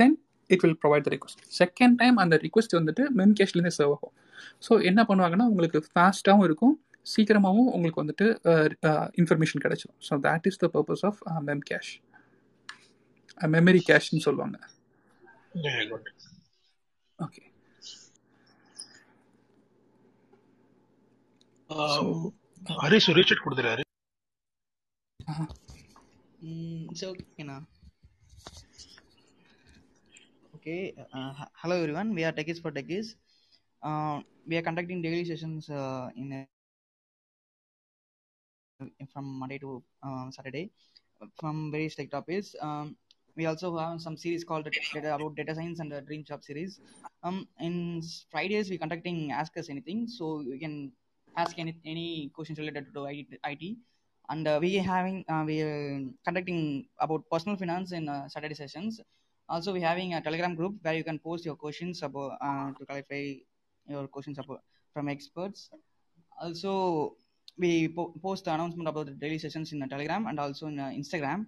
then 0.00 0.14
it 0.50 0.62
will 0.64 0.78
provide 0.82 1.04
the 1.06 1.10
request 1.16 1.42
second 1.60 1.96
time 2.02 2.16
அந்த 2.24 2.36
request 2.46 2.76
வந்துட்டு 2.80 3.04
mem 3.18 3.34
கேஷ்லேருந்து 3.40 3.76
serve 3.78 3.94
ஆகும். 3.96 4.14
So 4.66 4.72
என்ன 4.90 5.00
பண்ணுவாங்கன்னா 5.10 5.48
உங்களுக்கு 5.52 5.80
ஃபாஸ்ட்டாகவும் 5.90 6.46
இருக்கும். 6.48 6.74
சீக்கிரமாகவும் 7.12 7.70
உங்களுக்கு 7.76 8.02
வந்துட்டு 8.02 8.26
இன்ஃபர்மேஷன் 9.20 9.62
கிடைச்சிடும் 9.64 9.98
so 10.08 10.16
that 10.26 10.46
is 10.50 10.60
the 10.64 10.68
purpose 10.74 11.04
of 11.08 11.20
mem 11.48 11.62
cache 11.70 11.92
memory 13.54 13.80
கேஷ்னு 13.88 14.22
சொல்லுவாங்க. 14.26 14.56
Yeah, 15.54 15.84
good. 15.84 16.06
Okay. 17.18 17.46
Harish 22.82 23.06
reach 23.18 23.30
it 23.34 23.42
ಕೊಡ್ದಿರ 23.44 23.66
Harish 23.72 23.88
okay 30.56 30.80
uh, 31.00 31.06
uh, 31.18 31.32
hello 31.60 31.76
everyone. 31.82 32.08
We 32.16 32.22
are 32.28 32.32
techies 32.38 32.58
for 32.62 32.70
techies. 32.78 33.08
Uh, 33.82 34.16
we 34.48 34.56
are 34.58 34.64
conducting 34.68 34.98
daily 35.06 35.24
sessions 35.30 35.68
in 36.20 36.28
from 39.12 39.26
monday 39.42 39.58
to 39.64 39.70
um, 40.06 40.28
saturday 40.36 40.64
from 41.40 41.56
various 41.74 41.94
tech 42.00 42.10
topics. 42.16 42.50
Um, 42.66 42.88
we 43.40 43.46
also 43.46 43.68
have 43.78 44.00
some 44.06 44.16
series 44.22 44.44
called 44.44 44.66
data, 44.94 45.14
about 45.14 45.34
data 45.34 45.54
science 45.54 45.80
and 45.80 45.90
the 45.90 46.00
Dream 46.02 46.22
Job 46.30 46.40
series. 46.48 46.80
Um, 47.22 47.48
in 47.58 48.02
Fridays, 48.30 48.68
we're 48.68 48.82
conducting 48.84 49.32
Ask 49.32 49.56
Us 49.56 49.70
Anything, 49.74 50.06
so 50.06 50.40
you 50.40 50.58
can 50.64 50.92
ask 51.42 51.58
any 51.62 51.72
any 51.94 52.30
questions 52.34 52.58
related 52.58 52.92
to 52.94 53.06
IT. 53.52 53.64
And 54.28 54.46
uh, 54.46 54.58
we 54.60 54.74
having 54.74 55.24
uh, 55.32 55.44
we 55.50 55.56
are 55.62 56.02
conducting 56.26 56.60
about 57.06 57.22
personal 57.32 57.56
finance 57.62 57.92
in 57.92 58.08
uh, 58.08 58.28
Saturday 58.28 58.58
sessions. 58.62 59.00
Also, 59.48 59.72
we're 59.72 59.90
having 59.92 60.14
a 60.14 60.20
Telegram 60.20 60.54
group 60.54 60.74
where 60.82 60.96
you 61.00 61.04
can 61.10 61.18
post 61.18 61.46
your 61.48 61.56
questions 61.64 62.02
about 62.02 62.36
uh, 62.42 62.68
to 62.78 62.84
clarify 62.84 63.24
your 63.88 64.06
questions 64.06 64.38
about 64.38 64.60
from 64.92 65.08
experts. 65.08 65.70
Also, 66.42 67.16
we 67.56 67.88
po- 67.88 68.12
post 68.22 68.44
the 68.44 68.52
announcement 68.52 68.88
about 68.88 69.06
the 69.06 69.16
daily 69.24 69.38
sessions 69.38 69.72
in 69.72 69.78
the 69.78 69.86
telegram 69.86 70.26
and 70.26 70.38
also 70.40 70.66
in 70.66 70.78
uh, 70.78 70.88
instagram 71.00 71.46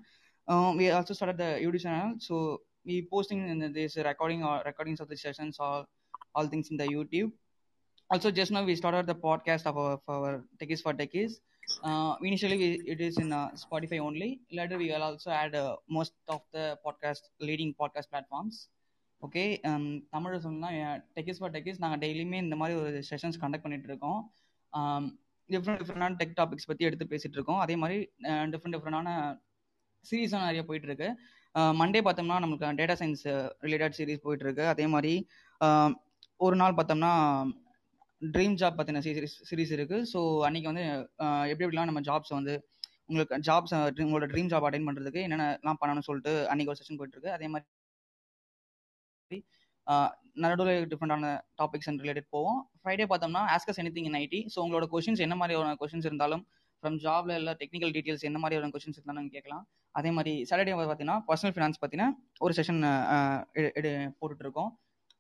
uh, 0.48 0.72
we 0.76 0.90
also 0.90 1.14
started 1.14 1.38
the 1.38 1.50
youtube 1.64 1.80
channel 1.80 2.12
so 2.18 2.60
we 2.84 3.06
posting 3.12 3.40
in 3.48 3.58
the, 3.58 3.68
this 3.68 3.96
recording 3.96 4.42
or 4.42 4.62
recordings 4.64 5.00
of 5.00 5.08
the 5.08 5.16
sessions 5.16 5.56
all 5.58 5.84
all 6.34 6.46
things 6.46 6.68
in 6.70 6.76
the 6.76 6.86
youtube 6.86 7.30
also 8.10 8.30
just 8.30 8.50
now 8.50 8.64
we 8.64 8.74
started 8.74 9.06
the 9.06 9.14
podcast 9.14 9.64
of 9.66 9.76
our, 9.76 9.92
of 9.94 10.02
our 10.08 10.44
techies 10.60 10.82
for 10.82 10.92
techies 10.92 11.32
uh, 11.84 12.14
initially 12.22 12.56
we, 12.56 12.68
it 12.86 13.00
is 13.00 13.18
in 13.18 13.32
uh, 13.32 13.48
spotify 13.64 14.00
only 14.00 14.40
later 14.50 14.78
we 14.78 14.88
will 14.90 15.02
also 15.02 15.30
add 15.30 15.54
uh, 15.54 15.76
most 15.88 16.14
of 16.28 16.40
the 16.52 16.78
podcast 16.86 17.22
leading 17.40 17.72
podcast 17.82 18.08
platforms 18.10 18.68
okay 19.22 19.42
Tamil 20.14 20.40
சொன்னால் 20.44 20.78
techies 21.16 21.40
for 21.40 21.52
techies 21.56 21.80
நாங்கள் 21.82 22.00
டெய்லியுமே 22.04 22.38
இந்த 22.44 22.56
மாதிரி 22.60 22.74
ஒரு 22.80 23.00
sessions 23.10 23.38
conduct 23.42 23.64
பண்ணிட்டு 23.66 23.88
இருக்கோம் 23.90 24.20
different 25.48 25.80
டிஃப்ரெண்டான 25.82 26.16
tech 26.20 26.34
topics 26.40 26.68
பற்றி 26.70 26.86
எடுத்து 26.88 27.06
பேசிட்டு 27.12 27.38
இருக்கோம் 27.38 27.60
அதே 27.64 27.76
மாதிரி 27.82 27.98
டிஃப்ரெண்ட் 28.52 28.76
டிஃப்ரெண்டான 28.76 29.08
சீரீஸும் 30.10 30.46
நிறைய 30.48 30.62
போயிட்டு 30.68 30.88
இருக்கு 30.90 31.08
மண்டே 31.80 32.00
பார்த்தோம்னா 32.06 32.36
நமக்கு 32.44 32.70
டேட்டா 32.80 32.94
சயின்ஸ் 33.00 33.24
ரிலேட்டட் 33.66 33.96
சீரீஸ் 33.98 34.24
போயிட்டு 34.26 34.46
இருக்கு 34.46 34.64
அதே 34.74 34.86
மாதிரி 34.94 35.14
ஒரு 36.46 36.56
நாள் 36.62 36.78
பார்த்தோம்னா 36.78 37.12
ட்ரீம் 38.22 38.56
ஜாப் 38.60 38.78
பற்றின 38.78 39.02
சீரீஸ் 39.06 39.36
சீரீஸ் 39.48 39.72
இருக்கு. 39.76 39.96
ஸோ 40.12 40.18
அன்னைக்கு 40.46 40.68
வந்து 40.70 40.84
எப்படி 41.50 41.64
எப்படிலாம் 41.64 41.90
நம்ம 41.90 42.02
ஜாப்ஸ் 42.08 42.32
வந்து 42.38 42.54
உங்களுக்கு 43.10 43.38
ஜாப்ஸ் 43.48 43.74
உங்களோட 44.04 44.26
ட்ரீம் 44.32 44.50
ஜாப் 44.52 44.66
அட்டைன் 44.68 44.86
பண்ணுறதுக்கு 44.88 45.22
என்னென்னலாம் 45.26 45.80
பண்ணணும்னு 45.80 46.08
சொல்லிட்டு 46.08 46.32
அன்னைக்கு 46.50 46.72
ஒரு 46.72 46.80
செஷன் 46.80 46.98
போயிட்டு 47.00 47.16
இருக்கு 47.16 47.34
அதே 47.36 47.48
மாதிரி 47.54 47.68
நடுவில் 50.42 50.86
டிஃப்ரெண்டான 50.90 51.30
டாபிக்ஸ் 51.60 51.88
அண்ட் 51.90 52.02
ரிலேட்டட் 52.04 52.28
போவோம். 52.34 52.58
ஃப்ரைடே 52.80 53.06
பார்த்தோம்னா 53.12 53.42
ask us 53.54 53.80
anything 53.96 54.08
in 54.10 54.18
IT 54.20 54.40
so 54.52 54.58
உங்களோட 54.64 54.86
கொஷின்ஸ் 54.94 55.22
என்ன 55.26 55.34
மாதிரியான 55.40 55.74
கொஷின்ஸ் 55.82 56.08
இருந்தாலும் 56.10 56.42
ஃப்ரம் 56.82 56.98
ஜாப்ல 57.06 57.32
எல்லாம் 57.40 57.58
டெக்னிக்கல் 57.62 57.92
டீட்டெயில்ஸ் 57.96 58.24
என்ன 58.28 58.38
மாதிரியான 58.42 58.72
கொஷின்ஸ் 58.76 58.98
இருந்தாலும் 58.98 59.32
கேட்கலாம். 59.34 59.64
அதே 59.98 60.10
மாதிரி 60.16 60.32
சாட்டர்டே 60.50 60.76
பார்த்தீங்கன்னா 60.78 61.18
பர்சனல் 61.28 61.54
ஃபினான்ஸ் 61.56 61.78
பார்த்தீங்கன்னா 61.82 62.10
ஒரு 62.44 62.54
செஷன் 62.58 62.80
போட்டுட்டு 64.20 64.44
இருக்கோம் 64.46 64.70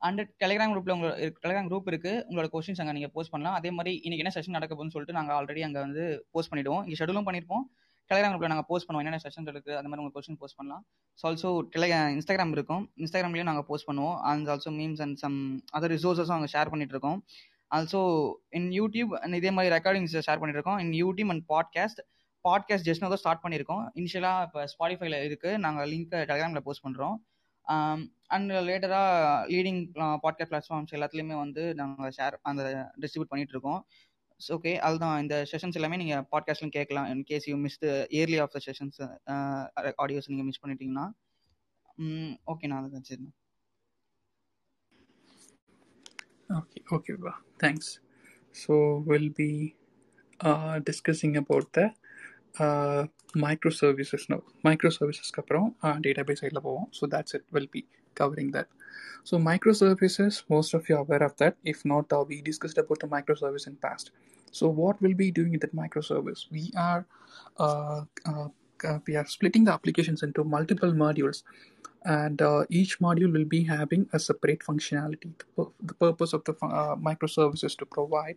அண்ட் 0.06 0.20
டெலிகிராம் 0.42 0.72
குரூப்ல 0.72 0.94
உங்களுக்கு 0.96 1.42
டெலிகிராம் 1.42 1.68
குரூப் 1.70 1.88
இருக்கு. 1.90 2.12
உங்களோட 2.28 2.48
கொஸ்டின்ஸ் 2.54 2.80
அங்கே 2.82 2.94
நீங்கள் 2.96 3.12
போஸ்ட் 3.16 3.32
பண்ணலாம். 3.34 3.56
அதே 3.58 3.70
மாதிரி 3.76 3.92
இன்னைக்கு 4.04 4.24
என்ன 4.24 4.32
செஷன் 4.36 4.56
நடக்க 4.58 4.72
போகுதுன்னு 4.74 4.94
சொல்லிட்டு 4.94 5.16
நாங்கள் 5.18 5.36
ஆல்ரெடி 5.38 5.62
அங்கே 5.66 5.80
வந்து 5.86 6.04
போஸ்ட் 6.34 6.50
பண்ணிடுவோம். 6.52 6.82
இங்கே 6.86 6.98
ஷெடியூலும் 7.00 7.28
பண்ணிருப்போம். 7.28 7.64
டெலிகிராம் 8.10 8.32
குரூப்ல 8.32 8.50
நாங்கள் 8.52 8.68
போஸ்ட் 8.70 8.86
பண்ணுவோம். 8.86 9.04
என்னென்ன 9.04 9.22
செஷன் 9.26 9.46
இருக்குது 9.52 9.76
அந்த 9.80 9.88
மாதிரி 9.90 10.02
உங்கள் 10.04 10.16
கொஸ்டின் 10.16 10.40
போஸ்ட் 10.40 10.58
பண்ணலாம். 10.60 10.82
ஸோ 11.18 11.26
ஆல்சோ 11.28 11.50
டெலி 11.74 11.88
இன்ஸ்டாகிராம் 12.16 12.54
இருக்கும். 12.56 12.82
இன்ஸ்டாகிராம்லேயும் 13.02 13.50
நாங்கள் 13.50 13.66
போஸ்ட் 13.70 13.88
பண்ணுவோம். 13.90 14.16
And 14.30 14.50
also 14.54 14.72
memes 14.80 15.02
and 15.06 15.18
some 15.22 15.38
other 15.78 15.94
ரிசோர்ஸஸும் 15.96 16.36
அங்கே 16.38 16.50
ஷேர் 16.54 16.72
பண்ணிட்டு 16.72 16.94
இருக்கோம் 16.96 17.18
ஆல்சோ 17.76 18.00
இன் 18.58 18.70
யூடியூப் 18.78 19.12
அண்ட் 19.22 19.38
இதே 19.40 19.50
மாதிரி 19.56 19.74
ரெக்கார்டிங்ஸ் 19.76 20.14
ஷேர் 20.26 20.40
பண்ணிட்டு 20.40 20.60
இருக்கோம் 20.60 20.80
in 20.84 20.94
YouTube 21.02 21.30
and 21.34 21.44
podcast 21.54 22.00
podcast 22.44 22.86
just 22.88 23.04
தான் 23.04 23.20
ஸ்டார்ட் 23.22 23.42
பண்ணியிருக்கோம். 23.44 23.82
இனிஷியலாக 24.00 24.46
இப்போ 24.46 24.60
ஸ்பாடிஃபைல 24.72 25.18
இருக்குது 25.28 25.60
நாங்கள் 25.64 25.88
லிங்க் 25.92 26.14
டெலிகிராமில் 26.30 26.64
போஸ்ட் 26.68 26.84
பண்ணுறோம் 26.86 27.16
அண்ட் 28.34 28.52
லேட்டராக 28.68 29.50
லீடிங் 29.52 29.82
பாட்காஸ்ட் 30.24 30.52
பிளாட்ஃபார்ம்ஸ் 30.52 30.94
எல்லாத்துலேயுமே 30.98 31.36
வந்து 31.44 31.64
நாங்கள் 31.80 32.14
ஷேர் 32.18 32.36
அந்த 32.50 32.62
டிஸ்ட்ரிபியூட் 33.02 33.32
பண்ணிட்டு 33.32 33.54
இருக்கோம். 33.56 33.80
ஓகே 34.40 34.72
அதுதான். 34.86 35.16
இந்த 35.22 35.36
செஷன்ஸ் 35.50 35.78
எல்லாமே 35.78 35.98
நீங்கள் 36.02 36.24
பாட்காஸ்ட்லையும் 36.32 36.76
கேட்கலாம். 36.78 37.08
In 37.12 37.24
case 37.30 37.46
you 37.50 37.56
miss 37.64 37.78
the 37.84 37.88
early 38.16 38.38
of 38.44 38.54
the 38.56 38.60
sessions 38.68 38.98
audios 40.04 40.30
நீங்கள் 40.32 40.48
மிஸ் 40.48 40.62
பண்ணிட்டீங்கன்னா. 40.64 41.06
ஓகேண்ணா 42.52 42.78
அதுதான் 42.82 43.06
சரிண்ணா 43.10 43.32
Okay, 46.59 46.81
okay, 46.91 47.13
bro. 47.13 47.31
Thanks. 47.59 47.99
So 48.51 49.03
we'll 49.05 49.29
be 49.29 49.75
uh, 50.39 50.79
discussing 50.79 51.37
about 51.37 51.71
the 51.73 51.91
uh, 52.59 53.05
microservices 53.35 54.29
now. 54.29 54.41
Microservices 54.69 55.29
அப்புறம் 55.41 55.67
uh, 55.85 55.97
database 56.05 56.41
சைடில் 56.43 56.65
போவோம் 56.67 56.87
so 56.97 57.05
that's 57.13 57.33
it. 57.37 57.43
We'll 57.53 57.71
be 57.77 57.83
covering 58.19 58.49
that. 58.55 58.67
So 59.29 59.37
microservices, 59.51 60.33
most 60.53 60.71
of 60.77 60.87
you 60.89 60.95
are 60.97 61.03
aware 61.07 61.23
of 61.29 61.33
that. 61.41 61.55
If 61.73 61.79
not, 61.91 62.05
uh, 62.17 62.23
we 62.29 62.37
discussed 62.49 62.79
about 62.83 62.99
the 63.03 63.09
microservice 63.15 63.67
in 63.71 63.75
past. 63.85 64.07
So 64.51 64.67
what 64.81 65.01
we'll 65.01 65.19
be 65.25 65.31
doing 65.39 65.53
in 65.55 65.59
that 65.63 65.75
microservice? 65.75 66.41
We 66.57 66.63
are 66.89 67.01
uh, 67.65 68.01
uh, 68.31 68.47
uh, 68.87 68.99
we 69.07 69.15
are 69.15 69.25
splitting 69.25 69.63
the 69.67 69.73
applications 69.77 70.23
into 70.23 70.43
multiple 70.43 70.93
modules 70.93 71.43
and 72.04 72.42
uh, 72.42 72.64
each 72.68 72.98
module 72.98 73.32
will 73.32 73.44
be 73.44 73.62
having 73.64 74.08
a 74.12 74.18
separate 74.18 74.60
functionality. 74.60 75.32
The, 75.56 75.66
the 75.82 75.94
purpose 75.94 76.32
of 76.32 76.44
the 76.44 76.54
fu- 76.54 76.66
uh, 76.66 76.96
microservice 76.96 77.64
is 77.64 77.74
to 77.76 77.86
provide 77.86 78.36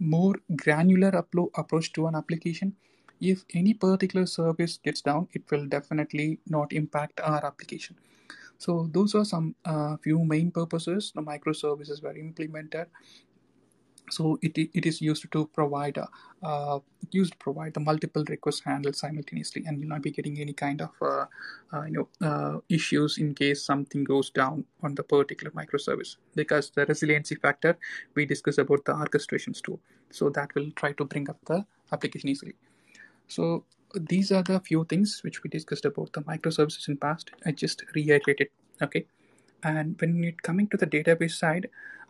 more 0.00 0.34
granular 0.56 1.08
approach 1.08 1.92
to 1.94 2.06
an 2.06 2.14
application. 2.14 2.74
If 3.20 3.44
any 3.54 3.74
particular 3.74 4.26
service 4.26 4.78
gets 4.82 5.00
down, 5.00 5.28
it 5.32 5.42
will 5.50 5.66
definitely 5.66 6.40
not 6.48 6.72
impact 6.72 7.20
our 7.20 7.44
application. 7.44 7.96
So 8.58 8.88
those 8.92 9.14
are 9.14 9.24
some 9.24 9.54
uh, 9.64 9.96
few 9.98 10.24
main 10.24 10.50
purposes 10.50 11.12
the 11.14 11.22
microservices 11.22 12.02
were 12.02 12.16
implemented 12.16 12.86
so 14.10 14.38
it, 14.42 14.56
it 14.58 14.86
is 14.86 15.00
used 15.00 15.30
to 15.30 15.46
provide 15.54 15.96
a, 15.96 16.08
uh, 16.42 16.78
used 17.10 17.32
to 17.32 17.38
provide 17.38 17.74
the 17.74 17.80
multiple 17.80 18.24
requests 18.28 18.60
handled 18.60 18.96
simultaneously 18.96 19.64
and 19.66 19.78
you'll 19.78 19.88
not 19.88 20.02
be 20.02 20.10
getting 20.10 20.38
any 20.40 20.52
kind 20.52 20.80
of 20.80 20.90
uh, 21.00 21.26
uh, 21.72 21.84
you 21.84 21.92
know 21.92 22.08
uh, 22.26 22.58
issues 22.68 23.18
in 23.18 23.34
case 23.34 23.64
something 23.64 24.04
goes 24.04 24.30
down 24.30 24.64
on 24.82 24.94
the 24.94 25.02
particular 25.02 25.50
microservice 25.52 26.16
because 26.34 26.70
the 26.70 26.84
resiliency 26.86 27.34
factor 27.34 27.78
we 28.14 28.26
discussed 28.26 28.58
about 28.58 28.84
the 28.84 28.92
orchestrations 28.92 29.62
too. 29.62 29.78
So 30.10 30.28
that 30.30 30.54
will 30.54 30.70
try 30.72 30.92
to 30.92 31.04
bring 31.04 31.30
up 31.30 31.38
the 31.46 31.64
application 31.92 32.28
easily. 32.28 32.54
So 33.28 33.64
these 33.94 34.32
are 34.32 34.42
the 34.42 34.60
few 34.60 34.84
things 34.84 35.20
which 35.22 35.42
we 35.42 35.50
discussed 35.50 35.84
about 35.84 36.12
the 36.12 36.22
microservices 36.22 36.88
in 36.88 36.96
past. 36.96 37.30
I 37.46 37.52
just 37.52 37.84
reiterated 37.94 38.48
okay? 38.80 39.06
And 39.62 40.00
when 40.00 40.24
it 40.24 40.42
coming 40.42 40.66
to 40.68 40.76
the 40.76 40.86
database 40.86 41.32
side 41.32 41.68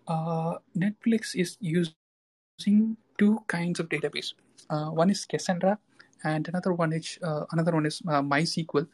uh, 0.09 0.55
netflix 0.77 1.35
is 1.37 1.57
using 1.61 2.97
two 3.19 3.39
kinds 3.49 3.81
of 3.81 3.89
database. 3.89 4.35
Uh, 4.71 4.91
one 4.91 5.11
is 5.11 5.25
cassandra 5.27 5.79
and 6.25 6.49
another 6.49 6.73
one 6.73 6.93
is 6.93 7.19
uh, 7.23 7.45
another 7.53 7.73
one 7.73 7.87
is 7.87 8.03
uh, 8.09 8.23
mysql. 8.23 8.87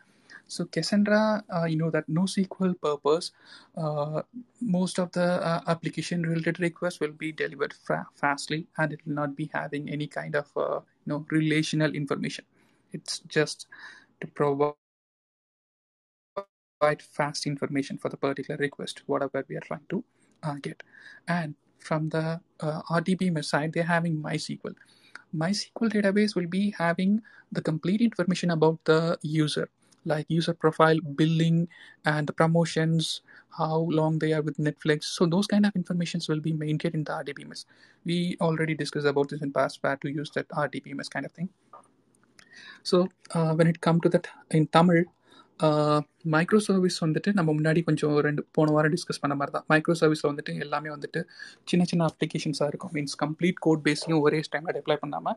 So 0.49 0.67
cassandra 0.67 1.45
uh, 1.55 1.67
you 1.67 1.77
know 1.77 1.91
that 1.91 2.09
nosql 2.09 2.81
purpose 2.81 3.33
uh, 3.77 4.23
most 4.61 4.99
of 4.99 5.13
the 5.13 5.25
uh, 5.47 5.63
application 5.69 6.23
related 6.23 6.61
requests 6.61 7.01
will 7.01 7.13
be 7.13 7.33
delivered 7.33 7.75
fa- 7.75 8.09
fastly 8.15 8.67
and 8.79 8.93
it 8.93 9.01
will 9.07 9.15
not 9.15 9.37
be 9.37 9.51
having 9.55 9.91
any 9.91 10.07
kind 10.09 10.37
of 10.37 10.49
you 10.57 10.83
know 11.07 11.27
relational 11.31 11.95
information. 11.95 12.45
It's 12.93 13.21
just 13.29 13.67
to 14.21 14.29
provide 14.29 14.75
provide 16.81 17.03
fast 17.03 17.47
information 17.47 17.99
for 17.99 18.09
the 18.11 18.17
particular 18.17 18.59
request, 18.59 19.03
whatever 19.07 19.45
we 19.49 19.57
are 19.57 19.61
trying 19.61 19.87
to 19.91 20.05
uh, 20.43 20.55
get. 20.63 20.83
And 21.27 21.55
from 21.79 22.09
the 22.09 22.41
uh, 22.61 22.83
RDBMS 22.91 23.47
side, 23.47 23.73
they're 23.73 23.83
having 23.83 24.23
MySQL. 24.23 24.75
MySQL 25.35 25.93
database 25.93 26.35
will 26.35 26.47
be 26.47 26.75
having 26.77 27.21
the 27.53 27.63
complete 27.63 28.01
information 28.01 28.51
about 28.51 28.79
the 28.85 29.19
user, 29.23 29.69
like 30.05 30.27
user 30.29 30.55
profile, 30.55 30.99
billing, 31.17 31.69
and 32.05 32.27
the 32.27 32.33
promotions, 32.33 33.23
how 33.57 33.77
long 33.91 34.19
they 34.19 34.33
are 34.33 34.43
with 34.43 34.57
Netflix. 34.59 35.05
So 35.05 35.27
those 35.27 35.47
kind 35.47 35.67
of 35.67 35.75
informations 35.77 36.29
will 36.29 36.41
be 36.41 36.53
maintained 36.53 36.95
in 36.95 37.05
the 37.05 37.13
RDBMS. 37.13 37.67
We 38.05 38.37
already 38.41 38.75
discussed 38.75 39.07
about 39.07 39.29
this 39.29 39.43
in 39.43 39.53
past, 39.53 39.79
where 39.83 39.97
to 39.97 40.09
use 40.09 40.31
that 40.35 40.49
RDBMS 40.49 41.11
kind 41.11 41.27
of 41.27 41.33
thing. 41.33 41.49
So 42.83 43.09
uh, 43.35 43.55
when 43.55 43.67
it 43.67 43.81
come 43.81 44.01
to 44.01 44.09
that 44.11 44.29
in 44.51 44.67
Tamil, 44.69 45.05
micro 46.35 46.59
service 46.67 46.99
வந்துட்டு 47.05 47.31
நம்ம 47.39 47.51
முன்னாடி 47.59 47.81
கொஞ்சம் 47.89 48.15
ரெண்டு 48.27 48.43
போன 48.57 48.73
வாரம் 48.75 48.93
discuss 48.95 49.21
பண்ண 49.23 49.35
மாதிரி 49.41 49.53
தான் 49.57 49.67
மைக்ரோ 49.73 49.95
சர்வீஸில் 50.01 50.31
வந்துட்டு 50.31 50.53
எல்லாமே 50.65 50.91
வந்துட்டு 50.95 51.21
சின்ன 51.71 51.85
சின்ன 51.91 52.07
அப்ளிகேஷன்ஸாக 52.11 52.71
இருக்கும். 52.73 52.93
மீன்ஸ் 52.97 53.17
கம்ப்ளீட் 53.25 53.59
கோட் 53.67 53.83
பேஸையும் 53.89 54.23
ஒரே 54.27 54.41
டைமில் 54.55 54.77
டெப்ளை 54.79 54.97
பண்ணாமல் 55.03 55.37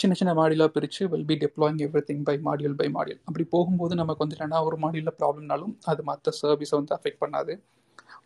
சின்ன 0.00 0.14
சின்ன 0.20 0.30
மாடியூலாக 0.38 0.70
பிரித்து 0.76 1.02
will 1.12 1.26
be 1.30 1.36
deploying 1.44 1.80
everything 2.08 2.24
by 2.28 2.36
module 2.48 2.76
by 2.80 2.88
module 2.96 3.20
அப்படி 3.28 3.44
போகும்போது 3.54 3.94
நமக்கு 4.02 4.22
வந்துட்டு 4.24 4.46
என்ன 4.46 4.62
ஒரு 4.68 4.78
மாடியூலில் 4.84 5.16
ப்ராப்ளம்னாலும் 5.20 5.74
அது 5.92 6.02
மற்ற 6.10 6.32
சர்வீஸை 6.42 6.76
வந்து 6.80 6.94
அஃபெக்ட் 6.98 7.22
பண்ணாது. 7.24 7.54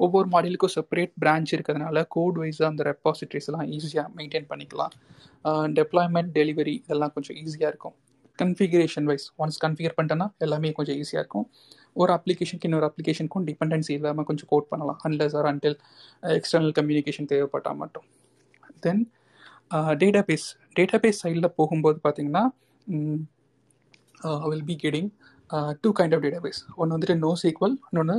ஒவ்வொரு 0.04 0.28
மாடியலுக்கும் 0.34 0.74
செப்பரேட் 0.76 1.12
பிரான்ச் 1.22 1.50
இருக்கிறதுனால 1.56 2.04
கோட் 2.14 2.38
வைஸாக 2.42 2.70
அந்த 2.72 2.82
ரெப்பாசிட்ரிஸ் 2.90 3.48
எல்லாம் 3.50 3.66
ஈஸியாக 3.76 4.08
மெயின்டைன் 4.18 4.48
பண்ணிக்கலாம். 4.52 4.94
டெப்ளாய்மெண்ட் 5.78 6.32
டெலிவரி 6.38 6.74
இதெல்லாம் 6.84 7.12
கொஞ்சம் 7.16 7.36
ஈஸியாக 7.42 7.72
இருக்கும். 7.72 7.96
கன்ஃபிகரேஷன் 8.42 9.06
வைஸ் 9.10 9.26
ஒன்ஸ் 9.42 9.58
கன்ஃபிகர் 9.64 9.94
பண்ணிட்டேன்னா 9.96 10.26
எல்லாமே 10.44 10.72
கொஞ்சம் 10.78 10.98
ஈஸியாக 11.02 11.22
இருக்கும். 11.22 11.46
ஒரு 12.00 12.10
அப்ளிகேஷனுக்கு 12.16 12.68
இன்னொரு 12.68 12.86
அப்ளிகேஷனுக்கும் 12.88 13.46
டிபெண்டன்சி 13.50 13.92
இல்லாமல் 13.98 14.26
கொஞ்சம் 14.30 14.48
கோட் 14.52 14.68
பண்ணலாம். 14.72 14.98
Unless 15.08 15.36
or 15.40 15.48
until 15.50 15.76
external 16.38 16.74
communication 16.78 17.28
தேவைப்பட்டால் 17.32 17.78
மட்டும். 17.82 18.06
Then 18.86 19.02
data 20.02 20.22
base 20.28 20.46
data 20.78 20.98
base 21.04 21.20
சைடில் 21.24 21.54
போகும்போது 21.58 21.98
பார்த்தீங்கன்னா 22.06 22.44
will 24.52 24.66
be 24.70 24.76
getting 24.84 25.10
two 25.84 25.90
kind 25.98 26.14
of 26.16 26.24
database 26.46 26.60
ஒன்று 26.80 26.92
வந்துட்டு 26.94 27.16
நோ 27.26 27.30
சீக்வல் 27.42 27.76
இன்னொன்று 27.90 28.16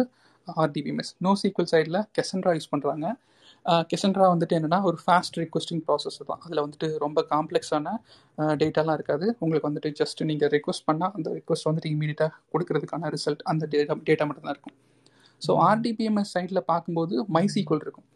ஆர்டிபிஎம்எஸ் 0.48 1.12
நோ 1.26 1.32
சீக்வல் 1.42 1.70
சைடில் 1.74 2.00
கெசன்ட்ரா 2.18 2.54
யூஸ் 2.58 2.72
பண்ணுறாங்க 2.74 3.08
கெசன்ட்ரா 3.92 4.28
வந்துட்டு 4.34 4.56
என்னென்னா 4.58 4.80
ஒரு 4.90 4.98
ஃபாஸ்ட் 5.04 5.36
ரிக்வஸ்டிங் 5.42 5.82
ப்ராசஸ் 5.88 6.18
தான். 6.30 6.42
அதில் 6.46 6.62
வந்துட்டு 6.66 6.88
ரொம்ப 7.06 7.20
காம்ப்ளெக்ஸான 7.34 7.96
டேட்டாலாம் 8.62 8.98
இருக்காது. 9.00 9.26
உங்களுக்கு 9.44 9.68
வந்துட்டு 9.70 9.92
ஜஸ்ட் 10.00 10.22
நீங்கள் 10.30 10.52
ரெக்வஸ்ட் 10.56 10.86
பண்ணால் 10.90 11.14
அந்த 11.18 11.28
ரெக்வஸ்ட் 11.38 11.68
வந்துட்டு 11.70 11.92
இமீடியட்டாக 11.96 12.32
கொடுக்கறதுக்கான 12.54 13.12
ரிசல்ட் 13.18 13.44
அந்த 13.54 13.68
டேட்டா 13.74 13.96
டேட்டா 14.10 14.26
மட்டும் 14.30 14.48
தான் 14.48 14.56
இருக்கும் 14.58 14.78
ஸோ 15.42 15.52
ஆர்டிபிஎம்எஸ் 15.70 16.34
சைடில் 16.36 16.68
பார்க்கும்போது 16.72 17.16
மை 17.36 17.46
சீக்வல் 17.56 17.84
இருக்கும். 17.86 18.08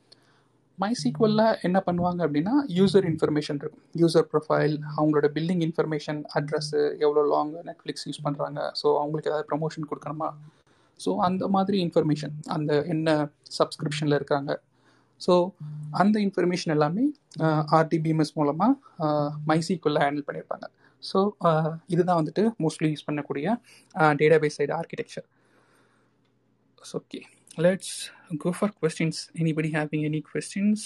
மை 0.82 0.90
சீக்வலில் 1.02 1.46
என்ன 1.68 1.78
பண்ணுவாங்க 1.88 2.20
அப்படின்னா 2.28 2.54
யூசர் 2.78 3.06
இன்ஃபர்மேஷன் 3.12 3.60
இருக்கும். 3.62 3.84
யூசர் 4.02 4.28
ப்ரொஃபைல் 4.32 4.76
அவங்களோட 4.98 5.28
பில்டிங் 5.36 5.64
இன்ஃபர்மேஷன் 5.68 6.20
அட்ரஸ்ஸு 6.40 6.82
எவ்வளோ 7.06 7.24
லாங் 7.34 7.54
நெட்ஃப்ளிக்ஸ் 7.70 8.06
யூஸ் 8.08 8.24
பண்ணுறாங்க 8.26 8.60
ஸோ 8.82 8.88
அவங்களுக்கு 9.02 9.30
ஏதாவது 9.32 9.48
ப்ரமோஷன் 9.52 9.88
கொடுக்கணுமா? 9.92 10.30
ஸோ 11.00 11.12
அந்த 11.28 11.44
மாதிரி 11.56 11.78
இன்ஃபர்மேஷன் 11.86 12.36
அந்த 12.56 12.74
என்ன 12.94 13.10
சப்ஸ்கிரிப்ஷனில் 13.60 14.18
இருக்காங்க 14.20 14.52
ஸோ 15.22 15.34
அந்த 16.02 16.16
இன்ஃபர்மேஷன் 16.26 16.74
எல்லாமே 16.76 17.06
uh, 17.46 17.62
ஆர்டிபிஎம்எஸ் 17.80 18.34
மூலமாக 18.40 18.74
மைசிக்குள்ளே 19.52 20.00
uh, 20.00 20.06
ஹேண்டில் 20.06 20.28
பண்ணியிருப்பாங்க 20.28 20.66
ஸோ 21.04 21.20
uh, 21.50 21.72
இதுதான் 21.94 22.20
வந்துட்டு 22.22 22.44
மோஸ்ட்லி 22.64 22.90
யூஸ் 22.94 23.08
பண்ணக்கூடிய 23.08 23.48
database 24.22 24.58
side 24.60 24.74
architecture 24.80 25.28
okay 26.98 27.20
let's 27.66 27.94
go 28.42 28.50
for 28.58 28.74
questions 28.82 29.20
anybody 29.42 29.70
having 29.78 30.04
any 30.10 30.22
questions 30.30 30.86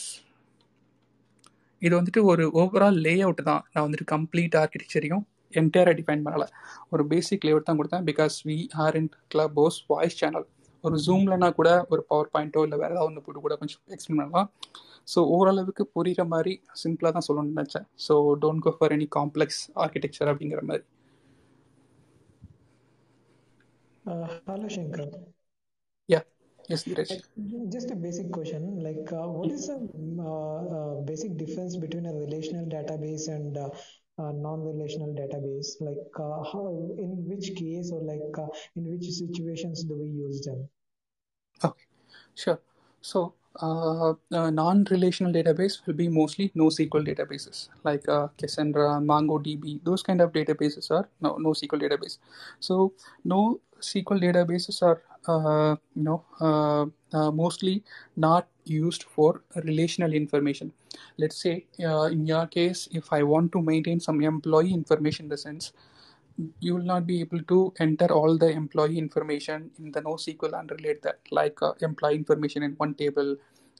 இது 1.81 1.93
வந்துட்டு 1.99 2.21
ஒரு 2.31 2.43
ஓவரால் 2.61 2.97
லே 3.05 3.13
அவுட் 3.25 3.43
தான். 3.49 3.63
நான் 3.73 3.85
வந்துட்டு 3.85 4.07
கம்ப்ளீட் 4.13 4.55
ஆர்கிடெக்சரையும் 4.61 5.23
என்டையராக 5.53 5.95
டிஃபைன் 5.99 6.23
பண்ணலை. 6.25 6.47
ஒரு 6.93 7.03
பேசிக் 7.11 7.45
லே 7.45 7.51
அவுட் 7.53 7.67
தான் 7.69 7.79
கொடுத்தேன் 7.79 8.05
because 8.09 8.35
we 8.49 8.57
are 8.85 8.97
in 9.01 9.09
Clubhouse 9.59 9.77
voice 9.91 10.17
channel 10.21 10.47
ஒரு 10.87 10.97
ஜூம்லனா 11.05 11.47
கூட 11.59 11.69
ஒரு 11.93 12.01
பவர் 12.09 12.31
பாயிண்ட்டோ 12.33 12.61
இல்லை 12.65 12.77
வேறு 12.81 12.93
ஏதாவது 12.95 13.09
ஒன்று 13.09 13.23
போட்டு 13.25 13.45
கூட 13.45 13.55
கொஞ்சம் 13.61 13.81
எக்ஸ்பிளைன் 13.95 14.21
பண்ணலாம். 14.21 14.49
ஸோ 15.13 15.19
ஓரளவுக்கு 15.37 15.83
புரிகிற 15.95 16.23
மாதிரி 16.33 16.53
சிம்பிளாக 16.83 17.11
தான் 17.17 17.27
சொல்லணும்னு 17.27 17.59
நினச்சேன். 17.59 17.87
So 18.07 18.15
don't 18.43 18.63
go 18.67 18.73
for 18.77 18.95
any 18.97 19.07
complex 19.17 19.61
architecture 19.83 20.31
அப்படிங்கிற 20.33 20.63
மாதிரி. 20.69 20.85
Hello 24.47 24.67
Shankar 24.77 25.03
yeah 26.09 26.21
yes 26.75 26.85
Dheeraj 26.89 27.13
Just 27.73 27.89
a 27.95 27.97
basic 28.05 28.27
question, 28.37 28.63
like 28.85 29.09
uh, 29.19 29.27
what 29.37 29.51
is 29.55 29.63
the 29.71 29.75
uh, 30.31 30.61
uh, 30.77 30.95
basic 31.09 31.31
difference 31.41 31.73
between 31.83 32.05
a 32.11 32.15
relational 32.23 32.65
database 32.75 33.25
and 33.35 33.53
uh, 34.19 34.31
non-relational 34.31 35.15
database? 35.15 35.79
Like 35.79 36.13
uh, 36.17 36.43
how, 36.51 36.91
in 36.97 37.25
which 37.27 37.55
case 37.55 37.91
or 37.91 38.01
like 38.01 38.37
uh, 38.37 38.47
in 38.75 38.91
which 38.91 39.09
situations 39.09 39.83
do 39.83 39.95
we 39.95 40.09
use 40.09 40.41
them? 40.41 40.67
Okay, 41.63 41.85
sure. 42.35 42.59
So, 43.01 43.33
uh, 43.61 44.13
uh, 44.31 44.49
non-relational 44.49 45.33
database 45.33 45.85
will 45.85 45.93
be 45.93 46.07
mostly 46.07 46.51
NoSQL 46.55 47.07
databases 47.07 47.69
like 47.83 48.07
uh, 48.07 48.27
Cassandra, 48.37 48.99
MongoDB. 49.01 49.83
Those 49.83 50.03
kind 50.03 50.21
of 50.21 50.31
databases 50.31 50.91
are 50.91 51.09
no 51.21 51.35
NoSQL 51.35 51.81
database. 51.81 52.17
So, 52.59 52.93
NoSQL 53.25 54.21
databases 54.21 54.81
are 54.81 55.01
you 55.95 56.03
know 56.07 56.23
uh, 56.41 56.85
uh, 57.17 57.31
mostly 57.31 57.83
not 58.15 58.47
used 58.65 59.03
for 59.03 59.41
relational 59.55 60.13
information 60.13 60.71
let's 61.17 61.41
say 61.41 61.65
uh, 61.83 62.03
in 62.15 62.25
your 62.25 62.45
case 62.47 62.87
if 62.91 63.11
i 63.11 63.21
want 63.23 63.51
to 63.51 63.61
maintain 63.61 63.99
some 63.99 64.21
employee 64.21 64.73
information 64.73 65.25
in 65.25 65.29
the 65.29 65.37
sense 65.37 65.73
you 66.59 66.75
will 66.75 66.83
not 66.83 67.05
be 67.05 67.19
able 67.19 67.41
to 67.43 67.73
enter 67.79 68.07
all 68.07 68.37
the 68.37 68.49
employee 68.49 68.97
information 68.97 69.69
in 69.79 69.91
the 69.91 70.01
NoSQL 70.01 70.57
and 70.57 70.71
relate 70.71 71.01
that, 71.01 71.19
like 71.31 71.61
uh, 71.61 71.73
employee 71.81 72.15
information 72.15 72.63
in 72.63 72.73
one 72.73 72.93
table, 72.93 73.35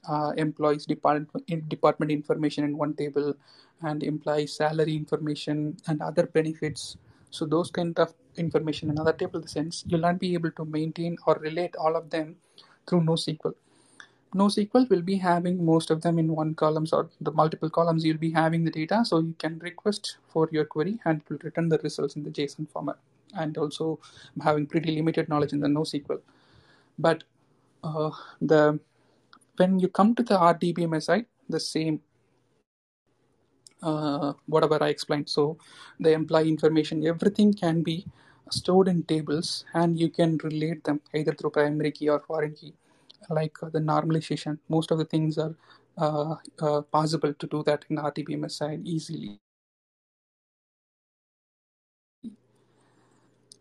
uh, 0.08 0.32
employees 0.38 0.86
department 0.86 1.70
department 1.70 2.12
information 2.12 2.64
in 2.64 2.78
one 2.78 2.94
table, 2.94 3.34
and 3.82 4.04
employee 4.04 4.48
salary 4.48 4.96
information 4.96 5.78
and 5.88 6.02
other 6.02 6.28
benefits. 6.28 6.98
So 7.32 7.46
those 7.46 7.72
kind 7.72 7.98
of 8.00 8.14
information 8.38 8.90
in 8.90 8.96
another 8.96 9.14
table, 9.14 9.46
sense 9.48 9.84
you'll 9.88 10.02
not 10.02 10.20
be 10.20 10.34
able 10.34 10.52
to 10.52 10.66
maintain 10.66 11.18
or 11.26 11.36
relate 11.36 11.76
all 11.76 11.96
of 11.96 12.10
them 12.10 12.36
through 12.88 13.02
NoSQL. 13.02 13.54
NoSQL 14.36 14.88
will 14.90 15.02
be 15.02 15.16
having 15.16 15.66
most 15.66 15.90
of 15.90 16.02
them 16.02 16.20
in 16.20 16.36
one 16.36 16.54
columns 16.54 16.94
or 16.94 17.10
the 17.20 17.32
multiple 17.32 17.70
columns 17.70 18.06
you'll 18.06 18.18
be 18.18 18.32
having 18.32 18.64
the 18.64 18.70
data 18.72 19.04
so 19.04 19.20
you 19.20 19.36
can 19.40 19.58
request 19.60 20.18
for 20.28 20.48
your 20.52 20.66
query 20.66 21.00
and 21.06 21.22
it 21.22 21.30
will 21.30 21.40
return 21.44 21.70
the 21.70 21.80
results 21.80 22.16
in 22.16 22.24
the 22.24 22.30
JSON 22.30 22.70
format 22.70 22.98
and 23.36 23.58
also 23.58 24.00
having 24.44 24.68
pretty 24.68 24.96
limited 24.96 25.30
knowledge 25.30 25.54
in 25.54 25.60
the 25.60 25.68
NoSQL. 25.68 26.22
But 27.00 27.24
uh, 27.84 28.12
the 28.42 28.80
when 29.58 29.80
you 29.80 29.90
come 29.90 30.16
to 30.16 30.24
the 30.24 30.38
RDBMS 30.38 31.04
side, 31.04 31.26
the 31.50 31.60
same 31.60 32.02
uh, 33.82 34.34
whatever 34.48 34.78
I 34.82 34.90
explained. 34.90 35.30
So 35.30 35.58
the 36.00 36.12
employee 36.12 36.50
information, 36.50 37.06
everything 37.06 37.54
can 37.54 37.82
be 37.84 38.06
stored 38.50 38.88
in 38.88 39.04
tables 39.04 39.66
and 39.74 40.00
you 40.00 40.10
can 40.10 40.38
relate 40.44 40.84
them 40.84 41.02
either 41.14 41.34
through 41.34 41.52
primary 41.52 41.92
key 41.92 42.10
or 42.10 42.20
foreign 42.20 42.54
key 42.54 42.74
like 43.30 43.58
uh, 43.64 43.70
the 43.70 43.80
normalization. 43.80 44.60
Most 44.70 44.92
of 44.92 44.98
the 44.98 45.06
things 45.06 45.38
are 45.38 45.56
uh, 45.98 46.36
uh, 46.62 46.82
possible 46.82 47.34
to 47.34 47.48
do 47.48 47.64
that 47.64 47.86
in 47.90 47.98
RDBMS 47.98 48.52
side 48.52 48.82
easily. 48.86 49.40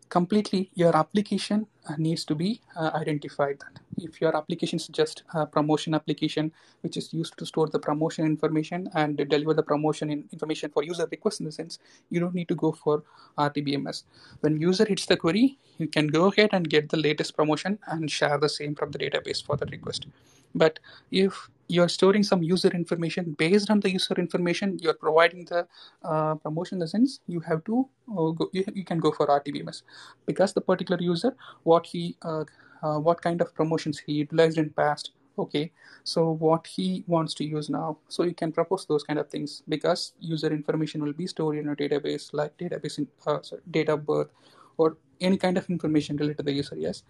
Completely 0.09 0.69
your 0.73 0.95
application 0.95 1.67
uh, 1.87 1.93
needs 1.97 2.25
to 2.25 2.35
be 2.35 2.61
uh, 2.75 2.91
identified 2.95 3.61
if 3.97 4.19
your 4.21 4.35
application 4.35 4.77
is 4.77 4.87
just 4.87 5.23
a 5.33 5.45
promotion 5.45 5.93
application 5.93 6.51
which 6.81 6.97
is 6.97 7.13
used 7.13 7.37
to 7.37 7.45
store 7.45 7.67
the 7.67 7.79
promotion 7.79 8.25
information 8.25 8.89
and 8.95 9.17
deliver 9.29 9.53
the 9.53 9.63
promotion 9.63 10.09
in 10.09 10.23
information 10.31 10.69
for 10.71 10.83
user 10.83 11.07
requests 11.11 11.39
in 11.39 11.45
the 11.45 11.51
sense 11.51 11.79
you 12.09 12.19
don't 12.19 12.33
need 12.33 12.47
to 12.47 12.55
go 12.55 12.71
for 12.71 13.03
rtbms 13.37 14.03
When 14.41 14.59
user 14.59 14.85
hits 14.85 15.05
the 15.05 15.17
query, 15.17 15.57
you 15.77 15.87
can 15.87 16.07
go 16.07 16.27
ahead 16.31 16.49
and 16.53 16.69
get 16.69 16.89
the 16.89 16.97
latest 16.97 17.35
promotion 17.35 17.79
and 17.87 18.09
share 18.09 18.37
the 18.37 18.49
same 18.49 18.75
from 18.75 18.91
the 18.91 18.99
database 18.99 19.43
for 19.43 19.55
the 19.57 19.65
request. 19.65 20.07
But 20.55 20.79
if 21.11 21.49
you're 21.69 21.89
storing 21.89 22.23
some 22.23 22.41
user 22.43 22.69
information. 22.69 23.35
Based 23.37 23.69
on 23.69 23.79
the 23.79 23.91
user 23.91 24.15
information 24.15 24.77
you're 24.81 24.99
providing 25.05 25.45
the 25.45 25.67
uh, 26.03 26.35
promotion 26.35 26.75
in 26.75 26.79
the 26.79 26.87
sense 26.87 27.19
you 27.27 27.39
have 27.41 27.63
to 27.65 27.87
uh, 28.11 28.31
go, 28.31 28.49
you, 28.53 28.65
you, 28.73 28.83
can 28.83 28.99
go 28.99 29.11
for 29.11 29.27
RDBMS 29.27 29.83
because 30.25 30.53
the 30.53 30.61
particular 30.61 31.01
user 31.01 31.35
what 31.63 31.85
he 31.85 32.17
uh, 32.23 32.43
uh, 32.81 32.99
what 32.99 33.21
kind 33.21 33.41
of 33.41 33.53
promotions 33.53 33.99
he 33.99 34.13
utilized 34.13 34.57
in 34.57 34.69
past 34.71 35.11
okay 35.37 35.71
so 36.03 36.31
what 36.31 36.65
he 36.65 37.03
wants 37.07 37.33
to 37.35 37.45
use 37.45 37.69
now. 37.69 37.97
So 38.07 38.23
you 38.23 38.33
can 38.33 38.51
propose 38.51 38.85
those 38.85 39.03
kind 39.03 39.19
of 39.19 39.29
things 39.29 39.63
because 39.67 40.13
user 40.19 40.47
information 40.47 41.03
will 41.03 41.13
be 41.13 41.27
stored 41.27 41.57
in 41.57 41.69
a 41.69 41.75
database 41.75 42.33
like 42.33 42.57
database 42.57 42.97
in, 42.97 43.07
uh, 43.27 43.41
sorry, 43.41 43.87
of 43.87 44.05
birth 44.05 44.29
or 44.77 44.97
any 45.21 45.37
kind 45.37 45.57
of 45.57 45.69
information 45.69 46.17
related 46.17 46.37
to 46.37 46.43
the 46.43 46.53
user 46.53 46.75
yes. 46.75 47.03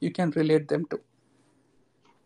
You 0.00 0.10
can 0.10 0.30
relate 0.30 0.68
them 0.68 0.86
to 0.86 1.00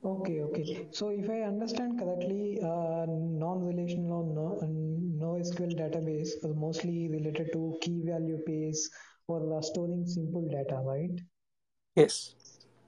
Okay, 0.03 0.41
okay. 0.41 0.89
So 0.93 1.11
if 1.11 1.29
I 1.29 1.43
understand 1.43 1.99
correctly, 1.99 2.59
uh, 2.63 3.05
non-relational 3.07 4.25
no, 4.35 5.37
SQL 5.41 5.75
database 5.77 6.33
is 6.43 6.57
mostly 6.57 7.09
related 7.09 7.53
to 7.53 7.79
key 7.83 8.03
value 8.05 8.39
pairs 8.47 8.89
or 9.29 9.59
uh, 9.59 9.61
storing 9.61 10.07
simple 10.07 10.49
data, 10.49 10.77
right? 10.85 11.21
Yes. 11.97 12.35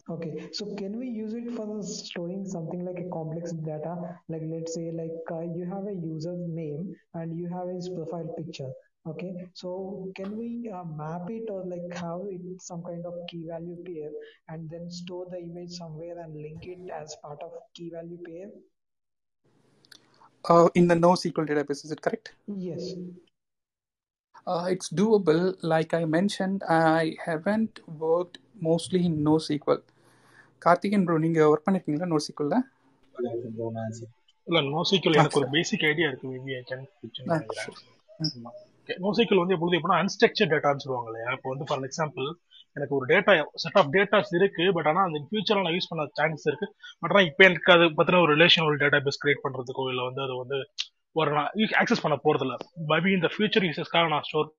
Okay, 0.08 0.48
so 0.52 0.74
can 0.76 0.98
we 0.98 1.08
use 1.08 1.34
it 1.34 1.50
for 1.54 1.82
storing 1.82 2.46
something 2.46 2.84
like 2.84 2.98
a 2.98 3.08
complex 3.10 3.52
data? 3.52 3.94
Like 4.28 4.42
let's 4.46 4.74
say 4.74 4.90
like 4.90 5.12
uh, 5.30 5.40
you 5.40 5.66
have 5.66 5.86
a 5.86 5.94
user 5.94 6.34
name 6.36 6.94
and 7.14 7.36
you 7.38 7.46
have 7.48 7.68
his 7.68 7.88
profile 7.90 8.34
picture 8.36 8.72
okay 9.05 9.31
so 9.53 9.69
can 10.15 10.31
we 10.37 10.49
uh, 10.69 10.83
map 11.01 11.29
it 11.29 11.49
or 11.49 11.61
like 11.65 11.89
have 11.95 12.23
it 12.27 12.61
some 12.61 12.81
kind 12.83 13.05
of 13.05 13.15
key 13.29 13.43
value 13.47 13.77
pair 13.87 14.09
and 14.49 14.69
then 14.69 14.89
store 14.91 15.25
the 15.29 15.39
image 15.39 15.71
somewhere 15.73 16.17
and 16.19 16.35
link 16.37 16.65
it 16.65 16.89
as 16.93 17.15
part 17.23 17.41
of 17.41 17.51
key 17.75 17.89
value 17.89 18.21
pair 18.27 18.47
uh, 20.45 20.69
in 20.75 20.87
the 20.87 20.95
NoSQL 20.95 21.47
database 21.47 21.85
is 21.85 21.91
it 21.91 22.01
correct 22.01 22.33
yes 22.57 22.95
uh, 24.47 24.67
it's 24.69 24.89
doable 24.91 25.41
like 25.63 25.93
i 25.93 26.03
mentioned 26.05 26.63
i 26.69 27.15
haven't 27.25 27.79
worked 27.99 28.37
mostly 28.61 29.01
in 29.05 29.15
NoSQL 29.23 29.79
Karthikan 30.61 31.03
bro 31.07 31.15
நீங்க 31.23 31.39
work 31.51 31.65
பண்ணிருக்கீங்களா 31.65 32.07
நோசிக்குள்ள 32.13 32.55
இல்ல 34.47 34.59
நோசிக்குள் 34.75 35.17
எனக்கு 35.19 35.39
ஒரு 35.39 35.47
basic 35.55 35.85
idea 35.91 36.07
இருக்கு 36.09 36.31
maybe 36.33 36.55
I 36.59 36.63
can 36.69 36.85
நோசைக்கிள் 39.00 39.36
வந்து 39.36 39.54
எப்பொழுது 39.54 39.78
எப்படின்னா 39.78 40.00
unstructured 40.02 40.50
டேட்டான்னு 40.52 40.82
சொல்லுவாங்க 40.84 41.10
இல்லையா 41.10 41.32
இப்போ 41.32 41.48
வந்து 41.50 41.64
ஃபார் 41.64 41.80
எக்ஸாம்பிள் 41.80 42.34
எனக்கு 42.72 42.94
ஒரு 42.94 43.06
டேட்டா 43.06 43.44
செட் 43.54 43.78
ஆஃப் 43.78 43.92
டேட்டாஸ் 43.92 44.34
இருக்கு 44.34 44.72
பட் 44.72 44.86
ஆனால் 44.86 45.04
அந்த 45.04 45.26
ஃபியூச்சரில் 45.30 45.62
நான் 45.62 45.72
யூஸ் 45.72 45.88
பண்ண 45.88 46.08
சான்ஸ் 46.12 46.46
இருக்கு. 46.46 46.74
பட் 46.98 47.10
ஆனால் 47.10 47.26
இப்போ 47.26 47.44
எனக்கு 47.44 47.72
அது 47.72 47.82
பற்றின 47.82 48.22
ஒரு 48.22 48.36
ரிலேஷன் 48.36 48.66
ஒரு 48.66 48.76
டேட்டா 48.76 49.06
பேஸ் 49.06 49.20
கிரியேட் 49.24 49.44
பண்ணுறதுக்கோ 49.48 49.88
இல்லை 49.88 50.04
வந்து 50.04 50.22
அது 50.22 50.36
வந்து 50.36 50.68
ஒரு 51.12 51.30
நான் 51.30 51.50
ஆக்சஸ் 51.54 52.02
பண்ண 52.02 52.18
போகிறது 52.22 52.44
இல்லை 52.44 52.56
மேபி 52.88 53.14
இந்த 53.14 53.30
ஃபியூச்சர் 53.36 53.66
யூசஸ்க்காக 53.68 54.08
நான் 54.08 54.22
ஸ்டோர் 54.22 54.52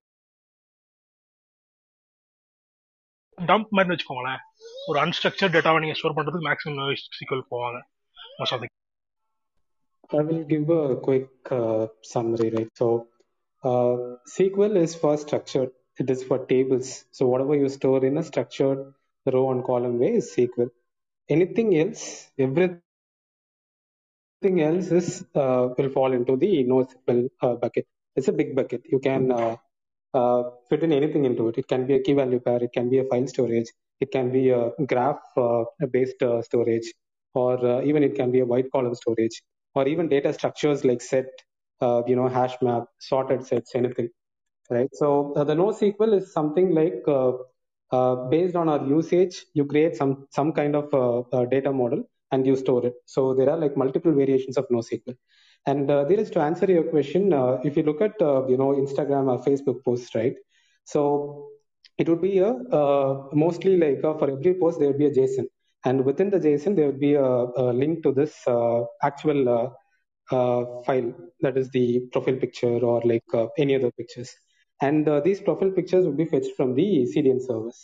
டம்ப் 3.42 3.68
மாதிரி 3.70 3.96
வச்சுக்கோங்களேன். 3.96 4.38
ஒரு 4.88 5.00
அன்ஸ்ட்ரக்சர் 5.00 5.54
டேட்டாவை 5.56 5.80
நீங்கள் 5.80 5.96
ஸ்டோர் 5.96 6.14
பண்ணுறதுக்கு 6.14 6.46
மேக்ஸிமம் 6.50 6.96
சிக்கல் 7.18 7.48
போவாங்க. 7.52 7.82
Most 8.40 8.54
of 8.54 8.72
I 10.10 10.20
will 10.20 10.44
give 10.48 10.70
a 10.72 11.00
quick 11.00 11.28
uh, 11.50 11.86
summary, 12.14 12.50
right? 12.56 12.68
So, 12.74 13.06
uh, 13.64 14.18
SQL 14.28 14.76
is 14.78 14.96
for 14.96 15.18
structured. 15.18 15.72
It 15.98 16.10
is 16.10 16.24
for 16.24 16.46
tables. 16.46 17.06
So 17.12 17.28
whatever 17.28 17.56
you 17.56 17.70
store 17.70 18.04
in 18.06 18.18
a 18.18 18.24
structured 18.24 18.94
row 19.26 19.52
and 19.52 19.64
column 19.64 20.00
way 20.00 20.16
is 20.16 20.34
SQL. 20.36 20.70
Anything 21.30 21.78
else, 21.78 22.30
everything 22.38 22.82
else 24.44 24.88
is 24.88 25.26
uh, 25.36 25.70
will 25.78 25.90
fall 25.90 26.12
into 26.14 26.36
the 26.36 26.66
NoSQL 26.66 27.30
uh, 27.42 27.56
bucket. 27.56 27.88
It's 28.16 28.28
a 28.28 28.34
big 28.34 28.56
bucket. 28.56 28.82
You 28.86 29.00
can 29.00 29.32
uh, 29.32 29.56
uh, 30.14 30.44
fit 30.70 30.84
in 30.84 30.92
anything 30.92 31.26
into 31.26 31.48
it. 31.48 31.58
It 31.58 31.68
can 31.68 31.88
be 31.88 31.96
a 31.96 32.02
key 32.02 32.14
value 32.14 32.40
pair. 32.40 32.62
It 32.64 32.74
can 32.74 32.90
be 32.90 33.00
a 33.00 33.06
file 33.06 33.28
storage. 33.28 33.72
It 34.02 34.12
can 34.12 34.32
be 34.32 34.50
a 34.50 34.72
graph-based 34.86 36.24
storage, 36.42 36.94
or 37.34 37.84
even 37.84 38.04
it 38.04 38.16
can 38.16 38.32
be 38.32 38.42
a 38.42 38.46
white 38.46 38.70
column 38.72 38.96
storage, 38.96 39.42
or 39.76 39.88
even 39.88 40.10
data 40.10 40.34
structures 40.34 40.84
like 40.84 41.02
set 41.02 41.26
uh, 41.26 41.53
you 42.08 42.16
know, 42.16 42.28
hash 42.28 42.56
map, 42.62 42.86
sorted 43.00 43.46
sets, 43.46 43.76
anything, 43.76 44.10
right? 44.70 44.90
So 44.94 45.34
uh, 45.36 45.44
the 45.44 45.56
NoSQL 45.56 46.18
is 46.20 46.32
something 46.32 46.74
like 46.80 47.04
uh, 47.08 48.16
based 48.34 48.56
on 48.56 48.70
our 48.70 48.84
usage, 48.86 49.46
you 49.54 49.66
create 49.66 49.96
some 49.96 50.28
some 50.38 50.52
kind 50.60 50.76
of 50.76 50.86
data 51.50 51.72
model 51.72 52.04
and 52.32 52.46
you 52.48 52.56
store 52.56 52.86
it. 52.88 52.96
So 53.06 53.34
there 53.34 53.50
are 53.50 53.58
like 53.58 53.78
multiple 53.78 54.12
variations 54.12 54.58
of 54.58 54.68
NoSQL. 54.70 55.16
And 55.66 55.90
uh, 55.90 56.04
there 56.06 56.20
is 56.20 56.30
to 56.32 56.42
answer 56.42 56.66
your 56.70 56.84
question, 56.84 57.32
uh, 57.32 57.60
if 57.64 57.78
you 57.78 57.84
look 57.84 58.02
at 58.02 58.16
you 58.52 58.58
know 58.62 58.72
Instagram 58.84 59.26
or 59.32 59.38
Facebook 59.44 59.84
posts, 59.84 60.14
right? 60.16 60.36
So 60.86 61.50
it 61.98 62.10
would 62.10 62.22
be 62.22 62.40
a 62.40 62.52
mostly 63.44 63.78
like 63.78 64.02
for 64.02 64.30
every 64.32 64.56
post 64.56 64.80
there 64.80 64.90
would 64.90 64.98
be 64.98 65.06
a 65.06 65.12
JSON, 65.12 65.46
and 65.86 66.04
within 66.04 66.30
the 66.30 66.40
JSON 66.40 66.76
there 66.76 66.88
would 66.88 67.00
be 67.00 67.14
a, 67.14 67.24
a 67.24 67.66
link 67.82 68.04
to 68.04 68.12
this 68.12 68.34
actual 69.10 69.74
uh, 70.31 70.65
file 70.87 71.13
that 71.41 71.57
is 71.57 71.71
the 71.71 72.01
profile 72.13 72.37
picture 72.37 72.79
or 72.91 73.01
like 73.05 73.25
uh, 73.35 73.47
any 73.59 73.75
other 73.75 73.91
pictures 73.93 74.31
and 74.81 75.09
uh, 75.09 75.21
these 75.21 75.41
profile 75.41 75.71
pictures 75.71 76.05
will 76.07 76.19
be 76.25 76.25
fetched 76.25 76.55
from 76.57 76.75
the 76.75 76.89
cdn 77.13 77.41
service 77.41 77.81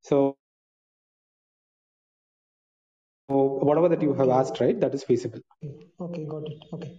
so, 0.00 0.36
so 3.30 3.36
whatever 3.70 3.88
that 3.88 4.02
you 4.02 4.14
have 4.14 4.28
asked 4.28 4.60
right 4.60 4.80
that 4.80 4.94
is 4.94 5.04
feasible 5.04 5.40
okay 6.00 6.24
got 6.24 6.46
it 6.54 6.62
okay 6.72 6.94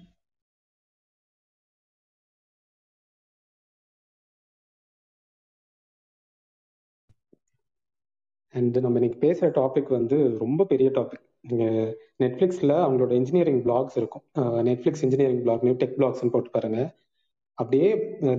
and 8.58 8.78
நம்ம 8.78 9.00
இன்னைக்கு 9.00 9.18
பேசுகிற 9.18 9.48
topic 9.62 9.90
வந்து 9.90 10.18
ரொம்ப 10.38 10.66
பெரிய 10.66 10.90
topic 10.90 11.24
நீங்கள் 11.45 11.91
நெட்ஃப்ளிக்ஸில் 12.23 12.75
அவங்களோட 12.85 13.13
engineering 13.21 13.61
blogs 13.67 13.97
இருக்கும். 14.01 14.25
Netflix 14.69 15.05
engineering 15.07 15.43
blog 15.47 15.65
new 15.67 15.75
tech 15.83 15.97
பிளாக்ஸ்னு 16.01 16.33
போட்டு 16.35 16.51
பாருங்க. 16.57 16.81
அப்படியே 17.59 17.89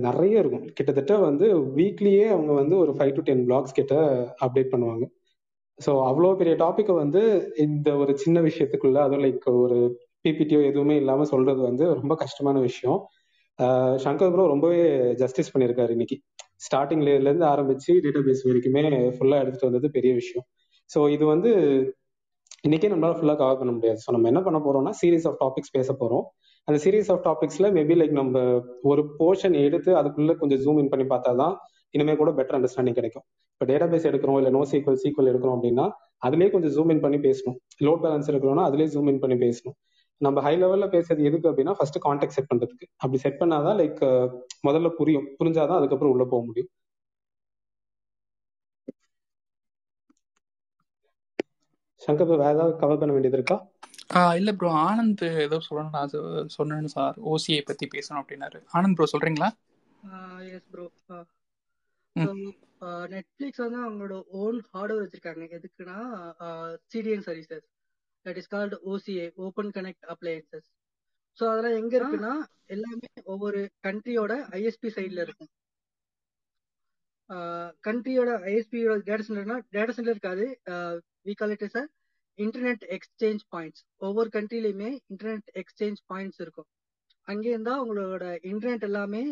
நிறைய 0.06 0.42
இருக்கும். 0.42 0.66
கிட்டத்தட்ட 0.76 1.14
வந்து 1.28 1.46
வீக்லியே 1.78 2.24
அவங்க 2.34 2.52
வந்து 2.60 2.74
ஒரு 2.84 2.92
ஃபைவ் 2.98 3.12
டு 3.18 3.22
டென் 3.28 3.44
பிளாக்ஸ் 3.48 3.76
கிட்ட 3.78 3.94
அப்டேட் 4.46 4.72
பண்ணுவாங்க. 4.74 5.04
ஸோ 5.78 5.92
அவ்வளோ 6.10 6.30
பெரிய 6.40 6.54
டாப்பிக்கை 6.64 6.94
வந்து 7.02 7.22
இந்த 7.66 7.88
ஒரு 8.02 8.12
சின்ன 8.24 8.38
விஷயத்துக்குள்ள 8.48 8.98
அதுவும் 9.06 9.24
லைக் 9.26 9.46
ஒரு 9.64 9.78
பிபிடியோ 10.24 10.60
எதுவுமே 10.70 10.96
இல்லாமல் 11.02 11.30
சொல்றது 11.32 11.60
வந்து 11.70 11.84
ரொம்ப 12.00 12.14
கஷ்டமான 12.24 12.56
விஷயம். 12.68 13.00
சங்கர் 14.04 14.32
ப்ரோ 14.34 14.44
ரொம்பவே 14.52 14.82
ஜஸ்டிஸ் 15.22 15.52
பண்ணியிருக்காரு 15.54 15.92
இன்னைக்கு. 15.96 16.16
ஸ்டார்டிங்ல 16.66 17.10
இருந்து 17.14 17.46
ஆரம்பிச்சு 17.54 17.92
டேட்டா 18.04 18.20
பேஸ் 18.28 18.44
வரைக்குமே 18.48 18.84
ஃபுல்லாக 19.16 19.42
எடுத்துட்டு 19.42 19.68
வந்தது 19.70 19.88
பெரிய 19.96 20.12
விஷயம். 20.20 20.46
ஸோ 20.90 21.00
இது 21.16 21.24
வந்து 21.34 21.50
இன்னைக்கே 22.64 22.88
நம்மளால 22.90 23.14
ஃபுல்லா 23.18 23.34
கவர் 23.38 23.58
பண்ண 23.60 23.72
முடியாது. 23.76 23.98
ஸோ 24.02 24.10
நம்ம 24.14 24.28
என்ன 24.30 24.40
பண்ண 24.46 24.58
போறோம்னா 24.64 24.90
சீரீஸ் 24.98 25.24
ஆஃப் 25.28 25.38
டாபிக்ஸ் 25.40 25.72
பேச 25.76 25.88
போறோம். 26.00 26.24
அந்த 26.68 26.78
சீரீஸ் 26.84 27.08
ஆஃப் 27.12 27.22
டாபிக்ஸ்ல 27.28 27.68
மேபி 27.76 27.94
லைக் 28.00 28.14
நம்ம 28.18 28.42
ஒரு 28.90 29.02
போர்ஷன் 29.18 29.54
எடுத்து 29.62 29.90
அதுக்குள்ள 30.00 30.34
கொஞ்சம் 30.42 30.60
ஜூம் 30.64 30.78
இன் 30.82 30.90
பண்ணி 30.92 31.06
பார்த்தா 31.12 31.30
தான் 31.40 31.54
இனிமே 31.94 32.14
கூட 32.20 32.30
பெட்டர் 32.38 32.56
அண்டர்ஸ்டாண்டிங் 32.58 32.96
கிடைக்கும். 32.98 33.24
இப்போ 33.54 33.66
டேட்டா 33.70 33.86
பேஸ் 33.92 34.06
எடுக்கிறோம் 34.10 34.38
இல்லை 34.40 34.52
நோ 34.56 34.62
சீக்வல் 34.72 35.00
சீக்வல் 35.04 35.30
எடுக்கிறோம் 35.32 35.56
அப்படின்னா 35.56 35.86
அதுலேயே 36.26 36.50
கொஞ்சம் 36.54 36.72
ஜூம் 36.76 36.92
இன் 36.94 37.02
பண்ணி 37.04 37.18
பேசணும். 37.26 37.56
லோட் 37.86 38.02
பேலன்ஸ் 38.04 38.30
எடுக்கிறோம்னா 38.32 38.66
அதுலேயே 38.68 38.90
ஜூம் 38.94 39.10
இன் 39.12 39.20
பண்ணி 39.24 39.38
பேசணும். 39.46 39.76
நம்ம 40.20 40.40
ஹை 40.46 40.54
லெவல்ல 40.62 40.86
பேசுறது 40.94 41.26
எதுக்கு 41.30 41.50
அப்படின்னா 41.50 41.74
ஃபர்ஸ்ட் 41.78 41.98
கான்டாக்ட் 42.06 42.36
செட் 42.36 42.50
பண்றதுக்கு. 42.52 42.86
அப்படி 43.02 43.20
செட் 43.24 43.40
பண்ணாதான் 43.42 43.76
லைக் 43.82 44.00
முதல்ல 44.68 44.90
புரியும். 45.00 45.26
புரிஞ்சாதான் 45.40 45.78
அதுக்கப்புறம் 45.80 46.14
உள்ள 46.14 46.26
போக 46.34 46.42
முடியும். 46.50 46.70
சங்கர் 52.02 52.32
வேற 52.34 52.52
ஏதாவது 52.54 52.74
கவர் 52.78 53.00
பண்ண 53.00 53.12
வேண்டியது 53.14 53.38
இருக்கா? 53.38 53.56
இல்ல 54.38 54.50
ப்ரோ 54.54 54.70
ஆனந்த் 54.82 55.22
ஏதோ 55.44 55.58
சொல்லணும் 55.66 55.96
நான் 55.96 56.14
சொன்னேன்னு 56.56 56.94
சார் 56.94 57.16
ஓசிஐ 57.32 57.60
பத்தி 57.64 57.86
பேசணும் 57.88 58.22
அப்படின்னாரு. 58.22 58.60
ஆனந்த் 58.72 58.96
ப்ரோ 58.96 59.08
சொல்றீங்களா? 59.12 59.50
எஸ் 60.50 60.68
ப்ரோ 60.68 60.84
நெட்ஃபிளிக்ஸ் 63.12 63.62
வந்து 63.64 63.78
அவங்களோட 63.82 64.14
ஓன் 64.40 64.58
ஹார்ட்வேர் 64.68 65.02
வச்சிருக்காங்க. 65.02 65.44
எதுக்குன்னா 65.56 65.98
CDN 66.92 67.26
services 67.26 67.66
that 68.26 68.38
is 68.40 68.50
called 68.50 68.76
OCA 68.90 69.26
open 69.44 69.72
connect 69.76 70.06
appliances 70.14 70.68
so 71.38 71.44
அதெல்லாம் 71.50 71.78
எங்க 71.80 71.94
இருக்குன்னா 71.98 72.32
எல்லாமே 72.68 73.10
ஒவ்வொரு 73.26 73.58
கண்ட்ரியோட 73.86 74.32
ஐஎஸ்பி 74.58 74.88
சைட்ல 74.96 75.24
இருக்கும். 75.26 75.50
கண்ட்ரியோட 77.86 78.30
ஐஎஸ்பியோட 78.46 78.94
டேட்டா 79.02 79.24
சென்டர்னா 79.26 79.56
டேட்டா 79.72 79.92
சென்டர் 79.92 80.14
இருக்காது. 80.14 80.44
We 81.26 81.34
call 81.40 81.54
it 81.56 81.64
is 81.68 81.78
a 81.82 81.84
internet 82.38 82.84
exchange 82.96 83.42
points 83.54 83.82
ஒவ்வொரு 84.06 84.28
கண்ட்ரிலையுமே 84.36 84.90
இன்டர்நெட் 85.12 85.48
எக்ஸ்சேஞ்ச் 85.62 86.00
பாயிண்ட்ஸ் 86.12 86.40
இருக்கும். 86.44 86.68
அங்கேயிருந்தா 87.28 87.74
உங்களோட 87.82 88.24
இன்டர்நெட் 88.50 88.86
எல்லாமே 88.88 89.22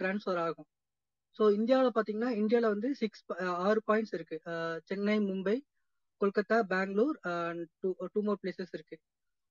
டிரான்ஸ்ஃபர் 0.00 0.40
ஆகும். 0.46 0.68
ஸோ 1.38 1.44
இந்தியாவில் 1.58 1.94
பார்த்தீங்கன்னா 1.96 2.30
இந்தியாவில் 2.40 2.72
வந்து 2.74 2.88
சிக்ஸ் 3.00 3.22
ஆறு 3.66 3.80
பாயிண்ட்ஸ் 3.88 4.14
இருக்கு. 4.18 4.36
Chennai 4.88 5.16
Mumbai 5.28 5.56
Kolkata 6.20 6.58
Bangalore 6.72 7.16
two 7.80 7.88
two 8.14 8.20
more 8.28 8.40
places 8.42 8.74
இருக்கு. 8.76 8.96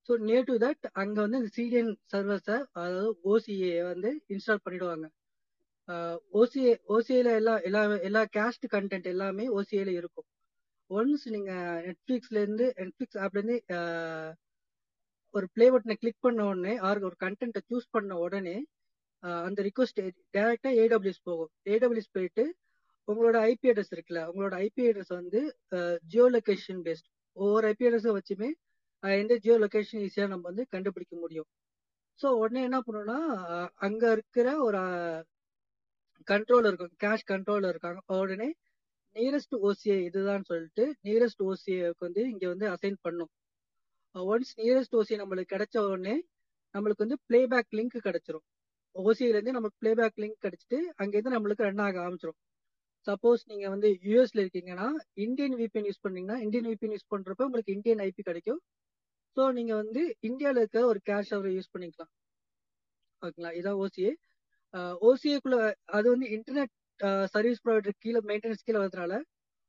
ஸோ 0.10 0.14
நியர் 0.30 0.48
டு 0.50 0.56
தட் 0.64 0.86
அங்கே 1.02 1.20
வந்து 1.26 1.40
இந்த 1.42 1.52
சிடிஎன் 1.58 1.94
சர்வர்ஸை 2.14 2.58
அதாவது 2.80 3.12
ஓசிஏ 3.34 3.76
வந்து 3.92 4.10
இன்ஸ்டால் 4.34 4.64
பண்ணிடுவாங்க. 4.66 5.06
ஓசிஏ 6.42 6.74
ஓசிஏல 6.96 7.32
எல்லா 7.42 7.54
எல்லா 7.70 7.82
எல்லா 8.10 8.24
கேஸ்ட் 8.38 8.66
கண்டென்ட் 8.76 9.08
எல்லாமே 9.14 9.46
ஓசிஏல 9.58 9.92
இருக்கும். 10.02 10.28
ஒன்ஸ் 10.92 11.26
நீங்க 11.36 11.52
நெட்ஃபிளிக்ஸ்ல 11.88 12.38
இருந்து 12.44 12.66
நெட்ஃபிளிக்ஸ் 12.80 13.20
ஆப்ல 13.24 13.40
இருந்து 13.42 13.58
ஒரு 15.34 15.48
பிளே 15.56 15.66
பட்டனை 15.74 15.96
கிளிக் 16.02 16.24
பண்ண 16.26 16.42
உடனே 16.52 16.74
ஆர் 16.88 17.06
ஒரு 17.08 17.16
கண்டென்ட்டை 17.24 17.62
சூஸ் 17.70 17.88
பண்ண 17.96 18.18
உடனே 18.26 18.58
அந்த 19.48 19.60
ரிக்வஸ்ட் 19.68 20.00
டைரக்டா 20.36 20.72
ஏடபிள்யூஸ் 20.84 21.26
போகும். 21.30 21.52
ஏடபிள்யூஸ் 21.74 22.14
போயிட்டு 22.18 22.44
உங்களோட 23.08 23.38
ஐபி 23.52 23.68
அட்ரஸ் 23.72 23.94
இருக்குல்ல 23.96 24.22
உங்களோட 24.32 24.56
ஐபி 24.68 24.84
அட்ரஸ் 24.90 25.14
வந்து 25.20 25.40
ஜியோ 26.12 26.26
லொகேஷன் 26.36 26.82
பேஸ்ட் 26.88 27.08
ஒவ்வொரு 27.38 27.66
ஐபி 27.72 27.86
அட்ரஸும் 27.90 28.18
வச்சுமே 28.20 28.50
எந்த 29.04 29.34
ஜியோ 29.44 29.56
லொகேஷன் 29.64 30.04
ஈஸியாக 30.08 30.32
நம்ம 30.34 30.46
வந்து 30.52 30.64
கண்டுபிடிக்க 30.74 31.16
முடியும். 31.24 31.48
ஸோ 32.20 32.28
உடனே 32.42 32.62
என்ன 32.70 32.78
பண்ணோம்னா 32.86 33.18
அங்க 33.88 34.04
இருக்கிற 34.16 34.48
ஒரு 34.68 34.82
கண்ட்ரோல் 36.28 36.68
இருக்கும் 36.70 36.94
கேஷ் 37.04 37.30
கண்ட்ரோல் 37.34 37.70
இருக்காங்க. 37.72 38.00
உடனே 38.22 38.50
நியரஸ்ட் 39.16 39.56
ஓசிஏ 39.68 39.98
இதுதான் 40.08 40.46
சொல்லிட்டு 40.50 40.84
நியரஸ்ட் 41.08 41.44
ஓசிஏக்கு 41.50 42.06
வந்து 42.08 42.22
இங்க 42.32 42.46
வந்து 42.54 42.68
அசைன் 42.74 42.98
பண்ணும். 43.06 43.32
ஒன்ஸ் 44.16 44.54
நியரஸ்ட் 44.62 44.96
ஓசிஏ 45.00 45.18
நம்மளுக்கு 45.22 45.54
கிடைச்ச 45.56 45.76
உடனே 45.86 46.16
நம்மளுக்கு 46.76 47.06
வந்து 47.06 47.18
பிளேபேக் 47.30 47.76
லிங்க் 47.80 47.98
கிடைச்சிரும். 48.08 48.46
ஓசிஐல 48.96 49.38
இருந்து 49.38 49.58
நமக்கு 49.58 49.78
பிளேபேக் 49.84 50.20
லிங்க் 50.24 50.44
கிடைச்சிட்டு 50.46 50.78
அங்கேருந்து 51.04 51.36
நம்மளுக்கு 51.36 51.68
ரன் 51.68 51.84
ஆக 51.88 51.98
ஆரம்பிச்சிடும் 52.04 52.40
சப்போஸ் 53.08 53.42
நீங்க 53.52 53.66
வந்து 53.70 53.90
யூஎஸ்ல 54.06 54.40
இருக்கீங்கன்னா 54.44 54.88
இந்தியன் 55.26 55.56
விபிஎன் 55.60 55.88
யூஸ் 55.90 56.04
பண்ணீங்கன்னா 56.06 56.38
இந்தியன் 56.46 56.70
விபிஎன் 56.72 56.96
யூஸ் 56.96 57.12
பண்றப்ப 57.14 57.48
உங்களுக்கு 57.50 57.76
இந்தியன் 57.78 58.02
ஐபி 58.08 58.22
கிடைக்கும். 58.22 58.62
ஸோ 59.38 59.44
நீங்க 59.58 59.74
வந்து 59.76 60.02
இந்தியாவில் 60.30 60.62
இருக்க 60.64 60.80
ஒரு 60.92 61.00
கேஷ் 61.10 61.34
அவரை 61.36 61.52
யூஸ் 61.58 61.74
பண்ணிக்கலாம். 61.74 62.12
ஓகேங்களா? 63.22 63.52
இதான் 63.60 63.80
ஓசிஏ 63.84 64.14
ஓசிஏக்குள்ள 65.08 65.58
uh, 65.60 65.74
அது 65.98 66.08
வந்து 66.14 66.28
இன்டர்நெட் 66.36 66.74
சர்வீஸ் 67.34 67.62
ப்ரொவைடர் 67.66 67.98
கீழே 68.04 68.20
மெயின்டெனன்ஸ் 68.30 68.66
கீழே 68.68 68.80
வரதுனால 68.84 69.14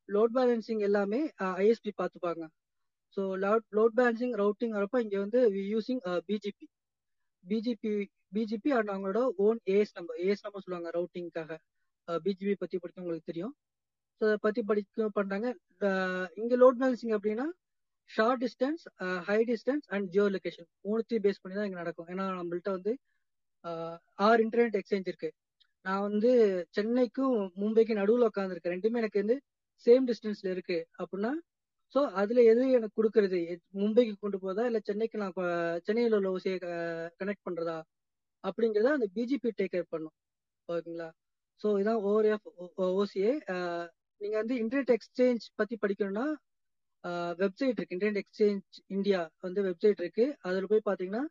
லோட் 0.08 0.34
பேலன்சிங் 0.36 0.82
எல்லாமே 0.88 1.20
ஐஎஸ்பி 1.62 1.92
பார்த்துப்பாங்க 2.00 2.44
so 3.16 3.22
load 3.44 3.64
load 3.78 3.94
balancing 3.98 4.34
routing 4.42 4.74
வரப்ப 4.78 5.00
இங்கே 5.04 5.18
வந்து 5.24 5.40
using 5.72 6.02
BGP 6.28 6.66
BGP 7.44 7.92
BGP 8.36 8.70
and 8.78 8.90
அவங்களோட 8.92 9.20
own 9.46 9.60
AS 9.74 9.94
number 9.98 10.18
AS 10.24 10.44
number 10.46 10.64
சொல்லுவாங்க 10.64 10.90
ரவுட்டிங்காக 10.96 11.52
பிஜிபி 12.08 12.54
பற்றி 12.62 12.76
படிக்க 12.82 13.02
உங்களுக்கு 13.04 13.30
தெரியும். 13.30 13.54
ஸோ 14.20 14.22
அதை 14.28 14.36
பற்றி 14.46 14.60
படிக்க 14.70 15.08
பண்ணுறாங்க 15.18 15.48
இங்கே 16.42 16.56
லோட் 16.62 16.78
பேலன்சிங் 16.82 17.14
அப்படின்னா 17.16 17.46
short 18.10 18.42
distance 18.44 18.82
high 19.28 19.38
distance 19.50 19.86
and 19.94 20.06
geo 20.14 20.26
location 20.36 20.68
மூணுத்தையும் 20.86 21.24
பேஸ் 21.26 21.40
பண்ணி 21.42 21.56
தான் 21.58 21.66
இங்கே 21.68 21.80
நடக்கும். 21.82 22.08
ஏன்னா 22.12 22.24
நம்மள்ட்ட 22.40 22.70
வந்து 22.76 22.92
ஆறு 24.26 24.38
இன்டர்நெட் 24.46 24.78
எக்ஸ்சேஞ்ச் 24.80 25.08
இருக்கு. 25.12 25.30
நான் 25.86 26.04
வந்து 26.06 26.30
சென்னைக்கும் 26.76 27.34
மும்பைக்கும் 27.60 28.00
நடுவில் 28.00 28.28
உட்காந்துருக்கேன் 28.28 28.74
ரெண்டுமே 28.74 29.00
எனக்கு 29.02 29.22
வந்து 29.22 29.36
சேம் 29.86 30.06
டிஸ்டன்ஸ்ல 30.10 30.48
இருக்கு 30.54 30.78
அப்படின்னா 31.00 31.32
ஸோ 31.94 32.00
அதுல 32.20 32.40
எது 32.52 32.62
எனக்கு 32.70 32.96
கொடுக்கறது? 32.98 33.38
மும்பைக்கு 33.74 34.14
கொண்டு 34.16 34.38
போதா 34.44 34.62
இல்ல 34.70 34.78
சென்னைக்கு 34.88 35.16
நான் 35.22 35.36
சென்னையில் 35.86 36.16
உள்ள 36.18 36.28
ஓசியை 36.30 36.56
கனெக்ட் 37.20 37.46
பண்றதா? 37.46 37.76
அப்படிங்கிறத 38.44 38.90
அந்த 38.96 39.08
பிஜிபி 39.16 39.50
டேக் 39.52 39.74
கேர் 39.74 39.92
பண்ணும். 39.94 40.14
ஓகேங்களா? 40.68 41.08
ஸோ 41.60 41.68
இதான் 41.82 42.00
ஓவர் 42.08 42.28
ஆஃப் 42.34 42.48
ஓசிஏ 42.96 43.32
நீங்க 44.20 44.36
வந்து 44.42 44.56
இன்டர்நெட் 44.62 44.92
எக்ஸ்சேஞ்ச் 44.96 45.46
பத்தி 45.60 45.76
படிக்கணும்னா 45.82 46.26
வெப்சைட் 47.42 47.78
இருக்கு. 47.78 47.96
இன்டர்நெட் 47.96 48.22
எக்ஸ்சேஞ்ச் 48.22 48.64
இந்தியா 48.96 49.20
வந்து 49.46 49.60
வெப்சைட் 49.68 50.02
இருக்கு. 50.04 50.26
அதுல 50.48 50.66
போய் 50.72 50.88
பாத்தீங்கன்னா 50.90 51.24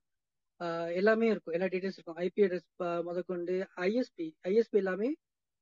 எல்லாமே 0.99 1.27
இருக்கும். 1.33 1.55
எல்லா 1.57 1.67
டீடைல்ஸ் 1.73 1.97
இருக்கும். 1.99 2.19
ஐபி 2.25 2.43
அட்ரஸ் 2.47 2.67
முதற்கொண்டு 3.07 3.55
ஐஎஸ்பி 3.87 4.27
ஐஎஸ்பி 4.51 4.77
எல்லாமே 4.83 5.09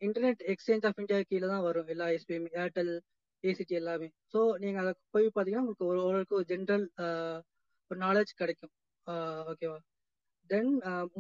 இன்டர்நெட் 0.02 0.42
எக்ஸ்சேஞ்ச் 0.54 0.86
ஆஃப் 0.90 1.00
இந்தியா 1.02 1.20
கீழே 1.30 1.48
தான் 1.54 1.66
வரும். 1.68 1.90
எல்லா 1.94 2.08
ஐஎஸ்பியுமே 2.14 2.52
ஏர்டெல் 2.64 2.94
ஏசிடி 3.44 3.76
எல்லாமே. 3.82 4.08
ஸோ 4.34 4.40
நீங்க 4.64 4.78
அதை 4.84 4.92
போய் 5.16 5.26
பாத்தீங்கன்னா 5.36 5.64
உங்களுக்கு 5.66 5.90
ஒரு 5.92 6.00
ஓரளவுக்கு 6.08 6.38
ஒரு 6.40 6.48
ஜென்ரல் 6.54 6.86
ஒரு 7.92 8.00
நாலேஜ் 8.06 8.34
கிடைக்கும். 8.42 8.74
ஓகேவா 9.52 9.80
then 10.50 10.72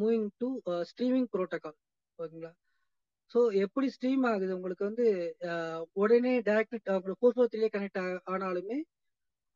moving 0.02 0.28
to 0.42 0.48
streaming 0.92 1.28
protocol 1.34 1.78
ஓகேங்களா? 2.20 2.52
ஸோ 3.32 3.40
எப்படி 3.66 3.88
ஸ்ட்ரீம் 3.96 4.26
ஆகுது? 4.32 4.52
உங்களுக்கு 4.58 4.84
வந்து 4.90 5.06
உடனே 6.02 6.34
டேரக்ட் 6.50 6.90
உங்களுக்கு 6.96 7.22
ஃபோர் 7.22 7.36
ஃபோர் 7.36 7.52
த்ரீலே 7.54 7.70
கனெக்ட் 7.76 8.00
ஆனாலுமே 8.34 8.78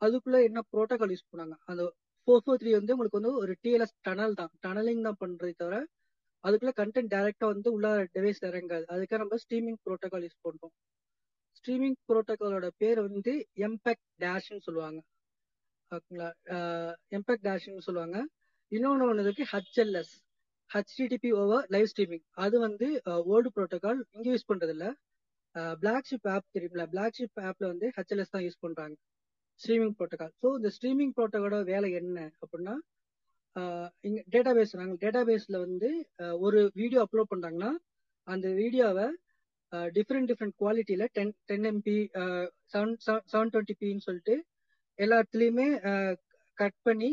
அதுக்குள்ள 0.02 0.38
என்ன 0.48 0.60
ப்ரோட்டோகால் 0.74 1.14
யூஸ் 1.14 1.30
பண்ணாங்க? 1.32 1.56
அந்த 1.72 1.84
ஃபோர் 2.28 2.42
ஃபோர் 2.46 2.60
த்ரீ 2.62 2.72
வந்து 2.78 2.94
உங்களுக்கு 2.96 3.20
வந்து 3.20 3.34
ஒரு 3.42 3.54
டிஎல்எஸ் 3.64 3.94
டனல் 4.08 4.34
தான். 4.40 4.52
டனலிங் 4.64 5.04
தான் 5.08 5.20
பண்ணுறதே 5.22 5.54
தவிர 5.62 5.76
அதுக்குள்ள 6.44 6.74
கண்டென்ட் 6.80 7.12
டைரக்டா 7.14 7.46
வந்து 7.54 7.70
உள்ள 7.76 7.88
டிவைஸ் 8.16 8.42
இறங்காது. 8.50 8.86
அதுக்காக 8.94 9.20
நம்ம 9.24 9.38
ஸ்ட்ரீமிங் 9.44 9.80
ப்ரோட்டோகால் 9.86 10.26
யூஸ் 10.28 10.44
பண்ணுவோம் 10.48 10.74
ஸ்ட்ரீமிங் 11.58 11.98
ப்ரோட்டோகாலோட 12.10 12.68
பேர் 12.82 13.00
வந்து 13.08 13.34
எம்பெக் 13.68 14.04
டேஷ்னு 14.24 14.62
சொல்லுவாங்க. 14.68 15.00
ஓகேங்களா? 15.92 16.30
எம்பெக் 17.18 17.46
டேஷ்னு 17.48 17.86
சொல்லுவாங்க. 17.88 18.18
இன்னொன்று 18.72 19.08
ஒன்று 19.10 19.26
இருக்கு 19.28 19.46
HLS 19.54 20.14
HTTP 20.70 21.30
over 21.42 21.66
live 21.74 21.90
streaming 21.92 22.26
அது 22.46 22.56
வந்து 22.68 22.88
ஓல்டு 23.34 23.50
ப்ரோட்டோகால் 23.58 24.00
இங்கே 24.16 24.30
யூஸ் 24.34 24.50
பண்ணுறது 24.52 24.74
இல்லை 24.78 24.90
பிளாக் 25.82 26.08
ஷிப் 26.10 26.28
ஆப் 26.34 26.48
தெரியுங்களா 26.56 26.86
பிளாக் 26.94 27.18
ஷிப் 27.20 27.40
ஆப்ல 27.50 27.68
வந்து 27.74 27.88
ஹச்எல்எஸ் 27.98 28.34
தான் 28.36 28.46
யூஸ் 28.48 28.64
பண்றாங்க. 28.66 28.96
ஸ்ட்ரீமிங் 29.62 29.96
ப்ரோட்டோகால் 29.98 30.34
ஸோ 30.42 30.48
இந்த 30.58 30.70
ஸ்ட்ரீமிங் 30.76 31.14
ப்ரோட்டோகாலோட 31.18 31.60
வேலை 31.66 31.90
என்ன 31.94 32.20
அப்படின்னா 32.42 32.76
இங்க 34.04 34.20
டேட்டா 34.34 34.52
பேஸ் 34.54 34.74
நாங்கள் 34.76 35.00
டேட்டா 35.04 35.22
பேஸில் 35.24 35.64
வந்து 35.64 35.90
ஒரு 36.40 36.60
வீடியோ 36.76 37.00
அப்லோட் 37.04 37.32
பண்றாங்கன்னா 37.32 37.72
அந்த 38.28 38.48
வீடியோவை 38.54 39.08
different 39.94 40.30
different 40.32 40.58
குவாலிட்டியில 40.60 41.06
ten 41.16 41.34
ten 41.46 41.66
MB 41.66 41.98
seven 42.74 42.94
seven 43.32 43.52
twenty 43.54 43.76
பின்னு 43.80 44.06
சொல்லிட்டு 44.06 44.36
எல்லா 45.00 45.18
இடத்துலையுமே 45.22 45.68
கட் 46.58 46.78
பண்ணி 46.84 47.10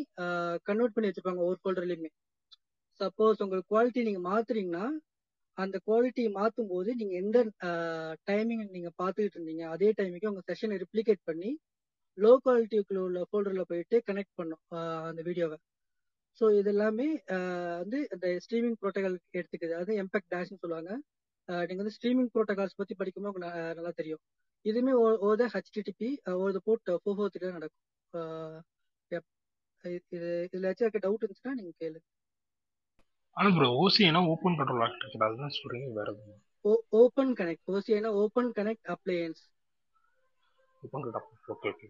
கன்வெர்ட் 0.69 0.95
பண்ணி 0.95 1.09
வச்சிருப்பாங்க 1.09 1.43
ஒவ்வொரு 1.43 1.61
ஃபோல்டர்லயுமே 1.63 2.11
சப்போஸ் 3.01 3.43
உங்களுக்கு 3.45 3.73
குவாலிட்டி 3.73 4.03
நீங்க 4.03 4.23
மாத்துறீங்கன்னா 4.29 4.87
அந்த 5.59 5.77
குவாலிட்டி 5.85 6.23
மாற்றும் 6.33 6.71
போது 6.71 6.91
நீங்க 6.95 7.15
எந்த 7.17 7.39
டைமிங் 8.29 8.65
நீங்க 8.71 8.91
பார்த்துக்கிட்டு 9.03 9.39
இருந்தீங்க 9.39 9.65
அதே 9.67 9.89
டைமுக்கு 9.99 10.31
உங்க 10.33 10.43
செஷனை 10.49 10.77
ரிப்ளிகேட் 10.77 11.23
பண்ணி 11.27 11.51
லோ 12.19 12.33
குவாலிட்டிக்குள்ள 12.45 13.01
உள்ள 13.09 13.21
ஃபோல்டரில் 13.29 13.69
போயிட்டு 13.71 13.97
கனெக்ட் 14.09 14.37
பண்ணும் 14.41 14.63
அந்த 15.11 15.21
வீடியோவை 15.29 15.59
ஸோ 16.41 16.45
இது 16.59 16.71
எல்லாமே 16.75 17.07
வந்து 17.81 17.99
இந்த 18.15 18.27
ஸ்ட்ரீமிங் 18.45 18.79
ப்ரோட்டோகால் 18.81 19.19
எடுத்துக்குது. 19.39 19.73
அதாவது 19.77 19.95
எம்பெக்ட் 20.03 20.33
டேஷ்னு 20.35 20.61
சொல்லுவாங்க. 20.63 20.91
நீங்கள் 21.69 21.83
வந்து 21.83 21.97
ஸ்ட்ரீமிங் 21.97 22.31
ப்ரோட்டோகால்ஸ் 22.35 22.79
பற்றி 22.81 22.95
படிக்கும்போது 23.01 23.33
உங்களுக்கு 23.33 23.77
நல்லா 23.79 23.93
தெரியும். 24.01 24.23
இதுவுமே 24.65 24.93
ஓத 25.29 25.47
ஹெச்டிடிபி 25.55 26.09
ஒரு 26.45 26.61
போர்ட் 26.67 26.91
ஃபோர் 27.03 27.17
ஃபோர் 27.19 27.33
த்ரீ 27.35 27.53
நடக்கும். 27.59 27.83
இது 29.85 30.29
இதில் 30.47 30.69
ஏதாச்சும் 30.71 31.05
டவுட் 31.07 31.25
இருந்துச்சுன்னா 31.25 31.57
நீங்கள் 31.59 31.79
கேளு. 31.83 31.99
ஆனா 33.37 33.49
ப்ரோ 33.57 33.69
ஓசினா 33.83 34.21
ஓப்பன் 34.33 34.57
கண்ட்ரோல் 34.59 34.85
ஆர்கிடெக்சர் 34.85 35.27
அதுதான் 35.29 35.57
சொல்றீங்க 35.59 35.89
வேற 35.99 36.09
எதுவும் 36.15 36.41
open 37.01 37.33
connect 37.39 37.71
ஓசினா 37.75 38.11
open 38.23 38.51
connect 38.59 38.89
appliance 38.95 39.43
open 40.83 41.05
connect 41.07 41.51
okay 41.55 41.71
okay 41.75 41.89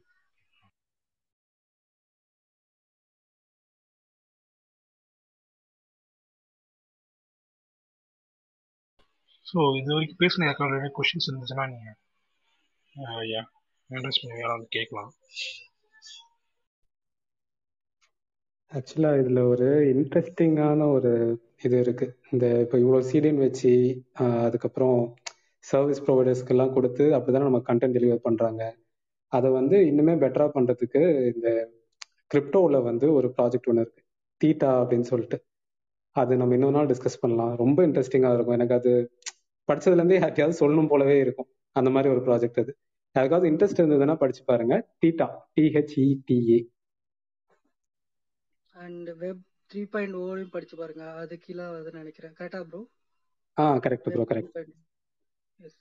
so 9.54 9.62
இது 9.80 9.90
வரைக்கும் 9.94 10.20
பேசின 10.22 10.46
யாருக்காவது 10.46 10.88
கொஷின்ஸ் 10.96 11.26
இருந்துச்சுன்னா 11.28 11.64
நீங்கள் 11.72 11.98
ஐயா 13.24 13.42
இன்ட்ரெஸ்ட் 13.90 14.22
பண்ணி 14.22 14.40
யாராவது 14.42 14.64
கேட்கலாம். 14.76 15.10
ஆக்சுவலாக 18.72 19.20
இதில் 19.22 19.40
ஒரு 19.52 19.68
இன்ட்ரெஸ்டிங்கான 19.92 20.88
ஒரு 20.96 21.12
இது 21.66 21.76
இருக்கு. 21.84 22.06
இந்த 22.32 22.46
இப்போ 22.64 22.76
இவ்வளோ 22.82 23.00
சீடியன் 23.10 23.40
வச்சு 23.44 23.72
அதுக்கப்புறம் 24.46 24.98
சர்வீஸ் 25.64 26.04
ப்ரொவைடர்ஸ்க்கெல்லாம் 26.06 26.74
கொடுத்து 26.76 27.04
அப்படி 27.16 27.34
தானே 27.34 27.48
நம்ம 27.48 27.62
கண்டென்ட் 27.70 27.96
டெலிவர் 27.98 28.26
பண்ணுறாங்க 28.28 28.62
அதை 29.32 29.48
வந்து 29.58 29.76
இன்னுமே 29.90 30.14
பெட்டராக 30.24 30.50
பண்ணுறதுக்கு 30.56 31.02
இந்த 31.34 31.48
கிரிப்டோவில் 32.32 32.86
வந்து 32.90 33.06
ஒரு 33.18 33.28
ப்ராஜெக்ட் 33.36 33.70
ஒன்று 33.70 33.84
இருக்குது 33.84 34.06
தீட்டா 34.40 34.70
அப்படின்னு 34.82 35.08
சொல்லிட்டு. 35.12 35.38
அது 36.16 36.32
நம்ம 36.40 36.54
இன்னொரு 36.56 36.76
நாள் 36.76 36.90
டிஸ்கஸ் 36.90 37.22
பண்ணலாம். 37.22 37.52
ரொம்ப 37.62 37.78
இன்ட்ரெஸ்டிங்காக 37.86 38.36
இருக்கும். 38.36 38.56
எனக்கு 38.58 38.76
அது 38.80 38.92
படிச்சதுலேருந்தே 39.68 40.18
யாருக்கையாவது 40.18 40.60
சொல்லணும் 40.60 40.90
போலவே 40.92 41.16
இருக்கும். 41.24 41.48
அந்த 41.76 41.90
மாதிரி 41.94 42.08
ஒரு 42.14 42.22
ப்ராஜெக்ட் 42.26 42.62
அது. 42.62 42.72
யாருக்காவது 43.16 43.48
இன்ட்ரெஸ்ட் 43.50 43.80
இருந்ததுன்னா 43.80 44.16
படிச்சு 44.22 44.42
பாருங்க. 44.50 44.74
Theta 45.02 45.26
T H E T A 45.56 46.58
and 48.74 49.10
web 49.22 49.42
three 49.70 49.82
point 49.92 50.16
ஓலையும் 50.22 50.54
படிச்சு 50.54 50.76
பாருங்க. 50.80 51.04
அது 51.22 51.34
கீழே 51.44 51.64
வருதுன்னு 51.74 52.02
நினைக்கிறேன். 52.02 52.34
கரெக்டா 52.40 52.60
bro 52.70 52.80
ah 53.56 53.64
correct 53.84 54.08
bro 54.14 54.24
correct 54.30 54.58
yes 55.58 55.78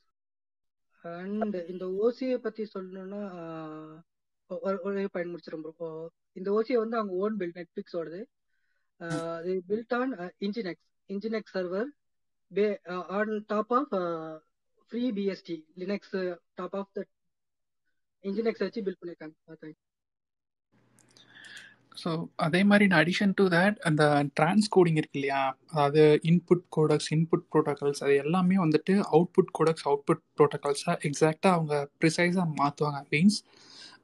and 1.05 1.55
இந்த 1.71 1.85
ஓசியை 2.03 2.37
பத்தி 2.37 2.63
சொல்லணும்னா 2.73 3.21
ஒரே 4.87 5.03
பாயிண்ட் 5.13 5.31
முடிச்சிடும் 5.31 5.63
ப்ரோ 5.65 5.89
இந்த 6.39 6.49
ஓசியை 6.57 6.77
வந்து 6.83 6.97
அவங்க 6.99 7.13
ஓன் 7.23 7.37
பில்ட் 7.39 7.59
நெட்ஃபிளிக்ஸோடது 7.59 8.21
இது 9.45 9.55
build 9.69 9.95
on 9.99 10.13
nginx 10.45 10.87
nginx 11.09 11.55
server 11.57 11.89
base 12.53 12.65
on 13.17 13.33
top 13.47 13.73
of 13.73 13.93
free 14.91 15.03
BSD 15.17 15.57
Linux 15.77 16.15
top 16.55 16.77
of 16.81 16.91
the 16.91 17.05
nginx 18.23 18.63
வச்சு 18.65 18.83
பில்ட் 18.85 19.01
பண்ணியிருக்காங்க 19.01 19.73
ஸோ 21.97 22.11
அதே 22.45 22.61
மாதிரி 22.69 22.85
இன் 22.85 22.97
அடிஷன் 22.99 23.33
டு 23.33 23.43
தேட் 23.53 23.75
அந்த 23.87 24.03
டிரான்ஸ்கோடிங் 24.37 24.97
இருக்கு 24.99 25.17
இல்லையா? 25.19 25.41
அதாவது 25.71 26.01
இன்புட் 26.29 26.63
கோடக்ஸ் 26.69 27.09
இன்புட் 27.15 27.45
ப்ரோட்டோகால்ஸ் 27.51 28.03
அது 28.05 28.13
எல்லாமே 28.23 28.55
வந்துட்டு 28.63 28.93
அவுட்புட் 29.11 29.51
கோடக்ஸ் 29.51 29.85
அவுட்புட் 29.89 30.23
ப்ரோட்டோகால்ஸாக 30.37 30.95
எக்ஸாக்டாக 31.09 31.55
அவங்க 31.55 31.75
ப்ரிசைஸாக 32.01 32.47
மாற்றுவாங்க 32.59 33.01
மீன்ஸ் 33.11 33.39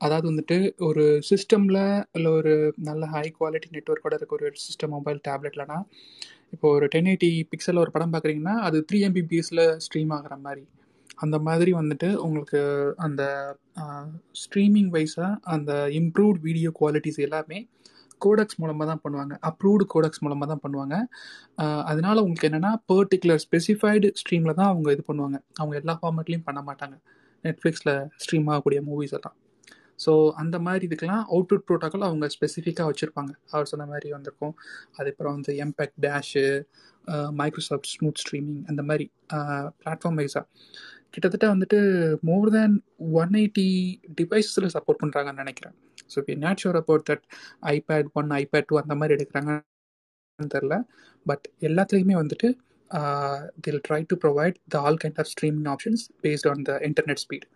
அதாவது 0.01 0.25
வந்துட்டு 0.29 0.57
ஒரு 0.87 1.01
சிஸ்டமில் 1.29 1.81
இல்லை 2.17 2.29
ஒரு 2.39 2.53
நல்ல 2.87 3.05
ஹை 3.13 3.25
குவாலிட்டி 3.37 3.69
நெட்ஒர்க்கோட 3.75 4.13
இருக்க. 4.17 4.33
ஒரு 4.39 4.49
சிஸ்டம் 4.65 4.93
மொபைல் 4.95 5.19
டேப்லெட்லனா 5.27 5.77
இப்போ 6.53 6.67
ஒரு 6.77 6.85
டென் 6.93 7.09
எயிட்டி 7.11 7.29
பிக்சலில் 7.51 7.83
ஒரு 7.83 7.91
படம் 7.95 8.13
பார்க்குறீங்கன்னா 8.13 8.55
அது 8.67 8.77
த்ரீ 8.89 8.99
எம்பிபிஎஸில் 9.07 9.63
ஸ்ட்ரீம் 9.85 10.13
ஆகிற 10.17 10.35
மாதிரி. 10.45 10.63
அந்த 11.23 11.37
மாதிரி 11.47 11.71
வந்துட்டு 11.79 12.09
உங்களுக்கு 12.25 12.59
அந்த 13.05 13.23
ஸ்ட்ரீமிங் 14.41 14.91
வைஸாக 14.95 15.31
அந்த 15.55 15.71
இம்ப்ரூவ்ட் 15.99 16.39
வீடியோ 16.47 16.69
குவாலிட்டிஸ் 16.79 17.19
எல்லாமே 17.27 17.59
கோடக்ஸ் 18.23 18.59
மூலமாக 18.61 18.85
தான் 18.91 19.01
பண்ணுவாங்க. 19.03 19.33
அப்ரூவ்டு 19.49 19.85
கோடக்ஸ் 19.93 20.23
மூலமாக 20.25 20.47
தான் 20.51 20.63
பண்ணுவாங்க. 20.63 20.95
அதனால 21.91 22.15
உங்களுக்கு 22.23 22.49
என்னென்னா 22.49 22.71
பர்டிகுலர் 22.91 23.41
ஸ்பெசிஃபைடு 23.45 24.09
ஸ்ட்ரீமில் 24.21 24.57
தான் 24.59 24.71
அவங்க 24.71 24.89
இது 24.95 25.03
பண்ணுவாங்க. 25.09 25.37
அவங்க 25.59 25.75
எல்லா 25.81 25.95
ஃபார்மேட்லேயும் 26.01 26.47
பண்ண 26.49 26.61
மாட்டாங்க. 26.69 26.97
நெட்ஃப்ளிக்ஸில் 27.45 27.93
ஸ்ட்ரீம் 28.23 28.49
ஆகக்கூடிய 28.53 28.81
மூவிஸ் 28.89 29.15
எல்லாம். 29.17 29.35
ஸோ 30.05 30.11
அந்த 30.41 30.55
மாதிரி 30.65 30.83
இதுக்கெல்லாம் 30.89 31.23
அவுட்புட் 31.33 31.65
ப்ரோட்டோக்கால் 31.67 32.05
அவங்க 32.09 32.25
ஸ்பெசிஃபிக்காக 32.35 32.87
வச்சுருப்பாங்க. 32.91 33.31
அவர் 33.53 33.69
சொன்ன 33.71 33.87
மாதிரி 33.93 34.09
வந்திருக்கும். 34.17 34.53
அதுக்கப்புறம் 34.97 35.35
வந்து 35.37 35.53
MPEG 35.65 35.95
dash 36.05 36.45
Microsoft 37.41 37.91
smooth 37.95 38.21
streaming 38.23 38.61
அந்த 38.71 38.81
மாதிரி 38.89 39.05
பிளாட்ஃபார்ம் 39.83 40.19
வைஸாக 40.21 40.45
கிட்டத்தட்ட 41.13 41.45
வந்துட்டு 41.53 41.77
மோர் 42.29 42.49
தேன் 42.55 42.75
ஒன் 43.21 43.35
எயிட்டி 43.41 43.67
டிவைஸஸில் 44.19 44.73
சப்போர்ட் 44.75 45.01
பண்ணுறாங்கன்னு 45.03 45.43
நினைக்கிறேன். 45.43 45.75
ஸோ 46.11 46.15
இப்போ 46.21 46.35
not 46.45 46.61
sure 46.63 46.77
about 46.81 47.05
that 47.09 47.23
iPad 47.75 48.09
one 48.19 48.31
iPad 48.41 48.67
two 48.69 48.77
அந்த 48.83 48.95
மாதிரி 48.99 49.15
எடுக்கிறாங்கன்னு 49.17 50.51
தெரில 50.55 50.75
பட் 51.25 51.45
எல்லாத்துலேயுமே 51.69 52.17
வந்துட்டு 52.21 52.49
they'll 53.65 53.81
try 53.87 54.01
to 54.11 54.17
provide 54.23 54.55
the 54.73 54.81
all 54.85 54.99
kind 55.03 55.19
of 55.23 55.31
streaming 55.33 55.69
options 55.73 56.03
based 56.25 56.47
on 56.51 56.63
the 56.69 56.75
internet 56.89 57.21
speed 57.25 57.47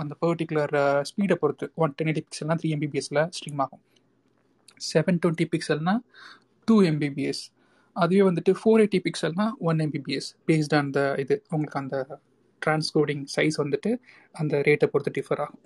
அந்த 0.00 0.12
பர்டிகுலர் 0.24 0.74
ஸ்பீடை 1.08 1.34
uh, 1.36 1.40
பொறுத்து 1.42 1.66
ஒன் 1.84 1.94
டென் 1.96 2.08
எயிட்டி 2.10 2.22
பிக்சல்னால் 2.26 2.60
த்ரீ 2.60 2.70
எம்பிபிஎஸில் 2.76 3.20
ஸ்ட்ரீம் 3.36 3.60
ஆகும். 3.64 3.82
செவன் 4.90 5.18
டுவெண்ட்டி 5.22 5.46
பிக்சல்னால் 5.52 6.00
டூ 6.68 6.76
எம்பிபிஎஸ் 6.90 7.42
அதுவே 7.96 8.22
வந்துட்டு 8.28 8.52
four 8.60 8.82
eighty 8.84 9.00
பிக்சல்னால் 9.06 9.52
one 9.70 9.80
Mbps 9.86 10.28
based 10.48 10.76
on 10.80 10.92
the 10.96 11.00
இது. 11.24 11.36
உங்களுக்கு 11.54 11.80
அந்த 11.82 11.96
டிரான்ஸ்கோடிங் 12.62 13.24
சைஸ் 13.36 13.58
வந்துட்டு 13.62 13.90
அந்த 14.34 14.62
ரேட்டை 14.68 14.88
பொறுத்து 14.92 15.14
டிஃபர் 15.18 15.42
ஆகும். 15.46 15.62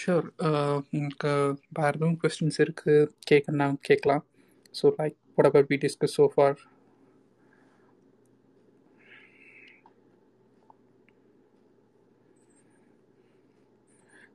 ஷூர் 0.00 0.26
உங்களுக்கு 0.92 1.32
வேறு 1.78 1.96
எதுவும் 1.96 2.18
கொஸ்டின்ஸ் 2.22 2.60
இருக்குது 2.64 3.10
கேட்கணுன்னா 3.30 3.68
கேட்கலாம் 3.88 4.24
so 4.74 4.92
like 5.00 5.16
what 5.36 5.48
about 5.50 5.70
we 5.72 5.78
discuss 5.86 6.16
so 6.20 6.26
far 6.34 6.56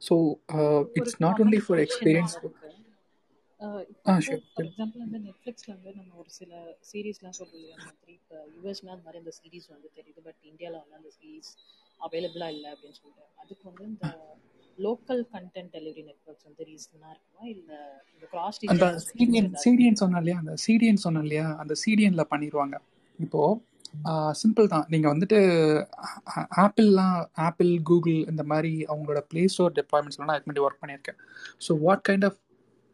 so 0.02 0.16
it's 1.00 1.20
not 1.26 1.42
only 1.44 1.62
for 1.66 1.82
experience 1.86 2.36
for 2.38 2.54
example 4.64 5.02
வந்து 5.04 5.20
நெட்ஃப்ளிக்ஸில் 5.26 5.74
வந்து 5.76 5.92
நம்ம 6.00 6.12
ஒரு 6.22 6.32
சில 6.40 6.52
சீரீஸ்லாம் 6.90 7.38
சொல்கிறோம் 7.38 7.60
இல்லையா? 7.60 7.78
மாதிரி 7.86 8.14
இப்போ 8.20 8.38
யூஎஸ்ல 8.56 8.92
அந்த 8.94 9.06
மாதிரி 9.06 9.22
அந்த 9.24 9.34
சீரீஸ் 9.40 9.68
வந்து 9.74 9.90
தெரியுது. 9.98 10.22
பட் 10.28 10.42
இந்தியாவில் 10.52 10.82
வந்து 10.82 10.98
அந்த 11.00 11.12
சீரீஸ் 11.18 11.52
அவைலபிளாக 12.00 12.56
இல்லை 12.56 12.70
அப்படின்னு 12.74 13.00
சொல்லிட்டு. 13.00 13.26
அதுக்கு 13.44 13.66
வந்து 13.72 13.86
இந்த 13.92 14.08
லோக்கல் 14.78 15.22
கண்டென்ட் 15.36 15.72
டெலிவரி 15.76 16.04
நெட்ஒர்க்ஸ் 16.10 16.46
வந்து 16.48 16.64
ரீசனாக 16.70 17.14
இருக்குமா? 17.14 17.44
இல்லை 17.54 17.78
இந்த 18.14 18.26
கிராஸ் 18.34 18.60
அந்த 18.74 18.88
சிடிஎன் 19.10 19.50
சிடிஎன் 19.64 20.02
சொன்னேன் 20.02 20.22
இல்லையா? 20.24 20.38
அந்த 20.44 20.56
சிடிஎன் 20.66 21.04
சொன்னேன் 21.06 21.26
இல்லையா? 21.28 21.48
அந்த 21.64 21.76
சிடிஎனில் 21.84 22.30
பண்ணிடுவாங்க 22.34 22.78
இப்போது 23.20 23.74
சிம்பிள் 24.42 24.72
தான். 24.74 24.88
நீங்கள் 24.94 25.14
வந்துட்டு 25.14 25.38
ஆப்பிள்லாம் 26.64 27.18
ஆப்பிள் 27.48 27.72
கூகுள் 27.90 28.20
இந்த 28.32 28.44
மாதிரி 28.52 28.74
அவங்களோட 28.92 29.20
ப்ளே 29.32 29.44
ஸ்டோர் 29.54 29.78
டெப்ளாய்மெண்ட்ஸ்லாம் 29.80 30.30
நான் 30.30 30.38
அதுக்கு 30.38 30.66
ஒர்க் 30.68 30.82
பண்ணியிருக்கேன். 30.84 31.20
So 31.68 31.80
what 31.86 32.04
kind 32.10 32.28
of 32.30 32.40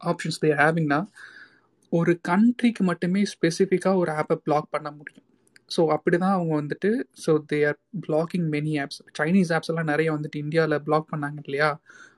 options 0.00 0.40
they 0.44 0.50
ஹேவிங்னா 0.62 1.00
ஒரு 1.92 2.12
கண்ட்ரிக்கு 2.28 2.82
மட்டுமே 2.90 3.22
ஸ்பெசிஃபிக்காக 3.34 4.02
ஒரு 4.02 4.10
ஆப்பை 4.20 4.36
பிளாக் 4.46 4.72
பண்ண 4.74 4.90
முடியும். 4.98 5.26
ஸோ 5.74 5.82
அப்படி 5.88 6.16
தான் 6.16 6.34
அவங்க 6.34 6.52
வந்துட்டு 6.60 6.90
so 7.24 7.32
they 7.52 7.58
are 7.68 7.78
blocking 8.06 8.46
many 8.48 8.72
apps 8.82 9.00
Chinese 9.18 9.52
apps 9.52 9.70
எல்லாம் 9.72 9.90
நிறைய 9.92 10.08
வந்துட்டு 10.12 10.36
இந்தியாவில் 10.36 10.82
பிளாக் 10.82 11.08
பண்ணாங்க 11.12 11.40
இல்லையா? 11.44 11.70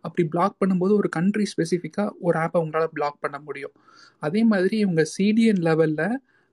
அப்படி 0.05 0.23
பிளாக் 0.29 0.57
பண்ணும்போது 0.63 0.95
ஒரு 0.95 1.09
கண்ட்ரி 1.09 1.47
ஸ்பெசிஃபிக்காக 1.53 2.15
ஒரு 2.21 2.39
ஆப்பை 2.39 2.61
உங்களால் 2.61 2.95
பிளாக் 2.95 3.19
பண்ண 3.21 3.39
முடியும். 3.39 3.75
அதே 4.23 4.43
மாதிரி 4.45 4.77
இவங்க 4.79 5.05
சிடிஎன் 5.17 5.63
லெவலில் 5.69 6.07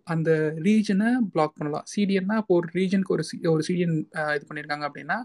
அந்த 0.07 0.29
ரீஜனை 0.67 1.09
பிளாக் 1.33 1.55
பண்ணலாம். 1.57 1.85
சிடிஎன்னா 1.93 2.35
இப்போ 2.41 2.53
ஒரு 2.59 2.67
ரீஜனுக்கு 2.77 3.13
ஒரு 3.15 3.23
ஒரு 3.53 3.63
சிடிஎன் 3.67 3.95
இது 4.35 4.45
பண்ணியிருக்காங்க 4.49 4.85
அப்படின்னா 4.89 5.17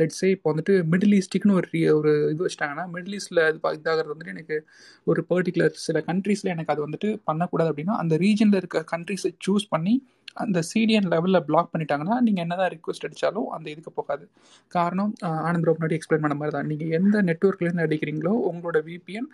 லெட்ஸே 0.00 0.30
இப்போ 0.36 0.48
வந்துட்டு 0.52 0.76
மிடில் 0.92 1.16
ஈஸ்ட்டுக்குன்னு 1.18 1.58
ஒரு 1.60 1.68
ஒரு 1.98 2.12
இது 2.32 2.40
வச்சுட்டாங்கன்னா 2.46 2.86
மிடில் 2.94 3.16
ஈஸ்ட்டில் 3.18 3.42
இது 3.48 3.58
இதாகிறது 3.78 4.14
வந்துட்டு 4.14 4.34
எனக்கு 4.36 4.58
ஒரு 5.06 5.22
பர்டிகுலர் 5.30 5.76
சில 5.86 6.00
கண்ட்ரீஸில் 6.10 6.52
எனக்கு 6.54 6.74
அது 6.74 6.86
வந்துட்டு 6.86 7.10
பண்ணக்கூடாது 7.30 7.70
அப்படின்னா 7.72 7.96
அந்த 8.04 8.16
ரீஜனில் 8.24 8.60
இருக்க 8.62 8.84
கண்ட்ரீஸை 8.94 9.32
சூஸ் 9.46 9.66
பண்ணி 9.74 9.94
அந்த 10.42 10.58
சிடிஎன் 10.70 11.10
லெவலில் 11.12 11.44
பிளாக் 11.48 11.72
பண்ணிட்டாங்கன்னா 11.72 12.16
நீங்கள் 12.26 12.44
என்ன 12.44 12.54
தான் 12.60 12.72
ரிக்வஸ்ட் 12.74 13.04
அடித்தாலும் 13.06 13.48
அந்த 13.56 13.66
இதுக்கு 13.72 13.92
போகாது. 13.98 14.24
காரணம் 14.72 15.12
ஆனந்த் 15.46 15.66
ரோப் 15.68 15.78
முன்னாடி 15.78 15.96
எக்ஸ்பிளைன் 15.98 16.24
பண்ண 16.24 16.36
மாதிரி 16.40 16.54
தான். 16.56 16.68
நீங்கள் 16.70 16.94
எந்த 16.98 17.16
நெட்ஒர்க்லேருந்து 17.28 17.86
அடிக்கிறீங்களோ 17.86 18.32
உங்களோட 18.50 18.80
VPN 18.88 19.28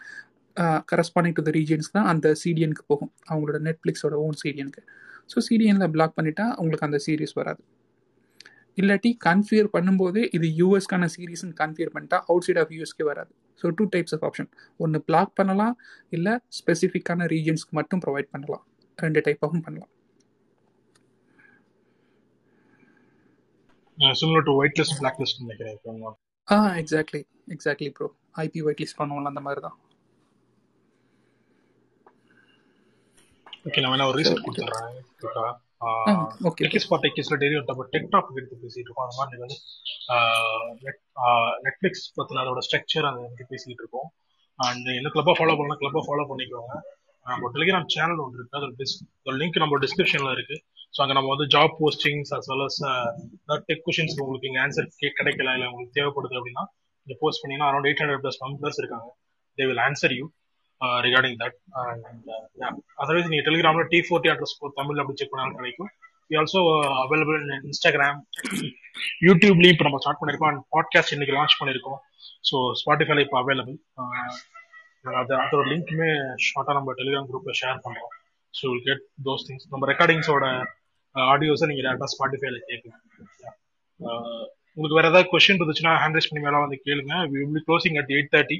corresponding 0.91 1.37
to 1.39 1.43
the 1.49 1.53
regions 1.59 1.91
தான் 1.97 2.09
அந்த 2.13 2.27
சிடிஎனுக்கு 2.43 2.85
போகும். 2.93 3.13
அவங்களோட 3.31 3.59
நெட்ஃப்ளிக்ஸோட 3.69 4.15
ஓன் 4.25 4.39
சிடிஎனுக்கு 4.43 4.83
ஸோ 5.33 5.39
சிடிஎனில் 5.49 5.93
பிளாக் 5.97 6.17
பண்ணிட்டா 6.19 6.47
உங்களுக்கு 6.61 6.87
அந்த 6.89 6.99
சீரீஸ் 7.07 7.35
வராது. 7.41 7.61
இல்லாட்டி 8.79 9.11
கன்ஃபியர் 9.29 9.69
பண்ணும்போது 9.77 10.21
இது 10.37 10.47
யூஎஸ்க்கான 10.61 11.09
சீரீஸ்னு 11.15 11.55
கன்ஃபியர் 11.63 11.93
பண்ணிட்டா 11.95 12.19
அவுட் 12.31 12.47
சைட் 12.47 12.61
ஆஃப் 12.63 12.73
யூஎஸ்க்கே 12.77 13.07
வராது. 13.11 13.33
So 13.61 13.69
two 13.79 13.85
types 13.95 14.15
of 14.17 14.25
option 14.29 14.51
ஒன்று 14.85 14.99
பிளாக் 15.09 15.33
பண்ணலாம் 15.41 15.75
இல்லை 16.17 16.35
ஸ்பெசிஃபிக்கான 16.59 17.27
ரீஜன்ஸ்க்கு 17.35 17.75
மட்டும் 17.79 18.03
ப்ரொவைட் 18.05 18.31
பண்ணலாம். 18.35 18.65
ரெண்டு 18.99 19.23
டைப்பாகவும் 19.27 19.65
பண்ணலாம். 19.67 19.93
Similar 24.21 24.45
to 24.49 24.53
white 24.59 24.79
list 24.81 24.99
black 25.01 25.19
list 25.23 25.41
நினைக்கிறேன் 25.45 26.03
ஆ 26.49 26.57
exactly 26.83 27.21
exactly 27.55 27.91
bro 27.97 28.07
IP 28.45 28.61
white 28.67 28.81
list 28.83 28.99
பண்ணுவோம்ல 29.01 29.33
அந்த 29.33 29.43
மாதிரி 29.47 29.61
தான் 29.67 29.77
ஓகே 33.69 33.81
நான் 33.83 33.93
வேணா 33.93 34.07
ஒரு 34.11 34.19
ரீசெட் 34.21 34.45
கொடுத்துட்றேன் 34.45 34.95
ஓகே 36.49 36.63
டெக்கிஸ் 36.65 36.87
ஃபார் 36.89 37.03
டெக்கிஸ்ல 37.05 37.37
டெய்லி 37.43 37.57
நம்ம 37.71 37.85
டெக் 37.95 38.09
டாபிக் 38.15 38.39
எடுத்து 38.41 38.63
பேசிட்டு 38.63 38.89
இருக்கோம். 38.89 39.07
அந்த 39.07 39.17
மாதிரி 39.21 39.41
வந்து 39.43 39.57
நெட்ஃபிளிக்ஸ் 41.67 42.05
அதோட 42.43 42.63
ஸ்ட்ரக்சர் 42.67 43.09
அதை 43.11 43.27
பற்றி 43.27 43.47
பேசிட்டு 43.53 43.83
இருக்கோம். 43.85 44.09
அண்ட் 44.59 44.89
என்ன 44.99 45.13
கிளப்பை 45.15 45.35
ஃபாலோ 45.39 45.55
பண்ணலாம் 45.59 45.81
கிளப்பை 45.83 46.03
ஃபாலோ 46.07 46.25
பண்ணிக்கோங்க. 46.31 46.75
நம்ம 47.27 47.51
டெலிகிராம் 47.55 47.89
சேனல் 47.95 48.23
ஒன்று 48.25 48.39
இருக்கு. 48.39 48.57
அதோட 48.59 48.73
டிஸ் 48.81 48.97
லிங்க் 49.41 49.63
நம்ம 49.63 49.79
டிஸ்கிரிப்ஷன்ல 49.85 50.31
இருக்கு. 50.37 50.57
ஸோ 50.95 50.99
அங்கே 51.03 51.15
நம்ம 51.19 51.31
வந்து 51.35 51.47
job 51.55 51.75
postings 51.81 52.31
as 52.37 52.49
well 52.53 52.65
as 52.69 52.81
tech 53.69 53.85
questions 53.89 54.17
உங்களுக்கு 54.23 54.49
இங்கே 54.51 54.63
ஆன்சர் 54.67 54.89
கிடைக்கல 55.21 55.55
இல்லை 55.57 55.69
உங்களுக்கு 55.73 55.97
தேவைப்படுது 55.99 56.39
அப்படின்னா 56.41 56.65
நீங்கள் 57.07 57.21
போஸ்ட் 57.23 57.43
பண்ணீங்கன்னா 57.43 57.69
around 57.71 57.89
eight 57.91 58.03
hundred 58.03 58.23
plus 58.25 58.41
members 58.45 58.81
இருக்காங்க. 58.83 59.09
They 59.59 59.67
will 59.71 59.83
answer 59.89 60.15
you 60.19 60.25
regarding 61.07 61.39
that 61.43 61.57
otherwise 63.03 63.31
நீங்கள் 63.33 63.47
டெலிகிராமில் 63.49 63.89
டி 63.93 63.99
ஃபோர்ட்டி 64.07 64.31
அட்ரஸ் 64.33 64.55
தமிழ் 64.79 65.01
அப்படி 65.03 65.19
செக் 65.21 65.33
பண்ணாலும் 65.33 65.59
கிடைக்கும். 65.61 65.91
வி 66.31 66.37
ஆல்சோ 66.41 66.61
அவைலபிள் 67.05 67.41
இன்ஸ்டாகிராம் 67.69 68.19
யூடியூப்லேயும் 69.27 69.75
இப்போ 69.75 69.87
நம்ம 69.89 70.01
ஸ்டார்ட் 70.03 70.21
பண்ணியிருக்கோம் 70.21 70.51
அண்ட் 70.53 70.63
பாட்காஸ்ட் 70.77 71.15
இன்னைக்கு 71.17 71.37
லான்ச் 71.39 71.59
பண்ணியிருக்கோம் 71.61 71.99
ஸோ 72.49 72.57
ஸ்பாட்டிஃபைல 72.81 73.25
இப்போ 73.27 73.39
அவைலபிள் 73.43 73.77
அது 75.21 75.33
அதோட 75.43 75.63
லிங்க்குமே 75.73 76.11
ஷார்ட்டாக 76.47 76.77
நம்ம 76.79 76.95
டெலிகிராம் 77.01 77.29
குரூப்பில் 77.31 77.59
ஷேர் 77.61 77.83
பண்ணுறோம் 77.87 78.15
so 78.55 78.65
will 78.73 78.87
get 78.89 79.05
those 79.27 79.45
things 79.49 79.69
நம்ம 79.75 79.87
ரெக்கார்டிங்ஸோட 79.93 80.47
ஆடியோஸை 81.17 81.69
நீங்கள் 81.71 81.87
டேரக்டாக 81.87 82.11
ஸ்பாட்டிஃபைல 82.15 82.59
கேட்கலாம். 82.71 83.03
உங்களுக்கு 84.75 84.99
வேற 84.99 85.07
ஏதாவது 85.11 85.31
கொஸ்டின் 85.33 85.59
இருந்துச்சுன்னா 85.61 85.95
ஹேண்ட் 86.03 86.17
ரைஸ் 86.17 86.29
பண்ணி 86.31 86.43
மேலே 86.47 86.59
வந்து 86.65 86.77
கேளுங்க. 86.87 87.15
We 87.31 87.39
will 87.41 87.65
closing 87.69 87.97
at 88.01 88.13
eight 88.17 88.33
thirty 88.35 88.59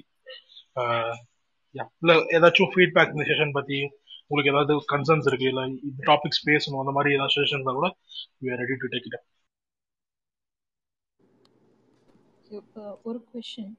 இல்லை 1.75 2.17
ஏதாச்சும் 2.37 2.73
ஃபீட்பேக் 2.73 3.13
இந்த 3.15 3.25
செஷன் 3.29 3.57
பற்றி 3.57 3.79
உங்களுக்கு 4.31 4.53
ஏதாவது 4.53 4.75
கன்சர்ன்ஸ் 4.93 5.29
இருக்கு 5.31 5.47
இல்லை 5.51 5.65
இந்த 5.85 6.01
டாபிக்ஸ் 6.09 6.43
பேசணும் 6.49 6.83
அந்த 6.83 6.95
மாதிரி 6.97 7.15
ஏதாவது 7.17 7.35
செஷன் 7.37 7.59
இருந்தா 7.59 7.75
கூட 7.79 7.89
we 8.41 8.51
are 8.53 8.61
ready 8.63 8.77
to 8.83 8.91
take 8.93 9.09
it 9.11 9.19
இப்போ 12.59 12.83
ஒரு 13.05 13.19
கொஷின் 13.29 13.75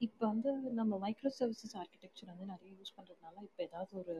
இப்போ 0.00 0.24
வந்து 0.26 0.50
நம்ம 0.78 0.98
மைக்ரோ 1.02 1.30
சர்வீசஸ் 1.36 1.76
ஆர்கிடெக்சர் 1.80 2.30
வந்து 2.32 2.46
நிறைய 2.52 2.70
யூஸ் 2.74 2.94
பண்ணுறதுனால 2.96 3.36
இப்போ 3.48 3.60
ஏதாவது 3.66 3.92
ஒரு 4.02 4.14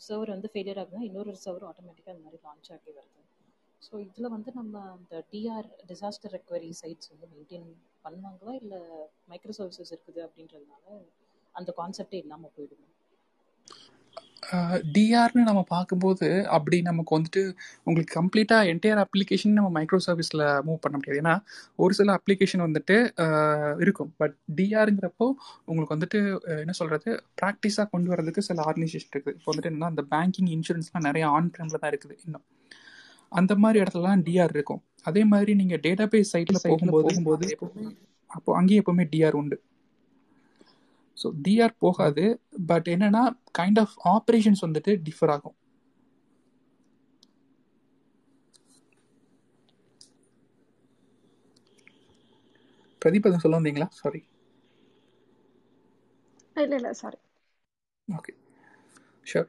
சர்வர் 0.00 0.34
வந்து 0.34 0.50
ஃபெயிலியர் 0.52 0.80
ஆகுதுன்னா 0.82 1.08
இன்னொரு 1.08 1.32
சர்வர் 1.42 1.66
ஆட்டோமேட்டிக்காக 1.68 2.14
அந்த 2.14 2.24
மாதிரி 2.26 2.40
லான்ச் 2.46 2.70
ஆகி 2.74 2.92
வருது. 2.92 3.20
ஸோ 3.82 3.92
இதில் 4.04 4.32
வந்து 4.34 4.50
நம்ம 4.58 4.74
அந்த 4.92 5.14
டிஆர் 5.30 5.68
டிசாஸ்டர் 5.90 6.34
ரெக்கவரி 6.36 6.70
சைட்ஸ் 6.80 7.12
வந்து 7.12 7.28
மெயின்டைன் 7.32 7.68
பண்ணுவாங்களா 8.04 8.54
இல்லை 8.62 8.80
மைக்ரோ 9.30 9.54
சர்வீசஸ் 9.58 9.92
இருக்குது 9.94 10.20
அப்படின்றதுனால 10.26 10.86
அந்த 11.58 11.70
கான்செப்டே 11.80 12.18
இல்லாமல் 12.24 12.54
போயிடுமா. 12.56 12.86
டிஆர்னு 14.94 15.42
நம்ம 15.48 15.60
பார்க்கும்போது 15.72 16.26
அப்படி 16.54 16.76
நமக்கு 16.88 17.12
வந்துட்டு 17.16 17.42
உங்களுக்கு 17.86 18.12
கம்ப்ளீட்டாக 18.18 18.70
என்டையர் 18.72 19.00
அப்ளிகேஷன் 19.02 19.54
நம்ம 19.58 19.68
மைக்ரோ 19.76 19.98
சர்வீஸில் 20.06 20.42
மூவ் 20.66 20.80
பண்ண 20.84 20.96
முடியாது. 20.98 21.20
ஏன்னா 21.22 21.34
ஒரு 21.82 21.92
சில 21.98 22.16
அப்ளிகேஷன் 22.18 22.64
வந்துட்டு 22.66 22.96
இருக்கும். 23.84 24.10
பட் 24.20 24.34
டிஆருங்கிறப்போ 24.58 25.26
உங்களுக்கு 25.68 25.96
வந்துட்டு 25.96 26.20
என்ன 26.64 26.74
சொல்கிறது 26.80 27.10
ப்ராக்டிஸாக 27.42 27.86
கொண்டு 27.94 28.10
வரதுக்கு 28.14 28.46
சில 28.48 28.60
ஆர்கனைசேஷன் 28.68 29.12
இருக்குது. 29.14 29.36
இப்போ 29.38 29.50
வந்துட்டு 29.52 29.70
என்னன்னா 29.72 29.92
அந்த 29.94 30.04
பேங்கிங் 30.14 30.50
இன்சூரன்ஸ்லாம் 30.56 31.08
நிறைய 31.08 31.26
ஆன் 31.36 31.50
ப்ரைமில் 31.56 31.82
தான் 31.84 31.92
இருக்குது 31.94 32.16
இன்னும். 32.26 32.46
அந்த 33.40 33.52
மாதிரி 33.64 33.80
இடத்துலலாம் 33.84 34.24
டிஆர் 34.28 34.54
இருக்கும். 34.58 34.82
அதே 35.10 35.24
மாதிரி 35.34 35.52
நீங்கள் 35.60 35.82
டேட்டா 35.86 36.06
பேஸ் 36.14 36.32
சைட்டில் 36.36 36.64
போகும்போது 36.70 37.06
போகும்போது 37.08 37.46
எப்போவுமே 37.56 37.86
அப்போ 38.30 38.50
அங்கேயும் 38.58 38.82
எப்போவுமே 38.84 39.06
டிஆர் 39.14 39.38
உண்டு. 39.42 39.58
ஸோ 41.16 41.28
டிஆர் 41.44 41.74
போகாது 41.78 42.24
பட் 42.70 42.88
என்னன்னா 42.94 43.22
கைண்ட் 43.58 43.80
ஆஃப் 43.84 43.94
ஆப்ரேஷன்ஸ் 44.14 44.64
வந்துட்டு 44.66 44.92
டிஃபர் 45.06 45.32
ஆகும். 45.34 45.56
பிரதீப் 53.02 53.26
எதுவும் 53.28 53.44
சொல்ல 53.44 53.58
வந்தீங்களா? 53.58 53.88
சாரி 54.00 54.20
இல்லை 56.56 56.76
இல்லை 56.80 56.92
சாரி 57.00 57.18
ஓகே 58.08 58.32
ஷூர் 59.26 59.48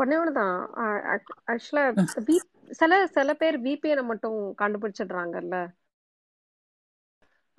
ஒன்னே 0.00 0.16
ஒன்று 0.20 0.32
தான் 0.38 0.54
ஆக்சுவலாக 1.52 2.04
சில 2.80 2.92
சில 3.16 3.30
பேர் 3.40 3.56
விபிஎனை 3.66 4.04
மட்டும் 4.10 4.38
கண்டுபிடிச்சிடுறாங்கல்ல. 4.60 5.56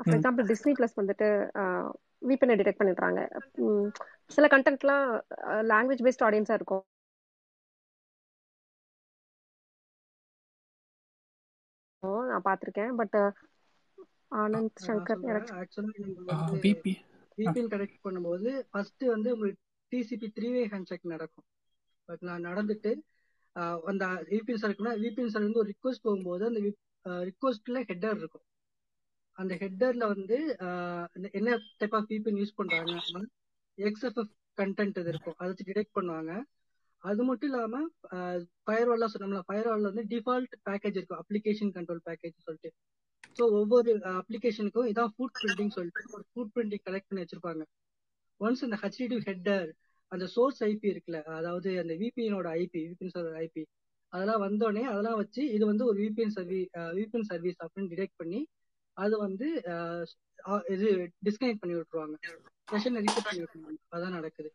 ஃபார் 0.03 0.17
எக்ஸாம்பிள் 0.17 0.49
டிஸ்னி 0.51 0.71
பிளஸ் 0.77 0.99
வந்துட்டு 1.01 1.27
விபிஎனை 2.29 2.55
டிடெக்ட் 2.59 2.81
பண்ணிடுறாங்க. 2.81 3.19
சில 4.35 4.47
கண்டென்ட்லாம் 4.53 5.05
லாங்குவேஜ் 5.71 6.03
பேஸ்ட் 6.07 6.25
ஆடியன்ஸாக 6.27 6.59
இருக்கும். 6.59 6.83
நான் 12.31 12.45
பார்த்துருக்கேன். 12.49 12.93
But 12.99 13.17
Anand 14.41 14.81
Shankar 14.85 15.23
VPN 17.37 17.71
connect 17.73 18.03
பண்ணும்போது 18.05 18.49
ஃபர்ஸ்ட் 18.71 19.03
வந்து 19.13 19.29
உங்களுக்கு 19.35 19.61
டிசிபி 19.91 20.27
த்ரீ 20.37 20.49
வே 20.55 20.61
ஹேண்ட்ஷேக் 20.73 21.11
நடக்கும். 21.13 21.47
பட் 22.09 22.23
நான் 22.29 22.45
நடந்துட்டு 22.49 22.91
அந்த 23.91 24.05
விபிஎன் 24.31 24.61
சர்க்குனா 24.63 24.93
விபிஎன் 25.03 25.33
சர்க் 25.33 25.47
வந்து 25.47 25.61
ஒரு 25.63 25.71
ரிக்வஸ்ட் 25.73 26.05
போகும்போது 26.07 26.43
அந்த 26.49 26.59
ரிக்வஸ்ட்ல 27.29 27.83
ஹெட்டர் 27.91 28.17
இருக்கும். 28.21 28.45
அந்த 29.37 29.53
ஹெட்டர்ல 29.61 30.05
வந்து 30.13 30.37
என்ன 31.39 31.49
டைப் 31.79 31.95
ஆஃப் 31.99 32.09
விபிஎன் 32.13 32.39
யூஸ் 32.41 32.57
பண்றாங்க 32.59 32.93
எக்ஸ்எஃப்எஃப் 33.77 34.31
கண்டென்ட் 34.57 34.97
இது 35.01 35.11
இருக்கும். 35.13 35.35
அதை 35.39 35.47
வச்சு 35.51 35.67
டிடெக்ட் 35.69 35.97
பண்ணுவாங்க. 35.97 36.31
அது 37.03 37.21
மட்டும் 37.29 37.49
இல்லாம 37.49 37.75
ஃபயர்வால்லாம் 38.65 39.11
சொன்னோம்ல 39.13 39.41
ஃபயர்வால்ல 39.47 39.89
வந்து 39.91 40.03
டிஃபால்ட் 40.13 40.55
பேக்கேஜ் 40.69 40.97
இருக்கும். 40.99 41.21
அப்ளிகேஷன் 41.23 41.71
கண்ட்ரோல் 41.77 42.03
பேக்கேஜ் 42.09 42.35
சொல்லிட்டு. 42.47 42.71
ஸோ 43.37 43.43
ஒவ்வொரு 43.59 43.91
அப்ளிகேஷனுக்கும் 44.21 44.89
இதான் 44.91 45.11
ஃபுட் 45.15 45.37
பிரிண்டிங் 45.41 45.73
சொல்லிட்டு 45.77 46.15
ஒரு 46.17 46.25
ஃபுட் 46.31 46.51
பிரிண்டிங் 46.55 46.83
கலெக்ட் 46.87 47.09
பண்ணி 47.09 47.23
வச்சிருப்பாங்க. 47.23 47.63
ஒன்ஸ் 48.39 48.63
இந்த 48.67 48.77
ஹெச்டிடி 48.83 49.17
ஹெட்டர் 49.29 49.67
அந்த 50.11 50.25
சோர்ஸ் 50.35 50.61
ஐபி 50.69 50.87
இருக்குல்ல 50.93 51.19
அதாவது 51.37 51.69
அந்த 51.81 51.93
விபிஎனோட 52.01 52.47
ஐபி 52.61 52.79
விபிஎன் 52.87 53.13
சர்வர் 53.15 53.37
ஐபி 53.43 53.63
அதெல்லாம் 54.13 54.41
வந்தோடனே 54.45 54.83
அதெல்லாம் 54.91 55.19
வச்சு 55.21 55.41
இது 55.55 55.63
வந்து 55.65 55.83
ஒரு 55.89 55.97
விபிஎன் 56.05 56.33
சர்வீஸ் 56.37 56.69
விபிஎன் 56.97 57.27
சர்வீஸ் 57.31 57.59
அப்படின்னு 57.65 57.91
டிடெக்ட் 57.93 58.19
பண்ணி 58.21 58.39
அது 58.97 59.15
வந்து 59.19 59.47
இது 60.69 60.87
டிஸ்கனெக்ட் 61.25 61.61
பண்ணி 61.61 61.75
விட்டுருவாங்க. 61.75 62.15
செஷன் 62.71 62.99
ரீசெட் 63.03 63.27
பண்ணி 63.27 63.41
விட்டுருவாங்க. 63.43 63.79
அதான் 63.91 64.15
நடக்குது. 64.17 64.49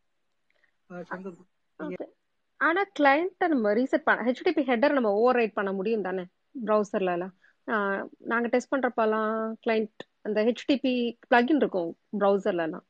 ஆனா 2.59 2.81
கிளைண்ட் 2.99 3.43
நம்ம 3.47 3.73
ரீசெட் 3.73 4.05
பண்ண 4.05 4.25
ஹெச்டிபி 4.27 4.61
ஹெட்டர் 4.69 4.95
நம்ம 4.97 5.09
ஓவர் 5.13 5.35
ரைட் 5.35 5.57
பண்ண 5.59 5.71
முடியும் 5.73 6.01
தானே 6.01 6.23
ப்ரௌசர்ல 6.65 7.15
எல்லாம் 7.15 7.33
நாங்க 8.31 8.47
டெஸ்ட் 8.47 8.71
பண்றப்பெல்லாம் 8.73 9.33
கிளைண்ட் 9.65 10.03
அந்த 10.21 10.39
ஹெச்டிபி 10.47 10.93
பிளகின் 11.29 11.61
இருக்கும் 11.63 11.91
ப்ரௌசர்ல 12.19 12.65
எல்லாம் 12.67 12.85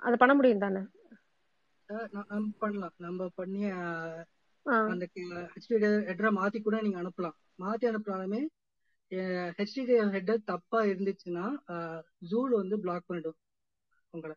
அது 0.00 0.16
பண்ண 0.16 0.32
முடியும் 0.34 0.64
தானே? 0.64 0.82
பண்ணலாம். 2.60 2.94
நம்ம 2.96 3.26
பண்ணி 3.34 3.62
அந்த 4.90 5.04
ஹெச்டிடி 5.54 5.88
ஹெட்டரை 6.08 6.30
மாத்தி 6.38 6.58
கூட 6.66 6.76
நீங்க 6.82 6.98
அனுப்பலாம். 7.02 7.36
மாத்தி 7.62 7.84
அனுப்பினாலுமே 7.90 8.40
ஹெச்டிடி 9.58 9.94
ஹெட்டர் 10.14 10.48
தப்பா 10.52 10.78
இருந்துச்சுன்னா 10.90 11.46
ஜூல் 12.30 12.52
வந்து 12.60 12.76
பிளாக் 12.84 13.08
பண்ணிடும் 13.08 13.38
உங்களை. 14.14 14.36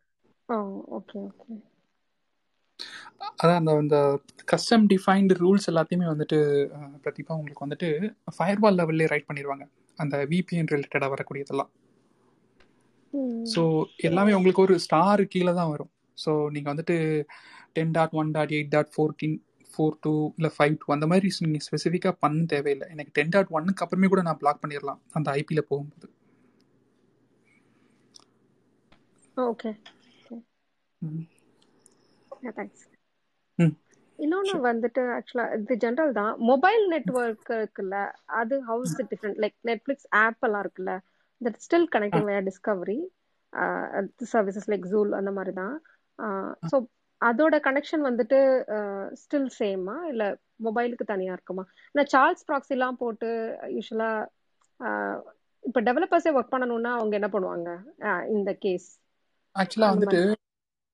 ஓகே 0.98 1.16
ஓகே 1.28 1.54
அதான் 3.42 3.58
அந்த 3.60 3.72
அந்த 3.82 3.96
கஸ்டம் 4.52 4.84
டிஃபைன்டு 4.92 5.36
ரூல்ஸ் 5.42 5.68
எல்லாத்தையுமே 5.70 6.06
வந்துட்டு 6.12 6.38
பிரதீபா 7.04 7.36
உங்களுக்கு 7.38 7.64
வந்துட்டு 7.66 7.88
ஃபயர்வால் 8.36 8.78
லெவல்லே 8.80 9.08
ரைட் 9.12 9.28
பண்ணிடுவாங்க. 9.28 9.64
அந்த 9.98 10.16
விபிஎன் 10.32 10.70
ரிலேட்டடாக 10.72 11.12
வரக்கூடியதெல்லாம். 11.14 11.70
ஸோ 13.52 13.62
எல்லாமே 14.08 14.36
உங்களுக்கு 14.38 14.64
ஒரு 14.66 14.74
ஸ்டார் 14.86 15.22
கீழே 15.32 15.52
தான் 15.60 15.72
வரும். 15.74 15.92
ஸோ 16.24 16.30
நீங்கள் 16.54 16.72
வந்துட்டு 16.72 16.96
ten 17.76 17.94
dot 17.96 18.16
one 18.20 18.32
dot 18.36 18.54
eight 18.56 18.72
dot 18.74 18.92
fourteen 18.94 19.36
four 19.78 19.98
two 20.04 20.12
இல்லை 20.38 20.52
ஃபைவ் 20.56 20.76
டூ 20.82 20.92
அந்த 20.96 21.08
மாதிரி 21.12 21.32
நீங்கள் 21.46 21.66
ஸ்பெசிஃபிக்காக 21.68 22.16
பண்ண 22.24 22.44
தேவையில்லை. 22.52 22.86
எனக்கு 22.94 23.12
டென் 23.18 23.34
டாட் 23.34 23.52
ஒன்னுக்கு 23.58 23.84
அப்புறமே 23.84 24.10
கூட 24.12 24.22
நான் 24.28 24.40
பிளாக் 24.44 24.62
பண்ணிடலாம் 24.62 25.02
அந்த 25.18 25.30
ஐபியில் 25.40 25.68
போகும்போது. 25.72 26.08
ஓகே 29.36 29.70
இன்னொன்று 34.18 34.56
வந்துட்டு 34.68 35.02
ஆக்சுவலா 35.16 35.44
இது 35.56 35.74
ஜென்ரல் 35.82 36.12
தான். 36.18 36.32
மொபைல் 36.48 36.84
நெட்ஒர்க் 36.92 37.50
இருக்குல்ல 37.58 37.96
அது 38.40 38.54
house 38.70 38.94
different 39.10 39.38
like 39.44 39.56
Netflix 39.70 40.08
app 40.22 40.44
எல்லாம் 40.46 40.62
இருக்குல்ல 40.64 40.94
that 41.40 41.58
still 41.66 41.86
connecting 41.94 42.30
discovery 42.48 42.98
services 44.32 44.68
like 44.72 44.88
joule 44.94 45.12
அந்த 45.20 45.32
மாதிரி 45.36 45.54
தான். 45.60 45.76
ஸோ 46.70 46.76
அதோட 47.20 47.56
கனெக்ஷன் 47.66 48.02
வந்துட்டு 48.08 48.38
ஸ்டில் 49.22 49.50
சேமா 49.58 49.96
இல்ல 50.12 50.24
மொபைலுக்கு 50.66 51.04
தனியா 51.12 51.32
இருக்குமா? 51.36 51.64
நான் 51.94 52.10
சார்ல்ஸ் 52.14 52.46
ப்ராக்ஸிலாம் 52.48 53.00
போட்டு 53.02 53.30
யூஸ்வலா 53.76 54.10
இப்போ 55.64 55.80
டெவலப்பர்ஸே 55.88 56.32
ஒர்க் 56.38 56.54
பண்ணணும்னா 56.54 56.92
அவங்க 56.98 57.14
என்ன 57.20 57.28
பண்ணுவாங்க? 57.34 57.70
இந்த 58.36 58.50
கேஸ் 58.64 58.88
ஆக்சுவலாக 59.56 59.92
அந்த 59.92 59.94
வந்துட்டு 59.94 60.20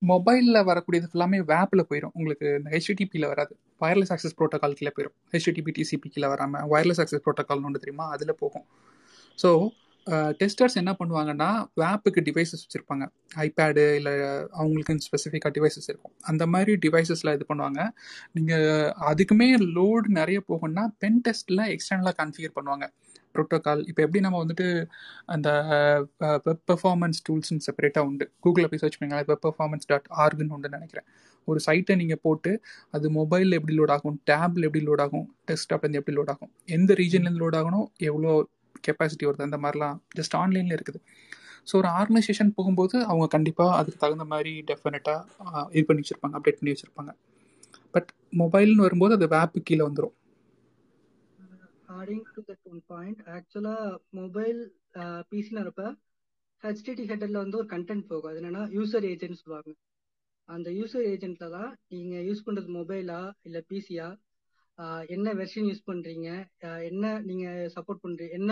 மொபைலில் 0.01 0.67
வரக்கூடியது 0.69 1.07
ஃபுல்லாமே 1.11 1.37
வேப்பில் 1.51 1.87
போயிடும் 1.89 2.13
உங்களுக்கு 2.17 2.47
இந்த 2.59 2.69
ஹெச்டிடிபியில் 2.73 3.29
வராது. 3.31 3.53
வயர்லெஸ் 3.83 4.11
ஆக்சஸ் 4.15 4.35
ப்ரோட்டோகால் 4.39 4.77
கீழே 4.79 4.91
போயிடும் 4.95 5.15
ஹெச்டிடிபி 5.33 5.71
டிசிபி 5.77 6.09
கீழே 6.15 6.27
வராமல் 6.33 6.67
வயர்லெஸ் 6.73 7.01
ஆக்சஸ் 7.03 7.23
ப்ரோட்டோகால்னு 7.25 7.67
ஒன்று 7.69 7.83
தெரியுமா? 7.83 8.07
அதில் 8.15 8.39
போகும். 8.41 8.65
ஸோ 9.39 9.49
டெஸ்டர்ஸ் 10.39 10.77
என்ன 10.81 10.91
பண்ணுவாங்கன்னா 10.99 11.49
வேப்புக்கு 11.81 12.21
டிவைசஸ் 12.27 12.63
வச்சுருப்பாங்க. 12.63 13.05
ஐபேடு 13.45 13.83
இல்லை 13.99 14.13
அவங்களுக்கு 14.59 15.05
ஸ்பெசிஃபிக்காக 15.07 15.51
டிவைசஸ் 15.57 15.89
இருக்கும். 15.91 16.13
அந்த 16.31 16.43
மாதிரி 16.53 16.73
டிவைசஸில் 16.85 17.33
இது 17.37 17.45
பண்ணுவாங்க. 17.51 17.81
நீங்கள் 18.37 18.91
அதுக்குமே 19.11 19.49
லோடு 19.77 20.09
நிறைய 20.19 20.41
போகும்னா 20.49 20.85
பென் 21.03 21.21
டெஸ்ட்டில் 21.27 21.65
எக்ஸ்டர்னலாக 21.75 22.15
கன்ஃபிகர் 22.21 22.57
பண்ணுவாங்க. 22.59 22.87
ப்ரோட்டோகால் 23.35 23.81
இப்போ 23.89 24.01
எப்படி 24.05 24.19
நம்ம 24.25 24.37
வந்துட்டு 24.43 24.67
அந்த 25.33 25.49
வெப் 26.45 26.65
பெர்ஃபார்மன்ஸ் 26.71 27.19
டூல்ஸ்னு 27.27 27.63
செப்பரேட்டாக 27.67 28.09
உண்டு. 28.09 28.25
கூகுளில் 28.43 28.69
போய் 28.71 28.81
சர்ச் 28.83 28.97
பண்ணிங்களா 28.99 29.27
வெப் 29.31 29.43
பெர்ஃபார்மன்ஸ் 29.45 29.89
டாட் 29.91 30.07
ஆர்குன்னு 30.23 30.55
உண்டு 30.57 30.75
நினைக்கிறேன். 30.77 31.07
ஒரு 31.47 31.59
சைட்டை 31.65 31.95
நீங்கள் 32.01 32.21
போட்டு 32.25 32.51
அது 32.95 33.07
மொபைலில் 33.17 33.57
எப்படி 33.57 33.73
லோட் 33.79 33.93
ஆகும் 33.95 34.15
டேப்ல 34.29 34.67
எப்படி 34.67 34.83
லோட் 34.87 35.03
ஆகும் 35.05 35.25
டெஸ்க்டாப்லேருந்து 35.49 35.99
எப்படி 36.01 36.15
லோட் 36.19 36.31
ஆகும் 36.33 36.51
எந்த 36.77 36.93
ரீஜன்லேருந்து 37.01 37.43
லோட் 37.43 37.57
ஆகணும் 37.59 37.87
எவ்வளோ 38.09 38.31
கெப்பாசிட்டி 38.87 39.25
வருது. 39.29 39.47
அந்த 39.49 39.59
மாதிரிலாம் 39.65 39.97
ஜஸ்ட் 40.19 40.35
ஆன்லைனில் 40.41 40.75
இருக்குது. 40.77 40.99
ஸோ 41.69 41.73
ஒரு 41.81 41.89
ஆர்கனைசேஷன் 41.99 42.51
போகும்போது 42.57 42.95
அவங்க 43.11 43.27
கண்டிப்பாக 43.35 43.77
அதுக்கு 43.79 44.01
தகுந்த 44.03 44.25
மாதிரி 44.33 44.53
டெஃபினட்டாக 44.69 45.63
இது 45.77 45.85
பண்ணி 45.87 46.03
வச்சுருப்பாங்க 46.03 46.37
அப்டேட் 46.39 46.59
பண்ணி 46.59 46.73
வச்சுருப்பாங்க. 46.73 47.11
பட் 47.95 48.09
மொபைல்னு 48.41 48.85
வரும்போது 48.87 49.15
அது 49.17 49.27
வேப்பு 49.35 49.59
கீழே 49.69 49.83
வந்துடும் 49.87 50.15
adding 51.97 52.25
to 52.35 52.41
that 52.49 52.67
one 52.71 52.81
point 52.91 53.21
ஆக்சுவலாக 53.35 53.89
மொபைல் 54.19 54.59
பிசின்னு 55.31 55.63
இருப்ப 55.65 55.83
ஹெச்டிடி 56.63 57.03
ஹெட்டரில் 57.09 57.43
வந்து 57.43 57.59
ஒரு 57.61 57.67
கண்டென்ட் 57.73 58.07
போகும். 58.11 58.29
அது 58.31 58.39
என்னன்னா 58.41 58.63
யூசர் 58.77 59.05
ஏஜென்ட் 59.11 59.41
சொல்லுவாங்க 59.41 59.73
அந்த 60.49 60.69
யூசர் 60.79 61.05
ஏஜென்ட்ல 61.11 61.45
தான் 61.57 61.71
நீங்கள் 61.93 62.25
யூஸ் 62.29 62.45
பண்ணுறது 62.47 62.71
மொபைலா 62.79 63.19
இல்லை 63.47 63.61
பிசியா 63.71 64.07
என்ன 65.15 65.27
வெர்ஷன் 65.39 65.67
யூஸ் 65.69 65.87
பண்றீங்க? 65.89 66.29
என்ன 66.89 67.03
நீங்க 67.29 67.45
சப்போர்ட் 67.75 68.03
பண்றீங்க 68.05 68.33
என்ன 68.39 68.51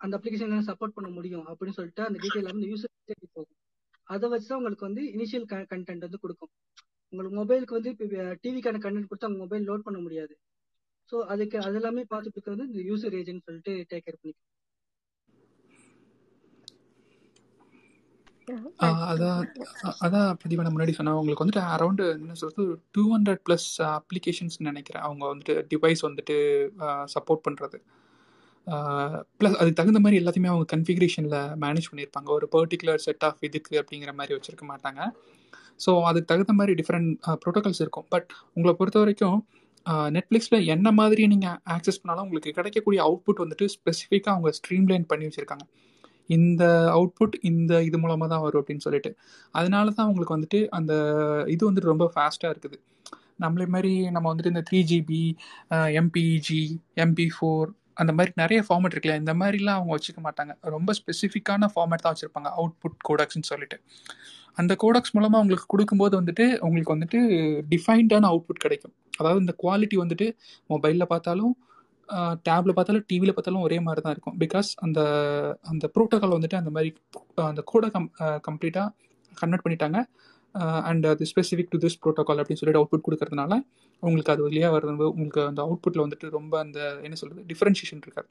அந்த 0.00 0.12
அப்ளிகேஷன் 0.18 0.50
என்ன 0.50 0.66
சப்போர்ட் 0.70 0.96
பண்ண 0.96 1.08
முடியும் 1.18 1.46
அப்படின்னு 1.50 1.76
சொல்லிட்டு 1.78 2.02
அந்த 2.08 2.18
டீட்டெயில் 2.24 2.52
வந்து 2.52 2.70
யூசர் 2.72 2.92
போகும். 3.38 3.56
அதை 4.08 4.26
வச்சு 4.32 4.48
தான் 4.48 4.58
உங்களுக்கு 4.60 4.88
வந்து 4.88 5.02
இனிஷியல் 5.14 5.46
கண்டென்ட் 5.72 6.06
வந்து 6.06 6.22
கொடுக்கும். 6.24 6.52
உங்களுக்கு 7.12 7.36
மொபைலுக்கு 7.40 7.76
வந்து 7.78 7.90
இப்போ 7.94 8.06
டிவிக்கான 8.44 8.80
கண்டென்ட் 8.84 9.10
கொடுத்தா 9.10 9.30
உங்க 9.30 9.40
மொபைல் 9.44 9.66
லோட் 9.70 9.86
பண்ண 9.86 9.98
முடியாது. 10.06 10.34
ஸோ 11.12 11.16
அதுக்கு 11.32 11.56
அது 11.66 11.78
எல்லாமே 11.80 12.02
பார்த்துட்டு 12.12 12.36
இருக்கிறது 12.38 12.64
இந்த 12.70 12.82
யூசர் 12.90 13.16
ஏஜென்ட் 13.20 13.46
சொல்லிட்டு 13.48 13.72
டேக் 13.90 14.06
கேர் 14.06 14.20
பண்ணிக்கும் 14.20 14.52
அதான் 19.10 19.38
அதான் 20.04 20.28
பிரதீபா 20.40 20.64
முன்னாடி 20.74 20.92
சொன்னேன். 20.96 21.18
உங்களுக்கு 21.20 21.44
வந்துட்டு 21.44 21.62
அரௌண்டு 21.74 22.04
என்ன 22.14 22.36
சொல்றது 22.42 22.64
டூ 22.96 23.02
ஹண்ட்ரட் 23.12 23.42
ப்ளஸ் 23.46 23.68
அப்ளிகேஷன்ஸ் 23.98 24.56
நினைக்கிறேன். 24.68 25.04
அவங்க 25.06 25.24
வந்துட்டு 25.32 25.54
டிவைஸ் 25.72 26.02
வந்துட்டு 26.08 26.36
சப்போர்ட் 27.14 27.44
பண்ணுறது 27.46 27.78
ப்ளஸ் 29.38 29.56
அதுக்கு 29.58 29.78
தகுந்த 29.80 30.00
மாதிரி 30.04 30.20
எல்லாத்தையுமே 30.20 30.50
அவங்க 30.52 30.66
கன்ஃபிகரேஷனில் 30.74 31.36
மேனேஜ் 31.64 31.88
பண்ணியிருப்பாங்க 31.90 32.30
ஒரு 32.36 32.46
பர்டிகுலர் 32.54 33.02
செட் 33.06 33.24
ஆஃப் 33.28 33.44
இதுக்கு 33.48 33.74
அப்படிங்கிற 33.82 34.12
மாதிரி 34.20 34.34
வச்சுருக்க 34.36 34.64
மாட்டாங்க. 34.72 35.00
ஸோ 35.84 35.90
அதுக்கு 36.10 36.30
தகுந்த 36.32 36.54
மாதிரி 36.60 36.74
டிஃப்ரெண்ட் 36.80 37.10
ப்ரோட்டோகால்ஸ் 37.42 37.82
இருக்கும். 37.84 38.06
பட் 38.14 38.28
உங்களை 38.56 38.74
பொறுத்த 38.80 38.98
வரைக்கும் 39.02 39.38
நெட்ஃப்ளிக்ஸில் 40.16 40.66
என்ன 40.74 40.88
மாதிரி 41.00 41.24
நீங்கள் 41.32 41.58
ஆக்சஸ் 41.74 42.00
பண்ணாலும் 42.02 42.24
உங்களுக்கு 42.26 42.56
கிடைக்கக்கூடிய 42.58 43.00
அவுட்புட் 43.08 43.42
வந்துட்டு 43.44 43.66
ஸ்பெசிஃபிக்காக 43.74 44.34
அவங்க 44.36 44.50
ஸ்ட்ரீம்லைன் 44.58 45.06
பண்ணி 45.10 45.26
வச்சுருக்காங்க. 45.28 45.66
இந்த 46.28 46.64
அவுட்புட் 46.96 47.34
இந்த 47.50 47.82
இது 47.88 47.96
மூலமாக 48.02 48.28
தான் 48.32 48.44
வரும் 48.44 48.60
அப்படின்னு 48.62 48.84
சொல்லிட்டு. 48.86 49.10
அதனால 49.58 49.86
தான் 49.96 50.06
அவங்களுக்கு 50.06 50.36
வந்துட்டு 50.36 50.60
அந்த 50.78 50.92
இது 51.54 51.62
வந்துட்டு 51.68 51.92
ரொம்ப 51.92 52.06
ஃபாஸ்ட்டாக 52.14 52.52
இருக்குது. 52.54 52.78
நம்மளே 53.44 53.66
மாதிரி 53.74 53.92
நம்ம 54.14 54.26
வந்துட்டு 54.32 54.52
இந்த 54.54 54.62
three 54.68 54.80
GP 54.90 55.22
MPEG 56.02 56.62
MP 57.04 57.26
four 57.36 57.68
அந்த 58.02 58.12
மாதிரி 58.16 58.32
நிறைய 58.40 58.60
ஃபார்மேட் 58.66 58.94
இருக்குல்ல 58.94 59.20
இந்த 59.22 59.32
மாதிரிலாம் 59.40 59.78
அவங்க 59.78 59.92
வச்சுக்க 59.96 60.20
மாட்டாங்க. 60.26 60.52
ரொம்ப 60.74 60.90
ஸ்பெசிஃபிக்கான 60.98 61.68
ஃபார்மேட் 61.74 62.04
தான் 62.04 62.14
வச்சுருப்பாங்க 62.14 62.50
அவுட்புட் 62.58 62.96
கோடக்ஸ்னு 63.08 63.48
சொல்லிட்டு. 63.52 63.78
அந்த 64.60 64.72
கோடக்ஸ் 64.82 65.14
மூலமாக 65.16 65.38
அவங்களுக்கு 65.40 65.68
கொடுக்கும்போது 65.74 66.14
வந்துட்டு 66.20 66.44
உங்களுக்கு 66.66 66.94
வந்துட்டு 66.94 67.18
டிஃபைன்டான 67.72 68.28
அவுட்புட் 68.32 68.62
கிடைக்கும். 68.64 68.94
அதாவது 69.20 69.40
இந்த 69.44 69.54
குவாலிட்டி 69.62 69.96
வந்துட்டு 70.02 70.26
மொபைலில் 70.72 71.10
பார்த்தாலும் 71.12 71.54
டேப்ல 72.48 72.72
பார்த்தாலும் 72.72 73.04
டிவியில் 73.06 73.34
பார்த்தாலும் 73.34 73.60
ஒரே 73.60 73.80
மாதிரி 73.80 74.00
தான் 74.00 74.12
இருக்கும். 74.12 74.36
பிகாஸ் 74.38 74.70
அந்த 74.76 75.00
அந்த 75.62 75.90
ப்ரோட்டோகால் 75.94 76.36
வந்துட்டு 76.36 76.56
அந்த 76.56 76.70
மாதிரி 76.70 76.90
அந்த 77.44 77.62
கோடை 77.64 77.90
கம் 77.90 78.08
கம்ப்ளீட்டாக 78.48 78.88
கன்வெர்ட் 79.32 79.64
பண்ணிட்டாங்க. 79.64 80.00
அண்ட் 80.82 81.06
அது 81.06 81.26
ஸ்பெசிஃபிக் 81.32 81.70
டு 81.70 81.78
திஸ் 81.78 81.98
ப்ரோட்டோகால் 82.02 82.40
அப்படின்னு 82.40 82.60
சொல்லிட்டு 82.60 82.80
அவுட்புட் 82.82 83.06
கொடுக்கறதுனால 83.06 83.52
உங்களுக்கு 84.02 84.32
அது 84.32 84.42
வழியாக 84.42 84.74
வர்றது 84.76 85.06
உங்களுக்கு 85.10 85.42
அந்த 85.46 85.62
அவுட்புட்டில் 85.62 86.04
வந்துட்டு 86.04 86.30
ரொம்ப 86.30 86.58
அந்த 86.58 86.78
என்ன 87.02 87.14
சொல்கிறது 87.14 87.48
டிஃப்ரென்ஷியேஷன் 87.48 88.04
இருக்காது. 88.04 88.28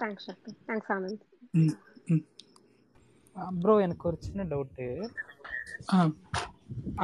தேங்க்ஸ் 0.00 0.28
தேங்க்ஸ் 0.68 0.90
ஆனந்த் 0.92 1.22
ம் 1.54 1.74
ம். 2.08 2.24
ப்ரோ 3.62 3.80
எனக்கு 3.80 4.08
ஒரு 4.08 4.16
சின்ன 4.20 4.44
டவுட்டு 4.44 4.86
ஆ. 5.92 5.98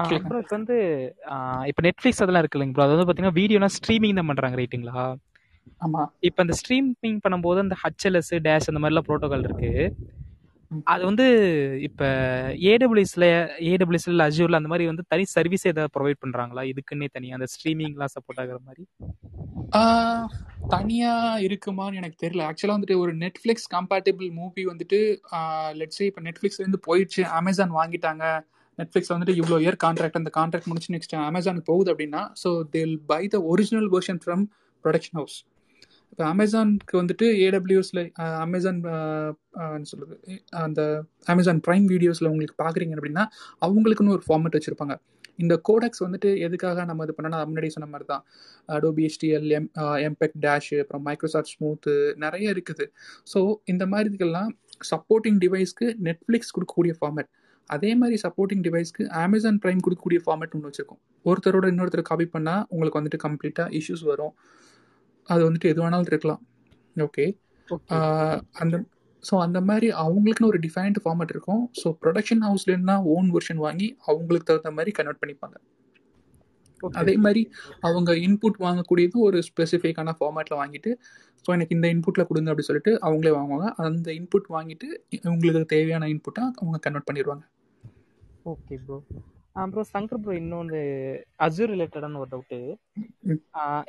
அப்புறம் 0.03 0.43
இப்போ 0.43 0.55
வந்து 0.59 0.77
இப்போ 1.71 1.83
நெட்ஃப்ளிக்ஸ் 1.87 2.23
அதெல்லாம் 2.25 2.43
இருக்கு 2.45 2.59
இல்லைங்க 2.59 2.75
ப்ரோ 2.77 2.85
அது 2.87 2.95
வந்து 2.95 3.07
பார்த்தீங்கன்னா 3.09 3.39
வீடியோலாம் 3.41 3.75
ஸ்ட்ரீமிங் 3.79 4.19
தான் 4.21 4.31
பண்ணுறாங்க 4.31 4.59
ரைட்டுங்களா 4.61 5.05
ஆமாம் 5.85 6.09
இப்போ 6.29 6.41
அந்த 6.45 6.55
ஸ்ட்ரீமிங் 6.61 7.19
பண்ணும்போது 7.25 7.61
அந்த 7.65 7.77
ஹச்எல்எஸ் 7.83 8.33
டேஷ் 8.47 8.71
அந்த 8.71 8.81
மாதிரிலாம் 8.83 9.09
ப்ரோட்டோகால் 9.09 9.47
இருக்கு. 9.49 9.73
அது 10.93 11.03
வந்து 11.09 11.25
இப்போ 11.89 12.09
ஏடபிள்யூஎஸ்ல 12.73 13.25
ஏடபிள்யூஎஸ்ல 13.71 14.27
அஜூர்ல 14.29 14.61
அந்த 14.61 14.71
மாதிரி 14.73 14.85
வந்து 14.91 15.05
தனி 15.13 15.25
சர்வீஸ் 15.37 15.65
ஏதாவது 15.71 15.93
ப்ரொவைட் 15.97 16.21
பண்ணுறாங்களா 16.25 16.63
இதுக்குன்னே 16.73 17.09
தனியாக 17.17 17.39
அந்த 17.39 17.49
ஸ்ட்ரீமிங்லாம் 17.55 18.13
சப்போர்ட் 18.17 18.41
ஆகிற 18.43 18.59
மாதிரி? 18.69 18.85
தனியாக 20.75 21.43
இருக்குமான்னு 21.47 22.01
எனக்கு 22.01 22.19
தெரியல. 22.25 22.43
ஆக்சுவலாக 22.49 22.77
வந்துட்டு 22.77 23.01
ஒரு 23.05 23.13
நெட்ஃப்ளிக்ஸ் 23.25 23.69
கம்பேட்டபிள் 23.77 24.29
மூவி 24.41 24.65
வந்துட்டு 24.73 24.99
லெட்ஸே 25.81 26.09
இப்போ 26.11 26.23
நெட்ஃப்ளிக்ஸ்லேருந்து 26.29 26.81
போயிடுச்சு 26.89 27.23
அமேசான் 27.41 27.77
வாங்கிட்டாங்க. 27.81 28.25
நெட்ஃப்ளிக்ஸ் 28.81 29.13
வந்துட்டு 29.15 29.37
இவ்வளோ 29.41 29.59
இயர் 29.65 29.79
கான்ட்ராக்ட் 29.85 30.21
அந்த 30.21 30.33
கான்ட்ராக்ட் 30.39 30.71
முடிச்சு 30.73 30.95
நெக்ஸ்ட் 30.97 31.15
அமேசானுக்கு 31.29 31.71
போகுது 31.73 31.93
அப்படின்னா 31.95 32.25
so 32.43 32.51
they'll 32.75 32.97
buy 33.13 33.23
the 33.35 33.41
original 33.53 33.89
version 33.95 34.21
from 34.25 34.45
production 34.85 35.19
house 35.21 35.39
இப்போ 36.13 36.25
அமேசானுக்கு 36.33 36.95
வந்துட்டு 37.01 37.27
ஏடபிள்யூஸில் 37.45 38.01
அமேசான் 38.45 38.81
சொல்லுது 39.91 40.17
அந்த 40.65 40.81
அமேசான் 41.33 41.61
ப்ரைம் 41.67 41.87
வீடியோஸில் 41.93 42.31
உங்களுக்கு 42.33 42.57
பார்க்குறீங்க 42.63 42.95
அப்படின்னா 42.99 43.25
அவங்களுக்குன்னு 43.67 44.15
ஒரு 44.17 44.25
ஃபார்மேட் 44.27 44.57
வச்சுருப்பாங்க. 44.59 44.95
இந்த 45.43 45.55
கோடக்ஸ் 45.69 46.03
வந்துட்டு 46.05 46.31
எதுக்காக 46.47 46.85
நம்ம 46.89 47.05
இது 47.07 47.15
பண்ணனா 47.19 47.39
முன்னாடி 47.51 47.69
சொன்ன 47.75 47.89
மாதிரி 47.93 48.07
தான் 48.13 48.25
Adobe 48.77 49.05
HDL 49.07 49.47
M 49.59 49.69
MPEG 50.09 50.37
dash 50.47 50.73
அப்புறம் 50.83 51.05
மைக்ரோசாஃப்ட் 51.09 51.53
ஸ்மூத்து 51.55 51.95
நிறைய 52.25 52.55
இருக்குது. 52.55 52.87
ஸோ 53.33 53.41
இந்த 53.75 53.87
மாதிரி 53.93 54.11
இதுக்கெல்லாம் 54.11 54.51
சப்போர்ட்டிங் 54.93 55.39
டிவைஸ்க்கு 55.45 55.87
நெட்ஃப்ளிக்ஸ் 56.09 56.53
கொடுக்கக்கூடிய 56.57 56.95
ஃபார்மேட் 57.01 57.31
அதே 57.75 57.91
மாதிரி 58.01 58.17
சப்போர்ட்டிங் 58.25 58.63
டிவைஸ்க்கு 58.67 59.03
அமேசான் 59.25 59.61
ப்ரைம் 59.65 59.83
கொடுக்கக்கூடிய 59.87 60.21
ஃபார்மேட் 60.25 60.55
ஒன்று 60.57 60.69
வச்சுருக்கோம். 60.71 61.01
ஒருத்தரோட 61.25 61.67
இன்னொருத்தர் 61.73 62.09
காப்பி 62.11 62.27
பண்ணால் 62.35 62.63
உங்களுக்கு 62.73 63.01
வந்துட்டு 63.01 63.21
கம்ப்ளீட்டாக 63.27 63.69
இஷ்யூஸ் 63.81 64.05
வரும். 64.13 64.33
அது 65.29 65.43
வந்துட்டு 65.49 65.71
எது 65.73 65.81
வேணாலும் 65.85 66.11
இருக்கலாம். 66.13 66.43
ஓகே 67.07 67.27
அந்த 68.63 68.77
ஸோ 69.25 69.35
அந்த 69.47 69.59
மாதிரி 69.69 69.89
அவங்களுக்குன்னு 70.03 70.51
ஒரு 70.53 70.61
டிஃபைன்ட் 70.67 70.99
ஃபார்மேட் 71.05 71.33
இருக்கும். 71.35 71.63
ஸோ 71.81 71.89
ப்ரொடக்ஷன் 72.03 72.45
ஹவுஸ்லேருந்து 72.47 72.95
ஓன் 73.15 73.29
வெர்ஷன் 73.35 73.61
வாங்கி 73.67 73.89
அவங்களுக்கு 74.11 74.49
தகுந்த 74.51 74.73
மாதிரி 74.79 74.93
கன்வெர்ட் 74.99 75.23
பண்ணிப்பாங்க. 75.23 75.57
அதே 77.01 77.15
மாதிரி 77.25 77.43
அவங்க 77.87 78.11
இன்புட் 78.27 78.59
வாங்கக்கூடியதும் 78.67 79.25
ஒரு 79.29 79.39
ஸ்பெசிஃபிக்கான 79.49 80.15
ஃபார்மேட்டில் 80.19 80.61
வாங்கிட்டு 80.61 80.91
ஸோ 81.45 81.51
எனக்கு 81.57 81.77
இந்த 81.77 81.87
இன்புட்டில் 81.95 82.29
கொடுங்க 82.29 82.51
அப்படின்னு 82.51 82.71
சொல்லிட்டு 82.71 82.93
அவங்களே 83.07 83.33
வாங்குவாங்க. 83.37 83.69
அந்த 83.87 84.09
இன்புட் 84.21 84.49
வாங்கிட்டு 84.57 84.89
உங்களுக்கு 85.33 85.63
தேவையான 85.75 86.09
இன்புட்டாக 86.15 86.49
அவங்க 86.61 86.81
கன்வெர்ட் 86.87 87.09
பண்ணிடுவாங்க 87.11 87.45
okay 88.53 88.77
bro 88.87 88.97
bro 89.73 89.83
Shankar 89.93 90.21
bro 90.25 90.33
இன்னொன்று 90.41 90.81
அஜூர் 91.47 91.73
ரிலேட்டடான 91.73 92.19
ஒரு 92.23 92.31
டவுட்டு 92.33 92.59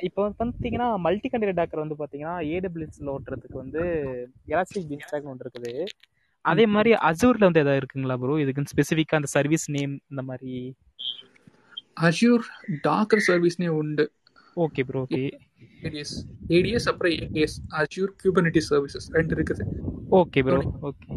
இப்போ 0.06 0.22
பார்த்தீங்கன்னா 0.38 0.88
மல்டி 1.04 1.28
கண்டெய்னர் 1.32 1.58
டாக்கர் 1.60 1.82
வந்து 1.82 1.96
பார்த்தீங்கன்னா 2.00 2.34
ஏடபிள்யூஎஸ்ல 2.54 3.12
ஓட்டுறதுக்கு 3.14 3.56
வந்து 3.62 3.82
எலாஸ்டிக் 4.52 4.88
பீன் 4.90 5.04
ஸ்டாக்னு 5.04 5.32
ஒன்று 5.32 5.46
இருக்குது. 5.46 5.72
அதே 6.44 6.64
மாதிரி 6.74 6.92
அஜூர்ல 7.10 7.48
வந்து 7.48 7.62
எதாவது 7.64 7.80
இருக்குங்களா 7.82 8.16
ப்ரோ 8.22 8.36
இதுக்கு 8.44 8.72
ஸ்பெசிஃபிக்காக 8.74 9.20
அந்த 9.20 9.30
சர்வீஸ் 9.36 9.66
நேம் 9.76 9.94
இந்த 10.12 10.24
மாதிரி. 10.30 10.54
அஜூர் 12.08 12.44
டாக்கர் 12.88 13.24
சர்வீஸ்னே 13.28 13.70
உண்டு. 13.80 14.06
Okay 14.64 14.82
bro 14.88 15.02
okay 15.06 15.22
ADS 15.86 16.14
ADS 16.56 16.88
அப்புறம் 16.92 17.14
ஏடிஎஸ் 17.24 17.56
அஜூர் 17.82 18.12
கியூபர்னிட்டி 18.22 18.62
சர்வீசஸ் 18.70 19.08
ரெண்டு 19.18 19.34
இருக்குது. 19.38 19.64
Okay 20.20 20.42
bro 20.48 20.60
okay 20.90 21.08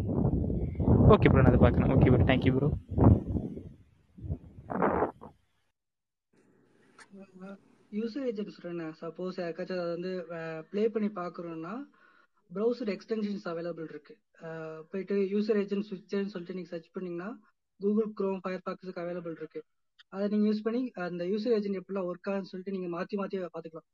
okay 1.14 1.28
bro 1.30 1.40
நான் 1.42 1.52
அதை 1.52 1.60
பார்க்குறேன். 1.64 1.92
Okay 1.96 2.10
bro 2.12 2.24
thank you 2.32 2.52
bro 2.56 2.68
user 7.98 8.26
agent 8.30 8.54
சொல்றேன். 8.56 8.80
சப்போஸ் 9.02 9.36
யாருக்காச்சும் 9.42 9.80
அதை 9.82 9.92
வந்து 9.96 10.12
ப்ளே 10.70 10.82
பண்ணி 10.94 11.08
பார்க்குறோம்னா 11.20 11.74
ப்ரௌசர் 12.50 12.90
எக்ஸ்டென்ஷன்ஸ் 12.94 13.46
அவைலபிள் 13.52 13.88
இருக்கு. 13.92 14.14
போயிட்டு 14.90 15.16
யூசர் 15.34 15.58
ஏஜென்ட் 15.62 15.88
சுவிட்சர்னு 15.90 16.32
சொல்லிட்டு 16.34 16.56
நீங்கள் 16.58 16.72
சர்ச் 16.74 16.94
பண்ணீங்கன்னா 16.96 17.30
கூகுள் 17.80 18.10
க்ரோம் 18.18 18.42
ஃபயர் 18.44 18.64
பாக்ஸுக்கு 18.66 19.02
அவைலபிள் 19.04 19.36
இருக்கு. 19.40 19.60
அதை 20.14 20.24
நீங்கள் 20.32 20.48
யூஸ் 20.50 20.64
பண்ணி 20.66 20.80
அந்த 21.06 21.24
யூசர் 21.32 21.54
ஏஜென்ட் 21.58 21.78
எப்படிலாம் 21.80 22.08
ஒர்க் 22.10 22.28
ஆகுன்னு 22.32 22.50
சொல்லிட்டு 22.52 22.74
நீங்கள் 22.76 22.94
மாற்றி 22.96 23.16
மாற்றி 23.20 23.38
பார்த்துக்கலாம். 23.54 23.88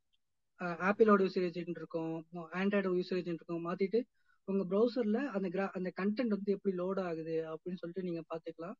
ஆப்பிளோட 0.89 1.21
யூசர் 1.27 1.45
ஏஜென்ட் 1.49 1.79
இருக்கும் 1.81 2.13
ஆண்ட்ராய்டோட 2.59 2.95
யூசர் 3.01 3.19
ஏஜென்ட் 3.21 3.39
இருக்கும் 3.41 3.65
மாற்றிட்டு 3.69 4.01
உங்கள் 4.47 4.67
ப்ரௌசரில் 4.71 5.21
அந்த 5.35 5.47
கிரா 5.53 5.65
அந்த 5.77 5.89
கண்டென்ட் 5.99 6.35
வந்து 6.35 6.53
எப்படி 6.57 6.73
லோட் 6.81 6.99
ஆகுது 7.09 7.35
அப்படின்னு 7.53 7.81
சொல்லிட்டு 7.81 8.05
நீங்கள் 8.07 8.27
பார்த்துக்கலாம். 8.31 8.75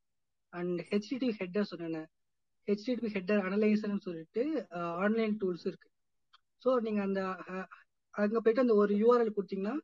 அண்ட் 0.54 0.80
ஹெச்டிடி 0.90 1.30
ஹெட்டர் 1.40 1.70
சொன்னேன். 1.72 2.08
ஹெச்டிடிபி 2.68 3.10
ஹெட்டர் 3.16 3.42
அனலைசர்னு 3.48 4.06
சொல்லிட்டு 4.08 4.44
ஆன்லைன் 5.06 5.36
டூல்ஸ் 5.42 5.66
இருக்கு. 5.70 5.90
ஸோ 6.64 6.70
நீங்க 6.86 7.02
அந்த 7.08 7.22
அங்க 8.14 8.40
போயிட்டு 8.42 8.64
அந்த 8.66 8.76
ஒரு 8.82 8.94
யூஆர்எல் 9.02 9.36
கொடுத்தீங்கன்னா 9.38 9.76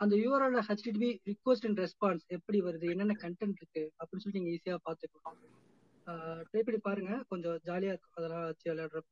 அந்த 0.00 0.14
URL 0.24 0.66
HTTP 0.68 1.10
request 1.30 1.66
and 1.68 1.80
response 1.84 2.24
எப்படி 2.36 2.58
வருது 2.66 2.86
என்னென்ன 2.92 3.14
கண்டென்ட் 3.24 3.58
இருக்கு 3.60 3.82
அப்படின்னு 4.00 4.24
சொல்லி 4.24 4.38
நீங்க 4.38 4.52
ஈஸியா 4.56 4.76
பாத்துக்கலாம் 4.88 5.40
ட்ரை 6.48 6.62
பண்ணி 6.66 6.78
பாருங்க. 6.86 7.12
கொஞ்சம் 7.32 7.58
ஜாலியா 7.68 7.92
இருக்கும். 7.94 8.16
அதெல்லாம் 8.18 8.46
வச்சு 8.48 8.66
விளையாடுறப்ப. 8.70 9.10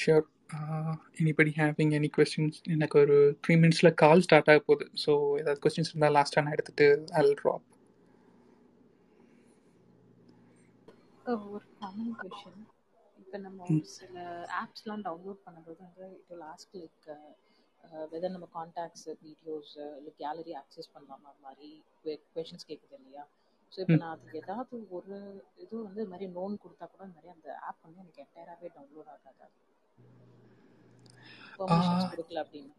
Sure 0.00 0.26
anybody 1.20 1.52
having 1.60 1.92
any 1.98 2.10
questions 2.16 2.60
எனக்கு 2.74 2.96
ஒரு 3.04 3.16
த்ரீ 3.44 3.54
மினிட்ஸில் 3.62 3.96
கால் 4.02 4.24
ஸ்டார்ட் 4.26 4.50
ஆக 4.52 4.60
போகுது. 4.68 4.86
ஸோ 5.04 5.12
ஏதாவது 5.40 5.62
கொஸ்டின்ஸ் 5.64 5.92
இருந்தால் 5.92 6.16
லாஸ்ட்டாக 6.18 6.44
நான் 6.46 6.56
எடுத்துகிட்டு 6.56 6.88
அல் 7.20 7.34
ட்ராப் 7.40 7.66
ஒரு 11.50 11.66
காமன் 11.76 12.14
கொஷின் 12.20 12.60
இப்போ 13.18 13.38
நம்ம 13.44 13.66
ஒரு 13.70 13.86
சில 13.92 14.14
ஆப்ஸ்லாம் 14.60 15.04
டவுன்லோட் 15.06 15.44
பண்ணும்போது 15.44 15.80
வந்து 15.84 16.06
it 16.14 16.30
will 16.30 16.46
ask 16.48 16.76
like 16.76 17.08
whether 18.10 18.32
நம்ம 18.32 18.48
கான்டாக்ட்ஸ் 18.54 19.06
வீடியோஸ் 19.22 19.70
இல்லை 19.98 20.12
கேலரி 20.18 20.54
ஆக்சஸ் 20.60 20.92
பண்ணலாமா 20.92 21.30
அது 21.30 21.44
மாதிரி 21.46 21.68
கொஷின்ஸ் 22.34 22.68
கேட்குது 22.68 22.96
இல்லையா? 22.98 23.24
ஸோ 23.72 23.78
இப்போ 23.82 23.96
நான் 23.96 24.14
அதுக்கு 24.14 24.36
ஏதாவது 24.40 24.74
ஒரு 24.96 25.16
இது 25.64 25.74
வந்து 25.82 26.04
மாதிரி 26.10 26.26
நோன் 26.34 26.60
கொடுத்தா 26.62 26.86
கூட 26.88 27.02
இந்த 27.06 27.18
மாதிரி 27.18 27.34
அந்த 27.34 27.48
ஆப் 27.68 27.82
வந்து 27.82 28.02
எனக்கு 28.02 28.22
என்டையராகவே 28.24 28.70
டவுன்லோட் 28.74 29.10
ஆகாது. 29.14 29.48
கொடுக்கல 32.10 32.42
அப்படின்னு. 32.44 32.72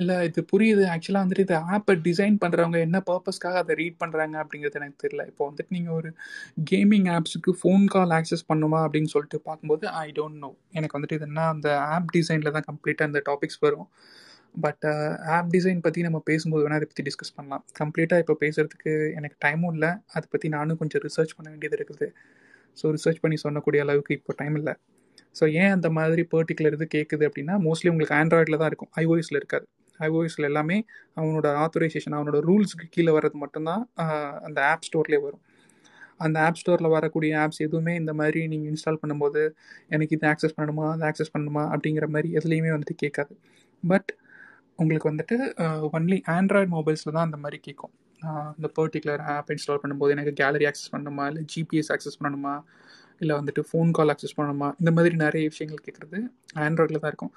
இல்லை 0.00 0.14
இது 0.28 0.40
புரியுது. 0.50 0.82
ஆக்சுவலாக 0.92 1.24
வந்துட்டு 1.24 1.44
இந்த 1.46 1.56
ஆப்பை 1.74 1.94
டிசைன் 2.06 2.36
பண்ணுறவங்க 2.42 2.78
என்ன 2.86 2.98
பர்பஸ்க்காக 3.10 3.58
அதை 3.62 3.72
ரீட் 3.80 3.98
பண்ணுறாங்க 4.02 4.36
அப்படிங்கிறது 4.42 4.78
எனக்கு 4.80 4.98
தெரியல. 5.04 5.22
இப்போ 5.30 5.42
வந்துட்டு 5.48 5.74
நீங்கள் 5.76 5.96
ஒரு 5.98 6.10
கேமிங் 6.70 7.06
ஆப்ஸுக்கு 7.16 7.52
ஃபோன் 7.60 7.84
கால் 7.94 8.12
ஆக்சஸ் 8.18 8.44
பண்ணுமா 8.50 8.80
அப்படின்னு 8.86 9.10
சொல்லிட்டு 9.14 9.38
பார்க்கும்போது 9.48 9.84
ஐ 10.04 10.06
டோன்ட் 10.18 10.40
நோ 10.44 10.50
எனக்கு 10.78 10.96
வந்துட்டு 10.96 11.18
இது 11.18 11.26
என்ன 11.30 11.44
அந்த 11.54 11.68
ஆப் 11.96 12.10
டிசைனில் 12.16 12.54
தான் 12.56 12.66
கம்ப்ளீட்டாக 12.70 13.08
அந்த 13.10 13.22
டாபிக்ஸ் 13.28 13.60
வரும். 13.66 13.88
பட் 14.64 14.84
ஆப் 15.36 15.52
டிசைன் 15.54 15.84
பற்றி 15.86 16.00
நம்ம 16.06 16.18
பேசும்போது 16.30 16.64
வேணால் 16.64 16.80
அதை 16.80 16.88
பற்றி 16.90 17.04
டிஸ்கஸ் 17.10 17.34
பண்ணலாம். 17.38 17.64
கம்ப்ளீட்டாக 17.80 18.24
இப்போ 18.24 18.36
பேசுகிறதுக்கு 18.42 18.92
எனக்கு 19.20 19.38
டைமும் 19.46 19.72
இல்லை. 19.76 19.90
அதை 20.16 20.26
பற்றி 20.34 20.50
நானும் 20.56 20.80
கொஞ்சம் 20.82 21.02
ரிசர்ச் 21.06 21.36
பண்ண 21.38 21.48
வேண்டியது 21.54 21.78
இருக்குது. 21.80 22.08
ஸோ 22.78 22.92
ரிசர்ச் 22.96 23.22
பண்ணி 23.24 23.38
சொல்லக்கூடிய 23.46 23.82
அளவுக்கு 23.86 24.12
இப்போ 24.18 24.34
டைம் 24.42 24.56
இல்லை. 24.62 24.74
ஸோ 25.38 25.44
ஏன் 25.62 25.72
அந்த 25.76 25.88
மாதிரி 25.98 26.22
பர்டிகுலர் 26.34 26.76
இது 26.78 26.86
கேட்குது 26.96 27.24
அப்படின்னா 27.30 27.54
மோஸ்ட்லி 27.68 27.90
உங்களுக்கு 27.94 28.16
ஆண்ட்ராய்டில் 28.20 28.60
தான் 28.62 28.70
இருக்கும். 28.72 28.92
ஐஓஎஸில் 29.02 29.40
இருக்காது. 29.42 29.66
ஐஓஎஸில் 30.00 30.48
எல்லாமே 30.50 30.78
அவனோட 31.16 31.46
ஆத்தரைசேஷன் 31.64 32.16
அவனோட 32.18 32.38
ரூல்ஸுக்கு 32.48 32.86
கீழே 32.90 33.12
வர்றது 33.16 33.38
மட்டும்தான் 33.42 33.82
அந்த 34.46 34.58
ஆப் 34.72 34.86
ஸ்டோர்லேயே 34.88 35.20
வரும். 35.26 35.42
அந்த 36.24 36.36
ஆப் 36.46 36.58
ஸ்டோரில் 36.60 36.94
வரக்கூடிய 36.96 37.32
ஆப்ஸ் 37.44 37.64
எதுவுமே 37.66 37.94
இந்த 37.94 38.12
மாதிரி 38.20 38.40
நீங்கள் 38.52 38.70
இன்ஸ்டால் 38.72 39.00
பண்ணும்போது 39.02 39.40
எனக்கு 39.88 40.16
இது 40.16 40.26
ஆக்சஸ் 40.32 40.56
பண்ணணுமா 40.58 40.84
அதை 40.92 41.04
ஆக்சஸ் 41.10 41.32
பண்ணணுமா 41.34 41.64
அப்படிங்கிற 41.74 42.06
மாதிரி 42.14 42.28
எதுலேயுமே 42.40 42.70
வந்துட்டு 42.74 42.96
கேட்காது. 43.04 43.34
பட் 43.82 44.10
உங்களுக்கு 44.78 45.10
வந்துட்டு 45.10 45.36
ஒன்லி 45.96 46.18
ஆண்ட்ராய்டு 46.36 46.70
மொபைல்ஸில் 46.76 47.14
தான் 47.16 47.26
அந்த 47.28 47.38
மாதிரி 47.42 47.58
கேட்கும். 47.66 47.94
இந்த 48.58 48.68
பர்டிகுலர் 48.78 49.22
ஆப் 49.34 49.50
இன்ஸ்டால் 49.54 49.80
பண்ணும்போது 49.82 50.14
எனக்கு 50.16 50.32
கேலரி 50.40 50.64
ஆக்சஸ் 50.70 50.92
பண்ணணுமா 50.94 51.24
இல்லை 51.30 51.42
ஜிபிஎஸ் 51.54 51.90
ஆக்சஸ் 51.94 52.20
பண்ணணுமா 52.22 52.54
இல்லை 53.24 53.36
வந்துட்டு 53.40 53.62
ஃபோன் 53.70 53.90
கால் 53.98 54.12
அக்சஸ் 54.14 54.36
பண்ணணுமா? 54.38 54.68
இந்த 54.82 54.90
மாதிரி 54.96 55.14
நிறைய 55.24 55.44
விஷயங்கள் 55.52 55.84
கேட்குறது 55.86 56.18
ஆண்ட்ராய்டில் 56.64 57.00
தான் 57.04 57.12
இருக்கும். 57.12 57.32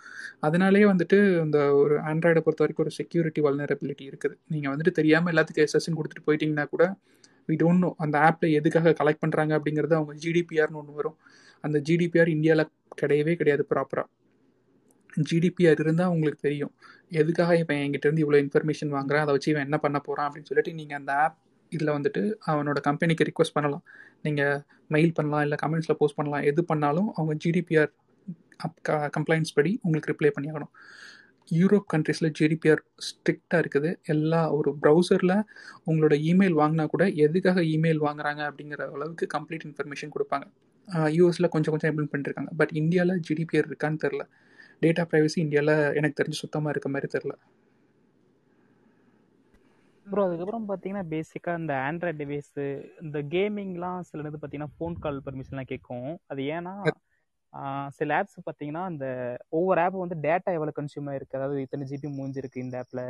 அதனாலேயே 0.47 0.88
வந்துட்டு 0.93 1.19
இந்த 1.45 1.59
ஒரு 1.81 1.95
ஆண்ட்ராய்டை 2.11 2.43
பொறுத்த 2.47 2.64
வரைக்கும் 2.65 2.85
ஒரு 2.88 2.93
செக்யூரிட்டி 2.99 3.43
வல்னரபிலிட்டி 3.47 4.05
இருக்குது. 4.11 4.35
நீங்கள் 4.55 4.73
வந்துட்டு 4.73 4.93
தெரியாமல் 4.99 5.34
எல்லாத்துக்கும் 5.34 5.68
எஸ்எஸ்என் 5.68 5.97
கொடுத்துட்டு 5.99 6.27
போயிட்டீங்கன்னா 6.30 6.68
கூட 6.76 6.85
வி 7.49 7.55
டோன்ட் 7.64 7.84
நோ 7.84 7.89
அந்த 8.03 8.15
ஆப்பில் 8.27 8.55
எதுக்காக 8.59 8.93
கலெக்ட் 8.99 9.23
பண்ணுறாங்க 9.23 9.51
அப்படிங்கிறது 9.57 9.93
அவங்க 9.97 10.14
ஜிடிபிஆர்னு 10.23 10.80
ஒன்று 10.81 10.97
வரும். 10.99 11.18
அந்த 11.64 11.77
ஜிடிபிஆர் 11.89 12.31
இந்தியாவில் 12.34 12.72
கிடையவே 13.01 13.34
கிடையாது 13.41 13.64
ப்ராப்பராக 13.72 14.07
ஜிடிபிஆர் 15.30 15.80
இருந்தால் 15.84 16.11
உங்களுக்கு 16.15 16.41
தெரியும். 16.47 16.73
எதுக்காக 17.22 17.51
இப்போ 17.61 17.73
என்கிட்ட 17.84 18.11
இவ்வளோ 18.23 18.39
இன்ஃபர்மேஷன் 18.45 18.91
வாங்குறான்? 18.97 19.23
அதை 19.26 19.34
வச்சு 19.35 19.49
இவன் 19.53 19.65
என்ன 19.68 19.77
பண்ண 19.85 19.97
போகிறான் 20.07 20.27
அப்படின்னு 20.27 20.49
சொல்லிட்டு 20.49 20.73
நீங்கள் 20.80 20.99
அந்த 20.99 21.14
ஆப் 21.23 21.38
இதில் 21.76 21.95
வந்துட்டு 21.98 22.22
அவனோட 22.52 22.80
கம்பெனிக்கு 22.89 23.27
ரிக்வஸ்ட் 23.30 23.56
பண்ணலாம். 23.57 23.84
நீங்கள் 24.26 24.60
மெயில் 24.95 25.14
பண்ணலாம் 25.18 25.44
இல்லை 25.45 25.57
கமெண்ட்ஸில் 25.64 25.99
போஸ்ட் 26.02 26.18
பண்ணலாம். 26.19 26.44
எது 26.52 26.61
பண்ணாலும் 26.72 27.10
அவங்க 27.18 27.34
ஜிடிபிஆர் 27.45 27.91
அப் 28.65 28.77
கம்ப்ளைண்ட்ஸ் 29.15 29.56
படி 29.57 29.72
உங்களுக்கு 29.85 30.11
ரிப்ளை 30.14 30.31
பண்ணியாகணும். 30.35 30.72
யூரோப் 31.57 31.85
கண்ட்ரீஸில் 31.94 32.31
ஜிடிபிஆர் 32.38 32.81
ஸ்ட்ரிக்டாக 33.07 33.61
இருக்குது. 33.64 33.89
எல்லா 34.14 34.41
ஒரு 34.57 34.69
ப்ரௌசரில் 34.84 35.35
உங்களோட 35.89 36.15
இமெயில் 36.31 36.56
வாங்கினா 36.61 36.85
கூட 36.94 37.03
எதுக்காக 37.26 37.61
இமெயில் 37.76 38.02
வாங்குறாங்க 38.07 38.41
அப்படிங்கிற 38.49 38.81
அளவுக்கு 38.95 39.27
கம்ப்ளீட் 39.35 39.65
இன்ஃபர்மேஷன் 39.69 40.14
கொடுப்பாங்க. 40.15 40.48
யூஎஸில் 41.18 41.52
கொஞ்சம் 41.53 41.73
கொஞ்சம் 41.73 41.91
இம்ப்ளிமெண்ட் 41.91 42.14
பண்ணிருக்காங்க. 42.15 42.52
பட் 42.61 42.73
இந்தியாவில் 42.81 43.22
ஜிடிபிஆர் 43.27 43.69
இருக்கான்னு 43.72 44.02
தெரில 44.06 44.26
டேட்டா 44.84 45.03
ப்ரைவசி 45.11 45.38
இந்தியாவில் 45.45 45.76
எனக்கு 45.99 46.18
தெரிஞ்சு 46.19 46.39
சுத்தமாக 46.44 46.73
இருக்க 46.73 46.89
மாதிரி 46.95 47.07
தெரில 47.15 47.34
ப்ரோ 50.08 50.22
அதுக்கப்புறம் 50.28 50.66
பார்த்தீங்கன்னா 50.70 51.04
பேசிக்காக 51.14 51.62
இந்த 51.62 51.74
ஆண்ட்ராய்ட் 51.88 52.20
டிவைஸு 52.22 52.64
இந்த 53.04 53.18
கேமிங்லாம் 53.34 54.00
சில 54.10 54.30
இது 54.30 54.38
பார்த்தீங்கன்னா 54.38 54.74
ஃபோன் 54.76 54.96
கால் 55.04 55.20
பர்மிஷன்லாம் 55.26 55.70
கேட்கும் 55.72 56.10
அது 56.32 56.42
ஏன்னா 56.58 56.74
சில 57.98 58.16
ஆப்ஸ் 58.20 58.38
பார்த்தீங்கன்னா 58.48 58.84
இந்த 58.94 59.06
ஒவ்வொரு 59.58 59.82
ஆப் 59.84 59.98
வந்து 60.04 60.18
டேட்டா 60.26 60.50
எவ்வளோ 60.58 60.74
கன்சியூம் 60.80 61.08
ஆயிருக்கு. 61.12 61.38
அதாவது 61.40 61.62
இத்தனை 61.66 61.86
ஜிபி 61.92 62.10
மூஞ்சிருக்கு 62.18 62.64
இந்த 62.66 62.78
ஆப்பில் 62.82 63.04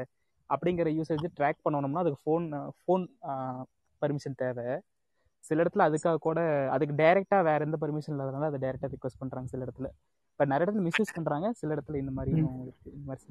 அப்படிங்கிற 0.50 0.90
யூசேஜ் 0.98 1.26
ட்ராக் 1.40 1.64
பண்ணணும்னா 1.66 2.04
அதுக்கு 2.04 2.22
ஃபோன் 2.26 2.46
ஃபோன் 2.80 3.06
பர்மிஷன் 4.02 4.40
தேவை. 4.44 4.68
சில 5.44 5.62
இடத்துல 5.64 5.88
அதுக்காக 5.90 6.20
கூட 6.28 6.40
அதுக்கு 6.76 6.96
டைரெக்டாக 7.02 7.44
வேற 7.50 7.60
எந்த 7.68 7.78
பர்மிஷன் 7.84 8.16
இல்லாதனால 8.16 8.50
அதை 8.52 8.60
டைரெக்டாக 8.66 8.92
ரிக்வஸ்ட் 8.96 9.22
பண்ணுறாங்க 9.24 9.50
சில 9.54 9.66
இடத்துல. 9.68 9.90
பட் 10.40 10.52
நிறைய 10.54 10.66
இடத்துல 10.66 10.86
மிஸ்யூஸ் 10.90 11.16
பண்ணுறாங்க 11.18 11.50
சில 11.62 11.70
இடத்துல 11.76 12.00
இந்த 12.04 12.14
மாதிரி 12.20 12.34
இருக்கு 12.66 12.90
இந்த 12.98 13.06
மாதிரி 13.08 13.24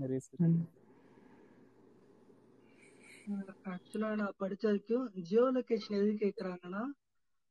ஆக்சுவலா 3.70 4.09
நான் 4.19 4.36
படிச்ச 4.43 4.62
வரைக்கும் 4.69 5.07
ஜியோ 5.28 5.44
லொகேஷன் 5.55 5.97
எது 6.01 6.11
கேக்குறாங்கன்னா 6.20 6.82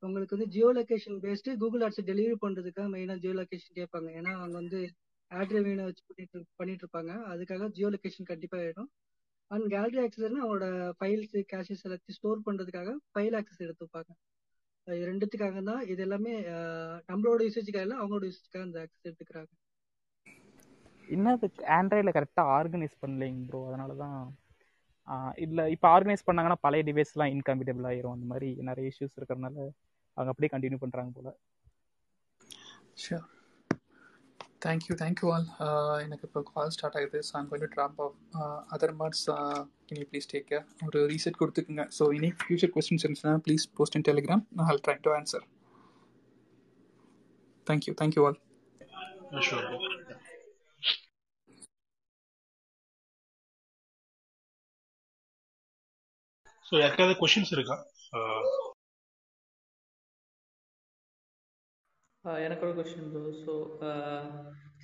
உங்களுக்கு 0.03 0.35
வந்து 0.35 0.47
geo 0.53 0.69
location 0.77 1.17
based 1.23 1.55
Google 1.61 1.83
ads 1.85 2.07
delivery 2.09 2.35
பண்றதுக்காக 2.43 2.87
மெயினா 2.93 3.15
ஜியோ 3.23 3.33
லொகேஷன் 3.39 3.77
கேட்பாங்க. 3.79 4.07
ஏன்னா 4.19 4.31
அவங்க 4.41 4.55
வந்து 4.61 4.79
ஆட் 5.31 5.53
ரெவீனை 5.57 5.85
வச்சு 5.87 6.03
பண்ணிட்டு 6.09 6.39
பண்ணிட்டு 6.59 6.83
இருப்பாங்க 6.85 7.11
அதுக்காக 7.31 7.67
ஜியோ 7.77 7.89
லொகேஷன் 7.95 8.29
கண்டிப்பா 8.31 8.57
வேணும். 8.65 8.89
அண்ட் 9.51 9.67
கேலரி 9.73 9.99
ஆக்சஸ்னா 10.03 10.41
அவங்களோட 10.43 10.67
ஃபைல்ஸ் 10.99 11.35
கேஷஸ் 11.51 11.83
எல்லாத்தையும் 11.87 12.17
ஸ்டோர் 12.19 12.45
பண்றதுக்காக 12.47 12.93
ஃபைல் 13.13 13.37
ஆக்சஸ் 13.41 13.65
எடுத்துப்பாங்க. 13.67 14.11
ரெண்டுத்துக்காக 15.09 15.63
தான் 15.71 15.83
இது 15.91 16.01
எல்லாமே 16.07 16.33
நம்மளோட 17.11 17.41
யூசேஜுக்காக 17.49 17.85
இல்லை 17.87 17.99
அவங்களோட 18.01 18.23
யூசேஜுக்காக 18.29 18.65
அந்த 18.69 18.79
ஆக்சஸ் 18.85 19.07
எடுத்துக்கிறாங்க. 19.09 19.51
இன்னும் 21.07 21.43
ஆண்ட்ராய்டில் 21.79 22.15
கரெக்டாக 22.17 22.53
ஆர்கனைஸ் 22.57 22.97
பண்ணலைங்க 23.03 23.43
ப்ரோ 23.49 23.61
அதனால 23.69 23.93
தான் 24.05 24.17
இல்லை 25.45 25.63
இப்போ 25.75 25.87
ஆர்கனைஸ் 25.95 26.27
பண்ணாங்கன்னா 26.27 26.59
பழைய 26.65 26.83
டிவைஸ்லாம் 26.89 27.31
இன்கம்பேட்டபிள் 27.35 27.87
ஆயிரும். 27.91 28.15
அந்த 28.17 28.27
மாதிரி 28.31 28.49
நிறைய 28.69 28.91
இஷ்யூஸ் 28.91 29.17
இருக்கிறதுனால 29.19 29.57
அவங்க 30.17 30.31
அப்படியே 30.33 30.51
கண்டினியூ 30.53 30.79
பண்ணுறாங்க 30.83 31.11
போல. 31.17 31.31
ஷியோர் 33.03 33.25
தேங்க்யூ 34.65 34.93
தேங்க்யூ 35.01 35.27
ஆல் 35.33 35.47
எனக்கு 36.05 36.25
இப்போ 36.27 36.41
கால் 36.53 36.71
ஸ்டார்ட் 36.75 36.97
ஆகுது. 36.99 37.19
So 37.27 37.33
I'm 37.39 37.49
going 37.51 37.73
drop 37.75 37.99
off 38.05 38.15
other 38.75 38.93
mods 39.01 39.25
can 39.89 39.99
you 40.01 40.07
please 40.11 40.29
take 40.33 40.47
care 40.51 40.65
ஒரு 40.87 41.01
ரீசெட் 41.13 41.39
கொடுத்துக்குங்க. 41.41 41.85
ஸோ 41.97 42.05
எனி 42.19 42.29
ஃபியூச்சர் 42.43 42.73
கொஸ்டின்ஸ் 42.75 43.05
இருந்துச்சுன்னா 43.05 43.35
ப்ளீஸ் 43.47 43.65
போஸ்ட் 43.79 43.97
இன் 43.99 44.07
டெலிகிராம் 44.09 44.43
நான் 44.57 44.69
I'll 44.71 44.83
try 44.87 44.97
to 45.07 45.13
answer 45.19 45.45
thank you 47.67 47.93
thank you 48.01 48.23
all 48.29 48.39
sure 49.49 49.67
so 56.75 56.79
யாருக்காவது 56.83 57.13
questions 57.19 57.51
இருக்கா? 57.55 57.75
எனக்கு 62.45 62.65
ஒரு 62.67 62.73
question 62.77 63.09
bro 63.13 63.23
so 63.43 63.53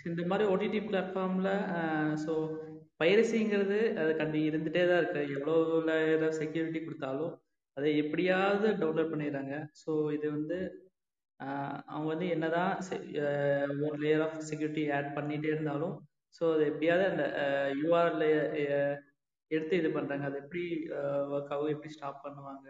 இந்த 0.09 0.23
மாதிரி 0.31 0.43
ஓடிடி 0.53 0.80
பிளாட்ஃபார்மில் 0.88 1.49
ஸோ 2.23 2.34
பைரசிங்கிறது 3.01 3.80
அது 4.01 4.11
கண்டி 4.19 4.39
இருந்துகிட்டே 4.49 4.84
தான் 4.89 4.99
இருக்கு. 5.01 5.22
எவ்வளோ 5.38 5.55
ஏதாவது 6.13 6.39
செக்யூரிட்டி 6.41 6.80
கொடுத்தாலும் 6.84 7.34
அதை 7.77 7.89
எப்படியாவது 8.03 8.68
டவுன்லோட் 8.81 9.11
பண்ணிடுறாங்க. 9.13 9.55
ஸோ 9.81 9.91
இது 10.18 10.27
வந்து 10.31 10.59
அவங்க 11.93 12.07
வந்து 12.13 12.27
என்னதான் 12.35 12.73
ஒரு 13.88 13.97
லேயர் 14.03 14.23
ஆஃப் 14.27 14.39
செக்யூரிட்டி 14.49 14.84
ஆட் 14.97 15.13
பண்ணிகிட்டே 15.18 15.53
இருந்தாலும் 15.55 15.95
ஸோ 16.38 16.43
அது 16.55 16.63
எப்படியாவது 16.72 17.05
அந்த 17.11 17.23
யூஆர்எல் 17.81 18.27
எடுத்து 19.56 19.80
இது 19.82 19.90
பண்றாங்க. 19.98 20.26
அது 20.30 20.38
எப்படி 20.44 20.64
ஒர்க் 21.36 21.52
ஆகும் 21.56 21.73
எப்படி 21.76 21.94
ஸ்டாப் 21.95 22.23
பண்ணுவாங்க? 22.26 22.68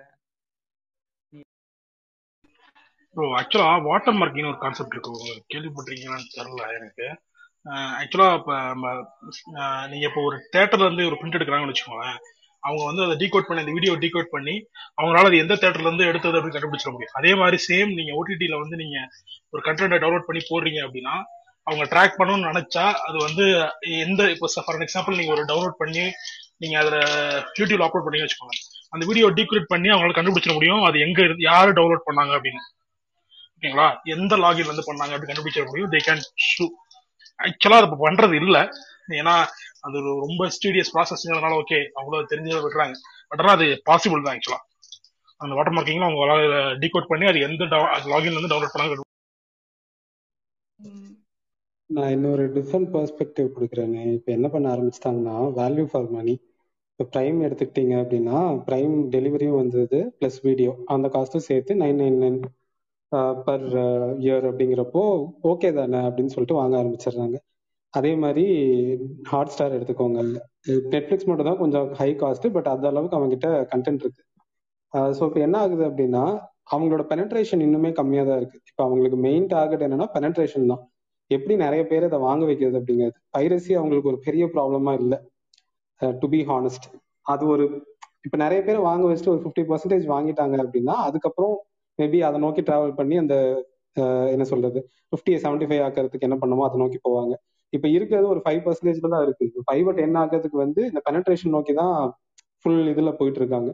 ப்ரோ 3.15 3.25
ஆக்சுவலா 3.39 3.71
வாட்டர் 3.87 4.17
மார்க்கிங் 4.19 4.49
ஒரு 4.51 4.59
கான்செப்ட் 4.63 4.93
இருக்கு. 4.95 5.13
கேள்விப்பட்டிருக்கீங்களான்னு 5.53 6.35
தெரியல 6.35 6.67
எனக்கு. 6.79 7.07
ஆக்சுவலா 8.01 8.27
இப்போ 8.39 8.53
நம்ம 8.69 8.91
நீங்க 9.91 10.05
இப்போ 10.09 10.21
ஒரு 10.27 10.37
தேட்டர்ல 10.53 10.87
இருந்து 10.87 11.07
ஒரு 11.09 11.17
பிரிண்ட் 11.19 11.37
எடுக்கிறாங்கன்னு 11.39 11.73
வச்சுக்கோங்களேன். 11.73 12.19
அவங்க 12.63 12.83
வந்து 12.87 13.03
அதை 13.05 13.15
டீகோட் 13.21 13.47
பண்ணி 13.47 13.63
அந்த 13.63 13.73
வீடியோ 13.75 13.93
டீகோட் 14.03 14.33
பண்ணி 14.35 14.55
அவங்களால 14.97 15.29
அது 15.29 15.43
எந்த 15.43 15.53
தேட்டர்ல 15.61 15.89
இருந்து 15.89 16.09
எடுத்தது 16.11 16.37
அப்படின்னு 16.37 16.57
கண்டுபிடிச்சிட 16.57 16.91
முடியும். 16.95 17.15
அதே 17.19 17.31
மாதிரி 17.41 17.57
சேம் 17.67 17.91
நீங்க 17.99 18.11
ஓடிடியில 18.19 18.57
வந்து 18.63 18.77
நீங்க 18.83 18.97
ஒரு 19.53 19.61
கண்டென்ட்டை 19.67 19.99
டவுன்லோட் 20.03 20.27
பண்ணி 20.29 20.41
போடுறீங்க 20.49 20.81
அப்படின்னா 20.87 21.15
அவங்க 21.67 21.83
ட்ராக் 21.93 22.19
பண்ணணும்னு 22.19 22.49
நினைச்சா 22.51 22.85
அது 23.07 23.17
வந்து 23.27 23.45
எந்த 24.05 24.21
இப்போ 24.35 24.47
ஃபார் 24.67 24.85
எக்ஸாம்பிள் 24.87 25.19
நீங்க 25.19 25.33
ஒரு 25.37 25.43
டவுன்லோட் 25.51 25.81
பண்ணி 25.83 26.05
நீங்க 26.61 26.75
அதுல 26.81 26.97
யூடியூப்ல 27.59 27.87
அப்லோட் 27.87 28.05
பண்ணி 28.07 28.23
வச்சுக்கோங்க. 28.23 28.55
அந்த 28.93 29.03
வீடியோ 29.09 29.27
டீக்ரேட் 29.37 29.71
பண்ணி 29.73 29.89
அவங்களால 29.91 30.15
கண்டுபிடிச்சிட 30.17 30.53
முடியும். 30.57 30.83
அது 30.87 30.97
எங்க 31.05 31.19
இருந்து 31.27 31.43
யாரு 31.51 31.71
டவுன்லோட் 31.79 32.07
பண்ணாங்க 32.07 32.33
அப்படின்னு. 32.37 32.61
ஓகேங்களா 33.55 33.87
எந்த 34.15 34.33
லாகின் 34.43 34.71
வந்து 34.71 34.87
பண்ணாங்க 34.89 35.13
அப்படின்னு 35.13 35.33
கண்டுபிடிச்சிட 35.33 35.65
முடியும். 35.71 35.91
தே 35.93 36.01
கேன் 36.07 36.23
ஷூ 36.49 36.65
ஆக்சுவலா 37.39 37.79
அது 37.81 37.99
பண்றது 38.05 38.35
இல்ல. 38.43 38.57
ஏன்னா 39.19 39.35
அது 39.85 39.95
ஒரு 40.01 40.11
ரொம்ப 40.25 40.41
ஸ்டீடியஸ் 40.55 40.91
ப்ராசஸ்ங்கிறதுனால 40.95 41.55
ஓகே 41.61 41.77
அவ்வளவு 41.99 42.29
தெரிஞ்சதை 42.31 42.59
விடுறாங்க 42.65 42.95
பட் 43.29 43.41
ஆனால் 43.43 43.55
அது 43.57 43.65
பாசிபிள் 43.89 44.25
தான் 44.25 44.35
ஆக்சுவலா 44.35 44.59
அந்த 45.41 45.53
வாட்டர் 45.57 45.75
மார்க்கிங்ல 45.75 46.07
அவங்க 46.09 46.59
டீகோட் 46.83 47.09
பண்ணி 47.11 47.25
அது 47.31 47.39
எந்த 47.47 47.65
லாகின்ல 48.11 48.37
இருந்து 48.37 48.51
டவுன்லோட் 48.53 48.75
பண்ணாங்க 48.75 49.07
நான் 51.89 52.13
இன்னொரு 52.15 52.43
டிஃப்ரெண்ட் 52.57 52.89
பெர்ஸ்பெக்டிவ் 52.93 53.47
கொடுக்குறேன்னு 53.55 54.03
இப்போ 54.17 54.31
என்ன 54.31 54.47
பண்ண 54.53 54.67
ஆரம்பிச்சிட்டாங்கன்னா 54.75 55.35
வேல்யூ 55.57 55.85
ஃபார் 55.91 56.07
மணி 56.17 56.33
இப்போ 57.01 57.11
ப்ரைம் 57.13 57.37
எடுத்துக்கிட்டீங்க 57.45 57.93
அப்படின்னா 58.01 58.39
ப்ரைம் 58.65 58.91
டெலிவரியும் 59.13 59.59
வந்தது 59.59 59.99
ப்ளஸ் 60.17 60.35
வீடியோ 60.47 60.71
அந்த 60.93 61.07
காஸ்ட்டும் 61.15 61.43
சேர்த்து 61.47 61.77
nine 61.79 61.97
nine 62.01 62.19
nine 62.23 62.37
per 63.45 63.63
year 64.25 64.45
அப்படிங்கிறப்போ 64.49 65.01
ஓகே 65.51 65.69
தானே 65.77 65.99
அப்படின்னு 66.09 66.33
சொல்லிட்டு 66.33 66.57
வாங்க 66.59 66.75
ஆரம்பிச்சிடுறாங்க. 66.81 67.37
அதே 67.93 68.11
மாதிரி 68.23 68.45
ஹாட் 69.31 69.53
ஸ்டார் 69.53 69.75
எடுத்துக்கோங்க. 69.77 70.19
நெட்ஃப்ளிக்ஸ் 70.93 71.27
மட்டும் 71.29 71.49
தான் 71.49 71.59
கொஞ்சம் 71.63 71.89
ஹை 72.01 72.09
காஸ்ட் 72.21 72.47
பட் 72.57 72.69
அந்த 72.73 72.87
அளவுக்கு 72.91 73.19
அவங்ககிட்ட 73.19 73.49
கண்டென்ட் 73.73 74.05
இருக்கு. 74.05 74.23
ஸோ 75.17 75.23
இப்போ 75.29 75.41
என்ன 75.47 75.57
ஆகுது 75.63 75.83
அப்படின்னா 75.89 76.23
அவங்களோட 76.75 77.05
பெனட்ரேஷன் 77.15 77.65
இன்னுமே 77.69 77.93
கம்மியாக 78.01 78.29
தான் 78.31 78.39
இருக்கு. 78.43 78.61
இப்போ 78.71 78.83
அவங்களுக்கு 78.87 79.19
மெயின் 79.27 79.49
டார்கெட் 79.55 79.85
என்னன்னா 79.87 80.09
பெனட்ரேஷன் 80.17 80.71
தான். 80.73 80.83
எப்படி 81.31 81.55
நிறைய 81.65 81.81
பேர் 81.93 82.09
அதை 82.11 82.21
வாங்க 82.29 82.43
வைக்கிறது 82.51 82.79
அப்படிங்கிறது. 82.81 83.19
பைரசி 83.37 83.73
அவங்களுக்கு 83.81 84.13
ஒரு 84.13 84.21
பெரிய 84.29 84.45
ப்ராப்ளமா 84.55 84.93
இல்லை. 85.03 85.19
டு 86.21 86.27
பி 86.33 86.39
ஹானஸ்ட் 86.51 86.85
அது 87.33 87.43
ஒரு 87.53 87.65
இப்போ 88.25 88.37
நிறைய 88.43 88.59
பேர் 88.67 88.79
வாங்க 88.87 89.03
வச்சுட்டு 89.09 89.33
ஒரு 89.33 89.41
ஃபிஃப்டி 89.43 89.63
பர்சன்டேஜ் 89.69 90.05
வாங்கிட்டாங்க 90.13 90.55
அப்படின்னா 90.63 90.95
அதுக்கப்புறம் 91.07 91.53
மேபி 91.99 92.19
அதை 92.27 92.37
நோக்கி 92.45 92.61
டிராவல் 92.67 92.97
பண்ணி 92.99 93.15
அந்த 93.23 93.35
என்ன 94.33 94.43
சொல்றது 94.51 94.79
ஃபிஃப்டியை 95.11 95.37
செவன்டி 95.43 95.65
ஃபைவ் 95.69 95.85
ஆக்கிறதுக்கு 95.85 96.27
என்ன 96.27 96.37
பண்ணுமோ 96.41 96.65
அதை 96.67 96.77
நோக்கி 96.81 96.99
போவாங்க. 97.07 97.33
இப்போ 97.73 97.87
இருக்கிறது 97.95 98.27
ஒரு 98.33 98.41
ஃபைவ் 98.45 98.61
பர்சன்டேஜ்ல 98.65 99.11
தான் 99.13 99.23
இருக்கு. 99.25 99.45
ஃபைவ் 99.67 99.83
பட் 99.87 100.01
என்ன 100.05 100.17
ஆகிறதுக்கு 100.23 100.57
வந்து 100.65 100.81
இந்த 100.89 101.01
பெனட்ரேஷன் 101.07 101.55
நோக்கி 101.55 101.73
தான் 101.81 101.95
ஃபுல் 102.61 102.83
இதுல 102.93 103.11
போயிட்டு 103.19 103.41
இருக்காங்க 103.41 103.71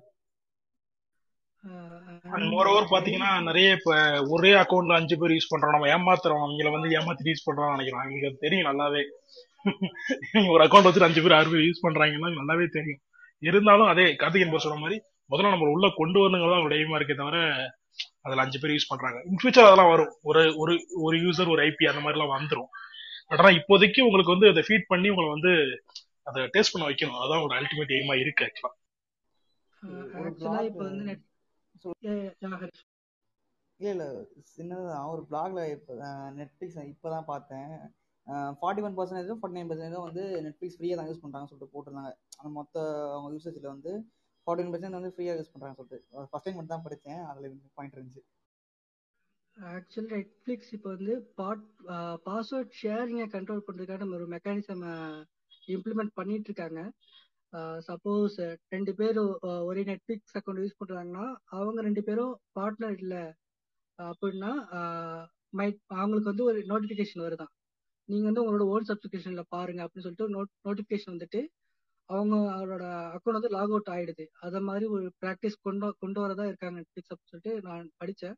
மோர் 2.51 2.69
ஓவர் 2.71 2.91
பாத்தீங்கன்னா 2.91 3.29
நிறைய 3.47 3.67
இப்ப 3.77 3.91
ஒரே 4.35 4.51
அக்கௌண்ட்ல 4.61 4.97
அஞ்சு 4.99 5.15
பேர் 5.21 5.33
யூஸ் 5.35 5.51
பண்றோம். 5.51 5.75
நம்ம 5.75 5.89
ஏமாத்துறோம். 5.95 6.43
அவங்கள 6.45 6.69
வந்து 6.75 6.89
ஏமாத்தி 6.99 7.31
யூஸ் 7.31 7.45
பண்றோம் 7.47 7.73
நினைக்கிறோம். 7.75 8.01
அவங்களுக்கு 8.01 8.29
அது 8.29 8.43
தெரியும் 8.45 8.67
நல்லாவே. 8.69 9.01
ஒரு 10.53 10.61
அக்கௌண்ட் 10.63 10.87
வச்சுட்டு 10.87 11.07
அஞ்சு 11.07 11.23
பேர் 11.23 11.37
ஆறு 11.37 11.51
பேர் 11.51 11.65
யூஸ் 11.65 11.85
பண்றாங்கன்னா 11.85 12.29
நல்லாவே 12.37 12.65
தெரியும். 12.75 13.01
இருந்தாலும் 13.43 13.89
அதே 13.91 14.05
கார்த்திகன் 14.21 14.51
பேர் 14.53 14.65
சொன்ன 14.65 14.79
மாதிரி 14.83 14.97
முதல்ல 15.29 15.53
நம்ம 15.53 15.69
உள்ள 15.75 15.87
கொண்டு 15.99 16.17
வரணுங்கிறதா 16.21 16.57
அவங்களோட 16.57 16.75
எய்மா 16.79 16.97
இருக்கே 16.99 17.15
தவிர 17.15 17.37
அதுல 18.25 18.43
அஞ்சு 18.43 18.59
பேர் 18.61 18.73
யூஸ் 18.75 18.91
பண்றாங்க. 18.91 19.19
இன் 19.29 19.39
ஃபியூச்சர் 19.39 19.67
அதெல்லாம் 19.67 19.91
வரும். 19.93 20.11
ஒரு 20.29 20.41
ஒரு 20.61 20.73
ஒரு 21.05 21.17
யூசர் 21.25 21.53
ஒரு 21.53 21.61
ஐபி 21.67 21.89
அந்த 21.91 22.01
மாதிரி 22.03 22.17
எல்லாம் 22.17 22.35
வந்துரும். 22.37 22.69
பட் 23.29 23.41
ஆனா 23.41 23.51
இப்போதைக்கு 23.59 24.01
உங்களுக்கு 24.07 24.35
வந்து 24.35 24.51
அதை 24.51 24.63
ஃபீட் 24.67 24.91
பண்ணி 24.91 25.07
உங்களை 25.13 25.29
வந்து 25.35 25.51
அதை 26.27 26.41
டேஸ்ட் 26.55 26.73
பண்ண 26.73 26.85
வைக்கணும். 26.89 27.19
அதான் 27.23 27.39
உங்களோட 27.39 27.59
அல்டிமேட் 27.61 27.95
எய்மா 27.97 28.15
இருக்கு 28.23 28.45
ஆக்சுவலா 28.47 28.73
ஆக்சுவலா 30.21 30.61
இப்போ 30.69 30.83
வந்து 30.87 31.03
நெட் 31.09 31.25
இல்ல 33.79 34.03
இல்ல. 34.03 34.05
சின்னதான் 34.51 35.09
ஒரு 35.11 35.21
பிளாக்ல 35.29 35.61
இப்போ 35.73 35.93
நெட்ஃபிளிக்ஸ் 36.37 36.79
இப்பதான் 36.93 37.27
பார்த்தேன். 37.27 37.73
ஃபார்ட்டி 38.59 38.83
ஒன் 38.87 38.95
பர்சன்டேஜோ 38.97 39.35
ஃபார்ட்டி 39.39 39.57
நைன் 39.57 39.69
பர்சன்டேஜோ 39.71 39.99
வந்து 40.07 40.23
நெட்ஃப்ளிக்ஸ் 40.45 40.77
ஃப்ரீயாக 40.77 40.97
தான் 40.99 41.09
யூஸ் 41.09 41.21
பண்ணுறாங்கன்னு 41.23 41.51
சொல்லிட்டு 41.51 41.73
போட்டிருந்தாங்க. 41.75 42.11
அந்த 42.39 42.49
மொத்த 42.59 42.75
அவங்க 43.13 43.29
யூசேஜில் 43.35 43.73
வந்து 43.75 43.91
ஃபார்ட்டி 44.47 44.63
ஒன் 44.65 44.73
பர்சன்ட் 44.73 44.97
வந்து 44.99 45.13
ஃப்ரீயாக 45.13 45.39
யூஸ் 45.39 45.53
பண்ணுறாங்கன்னு 45.53 45.79
சொல்லிட்டு. 45.81 46.27
ஃபஸ்ட் 46.31 46.47
டைம் 46.47 46.57
மட்டும் 46.57 46.75
தான் 46.75 46.85
படித்தேன் 46.87 47.21
அதில் 47.29 47.55
பாயிண்ட் 47.77 47.97
இருந்துச்சு. 47.97 48.23
ஆக்சுவலி 49.57 50.09
நெட்ஃப்ளிக்ஸ் 50.15 50.71
இப்போ 50.75 50.89
வந்து 50.95 51.13
பாட் 51.39 51.63
பாஸ்வேர்ட் 52.27 52.75
ஷேரிங்கை 52.81 53.27
கண்ட்ரோல் 53.35 53.65
பண்ணுறதுக்காக 53.67 54.09
ஒரு 54.17 54.27
மெக்கானிசம் 54.35 54.83
இம்ப்ளிமெண்ட் 55.75 56.13
பண்ணிட்டு 56.19 56.49
இருக்காங்க. 56.49 56.81
சப்போஸ் 57.87 58.37
ரெண்டு 58.75 58.91
பேர் 58.99 59.17
ஒரே 59.69 59.83
நெட்ஃப்ளிக்ஸ் 59.89 60.35
அக்கௌண்ட் 60.39 60.61
யூஸ் 60.63 60.79
பண்ணுறாங்கன்னா 60.81 61.25
அவங்க 61.57 61.79
ரெண்டு 61.87 62.01
பேரும் 62.07 62.33
பார்ட்னர் 62.57 62.97
இல்லை 63.03 63.23
அப்படின்னா 63.99 64.51
மைட் 65.59 65.79
அவங்களுக்கு 65.99 66.31
வந்து 66.31 66.47
ஒரு 66.49 66.59
நோட்டிஃபிகேஷன் 66.71 67.25
வருதான். 67.25 67.51
நீங்கள் 68.09 68.29
வந்து 68.29 68.41
உங்களோட 68.43 68.65
ஓன் 68.73 68.87
சப்ஸ்கிரிப்ஷன்ல 68.89 69.43
பாருங்க 69.55 69.81
அப்படின்னு 69.85 70.05
சொல்லிட்டு 70.05 70.27
நோட் 70.35 70.51
நோட்டிஃபிகேஷன் 70.67 71.13
வந்துட்டு 71.15 71.41
அவங்க 72.09 72.35
அவரோட 72.57 72.83
அக்கௌண்ட் 73.15 73.37
வந்து 73.39 73.51
லாக் 73.55 73.71
அவுட் 73.73 73.91
ஆயிடுது. 73.95 74.25
அதை 74.45 74.59
மாதிரி 74.67 74.85
ஒரு 74.95 75.05
ப்ராக்டிஸ் 75.21 75.57
கொண்டு 75.65 75.87
கொண்டு 76.03 76.19
வரதா 76.23 76.45
இருக்காங்க 76.51 76.75
நெட்ஃபிளிக்ஸ் 76.79 77.11
அப்படின்னு 77.13 77.33
சொல்லிட்டு 77.33 77.53
நான் 77.67 77.89
படித்தேன் 78.01 78.37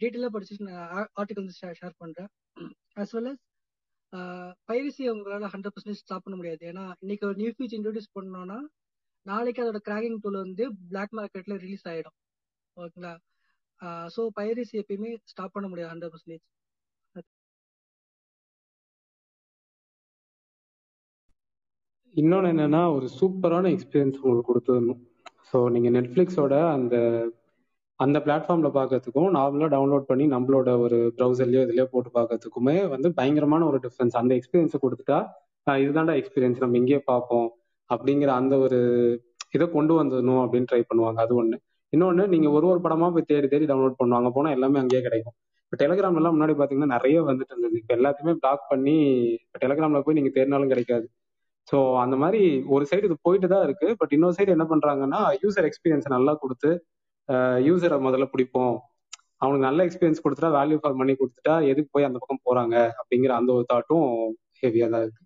டீட்டெயிலாக 0.00 0.32
படிச்சுட்டு 0.36 0.66
நான் 0.68 0.88
ஆர்டிகல் 1.20 1.44
வந்து 1.44 1.58
ஷேர் 1.60 2.00
பண்ணுறேன் 2.02 2.30
அஸ் 3.02 3.14
வெல் 3.16 3.30
அஸ் 3.30 3.44
பைரசி 4.68 5.02
அவங்களால 5.10 5.48
ஹண்ட்ரட் 5.54 5.74
பர்சன்டேஜ் 5.74 6.02
ஸ்டாப் 6.04 6.24
பண்ண 6.26 6.36
முடியாது. 6.40 6.62
ஏன்னா 6.70 6.84
இன்னைக்கு 7.04 7.24
ஒரு 7.30 7.36
நியூ 7.42 7.50
ஃபீச்சர் 7.56 7.78
இன்ட்ரடியூஸ் 7.78 8.14
பண்ணோம்னா 8.18 8.58
நாளைக்கு 9.26 9.62
அதோட 9.64 9.80
கிராக்கிங் 9.88 10.20
டூல் 10.24 10.38
வந்து 10.44 10.64
பிளாக் 10.90 11.14
மார்க்கெட்ல 11.18 11.56
ரிலீஸ் 11.64 11.86
ஆகிடும் 11.92 12.16
ஓகேங்களா? 12.76 13.12
ஸோ 14.14 14.22
பைரசி 14.38 14.76
எப்பயுமே 14.82 15.10
ஸ்டாப் 15.32 15.54
பண்ண 15.56 15.66
முடியாது 15.68 15.92
ஹண்ட்ரட் 15.92 16.12
பர்சன்டேஜ் 16.14 16.44
இன்னொன்று 22.20 22.48
என்னன்னா 22.52 22.80
ஒரு 22.96 23.06
சூப்பரான 23.18 23.70
எக்ஸ்பீரியன்ஸ் 23.74 24.20
உங்களுக்கு 24.22 24.48
கொடுத்துடணும். 24.50 25.00
ஸோ 25.50 25.58
நீங்கள் 25.74 25.94
நெட்ஃப்ளிக்ஸோட 25.96 26.54
அந்த 26.76 26.96
அந்த 28.04 28.16
பிளாட்ஃபார்மில் 28.24 28.74
பார்க்கறதுக்கும் 28.78 29.28
நார்மலாக 29.36 29.70
டவுன்லோட் 29.74 30.08
பண்ணி 30.10 30.24
நம்மளோட 30.34 30.68
ஒரு 30.84 30.98
ப்ரௌசர்லையோ 31.18 31.62
இதுலையோ 31.66 31.86
போட்டு 31.92 32.10
பார்க்கறதுக்குமே 32.16 32.76
வந்து 32.94 33.08
பயங்கரமான 33.18 33.66
ஒரு 33.70 33.78
டிஃப்ரென்ஸ் 33.84 34.16
அந்த 34.20 34.32
எக்ஸ்பீரியன்ஸை 34.38 34.80
கொடுத்துட்டா 34.84 35.18
இதுதான்டா 35.84 36.14
எக்ஸ்பீரியன்ஸ் 36.20 36.62
நம்ம 36.64 36.76
இங்கேயே 36.80 37.00
பார்ப்போம் 37.10 37.48
அப்படிங்கிற 37.90 38.30
அந்த 38.40 38.54
ஒரு 38.64 38.78
இதை 39.56 39.66
கொண்டு 39.76 39.92
வந்துடணும் 40.00 40.40
அப்படின்னு 40.44 40.68
ட்ரை 40.70 40.82
பண்ணுவாங்க. 40.90 41.18
அது 41.26 41.34
ஒன்று 41.40 41.56
இன்னொன்று 41.92 42.24
நீங்கள் 42.34 42.54
ஒரு 42.56 42.66
ஒரு 42.72 42.80
படமாக 42.86 43.10
போய் 43.16 43.28
தேடி 43.30 43.48
தேடி 43.54 43.66
டவுன்லோட் 43.70 43.98
பண்ணுவாங்க. 44.00 44.30
போனால் 44.36 44.54
எல்லாமே 44.56 44.80
அங்கேயே 44.82 45.02
கிடைக்கும். 45.06 45.36
இப்போ 45.64 45.76
டெலிகிராம் 45.82 46.18
எல்லாம் 46.20 46.34
முன்னாடி 46.36 46.54
பார்த்தீங்கன்னா 46.58 46.94
நிறைய 46.96 47.16
வந்துட்டு 47.28 47.52
இருந்தது. 47.54 47.76
இப்போ 47.82 47.92
எல்லாத்தையுமே 47.98 48.34
பிளாக் 48.42 48.64
பண்ணி 48.72 48.96
இப்போ 49.44 49.58
டெலிகிராம்ல 49.64 50.00
போய் 50.06 50.18
நீங்கள் 50.18 50.36
தேடினாலும் 50.38 50.72
கிடைக்காது. 50.74 51.06
ஸோ 51.70 51.78
அந்த 52.02 52.16
மாதிரி 52.22 52.42
ஒரு 52.74 52.84
சைடு 52.90 53.08
இது 53.08 53.16
போயிட்டு 53.26 53.48
தான் 53.54 53.64
இருக்கு. 53.66 53.88
பட் 54.00 54.12
இன்னொரு 54.16 54.36
சைடு 54.38 54.54
என்ன 54.56 54.66
பண்றாங்கன்னா 54.72 55.20
யூசர் 55.44 55.68
எக்ஸ்பீரியன்ஸ் 55.70 56.14
நல்லா 56.16 56.34
கொடுத்து 56.42 56.70
யூசரை 57.68 57.96
முதல்ல 58.06 58.26
பிடிப்போம். 58.34 58.76
அவனுக்கு 59.42 59.66
நல்ல 59.68 59.80
எக்ஸ்பீரியன்ஸ் 59.86 60.22
கொடுத்துட்டா 60.24 60.52
வேல்யூ 60.58 60.78
ஃபார் 60.82 60.98
மணி 61.00 61.12
கொடுத்துட்டா 61.20 61.54
எதுக்கு 61.70 61.90
போய் 61.96 62.08
அந்த 62.08 62.18
பக்கம் 62.22 62.44
போறாங்க? 62.48 62.76
அப்படிங்கிற 63.00 63.32
அந்த 63.40 63.50
ஒரு 63.58 63.66
தாட்டும் 63.72 64.06
ஹெவியா 64.62 64.86
தான் 64.94 65.04
இருக்கு. 65.06 65.22